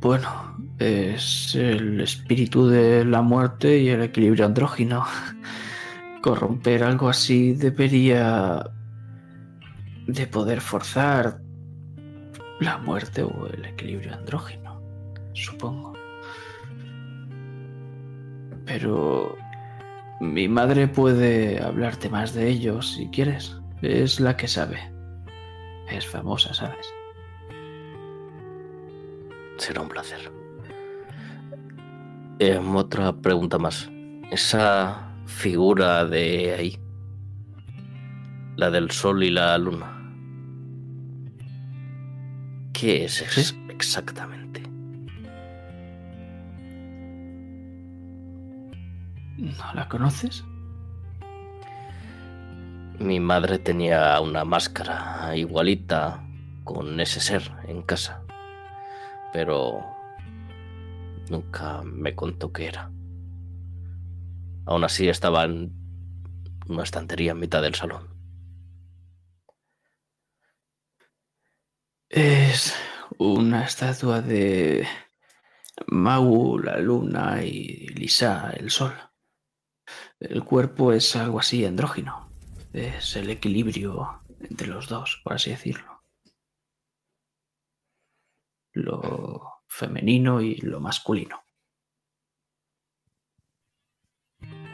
Bueno, 0.00 0.28
es 0.78 1.54
el 1.54 2.00
espíritu 2.02 2.68
de 2.68 3.06
la 3.06 3.22
muerte 3.22 3.78
y 3.78 3.88
el 3.88 4.02
equilibrio 4.02 4.44
andrógino. 4.44 5.04
Corromper 6.24 6.82
algo 6.82 7.10
así 7.10 7.52
debería 7.52 8.64
de 10.06 10.26
poder 10.26 10.62
forzar 10.62 11.42
la 12.60 12.78
muerte 12.78 13.22
o 13.22 13.46
el 13.46 13.62
equilibrio 13.66 14.14
andrógino, 14.14 14.80
supongo. 15.34 15.92
Pero 18.64 19.36
mi 20.18 20.48
madre 20.48 20.88
puede 20.88 21.62
hablarte 21.62 22.08
más 22.08 22.32
de 22.32 22.48
ello 22.48 22.80
si 22.80 23.10
quieres. 23.10 23.60
Es 23.82 24.18
la 24.18 24.34
que 24.34 24.48
sabe. 24.48 24.78
Es 25.90 26.06
famosa, 26.06 26.54
¿sabes? 26.54 26.86
Será 29.58 29.82
un 29.82 29.90
placer. 29.90 30.32
Em, 32.38 32.74
otra 32.76 33.12
pregunta 33.12 33.58
más. 33.58 33.90
Esa 34.30 35.13
figura 35.34 36.06
de 36.06 36.54
ahí, 36.54 36.78
la 38.56 38.70
del 38.70 38.90
sol 38.90 39.22
y 39.24 39.30
la 39.30 39.58
luna, 39.58 39.90
¿qué 42.72 43.04
es 43.04 43.20
exactamente? 43.68 44.62
¿No 49.36 49.74
la 49.74 49.88
conoces? 49.88 50.44
Mi 52.98 53.18
madre 53.20 53.58
tenía 53.58 54.18
una 54.20 54.44
máscara 54.44 55.36
igualita 55.36 56.24
con 56.62 57.00
ese 57.00 57.20
ser 57.20 57.42
en 57.66 57.82
casa, 57.82 58.22
pero 59.32 59.84
nunca 61.28 61.82
me 61.82 62.14
contó 62.14 62.52
qué 62.52 62.68
era. 62.68 62.90
Aún 64.66 64.84
así 64.84 65.08
estaba 65.08 65.44
en 65.44 65.72
una 66.68 66.82
estantería 66.82 67.32
en 67.32 67.40
mitad 67.40 67.62
del 67.62 67.74
salón. 67.74 68.08
Es 72.08 72.74
una 73.18 73.64
estatua 73.64 74.22
de 74.22 74.86
Mau, 75.88 76.58
la 76.58 76.78
luna 76.78 77.44
y 77.44 77.88
Lisa, 77.88 78.50
el 78.56 78.70
sol. 78.70 78.94
El 80.20 80.44
cuerpo 80.44 80.92
es 80.92 81.16
algo 81.16 81.40
así 81.40 81.64
andrógino. 81.64 82.30
Es 82.72 83.16
el 83.16 83.30
equilibrio 83.30 84.22
entre 84.40 84.68
los 84.68 84.88
dos, 84.88 85.20
por 85.22 85.34
así 85.34 85.50
decirlo. 85.50 86.02
Lo 88.72 89.62
femenino 89.66 90.40
y 90.40 90.56
lo 90.56 90.80
masculino. 90.80 91.43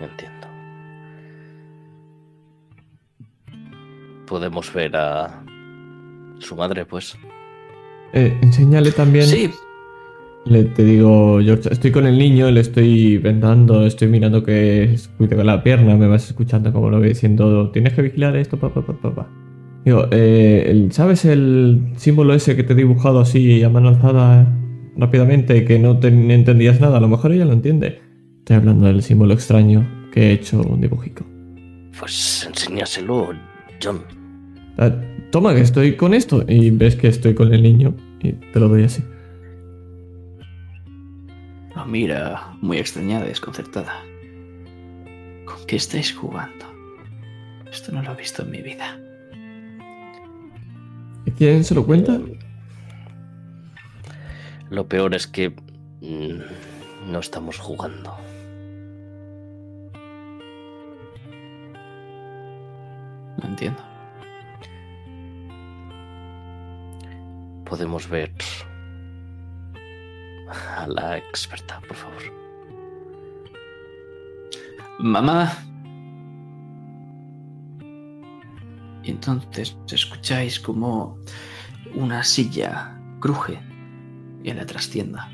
Entiendo. 0.00 0.46
Podemos 4.26 4.72
ver 4.72 4.96
a 4.96 5.44
su 6.38 6.56
madre, 6.56 6.84
pues. 6.86 7.16
Eh, 8.12 8.36
enséñale 8.42 8.92
también. 8.92 9.26
Sí, 9.26 9.50
Le, 10.46 10.64
te 10.64 10.84
digo, 10.84 11.38
George, 11.42 11.68
estoy 11.70 11.92
con 11.92 12.06
el 12.06 12.18
niño, 12.18 12.50
le 12.50 12.60
estoy 12.60 13.18
vendando, 13.18 13.84
estoy 13.84 14.08
mirando 14.08 14.42
que 14.42 14.96
cuide 15.18 15.36
con 15.36 15.46
la 15.46 15.62
pierna, 15.62 15.96
me 15.96 16.08
vas 16.08 16.26
escuchando 16.26 16.72
como 16.72 16.90
lo 16.90 16.98
voy 16.98 17.08
diciendo, 17.08 17.70
tienes 17.70 17.92
que 17.92 18.02
vigilar 18.02 18.36
esto, 18.36 18.58
papá, 18.58 18.84
papá, 18.84 19.00
papá. 19.02 19.28
Digo, 19.84 20.06
eh, 20.10 20.88
¿sabes 20.90 21.24
el 21.24 21.92
símbolo 21.96 22.34
ese 22.34 22.56
que 22.56 22.62
te 22.62 22.72
he 22.72 22.76
dibujado 22.76 23.20
así 23.20 23.62
a 23.62 23.68
mano 23.68 23.88
alzada 23.88 24.46
rápidamente 24.96 25.64
que 25.64 25.78
no 25.78 25.98
te 25.98 26.08
entendías 26.08 26.80
nada? 26.80 26.98
A 26.98 27.00
lo 27.00 27.08
mejor 27.08 27.32
ella 27.32 27.44
lo 27.44 27.52
entiende. 27.52 28.09
Estoy 28.40 28.56
hablando 28.56 28.86
del 28.86 29.02
símbolo 29.02 29.34
extraño 29.34 29.86
que 30.12 30.28
he 30.28 30.32
hecho 30.32 30.60
un 30.60 30.80
dibujico. 30.80 31.24
Pues 31.98 32.44
enséñaselo, 32.46 33.32
John. 33.82 34.02
Ah, 34.78 34.90
Toma, 35.30 35.54
que 35.54 35.60
estoy 35.60 35.96
con 35.96 36.14
esto. 36.14 36.44
Y 36.48 36.70
ves 36.70 36.96
que 36.96 37.08
estoy 37.08 37.34
con 37.34 37.54
el 37.54 37.62
niño 37.62 37.94
y 38.20 38.32
te 38.32 38.58
lo 38.58 38.68
doy 38.68 38.84
así. 38.84 39.02
lo 41.76 41.86
mira 41.86 42.56
muy 42.60 42.78
extrañada 42.78 43.24
y 43.26 43.28
desconcertada. 43.28 44.02
¿Con 45.44 45.66
qué 45.66 45.76
estáis 45.76 46.12
jugando? 46.12 46.66
Esto 47.70 47.92
no 47.92 48.02
lo 48.02 48.12
he 48.12 48.16
visto 48.16 48.42
en 48.42 48.50
mi 48.50 48.62
vida. 48.62 48.98
¿Y 51.26 51.30
¿Quién 51.32 51.62
se 51.62 51.74
lo 51.74 51.86
cuenta? 51.86 52.18
Lo 54.70 54.88
peor 54.88 55.14
es 55.14 55.26
que 55.26 55.50
mm, 55.50 57.12
no 57.12 57.20
estamos 57.20 57.58
jugando. 57.58 58.16
No 63.40 63.48
entiendo. 63.48 63.82
Podemos 67.64 68.08
ver 68.08 68.32
a 70.76 70.86
la 70.86 71.18
experta, 71.18 71.80
por 71.86 71.96
favor. 71.96 72.22
Mamá. 74.98 75.52
Y 79.02 79.10
entonces 79.10 79.76
escucháis 79.90 80.60
como 80.60 81.18
una 81.94 82.22
silla 82.22 82.98
cruje 83.20 83.58
en 84.44 84.56
la 84.56 84.66
trastienda. 84.66 85.30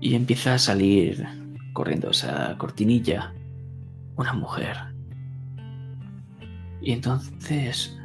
Y 0.00 0.14
empieza 0.14 0.54
a 0.54 0.58
salir 0.58 1.26
corriendo 1.72 2.10
esa 2.10 2.56
cortinilla 2.56 3.34
una 4.16 4.32
mujer. 4.32 4.95
Y 6.80 6.92
entonces 6.92 7.96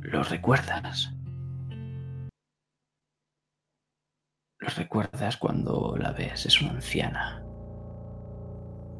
lo 0.00 0.22
recuerdas. 0.22 1.12
Lo 4.58 4.68
recuerdas 4.68 5.36
cuando 5.36 5.96
la 5.98 6.12
ves, 6.12 6.46
es 6.46 6.60
una 6.60 6.72
anciana. 6.72 7.42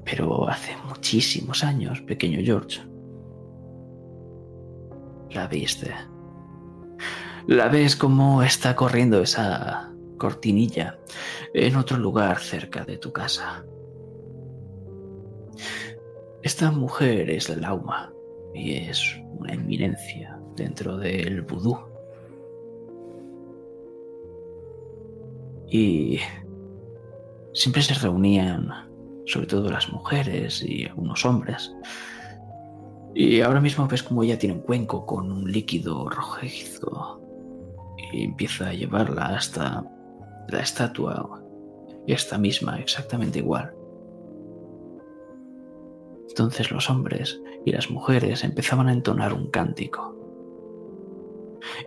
Pero 0.04 0.48
hace 0.48 0.76
muchísimos 0.88 1.64
años, 1.64 2.00
pequeño 2.02 2.40
George. 2.44 2.80
La 5.30 5.46
viste. 5.48 5.94
La 7.46 7.68
ves 7.68 7.96
como 7.96 8.42
está 8.42 8.76
corriendo 8.76 9.20
esa 9.22 9.92
cortinilla 10.18 10.98
en 11.54 11.76
otro 11.76 11.96
lugar 11.96 12.38
cerca 12.38 12.84
de 12.84 12.98
tu 12.98 13.12
casa. 13.12 13.64
Esta 16.46 16.70
mujer 16.70 17.28
es 17.28 17.48
la 17.48 17.56
Lauma 17.56 18.12
y 18.54 18.74
es 18.74 19.20
una 19.36 19.54
eminencia 19.54 20.38
dentro 20.54 20.96
del 20.96 21.42
vudú. 21.42 21.76
Y 25.66 26.20
siempre 27.52 27.82
se 27.82 27.94
reunían, 27.94 28.70
sobre 29.26 29.48
todo 29.48 29.68
las 29.68 29.90
mujeres 29.90 30.62
y 30.62 30.84
algunos 30.84 31.24
hombres. 31.24 31.74
Y 33.12 33.40
ahora 33.40 33.60
mismo 33.60 33.88
ves 33.88 34.04
como 34.04 34.22
ella 34.22 34.38
tiene 34.38 34.54
un 34.54 34.62
cuenco 34.62 35.04
con 35.04 35.32
un 35.32 35.50
líquido 35.50 36.08
rojizo 36.08 37.20
y 38.12 38.22
empieza 38.22 38.68
a 38.68 38.72
llevarla 38.72 39.34
hasta 39.34 39.84
la 40.48 40.60
estatua 40.60 41.42
esta 42.06 42.38
misma 42.38 42.78
exactamente 42.78 43.40
igual. 43.40 43.75
Entonces 46.36 46.70
los 46.70 46.90
hombres 46.90 47.40
y 47.64 47.72
las 47.72 47.90
mujeres 47.90 48.44
empezaban 48.44 48.88
a 48.88 48.92
entonar 48.92 49.32
un 49.32 49.50
cántico. 49.50 50.14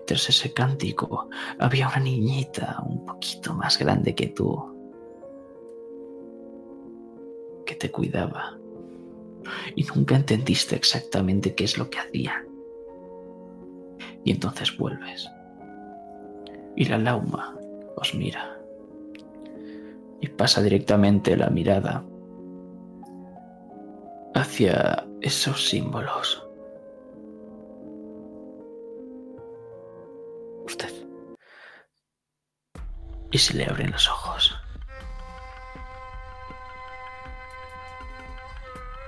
Tras 0.07 0.27
ese 0.27 0.51
cántico 0.53 1.30
había 1.59 1.88
una 1.88 1.99
niñita 1.99 2.81
un 2.84 3.05
poquito 3.05 3.53
más 3.53 3.77
grande 3.77 4.15
que 4.15 4.26
tú 4.30 4.76
que 7.63 7.76
te 7.76 7.91
cuidaba 7.91 8.57
y 9.76 9.84
nunca 9.84 10.15
entendiste 10.15 10.76
exactamente 10.76 11.53
qué 11.53 11.65
es 11.65 11.77
lo 11.77 11.91
que 11.91 11.99
hacía. 11.99 12.43
Y 14.23 14.31
entonces 14.31 14.76
vuelves. 14.76 15.30
Y 16.76 16.85
la 16.85 16.97
lauma 16.97 17.55
os 17.95 18.15
mira. 18.15 18.59
Y 20.19 20.27
pasa 20.30 20.59
directamente 20.63 21.38
la 21.38 21.51
mirada 21.51 22.03
hacia 24.35 25.06
esos 25.22 25.69
símbolos. 25.69 26.45
Usted. 30.65 30.93
Y 33.31 33.38
se 33.38 33.53
le 33.56 33.65
abren 33.65 33.91
los 33.91 34.07
ojos. 34.07 34.56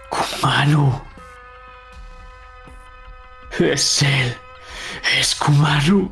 Kumanu. 0.10 1.02
Es 3.60 4.02
él. 4.03 4.35
Es 5.18 5.35
Kumanu. 5.35 6.11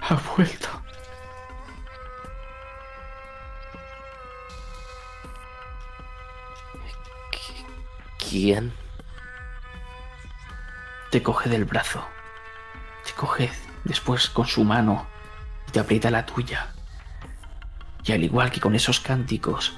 Ha 0.00 0.14
vuelto. 0.36 0.68
Te 11.10 11.22
coge 11.22 11.48
del 11.48 11.64
brazo. 11.64 12.06
Te 13.04 13.12
coge 13.12 13.50
después 13.84 14.28
con 14.28 14.46
su 14.46 14.64
mano 14.64 15.06
y 15.66 15.70
te 15.70 15.80
aprieta 15.80 16.10
la 16.10 16.26
tuya. 16.26 16.68
Y 18.04 18.12
al 18.12 18.22
igual 18.22 18.50
que 18.50 18.60
con 18.60 18.74
esos 18.74 19.00
cánticos, 19.00 19.72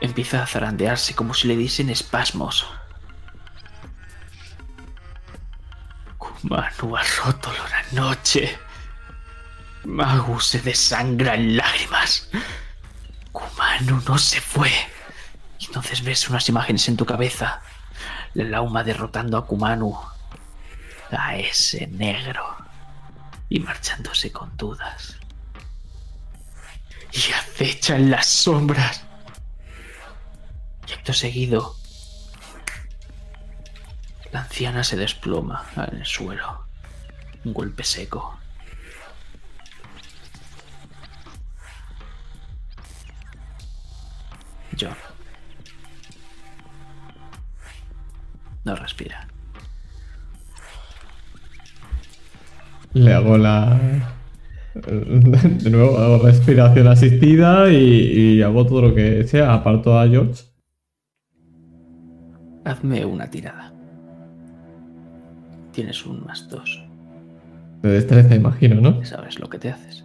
empieza 0.00 0.42
a 0.42 0.46
zarandearse 0.46 1.14
como 1.14 1.32
si 1.32 1.46
le 1.46 1.56
diesen 1.56 1.90
espasmos. 1.90 2.66
Kumanu 6.18 6.96
ha 6.96 7.02
roto 7.24 7.52
la 7.52 8.00
noche. 8.00 8.58
Magu 9.84 10.40
se 10.40 10.60
desangra 10.60 11.34
en 11.34 11.56
lágrimas. 11.56 12.30
Kumanu 13.30 14.02
no 14.06 14.18
se 14.18 14.40
fue. 14.40 14.72
Y 15.58 15.66
entonces 15.66 16.02
ves 16.02 16.28
unas 16.28 16.48
imágenes 16.48 16.88
en 16.88 16.96
tu 16.96 17.04
cabeza. 17.04 17.60
La 18.34 18.44
Lauma 18.44 18.84
derrotando 18.84 19.36
a 19.36 19.46
Kumanu. 19.46 19.98
A 21.10 21.36
ese 21.36 21.86
negro. 21.86 22.44
Y 23.48 23.60
marchándose 23.60 24.30
con 24.30 24.56
dudas. 24.56 25.16
Y 27.12 27.32
acecha 27.32 27.96
en 27.96 28.10
las 28.10 28.26
sombras. 28.26 29.02
Y 30.86 30.92
acto 30.92 31.12
seguido. 31.12 31.76
La 34.32 34.40
anciana 34.40 34.84
se 34.84 34.96
desploma 34.96 35.64
el 35.90 36.04
suelo. 36.04 36.66
Un 37.44 37.54
golpe 37.54 37.82
seco. 37.82 38.38
John. 44.78 45.07
No 48.68 48.76
respira. 48.76 49.26
Le 52.92 53.14
hago 53.14 53.38
la. 53.38 53.80
De 54.74 55.70
nuevo, 55.70 55.96
hago 55.96 56.18
respiración 56.18 56.86
asistida 56.86 57.72
y, 57.72 57.76
y 58.36 58.42
hago 58.42 58.66
todo 58.66 58.82
lo 58.82 58.94
que 58.94 59.26
sea. 59.26 59.54
Aparto 59.54 59.98
a 59.98 60.06
George. 60.06 60.44
Hazme 62.66 63.06
una 63.06 63.30
tirada. 63.30 63.72
Tienes 65.72 66.04
un 66.04 66.26
más 66.26 66.46
dos. 66.50 66.84
De 67.80 67.88
destreza, 67.88 68.34
imagino, 68.34 68.82
¿no? 68.82 69.02
Sabes 69.02 69.40
lo 69.40 69.48
que 69.48 69.58
te 69.58 69.70
haces. 69.70 70.04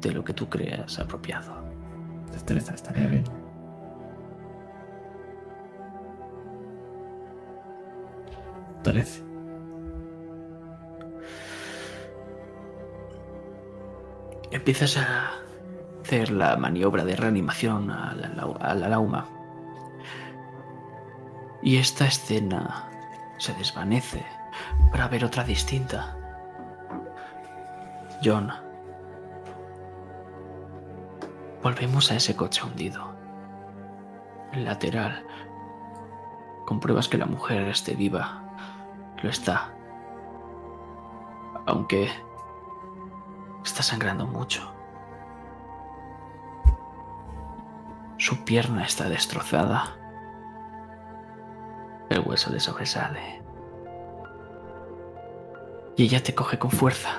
De 0.00 0.10
lo 0.10 0.24
que 0.24 0.32
tú 0.32 0.48
creas 0.48 0.98
apropiado. 0.98 1.52
Destreza 2.32 2.72
estaría 2.72 3.08
bien. 3.08 3.41
Trece. 8.82 9.22
Empiezas 14.50 14.96
a 14.98 15.30
hacer 16.02 16.30
la 16.30 16.56
maniobra 16.56 17.04
de 17.04 17.16
reanimación 17.16 17.90
a 17.90 18.14
la, 18.14 18.42
a 18.60 18.74
la 18.74 18.88
lauma. 18.88 19.26
Y 21.62 21.76
esta 21.76 22.06
escena 22.06 22.90
se 23.38 23.54
desvanece 23.54 24.24
para 24.90 25.08
ver 25.08 25.24
otra 25.24 25.44
distinta. 25.44 26.16
John. 28.22 28.52
Volvemos 31.62 32.10
a 32.10 32.16
ese 32.16 32.36
coche 32.36 32.62
hundido. 32.64 33.14
El 34.52 34.64
lateral. 34.64 35.24
Compruebas 36.66 37.08
que 37.08 37.18
la 37.18 37.26
mujer 37.26 37.68
esté 37.68 37.94
viva. 37.94 38.41
Lo 39.22 39.30
está. 39.30 39.72
Aunque 41.66 42.10
está 43.64 43.82
sangrando 43.82 44.26
mucho. 44.26 44.72
Su 48.18 48.44
pierna 48.44 48.84
está 48.84 49.08
destrozada. 49.08 49.96
El 52.08 52.20
hueso 52.20 52.50
le 52.50 52.60
sobresale. 52.60 53.42
Y 55.96 56.04
ella 56.04 56.22
te 56.22 56.34
coge 56.34 56.58
con 56.58 56.70
fuerza. 56.70 57.10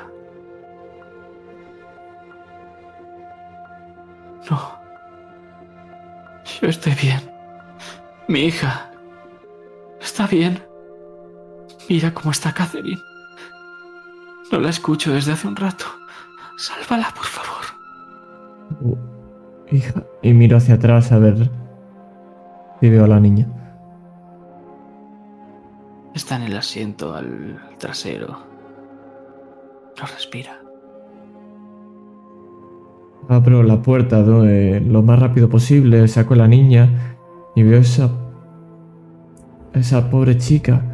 No. 4.49 4.59
Yo 6.61 6.67
estoy 6.67 6.93
bien. 6.95 7.31
Mi 8.27 8.41
hija. 8.41 8.91
Está 10.01 10.27
bien. 10.27 10.72
Mira 11.89 12.13
cómo 12.13 12.31
está 12.31 12.53
Catherine. 12.53 13.01
No 14.51 14.59
la 14.59 14.69
escucho 14.69 15.13
desde 15.13 15.33
hace 15.33 15.47
un 15.47 15.55
rato. 15.55 15.85
Sálvala, 16.57 17.11
por 17.15 17.25
favor. 17.25 17.63
Uh, 18.81 18.97
hija. 19.75 20.03
Y 20.21 20.33
miro 20.33 20.57
hacia 20.57 20.75
atrás 20.75 21.11
a 21.11 21.19
ver 21.19 21.49
si 22.79 22.89
veo 22.89 23.05
a 23.05 23.07
la 23.07 23.19
niña. 23.19 23.47
Está 26.13 26.35
en 26.35 26.43
el 26.43 26.55
asiento 26.55 27.15
al 27.15 27.59
trasero. 27.79 28.27
No 29.99 30.05
respira. 30.05 30.59
Abro 33.29 33.63
la 33.63 33.81
puerta 33.81 34.19
¿no? 34.21 34.43
Eh, 34.45 34.81
lo 34.81 35.01
más 35.01 35.17
rápido 35.19 35.49
posible, 35.49 36.07
saco 36.07 36.33
a 36.33 36.37
la 36.37 36.47
niña 36.47 37.17
y 37.55 37.63
veo 37.63 37.79
esa. 37.79 38.11
esa 39.73 40.09
pobre 40.09 40.37
chica. 40.37 40.92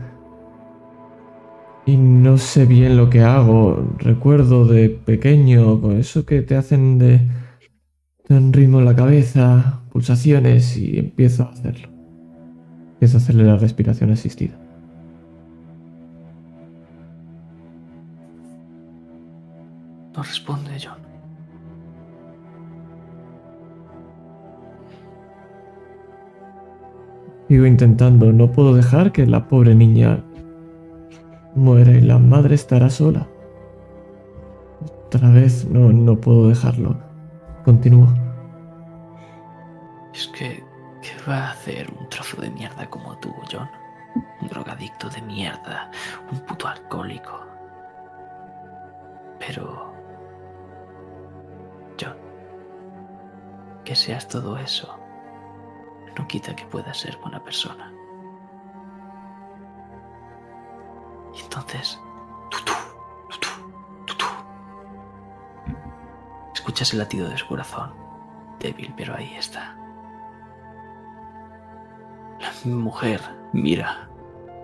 Y 1.89 1.97
no 1.97 2.37
sé 2.37 2.67
bien 2.67 2.97
lo 2.97 3.09
que 3.09 3.21
hago. 3.21 3.83
Recuerdo 3.97 4.63
de 4.65 4.89
pequeño, 4.89 5.81
con 5.81 5.97
eso 5.97 6.23
que 6.23 6.43
te 6.43 6.55
hacen 6.55 6.99
de. 6.99 7.19
un 8.29 8.53
ritmo 8.53 8.77
en 8.77 8.85
la 8.85 8.95
cabeza, 8.95 9.81
pulsaciones, 9.91 10.77
y 10.77 10.99
empiezo 10.99 11.45
a 11.45 11.49
hacerlo. 11.49 11.89
Empiezo 12.91 13.17
a 13.17 13.21
hacerle 13.21 13.43
la 13.43 13.57
respiración 13.57 14.11
asistida. 14.11 14.53
No 20.15 20.21
responde, 20.21 20.69
John. 20.79 20.99
Sigo 27.47 27.65
intentando, 27.65 28.31
no 28.31 28.51
puedo 28.51 28.75
dejar 28.75 29.11
que 29.11 29.25
la 29.25 29.47
pobre 29.47 29.73
niña 29.73 30.23
muera 31.55 31.91
y 31.91 32.01
la 32.01 32.17
madre 32.17 32.55
estará 32.55 32.89
sola. 32.89 33.27
Otra 35.05 35.29
vez 35.29 35.65
no, 35.65 35.91
no 35.91 36.15
puedo 36.19 36.49
dejarlo. 36.49 36.95
Continúo. 37.65 38.07
Es 40.13 40.27
que, 40.27 40.63
¿qué 41.01 41.11
va 41.27 41.47
a 41.47 41.51
hacer 41.51 41.91
un 41.99 42.07
trozo 42.09 42.41
de 42.41 42.49
mierda 42.51 42.89
como 42.89 43.17
tú, 43.19 43.33
John? 43.51 43.69
Un 44.41 44.47
drogadicto 44.47 45.09
de 45.09 45.21
mierda, 45.21 45.91
un 46.31 46.39
puto 46.41 46.67
alcohólico. 46.67 47.39
Pero... 49.39 49.93
John, 51.99 52.15
que 53.83 53.95
seas 53.95 54.27
todo 54.27 54.57
eso, 54.57 54.97
no 56.17 56.27
quita 56.27 56.55
que 56.55 56.65
puedas 56.65 56.97
ser 56.97 57.17
buena 57.17 57.43
persona. 57.43 57.93
Y 61.35 61.41
entonces... 61.41 61.99
Tutú, 62.49 62.73
tutú, 63.29 63.49
tutú. 64.05 64.25
Escuchas 66.53 66.93
el 66.93 66.99
latido 66.99 67.29
de 67.29 67.37
su 67.37 67.47
corazón. 67.47 67.93
Débil, 68.59 68.93
pero 68.97 69.15
ahí 69.15 69.35
está. 69.35 69.75
La 72.39 72.51
mujer 72.65 73.21
mira, 73.53 74.09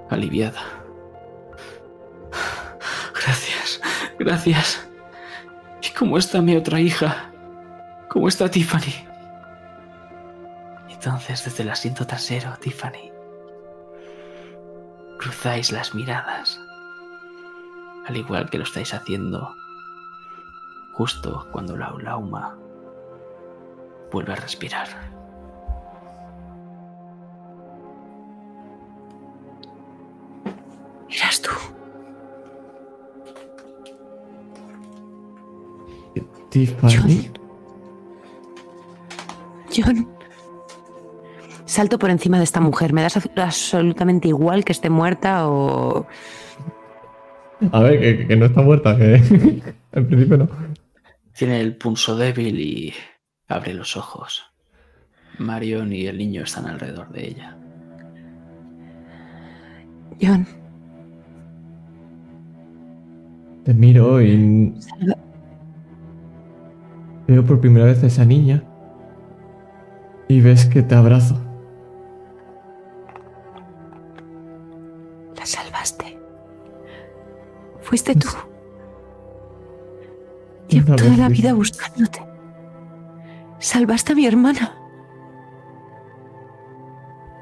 aliviada. 0.09 0.61
Gracias, 3.13 3.81
gracias. 4.19 4.87
¿Y 5.81 5.89
cómo 5.93 6.17
está 6.17 6.41
mi 6.41 6.55
otra 6.55 6.79
hija? 6.79 7.31
¿Cómo 8.09 8.27
está 8.27 8.49
Tiffany? 8.49 8.93
Entonces, 10.89 11.43
desde 11.43 11.63
el 11.63 11.69
asiento 11.69 12.05
trasero, 12.05 12.55
Tiffany, 12.59 13.11
cruzáis 15.17 15.71
las 15.71 15.93
miradas, 15.95 16.59
al 18.07 18.17
igual 18.17 18.49
que 18.49 18.57
lo 18.57 18.63
estáis 18.63 18.93
haciendo 18.93 19.55
justo 20.93 21.47
cuando 21.51 21.75
la 21.75 21.91
Lauma 22.01 22.57
vuelve 24.11 24.33
a 24.33 24.37
respirar. 24.37 24.87
Eras 31.09 31.41
tú. 31.41 31.51
Tiffany. 36.49 37.31
John. 39.69 40.14
Salto 41.65 41.97
por 41.97 42.09
encima 42.11 42.37
de 42.37 42.43
esta 42.43 42.61
mujer. 42.61 42.93
Me 42.93 43.01
das 43.01 43.17
absolutamente 43.17 44.27
igual 44.27 44.63
que 44.63 44.71
esté 44.71 44.89
muerta 44.89 45.49
o. 45.49 46.05
A 47.71 47.79
ver, 47.81 47.99
que, 47.99 48.27
que 48.27 48.35
no 48.35 48.45
está 48.45 48.61
muerta, 48.61 48.95
que 48.97 49.15
en 49.93 50.07
principio 50.07 50.37
no. 50.37 50.49
Tiene 51.33 51.59
el 51.61 51.75
pulso 51.75 52.15
débil 52.15 52.59
y 52.59 52.93
abre 53.47 53.73
los 53.73 53.97
ojos. 53.97 54.43
Marion 55.39 55.91
y 55.91 56.05
el 56.05 56.17
niño 56.17 56.43
están 56.43 56.65
alrededor 56.67 57.09
de 57.09 57.27
ella. 57.27 57.57
John. 60.21 60.47
Te 63.65 63.73
miro 63.73 64.21
y 64.21 64.73
salva- 64.79 65.17
veo 67.27 67.43
por 67.43 67.59
primera 67.59 67.85
vez 67.87 68.03
a 68.03 68.07
esa 68.07 68.23
niña. 68.23 68.63
Y 70.27 70.41
ves 70.41 70.65
que 70.65 70.83
te 70.83 70.95
abrazo. 70.95 71.41
Fuiste 77.85 78.15
tú. 78.15 78.27
Llevo 80.67 80.95
toda 80.95 81.15
la 81.15 81.29
vida 81.29 81.53
buscándote. 81.53 82.19
Salvaste 83.59 84.13
a 84.13 84.15
mi 84.15 84.25
hermana. 84.25 84.75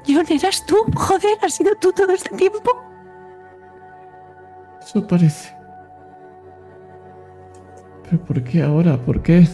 John, 0.06 0.26
eras 0.28 0.66
tú. 0.66 0.76
Joder, 0.94 1.38
has 1.42 1.54
sido 1.54 1.74
tú 1.80 1.92
todo 1.92 2.12
este 2.12 2.36
tiempo. 2.36 2.76
Eso 4.82 5.06
parece. 5.06 5.56
¿Pero 8.02 8.22
por 8.22 8.44
qué 8.44 8.62
ahora? 8.62 8.98
¿Por 8.98 9.22
qué? 9.22 9.48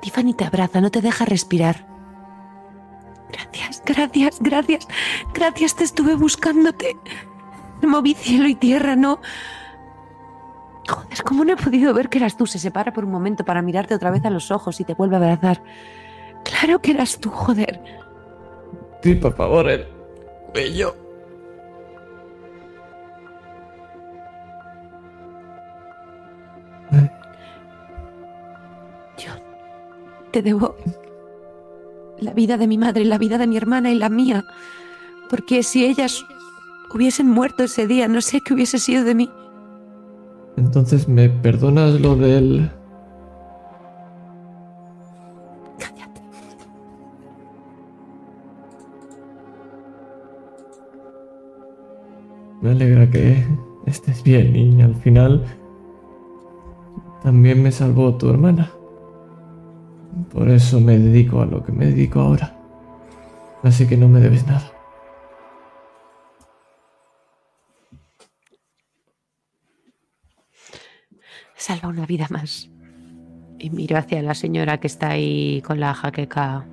Tiffany 0.00 0.32
te 0.34 0.44
abraza, 0.44 0.80
no 0.80 0.92
te 0.92 1.00
deja 1.00 1.24
respirar. 1.24 1.91
Gracias, 3.32 3.82
gracias, 3.84 4.38
gracias. 4.40 4.88
Gracias, 5.34 5.76
te 5.76 5.84
estuve 5.84 6.14
buscándote. 6.14 6.96
Moví 7.82 8.14
cielo 8.14 8.48
y 8.48 8.54
tierra, 8.54 8.94
no. 8.94 9.20
Joder, 10.88 11.22
¿cómo 11.24 11.44
no 11.44 11.52
he 11.52 11.56
podido 11.56 11.94
ver 11.94 12.08
que 12.08 12.18
eras 12.18 12.36
tú? 12.36 12.46
Se 12.46 12.58
separa 12.58 12.92
por 12.92 13.04
un 13.04 13.10
momento 13.10 13.44
para 13.44 13.62
mirarte 13.62 13.94
otra 13.94 14.10
vez 14.10 14.24
a 14.24 14.30
los 14.30 14.50
ojos 14.50 14.80
y 14.80 14.84
te 14.84 14.94
vuelve 14.94 15.16
a 15.16 15.18
abrazar. 15.18 15.62
Claro 16.44 16.80
que 16.80 16.90
eras 16.92 17.18
tú, 17.18 17.30
joder. 17.30 17.80
Sí, 19.02 19.14
por 19.14 19.34
favor, 19.34 19.68
el 19.68 19.86
bello. 20.52 20.96
Yo 29.16 29.32
te 30.30 30.42
debo 30.42 30.76
la 32.22 32.32
vida 32.32 32.56
de 32.56 32.66
mi 32.66 32.78
madre, 32.78 33.04
la 33.04 33.18
vida 33.18 33.38
de 33.38 33.46
mi 33.46 33.56
hermana 33.56 33.90
y 33.90 33.96
la 33.96 34.08
mía. 34.08 34.44
Porque 35.28 35.62
si 35.62 35.84
ellas 35.84 36.24
hubiesen 36.94 37.28
muerto 37.28 37.64
ese 37.64 37.86
día, 37.86 38.08
no 38.08 38.20
sé 38.20 38.40
qué 38.40 38.54
hubiese 38.54 38.78
sido 38.78 39.04
de 39.04 39.14
mí. 39.14 39.30
Entonces, 40.56 41.08
¿me 41.08 41.28
perdonas 41.28 42.00
lo 42.00 42.14
del... 42.16 42.70
Cállate. 45.78 46.20
Me 52.60 52.70
alegra 52.70 53.10
que 53.10 53.46
estés 53.86 54.22
bien 54.22 54.54
y 54.54 54.82
al 54.82 54.94
final 54.96 55.44
también 57.22 57.62
me 57.62 57.72
salvó 57.72 58.14
tu 58.16 58.28
hermana. 58.28 58.70
Por 60.30 60.48
eso 60.50 60.80
me 60.80 60.98
dedico 60.98 61.40
a 61.40 61.46
lo 61.46 61.64
que 61.64 61.72
me 61.72 61.86
dedico 61.86 62.20
ahora. 62.20 62.56
Así 63.62 63.86
que 63.86 63.96
no 63.96 64.08
me 64.08 64.20
debes 64.20 64.46
nada. 64.46 64.72
Salva 71.54 71.88
una 71.88 72.06
vida 72.06 72.26
más. 72.30 72.70
Y 73.58 73.70
miro 73.70 73.96
hacia 73.96 74.20
la 74.22 74.34
señora 74.34 74.78
que 74.78 74.88
está 74.88 75.10
ahí 75.10 75.62
con 75.62 75.78
la 75.78 75.94
jaqueca. 75.94 76.66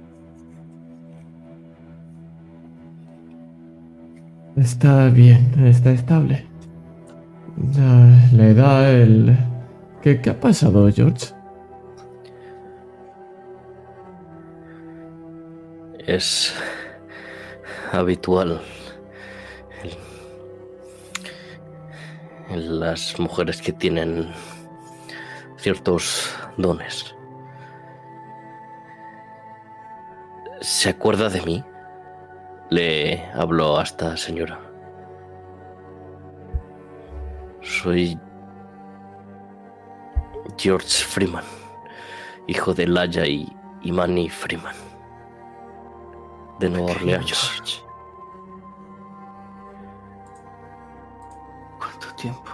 Está 4.58 5.10
bien, 5.10 5.54
está 5.64 5.92
estable. 5.92 6.46
Ya 7.72 8.30
le 8.34 8.54
da 8.54 8.90
el... 8.90 9.38
¿Qué, 10.02 10.20
qué 10.22 10.32
ha 10.32 10.40
pasado, 10.40 10.92
George? 10.92 11.39
Es 16.10 16.56
habitual 17.92 18.60
en, 22.50 22.80
las 22.80 23.20
mujeres 23.20 23.62
que 23.62 23.72
tienen 23.72 24.32
ciertos 25.58 26.36
dones. 26.58 27.16
¿Se 30.62 30.90
acuerda 30.90 31.30
de 31.30 31.42
mí? 31.42 31.64
Le 32.72 33.24
habló 33.36 33.78
a 33.78 33.84
esta 33.84 34.18
señora. 34.18 34.60
Soy 37.62 38.18
George 40.58 41.06
Freeman, 41.06 41.46
hijo 42.48 42.74
de 42.74 42.88
Laya 42.88 43.28
y, 43.28 43.48
y 43.84 43.92
Manny 43.92 44.28
Freeman, 44.28 44.76
de 46.60 46.70
Nueva 46.70 46.92
Orleans. 46.92 47.26
George. 47.26 47.82
¿Cuánto 51.78 52.14
tiempo? 52.16 52.52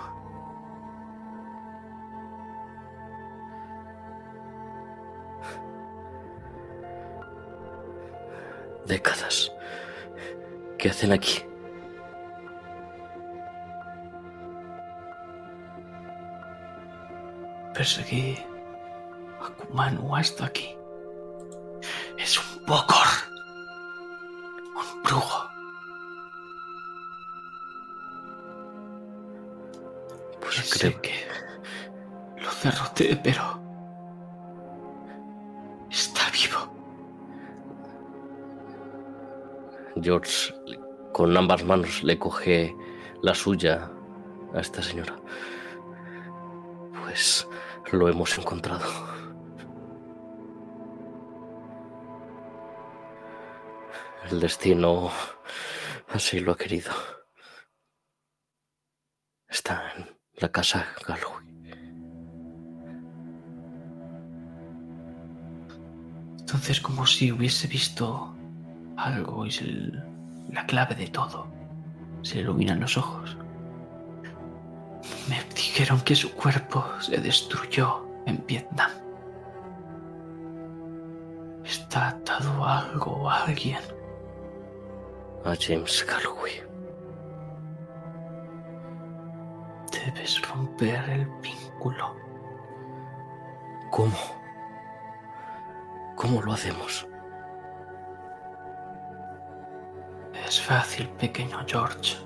Décadas. 8.86 9.52
¿Qué 10.78 10.90
hacen 10.90 11.12
aquí? 11.12 11.44
Perseguí 17.74 18.38
a 19.42 19.50
Kumanu 19.56 20.16
hasta 20.16 20.46
aquí. 20.46 20.78
Es 22.18 22.38
un 22.38 22.66
Bokor. 22.66 23.25
Brujo. 25.16 25.50
Pues 30.42 30.78
creo 30.78 31.02
que 31.02 31.26
lo 32.38 32.50
derroté, 32.62 33.16
pero 33.24 33.62
está 35.90 36.30
vivo. 36.32 36.60
George 40.02 40.54
con 41.14 41.38
ambas 41.38 41.64
manos 41.64 42.04
le 42.04 42.20
coge 42.20 42.76
la 43.22 43.34
suya 43.34 43.90
a 44.54 44.60
esta 44.60 44.82
señora. 44.82 45.16
Pues 47.04 47.48
lo 47.94 48.10
hemos 48.10 48.38
encontrado. 48.38 49.15
El 54.30 54.40
destino 54.40 55.12
así 56.10 56.40
lo 56.40 56.54
ha 56.54 56.58
querido. 56.58 56.92
Está 59.48 59.92
en 59.96 60.18
la 60.36 60.52
casa 60.52 60.86
Galway. 61.08 61.46
Entonces, 66.40 66.80
como 66.82 67.06
si 67.06 67.32
hubiese 67.32 67.68
visto 67.68 68.36
algo 68.98 69.46
y 69.46 69.50
es 69.50 69.62
el- 69.62 70.04
la 70.52 70.66
clave 70.66 70.96
de 70.96 71.08
todo. 71.08 71.48
Se 72.22 72.40
iluminan 72.40 72.80
los 72.80 72.98
ojos. 72.98 73.38
Me 75.30 75.44
dijeron 75.56 76.02
que 76.02 76.16
su 76.16 76.34
cuerpo 76.34 76.84
se 77.00 77.18
destruyó 77.18 78.06
en 78.26 78.44
Vietnam. 78.48 78.92
Está 81.64 82.10
atado 82.10 82.64
a 82.64 82.80
algo 82.80 83.12
o 83.12 83.30
a 83.30 83.44
alguien. 83.44 83.80
A 85.46 85.56
James 85.56 86.04
Galloway. 86.08 86.64
Debes 89.92 90.42
romper 90.42 91.08
el 91.08 91.28
vínculo. 91.40 92.16
¿Cómo? 93.92 94.18
¿Cómo 96.16 96.42
lo 96.42 96.54
hacemos? 96.54 97.08
Es 100.48 100.60
fácil, 100.60 101.08
pequeño 101.10 101.60
George. 101.68 102.18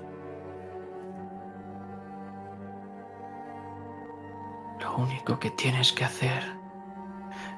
Lo 4.80 4.96
único 4.96 5.38
que 5.38 5.50
tienes 5.50 5.92
que 5.92 6.06
hacer 6.06 6.42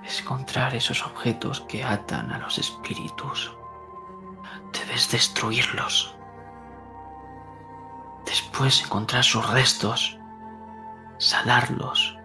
es 0.04 0.22
encontrar 0.22 0.74
esos 0.74 1.06
objetos 1.06 1.60
que 1.68 1.84
atan 1.84 2.32
a 2.32 2.38
los 2.38 2.58
espíritus. 2.58 3.56
Debes 4.72 5.10
destruirlos. 5.10 6.14
Después 8.24 8.82
encontrar 8.84 9.22
sus 9.24 9.48
restos, 9.50 10.18
sanarlos 11.18 12.16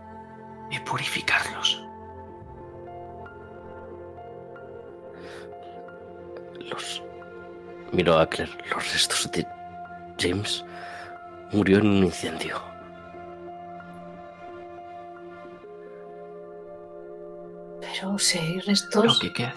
y 0.69 0.79
purificarlos. 0.79 1.83
Los. 6.69 7.01
Miro 7.91 8.19
a 8.19 8.27
Claire. 8.27 8.51
Los 8.69 8.93
restos 8.93 9.29
de 9.31 9.45
James 10.19 10.63
murió 11.51 11.79
en 11.79 11.87
un 11.87 12.03
incendio. 12.05 12.61
Pero 17.81 18.17
si 18.19 18.37
hay 18.37 18.55
Lo 18.57 18.61
restos, 18.65 19.19
que 19.19 19.33
quede. 19.33 19.53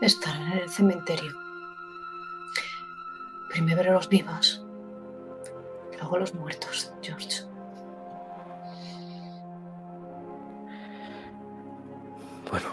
estarán 0.00 0.52
en 0.52 0.58
el 0.58 0.70
cementerio. 0.70 1.47
Primero 3.48 3.92
los 3.92 4.08
vivos, 4.08 4.64
luego 5.98 6.18
los 6.18 6.34
muertos, 6.34 6.92
George. 7.02 7.42
Bueno, 12.50 12.68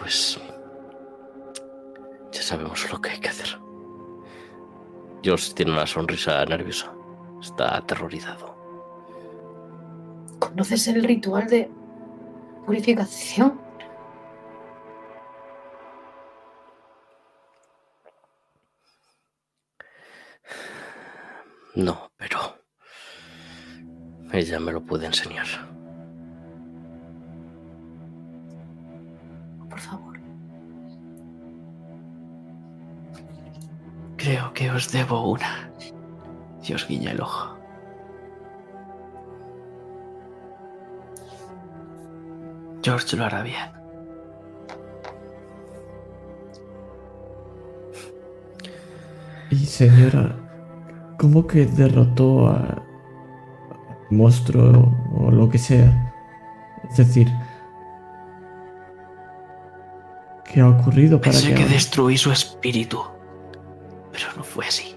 pues. 0.00 0.38
Ya 2.32 2.42
sabemos 2.42 2.90
lo 2.90 3.00
que 3.00 3.10
hay 3.10 3.18
que 3.18 3.28
hacer. 3.28 3.58
George 5.22 5.52
tiene 5.54 5.72
una 5.72 5.86
sonrisa 5.86 6.44
nerviosa. 6.44 6.92
Está 7.40 7.76
aterrorizado. 7.76 8.54
¿Conoces 10.38 10.86
el 10.88 11.02
ritual 11.02 11.48
de 11.48 11.70
purificación? 12.66 13.60
No, 21.74 22.10
pero 22.16 22.38
ella 24.32 24.60
me 24.60 24.72
lo 24.72 24.80
puede 24.84 25.06
enseñar. 25.06 25.46
Por 29.68 29.80
favor. 29.80 30.18
Creo 34.16 34.52
que 34.52 34.70
os 34.70 34.92
debo 34.92 35.30
una. 35.30 35.70
Y 36.62 36.72
os 36.74 36.86
guiña 36.86 37.10
el 37.10 37.20
ojo. 37.20 37.58
George 42.82 43.16
lo 43.16 43.24
hará 43.24 43.42
bien. 43.42 43.72
Y 49.50 49.66
señora, 49.66 50.43
¿cómo 51.18 51.46
que 51.46 51.66
derrotó 51.66 52.48
a 52.48 52.82
monstruo 54.10 54.92
o 55.16 55.30
lo 55.30 55.48
que 55.48 55.58
sea? 55.58 56.14
Es 56.88 56.96
decir, 56.98 57.32
¿qué 60.44 60.60
ha 60.60 60.68
ocurrido 60.68 61.20
para 61.20 61.32
Pensé 61.32 61.48
que, 61.48 61.54
que 61.54 61.66
destruí 61.66 62.16
su 62.16 62.30
espíritu. 62.30 63.02
Pero 64.12 64.26
no 64.36 64.44
fue 64.44 64.66
así. 64.66 64.96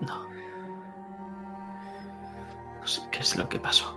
No. 0.00 0.26
No 2.80 2.86
sé 2.86 3.02
qué 3.12 3.20
es 3.20 3.36
lo 3.36 3.48
que 3.48 3.60
pasó. 3.60 3.96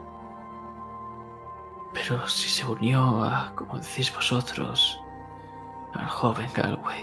Pero 1.93 2.27
si 2.27 2.49
se 2.49 2.66
unió 2.66 3.24
a, 3.24 3.51
como 3.56 3.80
decís 3.80 4.14
vosotros, 4.14 4.99
al 5.93 6.08
joven 6.08 6.49
Galway, 6.53 6.99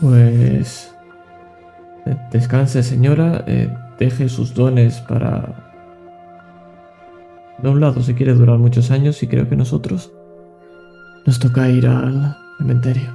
Pues... 0.00 0.94
eh, 2.06 2.16
Descanse, 2.30 2.82
señora. 2.82 3.44
eh, 3.46 3.72
deje 3.98 4.28
sus 4.28 4.54
dones 4.54 5.00
para... 5.02 5.66
De 7.58 7.68
un 7.68 7.80
lado, 7.80 8.02
si 8.02 8.14
quiere 8.14 8.32
durar 8.32 8.58
muchos 8.58 8.90
años, 8.90 9.22
y 9.22 9.26
creo 9.28 9.48
que 9.48 9.56
nosotros... 9.56 10.10
Nos 11.26 11.38
toca 11.38 11.68
ir 11.68 11.86
al 11.86 12.34
cementerio. 12.58 13.12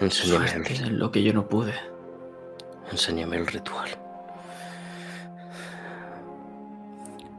Enséñame 0.00 0.48
Suerte 0.48 0.90
lo 0.90 1.10
que 1.12 1.22
yo 1.22 1.34
no 1.34 1.46
pude. 1.46 1.74
enséñame 2.90 3.36
el 3.36 3.46
ritual. 3.46 3.90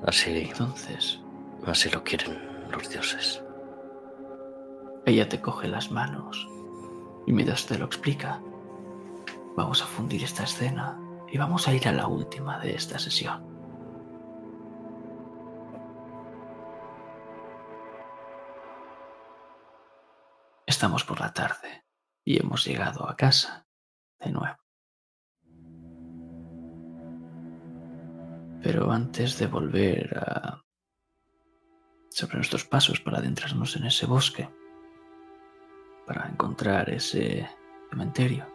Así, 0.06 0.48
Entonces, 0.52 1.20
así 1.66 1.90
lo 1.90 2.04
quieren 2.04 2.38
los 2.72 2.88
dioses. 2.90 3.41
Ella 5.12 5.28
te 5.28 5.42
coge 5.42 5.68
las 5.68 5.92
manos 5.92 6.48
y 7.28 7.34
mientras 7.34 7.66
te 7.66 7.78
lo 7.78 7.86
explica, 7.86 8.42
vamos 9.56 9.82
a 9.82 9.86
fundir 9.86 10.24
esta 10.24 10.44
escena 10.44 10.98
y 11.30 11.38
vamos 11.38 11.68
a 11.68 11.74
ir 11.74 11.88
a 11.88 11.92
la 11.92 12.08
última 12.08 12.60
de 12.60 12.76
esta 12.76 12.98
sesión. 12.98 13.46
Estamos 20.66 21.04
por 21.04 21.20
la 21.20 21.34
tarde 21.34 21.84
y 22.24 22.40
hemos 22.40 22.66
llegado 22.66 23.08
a 23.08 23.16
casa 23.16 23.68
de 24.20 24.32
nuevo. 24.32 24.58
Pero 28.64 28.92
antes 28.92 29.38
de 29.38 29.48
volver 29.48 30.18
a 30.18 30.62
sobre 32.10 32.36
nuestros 32.36 32.66
pasos 32.66 33.00
para 33.00 33.20
adentrarnos 33.20 33.76
en 33.76 33.86
ese 33.86 34.06
bosque, 34.06 34.50
para 36.14 36.28
encontrar 36.28 36.90
ese 36.90 37.50
cementerio, 37.90 38.46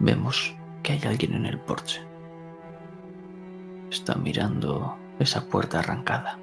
vemos 0.00 0.56
que 0.82 0.94
hay 0.94 1.02
alguien 1.04 1.34
en 1.34 1.46
el 1.46 1.60
porche. 1.60 2.02
Está 3.92 4.16
mirando 4.16 4.98
esa 5.20 5.46
puerta 5.46 5.78
arrancada. 5.78 6.36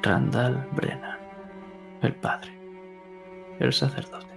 Randall 0.00 0.66
Brennan, 0.72 1.18
el 2.00 2.14
padre, 2.14 2.58
el 3.60 3.70
sacerdote. 3.70 4.32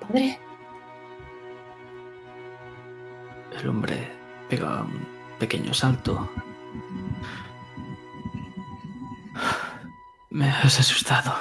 Padre, 0.00 0.41
pequeño 5.42 5.74
salto. 5.74 6.30
Me 10.30 10.48
has 10.48 10.78
asustado. 10.78 11.32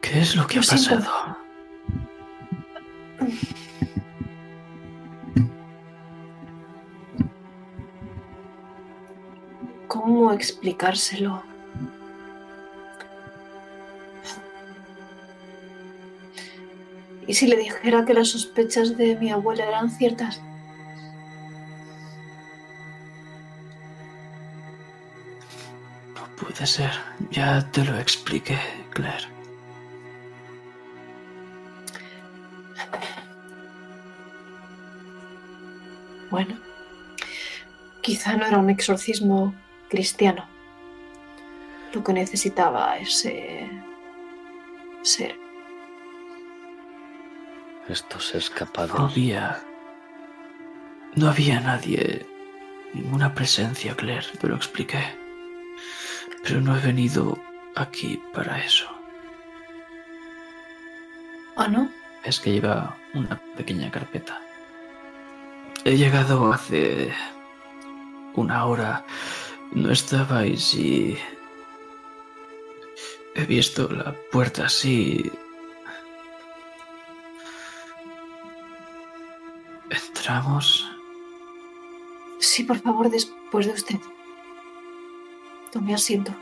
¿Qué 0.00 0.20
es 0.20 0.36
lo 0.36 0.46
que 0.46 0.54
Lo 0.56 0.60
ha 0.60 0.64
siento. 0.64 1.04
pasado? 1.04 1.36
¿cómo 9.88 10.32
explicárselo? 10.32 11.42
¿Y 17.26 17.34
si 17.34 17.46
le 17.48 17.56
dijera 17.56 18.04
que 18.04 18.14
las 18.14 18.28
sospechas 18.28 18.96
de 18.96 19.16
mi 19.16 19.30
abuela 19.30 19.64
eran 19.66 19.90
ciertas? 19.90 20.40
Puede 26.66 26.90
ser. 26.90 26.90
Ya 27.30 27.70
te 27.70 27.84
lo 27.84 27.96
expliqué, 27.98 28.58
Claire. 28.90 29.28
Bueno, 36.30 36.56
quizá 38.00 38.36
no 38.36 38.46
era 38.46 38.58
un 38.58 38.70
exorcismo 38.70 39.54
cristiano. 39.88 40.46
Lo 41.92 42.02
que 42.02 42.12
necesitaba 42.12 42.98
ese 42.98 43.70
ser. 45.02 45.38
Estos 47.88 48.32
No 48.34 48.38
escapados. 48.40 49.12
había. 49.12 49.62
No 51.14 51.28
había 51.28 51.60
nadie. 51.60 52.26
Ninguna 52.92 53.32
presencia, 53.34 53.94
Claire. 53.94 54.26
Te 54.40 54.48
lo 54.48 54.56
expliqué. 54.56 55.25
Pero 56.46 56.60
no 56.60 56.76
he 56.76 56.80
venido 56.80 57.36
aquí 57.74 58.22
para 58.32 58.64
eso. 58.64 58.86
¿Ah, 61.56 61.66
no? 61.66 61.90
Es 62.22 62.38
que 62.38 62.52
lleva 62.52 62.96
una 63.14 63.36
pequeña 63.56 63.90
carpeta. 63.90 64.40
He 65.84 65.96
llegado 65.96 66.52
hace 66.52 67.12
una 68.34 68.64
hora. 68.66 69.04
No 69.72 69.90
estabais 69.90 70.72
y... 70.74 71.18
He 73.34 73.44
visto 73.44 73.88
la 73.90 74.14
puerta 74.30 74.66
así. 74.66 75.32
Entramos. 79.90 80.88
Sí, 82.38 82.62
por 82.62 82.78
favor, 82.78 83.10
después 83.10 83.66
de 83.66 83.72
usted. 83.72 83.98
Tome 85.76 85.92
asiento. 85.92 86.32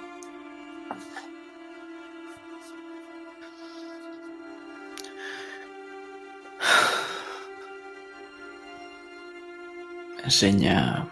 Enseña 10.22 11.08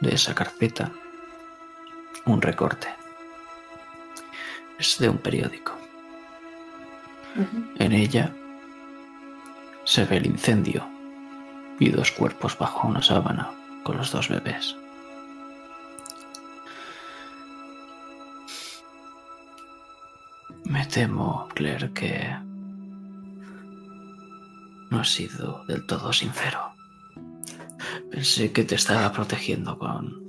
de 0.00 0.14
esa 0.14 0.32
carpeta 0.32 0.92
un 2.26 2.40
recorte. 2.40 2.86
Es 4.78 4.96
de 5.00 5.08
un 5.08 5.18
periódico. 5.18 5.76
En 7.80 7.90
ella 7.90 8.32
se 9.82 10.04
ve 10.04 10.18
el 10.18 10.26
incendio 10.26 10.88
y 11.80 11.88
dos 11.88 12.12
cuerpos 12.12 12.56
bajo 12.56 12.86
una 12.86 13.02
sábana 13.02 13.50
con 13.82 13.96
los 13.96 14.12
dos 14.12 14.28
bebés. 14.28 14.76
Me 20.68 20.84
temo, 20.86 21.48
Claire, 21.54 21.92
que 21.92 22.36
no 24.90 25.00
he 25.00 25.04
sido 25.04 25.64
del 25.66 25.86
todo 25.86 26.12
sincero. 26.12 26.58
Pensé 28.10 28.50
que 28.50 28.64
te 28.64 28.74
estaba 28.74 29.12
protegiendo 29.12 29.78
con 29.78 30.26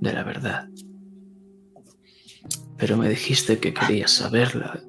de 0.00 0.12
la 0.12 0.22
verdad. 0.22 0.68
Pero 2.78 2.96
me 2.96 3.08
dijiste 3.10 3.58
que 3.58 3.74
querías 3.74 4.12
saberla. 4.12 4.80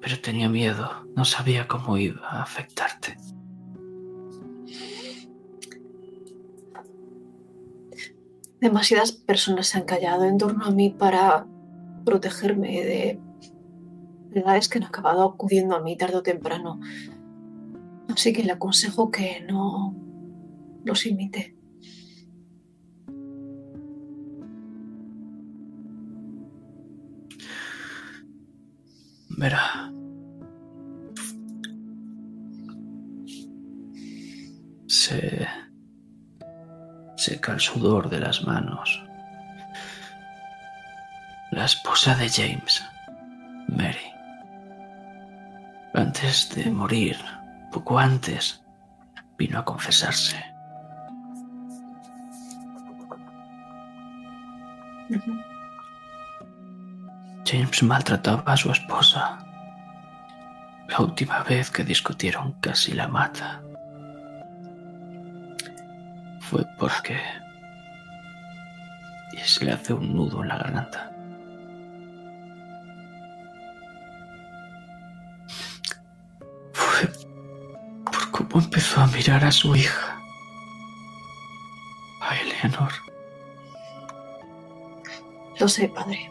Pero 0.00 0.20
tenía 0.20 0.50
miedo, 0.50 1.06
no 1.16 1.24
sabía 1.24 1.66
cómo 1.66 1.96
iba 1.96 2.28
a 2.28 2.42
afectarte. 2.42 3.16
Demasiadas 8.60 9.12
personas 9.12 9.68
se 9.68 9.78
han 9.78 9.84
callado 9.84 10.24
en 10.24 10.36
torno 10.36 10.64
a 10.66 10.70
mí 10.70 10.90
para 10.90 11.46
protegerme 12.04 12.84
de 12.84 13.20
verdades 14.30 14.68
que 14.68 14.78
han 14.78 14.84
acabado 14.84 15.24
acudiendo 15.24 15.76
a 15.76 15.80
mí 15.80 15.96
tarde 15.96 16.16
o 16.16 16.22
temprano. 16.22 16.80
Así 18.08 18.32
que 18.32 18.44
le 18.44 18.52
aconsejo 18.52 19.10
que 19.10 19.44
no 19.48 19.94
los 20.84 21.06
imite. 21.06 21.56
Verá. 29.36 29.92
Se 34.86 35.46
seca 37.16 37.54
el 37.54 37.60
sudor 37.60 38.10
de 38.10 38.20
las 38.20 38.44
manos. 38.46 39.02
La 41.50 41.66
esposa 41.66 42.16
de 42.16 42.28
James, 42.28 42.84
Mary. 43.68 44.12
Antes 45.94 46.52
de 46.54 46.70
morir, 46.70 47.16
poco 47.70 47.98
antes, 47.98 48.64
vino 49.38 49.58
a 49.58 49.64
confesarse. 49.64 50.36
James 57.44 57.82
maltrataba 57.82 58.52
a 58.52 58.56
su 58.56 58.72
esposa. 58.72 59.38
La 60.88 60.98
última 60.98 61.42
vez 61.44 61.70
que 61.70 61.84
discutieron 61.84 62.52
casi 62.60 62.94
la 62.94 63.06
mata. 63.06 63.62
Fue 66.40 66.64
porque... 66.78 67.20
Y 69.32 69.38
se 69.38 69.64
le 69.64 69.72
hace 69.72 69.92
un 69.92 70.14
nudo 70.14 70.42
en 70.42 70.48
la 70.48 70.58
garganta. 70.58 71.13
Empezó 78.60 79.00
a 79.00 79.06
mirar 79.08 79.44
a 79.44 79.52
su 79.52 79.74
hija. 79.74 80.22
A 82.20 82.36
Eleanor. 82.40 82.92
Lo 85.58 85.68
sé, 85.68 85.88
padre. 85.88 86.30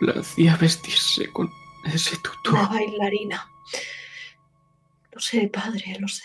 La 0.00 0.20
hacía 0.20 0.56
vestirse 0.56 1.30
con 1.32 1.50
ese 1.84 2.16
tutú. 2.18 2.50
Una 2.52 2.68
bailarina. 2.68 3.50
Lo 5.12 5.20
sé, 5.20 5.48
padre, 5.48 5.96
lo 5.98 6.08
sé. 6.08 6.24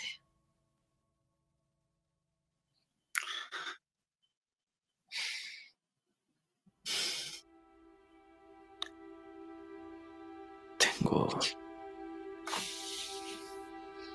Tengo... 10.78 11.28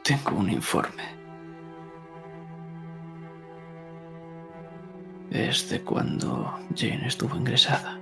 Tengo 0.04 0.32
un 0.38 0.50
informe. 0.50 1.04
Es 5.30 5.70
de 5.70 5.82
cuando 5.82 6.60
Jane 6.76 7.08
estuvo 7.08 7.36
ingresada. 7.36 8.00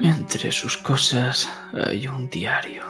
Entre 0.00 0.50
sus 0.50 0.78
cosas 0.78 1.48
hay 1.86 2.08
un 2.08 2.28
diario. 2.30 2.82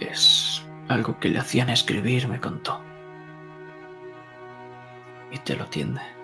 Es 0.00 0.64
algo 0.88 1.18
que 1.18 1.30
le 1.30 1.38
hacían 1.38 1.70
escribir, 1.70 2.28
me 2.28 2.40
contó. 2.40 2.80
Y 5.30 5.38
te 5.38 5.56
lo 5.56 5.66
tiende. 5.66 6.19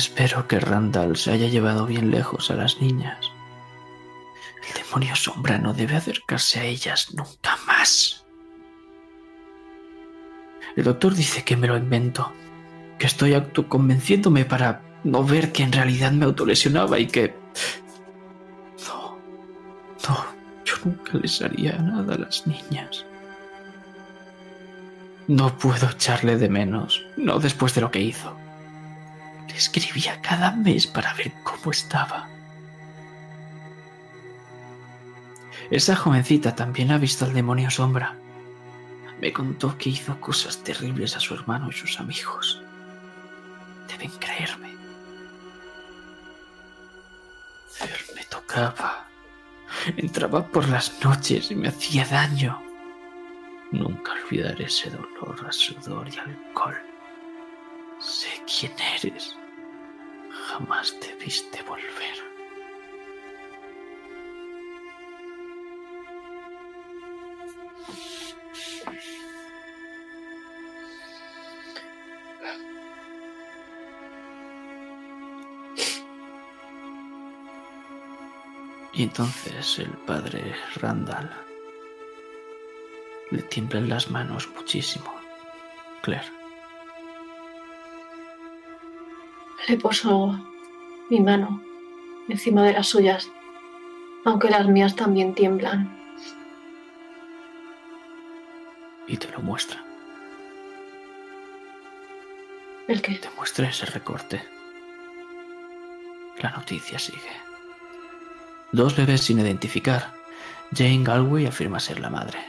Espero 0.00 0.48
que 0.48 0.58
Randall 0.58 1.14
se 1.18 1.30
haya 1.30 1.48
llevado 1.48 1.84
bien 1.84 2.10
lejos 2.10 2.50
a 2.50 2.54
las 2.54 2.80
niñas. 2.80 3.18
El 4.66 4.82
demonio 4.82 5.14
sombra 5.14 5.58
no 5.58 5.74
debe 5.74 5.94
acercarse 5.94 6.58
a 6.58 6.64
ellas 6.64 7.12
nunca 7.12 7.58
más. 7.66 8.24
El 10.74 10.84
doctor 10.84 11.14
dice 11.14 11.44
que 11.44 11.54
me 11.54 11.66
lo 11.66 11.76
invento, 11.76 12.32
que 12.98 13.08
estoy 13.08 13.34
autoconvenciéndome 13.34 14.46
para 14.46 14.80
no 15.04 15.22
ver 15.22 15.52
que 15.52 15.64
en 15.64 15.72
realidad 15.72 16.12
me 16.12 16.24
autolesionaba 16.24 16.98
y 16.98 17.06
que... 17.06 17.36
No, 18.88 19.18
no, 20.08 20.26
yo 20.64 20.76
nunca 20.82 21.18
les 21.18 21.42
haría 21.42 21.76
nada 21.76 22.14
a 22.14 22.18
las 22.20 22.46
niñas. 22.46 23.04
No 25.28 25.58
puedo 25.58 25.90
echarle 25.90 26.38
de 26.38 26.48
menos, 26.48 27.04
no 27.18 27.38
después 27.38 27.74
de 27.74 27.82
lo 27.82 27.90
que 27.90 28.00
hizo. 28.00 28.34
Escribía 29.56 30.20
cada 30.22 30.52
mes 30.52 30.86
para 30.86 31.12
ver 31.14 31.32
cómo 31.42 31.70
estaba. 31.70 32.28
Esa 35.70 35.94
jovencita 35.94 36.54
también 36.56 36.90
ha 36.90 36.98
visto 36.98 37.24
al 37.24 37.32
demonio 37.32 37.70
sombra. 37.70 38.16
Me 39.20 39.32
contó 39.32 39.76
que 39.78 39.90
hizo 39.90 40.18
cosas 40.20 40.62
terribles 40.64 41.14
a 41.14 41.20
su 41.20 41.34
hermano 41.34 41.68
y 41.68 41.72
sus 41.72 42.00
amigos. 42.00 42.60
Deben 43.86 44.10
creerme. 44.18 44.74
Me 48.14 48.24
tocaba. 48.24 49.06
Entraba 49.96 50.46
por 50.46 50.68
las 50.68 51.04
noches 51.04 51.50
y 51.50 51.54
me 51.54 51.68
hacía 51.68 52.04
daño. 52.06 52.60
Nunca 53.70 54.12
olvidaré 54.12 54.64
ese 54.64 54.90
dolor 54.90 55.46
a 55.46 55.52
sudor 55.52 56.08
y 56.08 56.18
alcohol. 56.18 56.76
Sé 58.00 58.42
quién 58.46 58.72
eres. 58.96 59.36
Jamás 60.50 60.96
debiste 61.00 61.62
volver. 61.62 62.16
Y 78.92 79.04
entonces 79.04 79.78
el 79.78 79.90
padre 79.98 80.56
Randall 80.80 81.30
le 83.30 83.42
tiemblan 83.42 83.88
las 83.88 84.10
manos 84.10 84.48
muchísimo. 84.56 85.14
Claire. 86.02 86.39
Le 89.70 89.78
mi 91.10 91.20
mano 91.20 91.62
encima 92.28 92.64
de 92.64 92.72
las 92.72 92.88
suyas, 92.88 93.30
aunque 94.24 94.50
las 94.50 94.66
mías 94.66 94.96
también 94.96 95.32
tiemblan. 95.32 95.96
Y 99.06 99.16
te 99.16 99.30
lo 99.30 99.38
muestra. 99.38 99.80
¿El 102.88 103.00
qué? 103.00 103.14
Te 103.14 103.30
muestra 103.36 103.68
ese 103.68 103.86
recorte. 103.86 104.42
La 106.38 106.50
noticia 106.50 106.98
sigue. 106.98 107.30
Dos 108.72 108.96
bebés 108.96 109.20
sin 109.20 109.38
identificar. 109.38 110.12
Jane 110.74 111.04
Galway 111.04 111.46
afirma 111.46 111.78
ser 111.78 112.00
la 112.00 112.10
madre. 112.10 112.40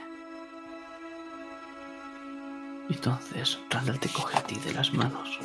Entonces 2.89 3.59
Randall 3.69 3.99
te 3.99 4.09
coge 4.09 4.39
a 4.39 4.41
ti 4.41 4.55
de 4.55 4.73
las 4.73 4.91
manos. 4.91 5.39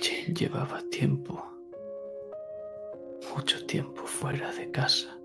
Jane 0.00 0.34
llevaba 0.34 0.82
tiempo, 0.90 1.40
mucho 3.32 3.64
tiempo 3.66 4.02
fuera 4.06 4.50
de 4.52 4.70
casa, 4.72 5.16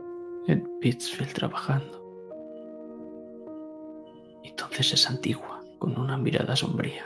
en 0.48 0.80
Pittsfield 0.80 1.34
trabajando. 1.34 2.00
Entonces 4.43 4.93
es 4.93 5.09
antigua, 5.09 5.64
con 5.80 6.00
una 6.00 6.18
mirada 6.18 6.56
sombría. 6.56 7.06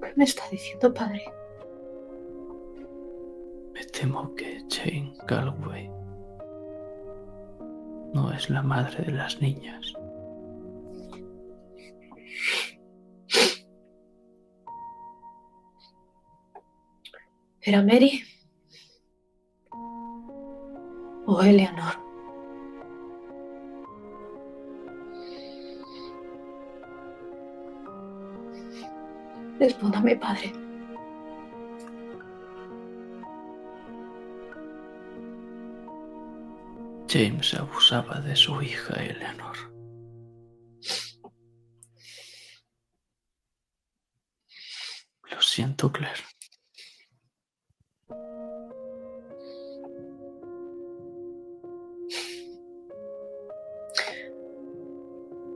¿Qué 0.00 0.12
me 0.16 0.24
está 0.24 0.42
diciendo, 0.50 0.92
padre? 0.92 1.22
Me 3.72 3.84
temo 3.84 4.34
que 4.34 4.61
Jane 5.26 5.44
Galway 5.44 5.88
no 8.14 8.32
es 8.32 8.50
la 8.50 8.62
madre 8.62 9.04
de 9.04 9.12
las 9.12 9.40
niñas. 9.40 9.92
¿Era 17.60 17.82
Mary? 17.82 18.22
¿O 21.26 21.42
Eleanor? 21.42 21.94
Respóndame, 29.58 30.16
padre. 30.16 30.61
James 37.12 37.52
abusaba 37.52 38.20
de 38.20 38.34
su 38.34 38.62
hija 38.62 38.94
Eleanor. 38.94 39.54
Lo 45.30 45.42
siento, 45.42 45.92
Claire. 45.92 46.22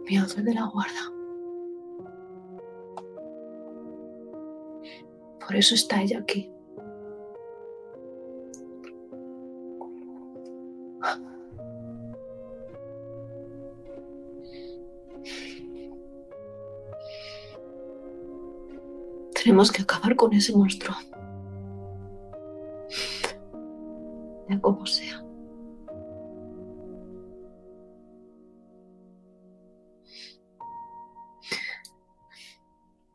Mi 0.04 0.18
ángel 0.18 0.44
de 0.44 0.54
la 0.54 0.66
guarda. 0.66 1.10
Por 5.40 5.56
eso 5.56 5.74
está 5.74 6.02
ella 6.02 6.18
aquí. 6.18 6.50
Tenemos 19.56 19.72
que 19.72 19.80
acabar 19.80 20.14
con 20.16 20.34
ese 20.34 20.54
monstruo. 20.54 20.94
Ya 24.50 24.60
como 24.60 24.84
sea. 24.84 25.24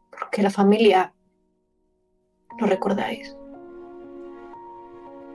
Porque 0.09 0.41
la 0.41 0.49
familia, 0.49 1.13
¿lo 2.57 2.65
recordáis? 2.65 3.37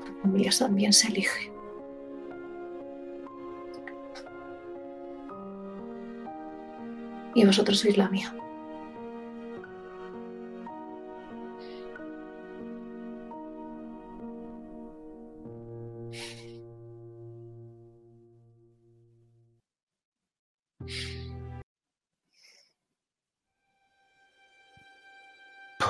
La 0.01 0.23
familia 0.23 0.51
también 0.59 0.93
se 0.93 1.07
elige. 1.07 1.53
Y 7.37 7.47
vosotros 7.47 7.79
sois 7.79 7.97
la 7.97 8.09
mía. 8.09 8.35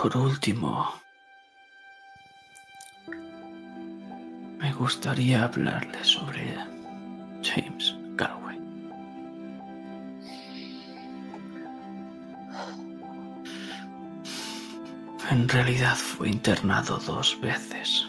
Por 0.06 0.18
último, 0.18 0.88
me 4.56 4.72
gustaría 4.74 5.42
hablarle 5.42 6.04
sobre 6.04 6.54
James 7.42 7.92
Galway. 8.14 8.56
En 15.32 15.48
realidad 15.48 15.96
fue 15.96 16.28
internado 16.28 16.98
dos 16.98 17.36
veces. 17.40 18.06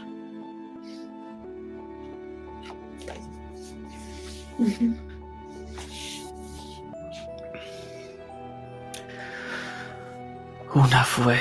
Una 10.76 11.04
fue 11.04 11.40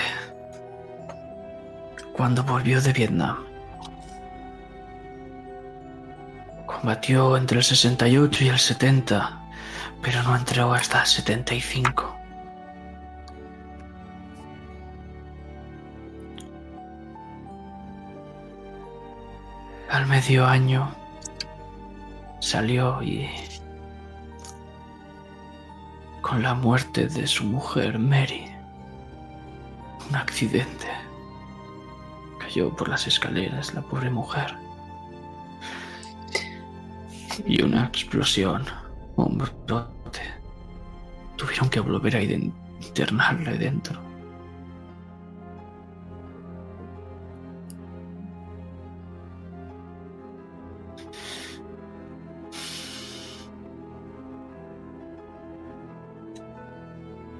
cuando 2.16 2.42
volvió 2.42 2.80
de 2.80 2.92
Vietnam. 2.92 3.36
Combatió 6.64 7.36
entre 7.36 7.58
el 7.58 7.64
68 7.64 8.44
y 8.44 8.48
el 8.48 8.58
70, 8.58 9.40
pero 10.02 10.22
no 10.22 10.34
entró 10.34 10.72
hasta 10.72 11.00
el 11.00 11.06
75. 11.06 12.16
Al 19.90 20.06
medio 20.06 20.46
año 20.46 20.90
salió 22.40 23.02
y 23.02 23.28
con 26.22 26.42
la 26.42 26.54
muerte 26.54 27.06
de 27.08 27.26
su 27.26 27.44
mujer 27.44 27.98
Mary, 27.98 28.50
un 30.08 30.16
accidente 30.16 30.95
por 32.64 32.88
las 32.88 33.06
escaleras 33.06 33.74
la 33.74 33.82
pobre 33.82 34.10
mujer. 34.10 34.54
Y 37.46 37.62
una 37.62 37.86
explosión, 37.86 38.64
un 39.16 39.36
brote. 39.36 40.22
Tuvieron 41.36 41.68
que 41.68 41.80
volver 41.80 42.16
a 42.16 42.22
internarle 42.22 43.58
dentro. 43.58 44.00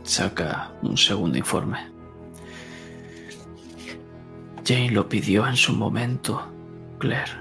Saca 0.02 0.72
un 0.82 0.96
segundo 0.96 1.38
informe. 1.38 1.95
Jane 4.66 4.90
lo 4.90 5.08
pidió 5.08 5.46
en 5.46 5.54
su 5.56 5.72
momento, 5.72 6.42
Claire. 6.98 7.32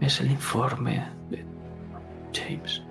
Es 0.00 0.20
el 0.20 0.32
informe 0.32 1.06
de 1.30 1.44
James. 2.34 2.82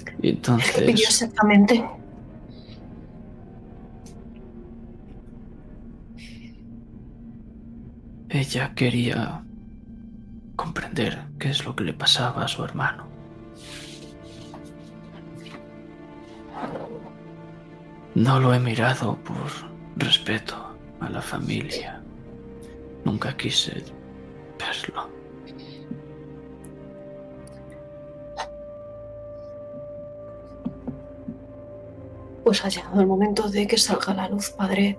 Y 0.00 0.04
¿Qué 0.04 0.12
pidió 0.12 0.30
entonces 0.30 0.88
exactamente? 0.88 1.84
ella 8.34 8.74
quería 8.74 9.44
comprender 10.56 11.24
qué 11.38 11.50
es 11.50 11.64
lo 11.64 11.76
que 11.76 11.84
le 11.84 11.92
pasaba 11.92 12.44
a 12.44 12.48
su 12.48 12.64
hermano. 12.64 13.03
No 18.14 18.38
lo 18.38 18.54
he 18.54 18.60
mirado 18.60 19.16
por 19.24 19.36
respeto 19.96 20.54
a 21.00 21.10
la 21.10 21.20
familia. 21.20 22.00
Nunca 23.04 23.36
quise 23.36 23.84
verlo. 24.56 25.08
Pues 32.44 32.64
ha 32.64 32.68
llegado 32.68 33.00
el 33.00 33.06
momento 33.08 33.48
de 33.48 33.66
que 33.66 33.76
salga 33.76 34.14
la 34.14 34.28
luz, 34.28 34.50
padre. 34.50 34.96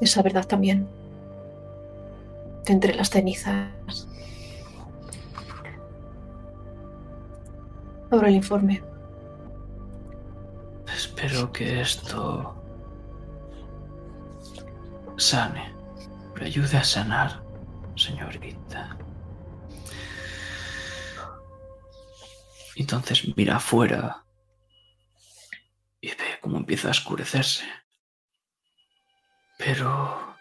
Esa 0.00 0.22
verdad 0.22 0.46
también. 0.46 0.86
De 2.64 2.72
entre 2.72 2.94
las 2.94 3.10
cenizas. 3.10 4.06
Abro 8.10 8.26
el 8.28 8.36
informe. 8.36 8.89
Espero 11.30 11.52
que 11.52 11.80
esto 11.80 12.60
sane, 15.16 15.72
le 16.34 16.46
ayude 16.46 16.76
a 16.76 16.82
sanar, 16.82 17.40
señorita. 17.94 18.98
Entonces 22.74 23.32
mira 23.36 23.58
afuera 23.58 24.24
y 26.00 26.08
ve 26.08 26.40
cómo 26.40 26.56
empieza 26.56 26.88
a 26.88 26.90
oscurecerse. 26.90 27.64
Pero 29.56 30.36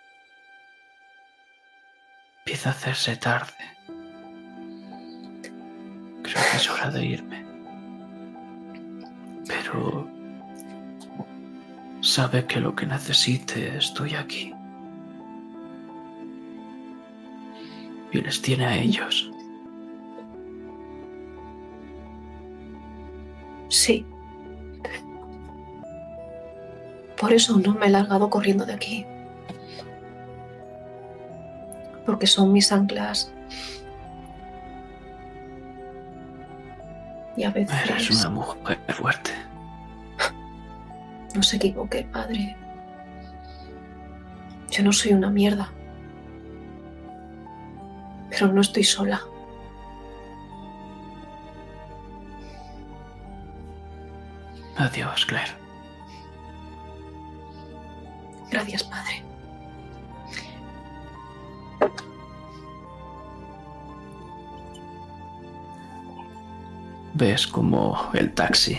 empieza 2.40 2.69
a 2.69 2.72
hacerse 2.72 3.16
tarde. 3.16 3.77
Creo 6.24 6.43
que 6.50 6.58
es 6.58 6.68
hora 6.68 6.90
de 6.90 7.06
irme. 7.06 7.45
Pero 9.48 10.18
sabe 12.09 12.45
que 12.45 12.59
lo 12.59 12.75
que 12.75 12.85
necesite 12.85 13.77
estoy 13.77 14.15
aquí. 14.15 14.53
y 18.11 18.21
les 18.21 18.41
tiene 18.41 18.65
a 18.65 18.75
ellos. 18.77 19.31
Sí. 23.69 24.05
Por 27.17 27.33
eso 27.33 27.57
no 27.59 27.73
me 27.73 27.88
he 27.88 27.89
largado 27.89 28.29
corriendo 28.29 28.65
de 28.65 28.73
aquí. 28.73 29.05
Porque 32.05 32.25
son 32.25 32.51
mis 32.51 32.71
anclas. 32.71 33.31
Y 37.35 37.43
a 37.43 37.51
veces... 37.51 37.75
Eres 37.83 38.25
una 38.25 38.29
mujer 38.31 38.79
fuerte. 38.89 39.18
No 41.40 41.43
se 41.43 41.56
equivoque, 41.56 42.03
padre. 42.03 42.53
Yo 44.72 44.84
no 44.84 44.92
soy 44.92 45.14
una 45.14 45.30
mierda. 45.30 45.72
Pero 48.30 48.50
no 48.50 48.59
estoy 48.59 48.84
sola. 48.84 49.22
Adiós, 54.76 55.26
Claire. 55.26 55.53
Gracias, 58.51 58.84
padre. 58.84 59.24
Ves 67.14 67.48
como 67.48 68.09
el 68.14 68.34
taxi 68.34 68.77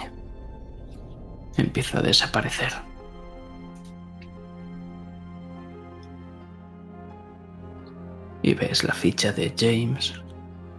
empieza 1.60 1.98
a 1.98 2.02
desaparecer. 2.02 2.72
Y 8.42 8.54
ves 8.54 8.84
la 8.84 8.94
ficha 8.94 9.32
de 9.32 9.54
James 9.56 10.14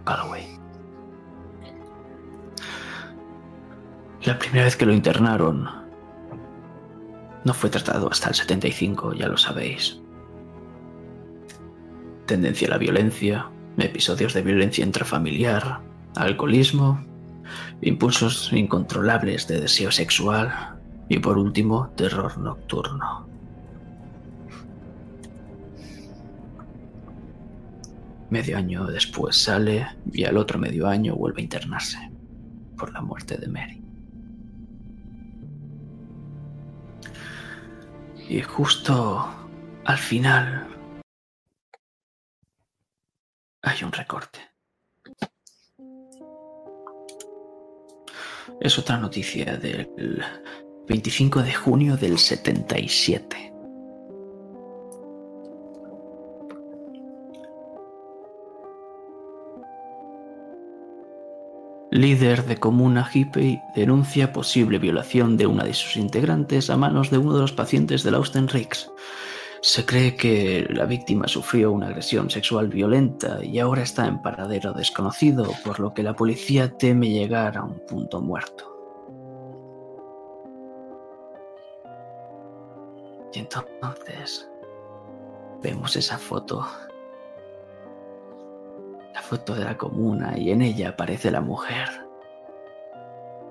Galloway. 0.04 0.58
La 4.24 4.38
primera 4.38 4.64
vez 4.64 4.76
que 4.76 4.86
lo 4.86 4.92
internaron 4.92 5.68
no 7.44 7.54
fue 7.54 7.70
tratado 7.70 8.08
hasta 8.10 8.28
el 8.28 8.34
75, 8.34 9.14
ya 9.14 9.28
lo 9.28 9.36
sabéis. 9.36 10.00
Tendencia 12.26 12.68
a 12.68 12.70
la 12.70 12.78
violencia, 12.78 13.50
episodios 13.78 14.32
de 14.34 14.42
violencia 14.42 14.84
intrafamiliar, 14.84 15.80
alcoholismo, 16.14 17.04
impulsos 17.82 18.52
incontrolables 18.52 19.46
de 19.48 19.60
deseo 19.60 19.90
sexual 19.90 20.78
y 21.08 21.18
por 21.18 21.36
último 21.36 21.90
terror 21.96 22.38
nocturno. 22.38 23.28
Medio 28.30 28.56
año 28.56 28.86
después 28.86 29.36
sale 29.36 29.86
y 30.10 30.24
al 30.24 30.38
otro 30.38 30.58
medio 30.58 30.86
año 30.88 31.16
vuelve 31.16 31.40
a 31.40 31.44
internarse 31.44 31.98
por 32.78 32.92
la 32.92 33.02
muerte 33.02 33.36
de 33.36 33.48
Mary. 33.48 33.82
Y 38.28 38.40
justo 38.40 39.28
al 39.84 39.98
final 39.98 40.66
hay 43.60 43.84
un 43.84 43.92
recorte. 43.92 44.51
Es 48.62 48.78
otra 48.78 48.96
noticia 48.96 49.56
del 49.56 50.22
25 50.86 51.42
de 51.42 51.52
junio 51.52 51.96
del 51.96 52.16
77. 52.16 53.52
Líder 61.90 62.44
de 62.46 62.56
comuna 62.58 63.10
hippie 63.12 63.60
denuncia 63.74 64.32
posible 64.32 64.78
violación 64.78 65.36
de 65.36 65.48
una 65.48 65.64
de 65.64 65.74
sus 65.74 65.96
integrantes 65.96 66.70
a 66.70 66.76
manos 66.76 67.10
de 67.10 67.18
uno 67.18 67.34
de 67.34 67.40
los 67.40 67.52
pacientes 67.52 68.04
del 68.04 68.14
Austen 68.14 68.46
Riggs. 68.46 68.92
Se 69.64 69.86
cree 69.86 70.16
que 70.16 70.66
la 70.70 70.86
víctima 70.86 71.28
sufrió 71.28 71.70
una 71.70 71.86
agresión 71.86 72.28
sexual 72.28 72.66
violenta 72.66 73.44
y 73.44 73.60
ahora 73.60 73.82
está 73.82 74.08
en 74.08 74.20
paradero 74.20 74.72
desconocido, 74.72 75.52
por 75.64 75.78
lo 75.78 75.94
que 75.94 76.02
la 76.02 76.14
policía 76.14 76.76
teme 76.76 77.10
llegar 77.10 77.56
a 77.56 77.62
un 77.62 77.78
punto 77.86 78.20
muerto. 78.20 78.68
Y 83.32 83.38
entonces 83.38 84.50
vemos 85.62 85.94
esa 85.94 86.18
foto 86.18 86.66
la 89.14 89.22
foto 89.22 89.54
de 89.54 89.64
la 89.64 89.76
comuna 89.76 90.36
y 90.36 90.50
en 90.50 90.62
ella 90.62 90.90
aparece 90.90 91.30
la 91.30 91.40
mujer. 91.40 91.88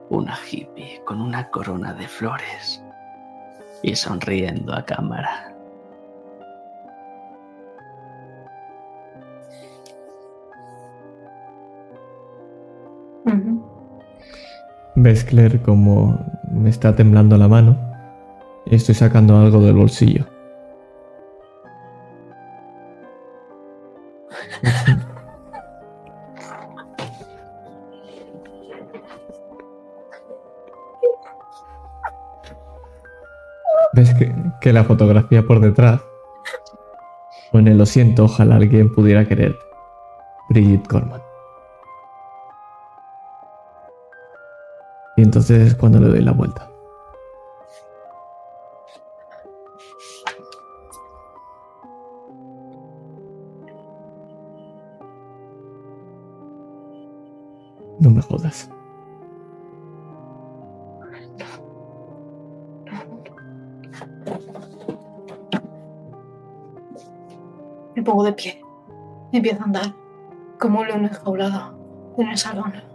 Una 0.10 0.38
hippie 0.52 1.02
con 1.06 1.22
una 1.22 1.50
corona 1.50 1.94
de 1.94 2.08
flores 2.08 2.84
y 3.82 3.96
sonriendo 3.96 4.74
a 4.74 4.84
cámara. 4.84 5.51
Ves, 14.96 15.24
Claire, 15.24 15.62
como 15.62 16.20
me 16.52 16.70
está 16.70 16.96
temblando 16.96 17.38
la 17.38 17.48
mano 17.48 17.78
y 18.66 18.76
estoy 18.76 18.96
sacando 18.96 19.38
algo 19.38 19.62
del 19.62 19.76
bolsillo. 19.76 20.26
Ves 33.94 34.14
que, 34.62 34.74
la 34.74 34.84
fotografía 34.84 35.44
por 35.44 35.60
detrás 35.60 36.02
pone 37.52 37.76
lo 37.76 37.86
siento, 37.86 38.26
ojalá 38.26 38.56
alguien 38.56 38.94
pudiera 38.94 39.28
querer. 39.28 39.58
Bridget 40.50 40.88
Corman. 40.88 41.31
Entonces 45.22 45.68
es 45.68 45.76
cuando 45.76 46.00
le 46.00 46.08
doy 46.08 46.22
la 46.22 46.32
vuelta. 46.32 46.68
No 58.00 58.10
me 58.10 58.22
jodas. 58.22 58.70
Me 67.96 68.04
pongo 68.04 68.24
de 68.24 68.34
pie. 68.34 68.62
Empiezo 69.32 69.62
a 69.62 69.66
andar 69.66 69.96
como 70.60 70.80
un 70.80 70.88
león 70.88 71.06
enjaulado 71.06 71.78
en 72.18 72.28
el 72.28 72.38
salón. 72.38 72.91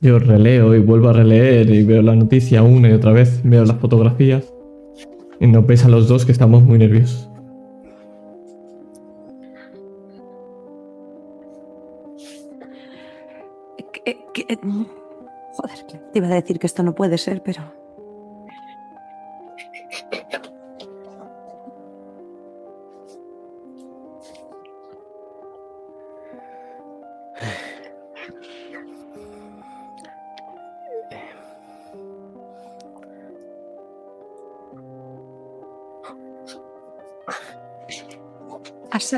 Yo 0.00 0.18
releo 0.18 0.74
y 0.74 0.78
vuelvo 0.80 1.08
a 1.10 1.12
releer 1.12 1.68
y 1.70 1.82
veo 1.84 2.00
la 2.02 2.16
noticia 2.16 2.62
una 2.62 2.88
y 2.88 2.92
otra 2.92 3.12
vez, 3.12 3.40
veo 3.44 3.64
las 3.64 3.76
fotografías 3.78 4.52
y 5.38 5.46
nos 5.46 5.66
ves 5.66 5.84
a 5.84 5.88
los 5.88 6.08
dos 6.08 6.24
que 6.24 6.32
estamos 6.32 6.62
muy 6.62 6.78
nerviosos. 6.78 7.28
Que- 13.92 14.18
que- 14.34 14.58
Joder, 15.52 15.78
te 16.12 16.18
iba 16.18 16.28
a 16.28 16.34
decir 16.34 16.58
que 16.58 16.66
esto 16.66 16.82
no 16.82 16.94
puede 16.94 17.18
ser, 17.18 17.42
pero... 17.42 17.62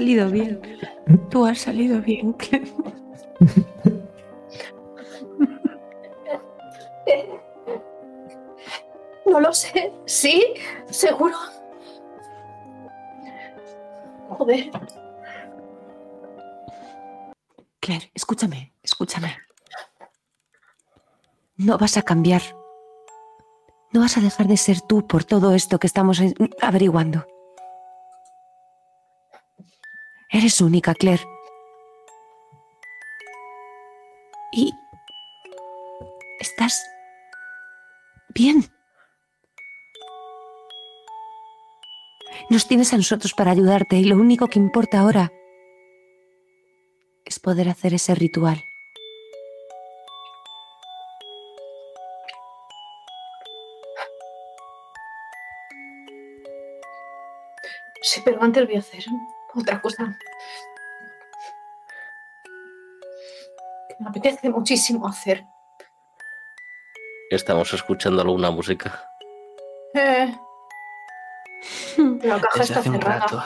salido 0.03 0.31
bien. 0.31 0.61
Tú 1.31 1.47
has 1.47 1.61
salido 1.61 2.01
bien, 2.03 2.33
Clem. 2.33 2.65
No 9.25 9.39
lo 9.39 9.53
sé. 9.53 9.93
¿Sí? 10.05 10.55
¿Seguro? 10.91 11.37
Joder. 14.31 14.71
Claire, 17.79 18.11
escúchame, 18.13 18.75
escúchame. 18.83 19.37
No 21.57 21.79
vas 21.79 21.97
a 21.97 22.03
cambiar 22.03 22.43
No 23.93 24.01
vas 24.01 24.17
a 24.17 24.21
dejar 24.21 24.49
de 24.49 24.57
ser 24.57 24.81
tú 24.81 25.07
por 25.07 25.23
todo 25.23 25.53
esto 25.55 25.79
que 25.79 25.87
estamos 25.87 26.21
averiguando. 26.61 27.25
Eres 30.33 30.61
única, 30.63 30.95
Claire. 30.95 31.23
Y... 34.53 34.73
Estás... 36.41 36.83
bien. 38.35 38.65
Nos 42.49 42.67
tienes 42.67 42.93
a 42.93 42.97
nosotros 42.97 43.35
para 43.35 43.51
ayudarte 43.51 43.97
y 43.97 44.05
lo 44.05 44.17
único 44.17 44.49
que 44.49 44.59
importa 44.59 45.01
ahora 45.01 45.33
es 47.25 47.39
poder 47.39 47.69
hacer 47.69 47.95
ese 47.95 48.15
ritual. 48.15 48.65
Sí, 58.03 58.21
pero 58.25 58.43
antes 58.43 58.67
voy 58.67 58.77
a 58.77 58.81
hacer 58.81 59.05
otra 59.55 59.81
cosa. 59.81 60.17
Que 63.89 63.97
me 64.01 64.09
apetece 64.11 64.49
muchísimo 64.51 65.07
hacer. 65.07 65.45
Estamos 67.31 67.73
escuchando 67.73 68.21
alguna 68.23 68.51
música. 68.51 69.09
Eh, 69.95 70.35
la 71.97 72.41
caja 72.41 72.59
Desde 72.59 72.63
está 72.65 72.81
hace 72.81 72.89
un 72.91 72.95
cerrada. 72.97 73.19
rato 73.21 73.43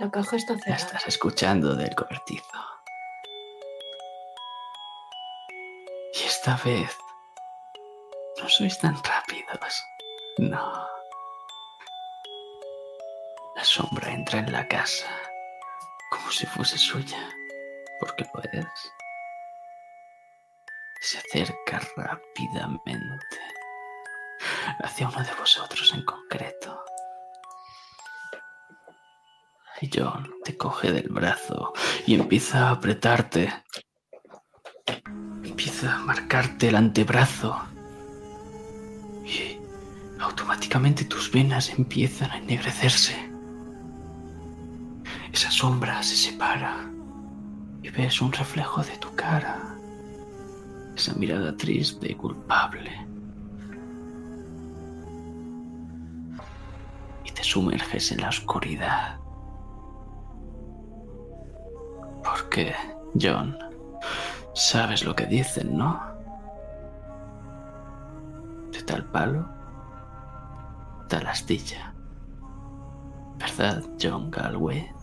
La 0.00 0.10
caja 0.10 0.36
está 0.36 0.52
la 0.54 0.58
cerrada. 0.60 0.76
estás 0.82 1.06
escuchando 1.06 1.74
del 1.74 1.94
cobertizo. 1.94 2.44
Y 6.14 6.24
esta 6.24 6.56
vez 6.64 6.96
no 8.42 8.48
sois 8.48 8.78
tan 8.78 8.96
rápidos. 9.02 9.84
No. 10.38 10.86
La 13.56 13.64
sombra 13.64 14.12
entra 14.12 14.40
en 14.40 14.52
la 14.52 14.68
casa 14.68 15.06
como 16.10 16.30
si 16.30 16.46
fuese 16.46 16.76
suya, 16.76 17.26
porque 17.98 18.24
lo. 18.24 18.92
Se 21.00 21.18
acerca 21.18 21.80
rápidamente 21.96 23.38
hacia 24.82 25.08
uno 25.08 25.22
de 25.22 25.34
vosotros 25.38 25.92
en 25.94 26.04
concreto. 26.04 26.84
Y 29.80 29.90
John 29.92 30.34
te 30.44 30.56
coge 30.56 30.92
del 30.92 31.08
brazo 31.08 31.72
y 32.06 32.14
empieza 32.14 32.68
a 32.68 32.72
apretarte. 32.72 33.52
Empieza 35.44 35.94
a 35.94 35.98
marcarte 35.98 36.68
el 36.68 36.76
antebrazo. 36.76 37.58
Y 39.24 39.58
automáticamente 40.20 41.04
tus 41.04 41.30
venas 41.30 41.70
empiezan 41.70 42.30
a 42.30 42.38
ennegrecerse. 42.38 43.25
Sombra 45.56 46.02
se 46.02 46.16
separa 46.16 46.84
y 47.82 47.88
ves 47.88 48.20
un 48.20 48.30
reflejo 48.30 48.82
de 48.82 48.94
tu 48.98 49.10
cara. 49.14 49.74
Esa 50.94 51.14
mirada 51.14 51.56
triste 51.56 52.12
y 52.12 52.14
culpable. 52.14 52.90
Y 57.24 57.30
te 57.30 57.42
sumerges 57.42 58.12
en 58.12 58.20
la 58.20 58.28
oscuridad. 58.28 59.18
Porque, 62.22 62.74
John, 63.18 63.56
sabes 64.52 65.06
lo 65.06 65.16
que 65.16 65.24
dicen, 65.24 65.74
¿no? 65.74 65.98
De 68.72 68.82
tal 68.82 69.06
palo, 69.06 69.48
tal 71.08 71.26
astilla. 71.26 71.94
¿Verdad, 73.38 73.82
John 73.98 74.30
Galway? 74.30 74.95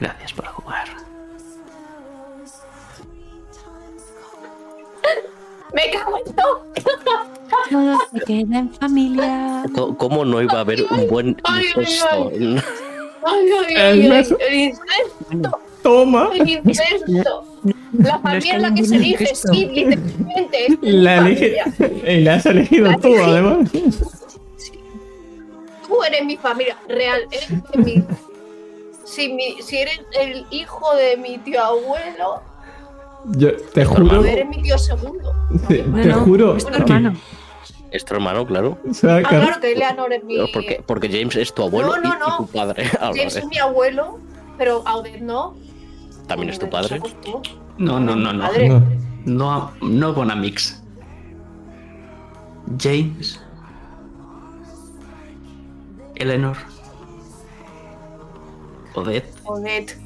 Gracias 0.00 0.32
por 0.32 0.46
jugar. 0.46 0.86
¡Me 5.74 5.90
cago 5.90 6.18
en 6.24 6.34
todo! 6.34 6.64
Todo 7.70 7.98
se 8.12 8.20
queda 8.20 8.58
en 8.58 8.72
familia. 8.74 9.64
¿Cómo 9.98 10.24
no 10.24 10.40
iba 10.42 10.54
a 10.54 10.60
haber 10.60 10.84
un 10.90 11.06
buen 11.08 11.36
incesto? 11.76 12.30
¡Ay, 13.26 13.50
ay, 13.68 13.74
El 13.76 13.80
ay! 13.80 14.08
beso. 14.08 14.38
El 14.38 14.54
incesto, 14.54 15.60
Toma. 15.82 16.30
el 16.34 16.48
incesto. 16.48 17.44
La 17.98 18.14
es 18.16 18.22
familia 18.22 18.54
en 18.54 18.62
la 18.62 18.74
que 18.74 18.84
se 18.84 18.96
elige, 18.96 19.34
sí, 19.34 19.66
literalmente. 19.66 20.66
es 20.66 20.78
La 20.82 21.16
familia. 21.16 21.64
elige. 21.64 22.02
Y 22.12 22.20
la 22.20 22.34
has 22.34 22.46
elegido 22.46 22.96
tú, 23.00 23.14
además. 23.16 23.70
Tú 25.86 26.02
eres 26.04 26.24
mi 26.24 26.36
familia 26.36 26.76
real, 26.88 27.22
eres 27.30 27.50
mi... 27.84 28.02
Si, 29.08 29.32
mi, 29.32 29.62
si 29.62 29.78
eres 29.78 30.00
el 30.20 30.46
hijo 30.50 30.94
de 30.94 31.16
mi 31.16 31.38
tío 31.38 31.62
abuelo, 31.64 32.42
Yo 33.24 33.56
te 33.56 33.84
juro. 33.84 34.22
eres 34.24 34.46
mi 34.46 34.60
tío 34.62 34.76
segundo. 34.78 35.32
Te, 35.66 35.82
No, 35.82 36.02
te 36.02 36.08
no, 36.08 36.20
juro. 36.20 36.56
es 36.56 36.64
tu 36.66 36.70
que- 36.72 36.76
hermano. 36.78 37.14
Es 37.90 38.04
tu 38.04 38.14
hermano, 38.14 38.46
claro. 38.46 38.76
o 38.88 38.92
sea, 38.92 39.16
Ah, 39.16 39.18
que- 39.22 39.24
claro 39.28 39.60
que 39.62 39.72
Eleanor 39.72 40.12
es 40.12 40.22
mi... 40.22 40.36
Porque, 40.52 40.82
porque 40.86 41.08
James 41.08 41.34
es 41.36 41.54
tu 41.54 41.62
abuelo 41.62 41.96
No, 41.96 42.02
no, 42.02 42.08
y- 42.08 42.18
no. 42.18 42.26
y, 42.26 42.36
tu 42.36 42.46
padre. 42.48 42.84
James 43.00 43.36
es 43.36 43.46
mi 43.46 43.58
abuelo, 43.58 44.18
pero 44.58 44.82
Audette 44.86 45.22
no. 45.22 45.54
También 46.26 46.50
es 46.50 46.58
tu 46.58 46.68
padre. 46.68 47.00
No, 47.78 47.98
no, 47.98 48.14
no. 48.14 48.32
No. 48.34 48.82
No, 49.24 49.72
no 49.80 50.12
Bonamix. 50.14 50.82
James. 52.78 53.40
Eleanor. 56.16 56.56
Odette. 58.98 59.32
Odette. 59.44 59.96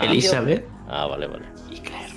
Elizabeth. 0.00 0.64
Ah, 0.88 1.06
vale, 1.06 1.26
vale. 1.26 1.46
Y 1.70 1.80
Claire. 1.80 2.14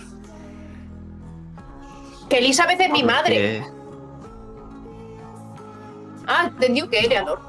Que 2.29 2.37
Elizabeth 2.37 2.79
es 2.79 2.91
mi 2.91 3.03
madre. 3.03 3.63
Ah, 6.27 6.47
entendió 6.47 6.89
que 6.89 6.99
Eleanor. 6.99 7.39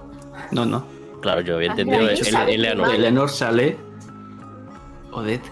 No, 0.51 0.65
no. 0.67 0.85
Claro, 1.21 1.41
yo 1.43 1.57
había 1.57 1.69
Ah, 1.71 1.77
entendido 1.79 2.09
Eleanor. 2.49 2.95
Eleanor 2.95 3.31
sale. 3.31 3.77
Odette 5.13 5.49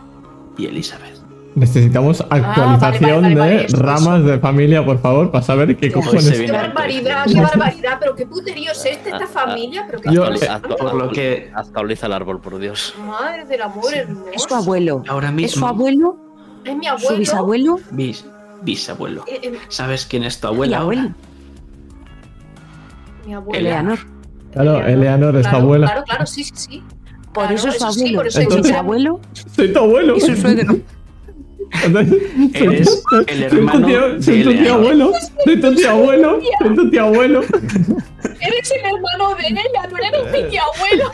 y 0.58 0.66
Elizabeth. 0.66 1.19
Necesitamos 1.54 2.20
actualización 2.30 3.22
vale, 3.22 3.34
vale, 3.34 3.50
de 3.56 3.64
eso, 3.64 3.76
ramas 3.78 4.24
de 4.24 4.38
familia, 4.38 4.84
por 4.84 5.00
favor, 5.00 5.30
para 5.32 5.42
saber 5.44 5.76
qué 5.76 5.90
cojones. 5.90 6.30
Qué 6.30 6.50
barbaridad, 6.50 7.24
qué 7.26 7.40
barbaridad, 7.40 7.96
pero 7.98 8.14
qué 8.14 8.24
puterío 8.24 8.70
es 8.70 8.84
este, 8.84 9.10
esta 9.10 9.24
Ah, 9.24 9.28
ah, 9.34 9.46
familia, 9.46 9.84
pero 9.86 10.00
qué 10.00 10.12
Yo- 10.12 10.26
eh? 10.26 10.38
Por 10.78 10.94
lo 10.94 11.10
que 11.10 11.50
Actualiza 11.54 12.06
el 12.06 12.12
árbol, 12.12 12.40
por 12.40 12.58
Dios. 12.58 12.94
Madre 13.04 13.44
del 13.46 13.62
amor 13.62 13.92
hermoso. 13.92 14.30
Es 14.32 14.42
su 14.42 14.54
abuelo. 14.54 15.02
ahora 15.08 15.26
Es 15.28 15.32
su 15.32 15.36
mismo. 15.36 15.66
abuelo, 15.66 16.16
Es 16.64 16.76
mi 16.76 16.84
su 16.84 16.90
abuelo. 16.90 17.18
bisabuelo 17.18 17.76
Bis, 17.90 18.24
bisabuelo. 18.62 19.24
Eh, 19.26 19.40
eh, 19.42 19.58
¿Sabes 19.68 20.06
quién 20.06 20.22
es 20.22 20.38
tu 20.40 20.46
abuela 20.46 20.78
abuelo. 20.78 21.02
ahora? 21.02 21.14
mi 23.26 23.34
abuelo. 23.34 23.58
Eleanor. 23.58 23.98
Claro, 24.52 24.86
Eleanor 24.86 25.36
es 25.36 25.42
tu 25.42 25.48
Claro, 25.50 25.64
abuela. 25.64 25.86
Claro, 25.86 26.04
claro, 26.04 26.26
sí, 26.26 26.44
sí, 26.44 26.52
sí. 26.54 26.82
Por 27.32 27.44
Claro, 27.44 27.54
eso 27.54 27.68
es 27.68 27.78
su 27.78 27.84
eso 27.84 27.92
sí, 27.92 28.00
abuelo. 28.00 28.18
por 28.18 28.26
eso 28.26 28.40
y 28.40 28.42
es 28.44 28.48
su 28.48 28.56
su- 28.56 28.62
bisabuelo 28.62 29.20
Soy 29.54 29.72
tu 29.72 29.78
abuelo. 29.78 30.16
y 30.16 30.20
su 30.20 30.36
suegro. 30.36 30.76
Eres 32.54 33.04
el 33.28 33.38
Soy 33.38 33.48
tu 33.48 33.56
hermano 33.56 33.86
tío, 33.86 34.22
soy 34.22 34.38
de 34.38 34.44
tu 34.44 34.50
tío 34.62 34.74
abuelo. 34.74 35.12
Soy 35.44 35.60
tu 35.60 35.74
tío 35.74 35.90
abuelo. 35.90 36.40
Soy 36.60 36.74
tu 36.74 36.90
tío 36.90 37.02
abuelo. 37.04 37.40
Eres 38.40 38.70
el 38.72 38.80
hermano 38.84 39.34
de 39.36 39.46
Eleanor, 39.46 40.00
eres 40.12 40.32
mi 40.44 40.50
tío 40.50 40.60
abuelo. 40.74 41.10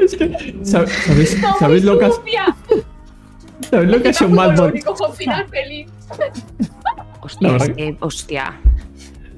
Es 0.00 0.16
que, 0.16 0.30
¿sab- 0.62 0.86
¿sabéis, 0.88 1.38
¿sabéis 1.58 1.84
lo 1.84 1.98
que. 1.98 2.10
¿sabéis 3.70 3.90
lo 3.90 4.02
que 4.02 4.08
ha 4.08 4.12
sido 4.12 4.30
más 4.30 4.56
Lo 4.56 4.66
bonito? 4.66 4.90
único 4.90 4.94
con 4.94 5.14
final 5.16 5.46
feliz. 5.48 5.88
Hostia, 7.20 7.56
es 7.56 7.68
que, 7.70 7.96
hostia. 8.00 8.60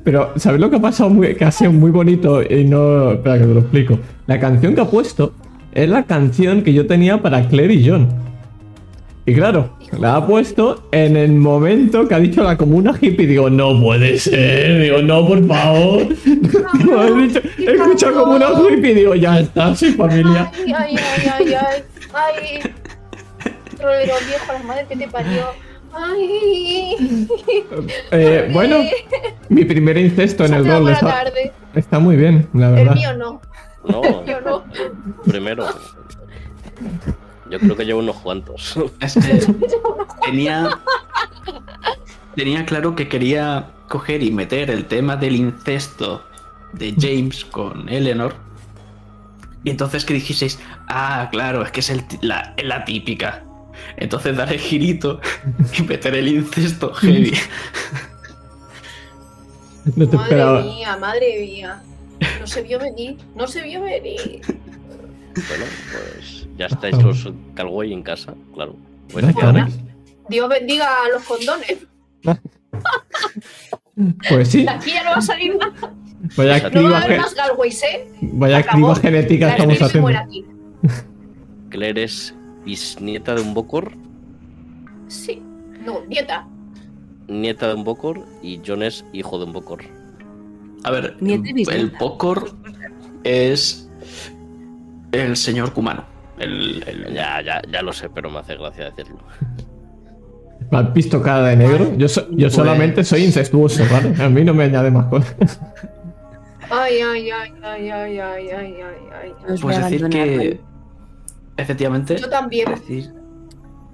Pero, 0.04 0.32
¿sabéis 0.36 0.60
lo 0.60 0.70
que 0.70 0.76
ha 0.76 0.80
pasado? 0.80 1.10
Muy, 1.10 1.34
que 1.34 1.44
ha 1.44 1.50
sido 1.50 1.72
muy 1.72 1.90
bonito 1.90 2.42
y 2.42 2.64
no... 2.64 3.12
Espera, 3.12 3.38
que 3.38 3.44
te 3.44 3.54
lo 3.54 3.60
explico. 3.60 3.98
La 4.26 4.38
canción 4.40 4.74
que 4.74 4.80
ha 4.80 4.86
puesto 4.86 5.34
es 5.72 5.88
la 5.88 6.04
canción 6.04 6.62
que 6.62 6.72
yo 6.72 6.86
tenía 6.86 7.22
para 7.22 7.48
Claire 7.48 7.74
y 7.74 7.88
John. 7.88 8.08
Y 9.26 9.34
claro, 9.34 9.76
la 9.98 10.16
ha 10.16 10.26
puesto 10.26 10.88
en 10.92 11.16
el 11.16 11.32
momento 11.32 12.08
que 12.08 12.14
ha 12.14 12.18
dicho 12.18 12.42
la 12.42 12.56
comuna 12.56 12.94
hippie. 13.00 13.26
Digo, 13.26 13.50
no 13.50 13.80
puede 13.80 14.18
ser. 14.18 14.82
Digo, 14.82 15.02
no, 15.02 15.26
por 15.26 15.46
favor. 15.46 16.02
He, 16.26 17.22
dicho, 17.22 17.40
he 17.58 17.72
escuchado 17.74 18.24
comuna 18.24 18.46
hippie. 18.68 18.94
Digo, 18.94 19.14
ya 19.14 19.40
está, 19.40 19.74
soy 19.76 19.92
familia. 19.92 20.50
Ay, 20.54 20.72
ay, 20.76 20.96
ay, 20.96 21.28
ay, 21.38 21.54
ay. 21.54 21.82
Ay. 22.12 22.72
Rolero 23.80 24.14
viejo, 24.26 24.52
la 24.52 24.62
madre 24.64 24.86
que 24.88 24.96
te 24.96 25.08
parió. 25.08 25.44
Ay. 25.92 26.96
Eh, 28.12 28.50
bueno, 28.52 28.78
mi 29.48 29.64
primer 29.64 29.96
incesto 29.98 30.44
en 30.44 30.54
el 30.54 30.66
rol 30.66 30.88
está, 30.90 31.24
está 31.74 31.98
muy 31.98 32.16
bien, 32.16 32.48
la 32.52 32.68
El 32.68 32.74
verdad. 32.74 32.94
mío 32.94 33.16
no. 33.16 33.40
No, 33.88 34.24
Yo 34.26 34.40
no. 34.42 34.64
primero. 35.24 35.66
Yo 37.50 37.58
creo 37.58 37.76
que 37.76 37.84
llevo 37.84 38.00
unos 38.00 38.16
cuantos. 38.16 38.76
Es 39.00 39.14
que 39.14 39.44
tenía, 40.24 40.78
tenía 42.36 42.64
claro 42.66 42.94
que 42.94 43.08
quería 43.08 43.70
coger 43.88 44.22
y 44.22 44.30
meter 44.30 44.70
el 44.70 44.84
tema 44.86 45.16
del 45.16 45.34
incesto 45.36 46.22
de 46.74 46.94
James 46.98 47.44
con 47.46 47.88
Eleanor. 47.88 48.34
Y 49.64 49.70
entonces 49.70 50.04
que 50.04 50.14
dijisteis, 50.14 50.58
ah, 50.88 51.28
claro, 51.32 51.62
es 51.62 51.70
que 51.72 51.80
es 51.80 51.90
el 51.90 52.04
la, 52.20 52.54
la 52.62 52.84
típica. 52.84 53.42
Entonces 53.96 54.36
dar 54.36 54.52
el 54.52 54.60
girito 54.60 55.20
y 55.78 55.82
meter 55.82 56.14
el 56.14 56.28
incesto 56.28 56.92
heavy. 56.94 57.32
No 59.96 60.08
te 60.08 60.16
Madre 60.16 60.28
esperaba. 60.30 60.60
mía, 60.62 60.96
madre 60.98 61.38
mía. 61.40 61.82
No 62.40 62.46
se 62.46 62.62
vio 62.62 62.78
venir, 62.78 63.16
no 63.34 63.46
se 63.46 63.62
vio 63.62 63.80
venir. 63.82 64.40
Bueno, 64.44 65.64
pues 65.92 66.48
ya 66.56 66.66
estáis 66.66 67.02
los 67.02 67.28
Calway 67.54 67.92
en 67.92 68.02
casa, 68.02 68.34
claro. 68.54 68.76
Pues. 69.12 69.24
Dios 70.28 70.48
bendiga 70.48 70.86
a 71.04 71.08
los 71.08 71.24
condones. 71.24 71.78
Pues 74.28 74.48
sí, 74.48 74.62
De 74.62 74.70
aquí 74.70 74.92
ya 74.92 75.04
no 75.04 75.10
va 75.10 75.16
a 75.16 75.22
salir 75.22 75.56
nada. 75.56 75.92
vaya 76.36 76.70
No 76.70 76.82
No 76.82 76.90
va 76.90 76.98
a 76.98 77.02
haber 77.02 77.20
más 77.20 77.34
Galways, 77.34 77.82
¿eh? 77.82 78.08
vaya 78.22 78.62
criba 78.62 78.94
genética 78.96 79.50
estamos 79.50 79.82
haciendo. 79.82 80.08
aquí. 80.08 80.44
Claire 81.70 82.04
es 82.04 82.34
bisnieta 82.64 83.34
de 83.34 83.42
un 83.42 83.54
Bokor, 83.54 83.92
Sí. 85.08 85.42
No, 85.84 86.04
nieta. 86.06 86.46
nieta 87.26 87.68
de 87.68 87.74
un 87.74 87.84
Bokor 87.84 88.24
y 88.42 88.60
John 88.64 88.82
es 88.82 89.04
hijo 89.12 89.38
de 89.38 89.44
un 89.46 89.52
Bokor. 89.52 89.82
A 90.84 90.90
ver, 90.90 91.16
el 91.20 91.92
Pocor 91.98 92.50
es 93.24 93.88
el 95.12 95.36
señor 95.36 95.72
Kumano. 95.72 96.04
El, 96.38 96.82
el- 96.86 97.14
Ya, 97.14 97.42
ya, 97.42 97.60
ya 97.70 97.82
lo 97.82 97.92
sé, 97.92 98.08
pero 98.08 98.30
me 98.30 98.38
hace 98.38 98.56
gracia 98.56 98.90
decirlo. 98.90 99.18
¿Me 100.70 100.78
has 100.78 100.92
visto 100.94 101.20
cara 101.22 101.48
de 101.48 101.56
negro? 101.56 101.92
Yo, 101.96 102.08
so- 102.08 102.28
yo 102.30 102.36
Pues- 102.46 102.54
solamente 102.54 103.04
soy 103.04 103.24
incestuoso, 103.24 103.82
¿vale? 103.90 104.14
A 104.22 104.28
mí 104.28 104.44
no 104.44 104.54
me 104.54 104.64
añade 104.64 104.90
más 104.90 105.06
cosas. 105.06 105.60
Ay, 106.70 107.00
ay, 107.00 107.30
ay, 107.30 107.52
ay, 107.62 107.90
ay, 107.90 108.18
ay, 108.18 108.48
ay, 108.50 108.74
ay, 108.80 109.32
ay. 109.48 109.56
Pues 109.60 109.76
decir 109.78 110.08
que 110.08 110.60
efectivamente 111.56 112.16
Yo 112.16 112.28
también. 112.28 112.70
decir, 112.74 113.12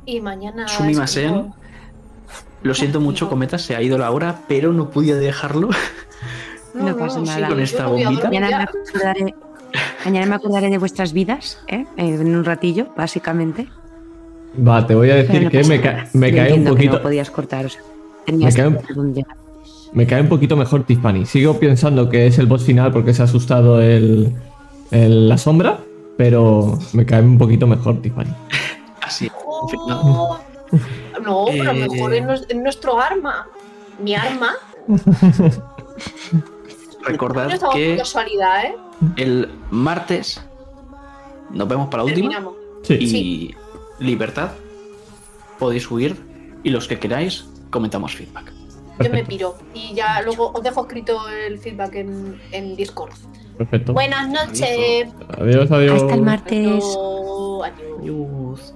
Y 0.05 0.20
mañana. 0.20 0.68
Sumimasen. 0.68 1.52
lo 2.62 2.74
siento 2.74 3.00
mucho, 3.00 3.28
Cometa, 3.31 3.58
se 3.58 3.74
ha 3.74 3.81
ido 3.82 3.97
la 3.98 4.10
hora, 4.10 4.40
pero 4.47 4.73
no 4.73 4.90
podía 4.90 5.16
dejarlo. 5.16 5.70
No 6.77 6.97
pasa 6.97 7.21
nada. 7.21 7.49
Con 7.49 7.61
esta 7.61 7.85
no 7.85 7.91
bombita. 7.93 8.29
Mañana 8.29 8.49
me, 8.59 8.65
acordaré, 8.65 9.35
mañana 10.05 10.27
me 10.27 10.35
acordaré 10.35 10.71
de 10.71 10.79
vuestras 10.79 11.13
vidas, 11.13 11.59
¿eh? 11.69 11.85
En 11.97 12.35
un 12.35 12.45
ratillo, 12.45 12.89
básicamente. 12.97 13.67
Va, 14.67 14.87
te 14.87 14.95
voy 14.95 15.11
a 15.11 15.17
decir 15.17 15.43
no 15.45 15.51
que 15.51 15.65
me, 15.65 15.81
ca- 15.81 16.09
cae 16.13 16.21
un 16.21 16.25
entiendo 16.25 16.71
que 16.71 16.77
poquito. 16.77 16.97
No 16.97 17.03
podías 17.03 17.31
cortar, 17.31 17.67
o 17.67 17.69
sea, 17.69 17.83
tenías 18.25 18.55
Me 18.55 18.59
cae 18.61 18.69
un- 18.69 18.75
que 18.77 18.83
hacer 18.85 18.99
un 18.99 19.15
día. 19.15 19.27
Me 19.93 20.07
cae 20.07 20.21
un 20.23 20.29
poquito 20.29 20.57
mejor 20.57 20.85
Tiffany. 20.85 21.25
Sigo 21.27 21.59
pensando 21.59 22.09
que 22.09 22.27
es 22.27 22.39
el 22.39 22.47
boss 22.47 22.65
final 22.65 22.93
porque 22.93 23.15
se 23.15 23.23
ha 23.23 23.25
asustado 23.27 23.81
el, 23.81 24.33
el- 24.91 25.29
la 25.29 25.39
sombra, 25.39 25.79
pero 26.17 26.79
me 26.93 27.05
cae 27.07 27.23
un 27.23 27.39
poquito 27.39 27.67
mejor 27.67 28.01
Tiffany. 28.03 28.33
Así. 29.03 29.31
Oh. 29.47 30.39
No, 31.25 31.47
pero 31.51 31.71
Eh. 31.73 31.89
mejor 31.89 32.15
es 32.15 32.57
nuestro 32.57 33.01
arma. 33.01 33.47
Mi 34.03 34.15
arma. 34.15 34.51
Recordad 37.07 37.60
No 37.60 37.70
que 37.70 37.97
casualidad, 37.97 38.65
¿eh? 38.65 38.76
el 39.17 39.51
martes 39.70 40.44
nos 41.51 41.68
vemos 41.68 41.89
para 41.89 42.02
la 42.02 42.09
última. 42.10 42.51
Sí. 42.83 42.94
y 42.94 43.07
Sí. 43.09 43.55
libertad. 43.99 44.51
Podéis 45.59 45.91
huir 45.91 46.17
y 46.62 46.70
los 46.70 46.86
que 46.89 46.99
queráis 46.99 47.47
comentamos 47.70 48.15
feedback. 48.15 48.52
Yo 49.02 49.10
me 49.10 49.25
piro. 49.25 49.57
Y 49.75 49.94
ya 49.94 50.23
luego 50.23 50.52
os 50.52 50.62
dejo 50.62 50.83
escrito 50.83 51.18
el 51.28 51.59
feedback 51.59 51.94
en, 51.97 52.41
en 52.52 52.76
Discord. 52.76 53.12
Perfecto. 53.59 53.93
Buenas 53.93 54.28
noches. 54.28 55.09
Adiós, 55.39 55.70
adiós. 55.70 56.02
Hasta 56.02 56.15
el 56.15 56.23
martes. 56.23 56.67
Adiós. 56.67 57.62
Adiós. 57.65 57.99
Adiós. 58.01 58.75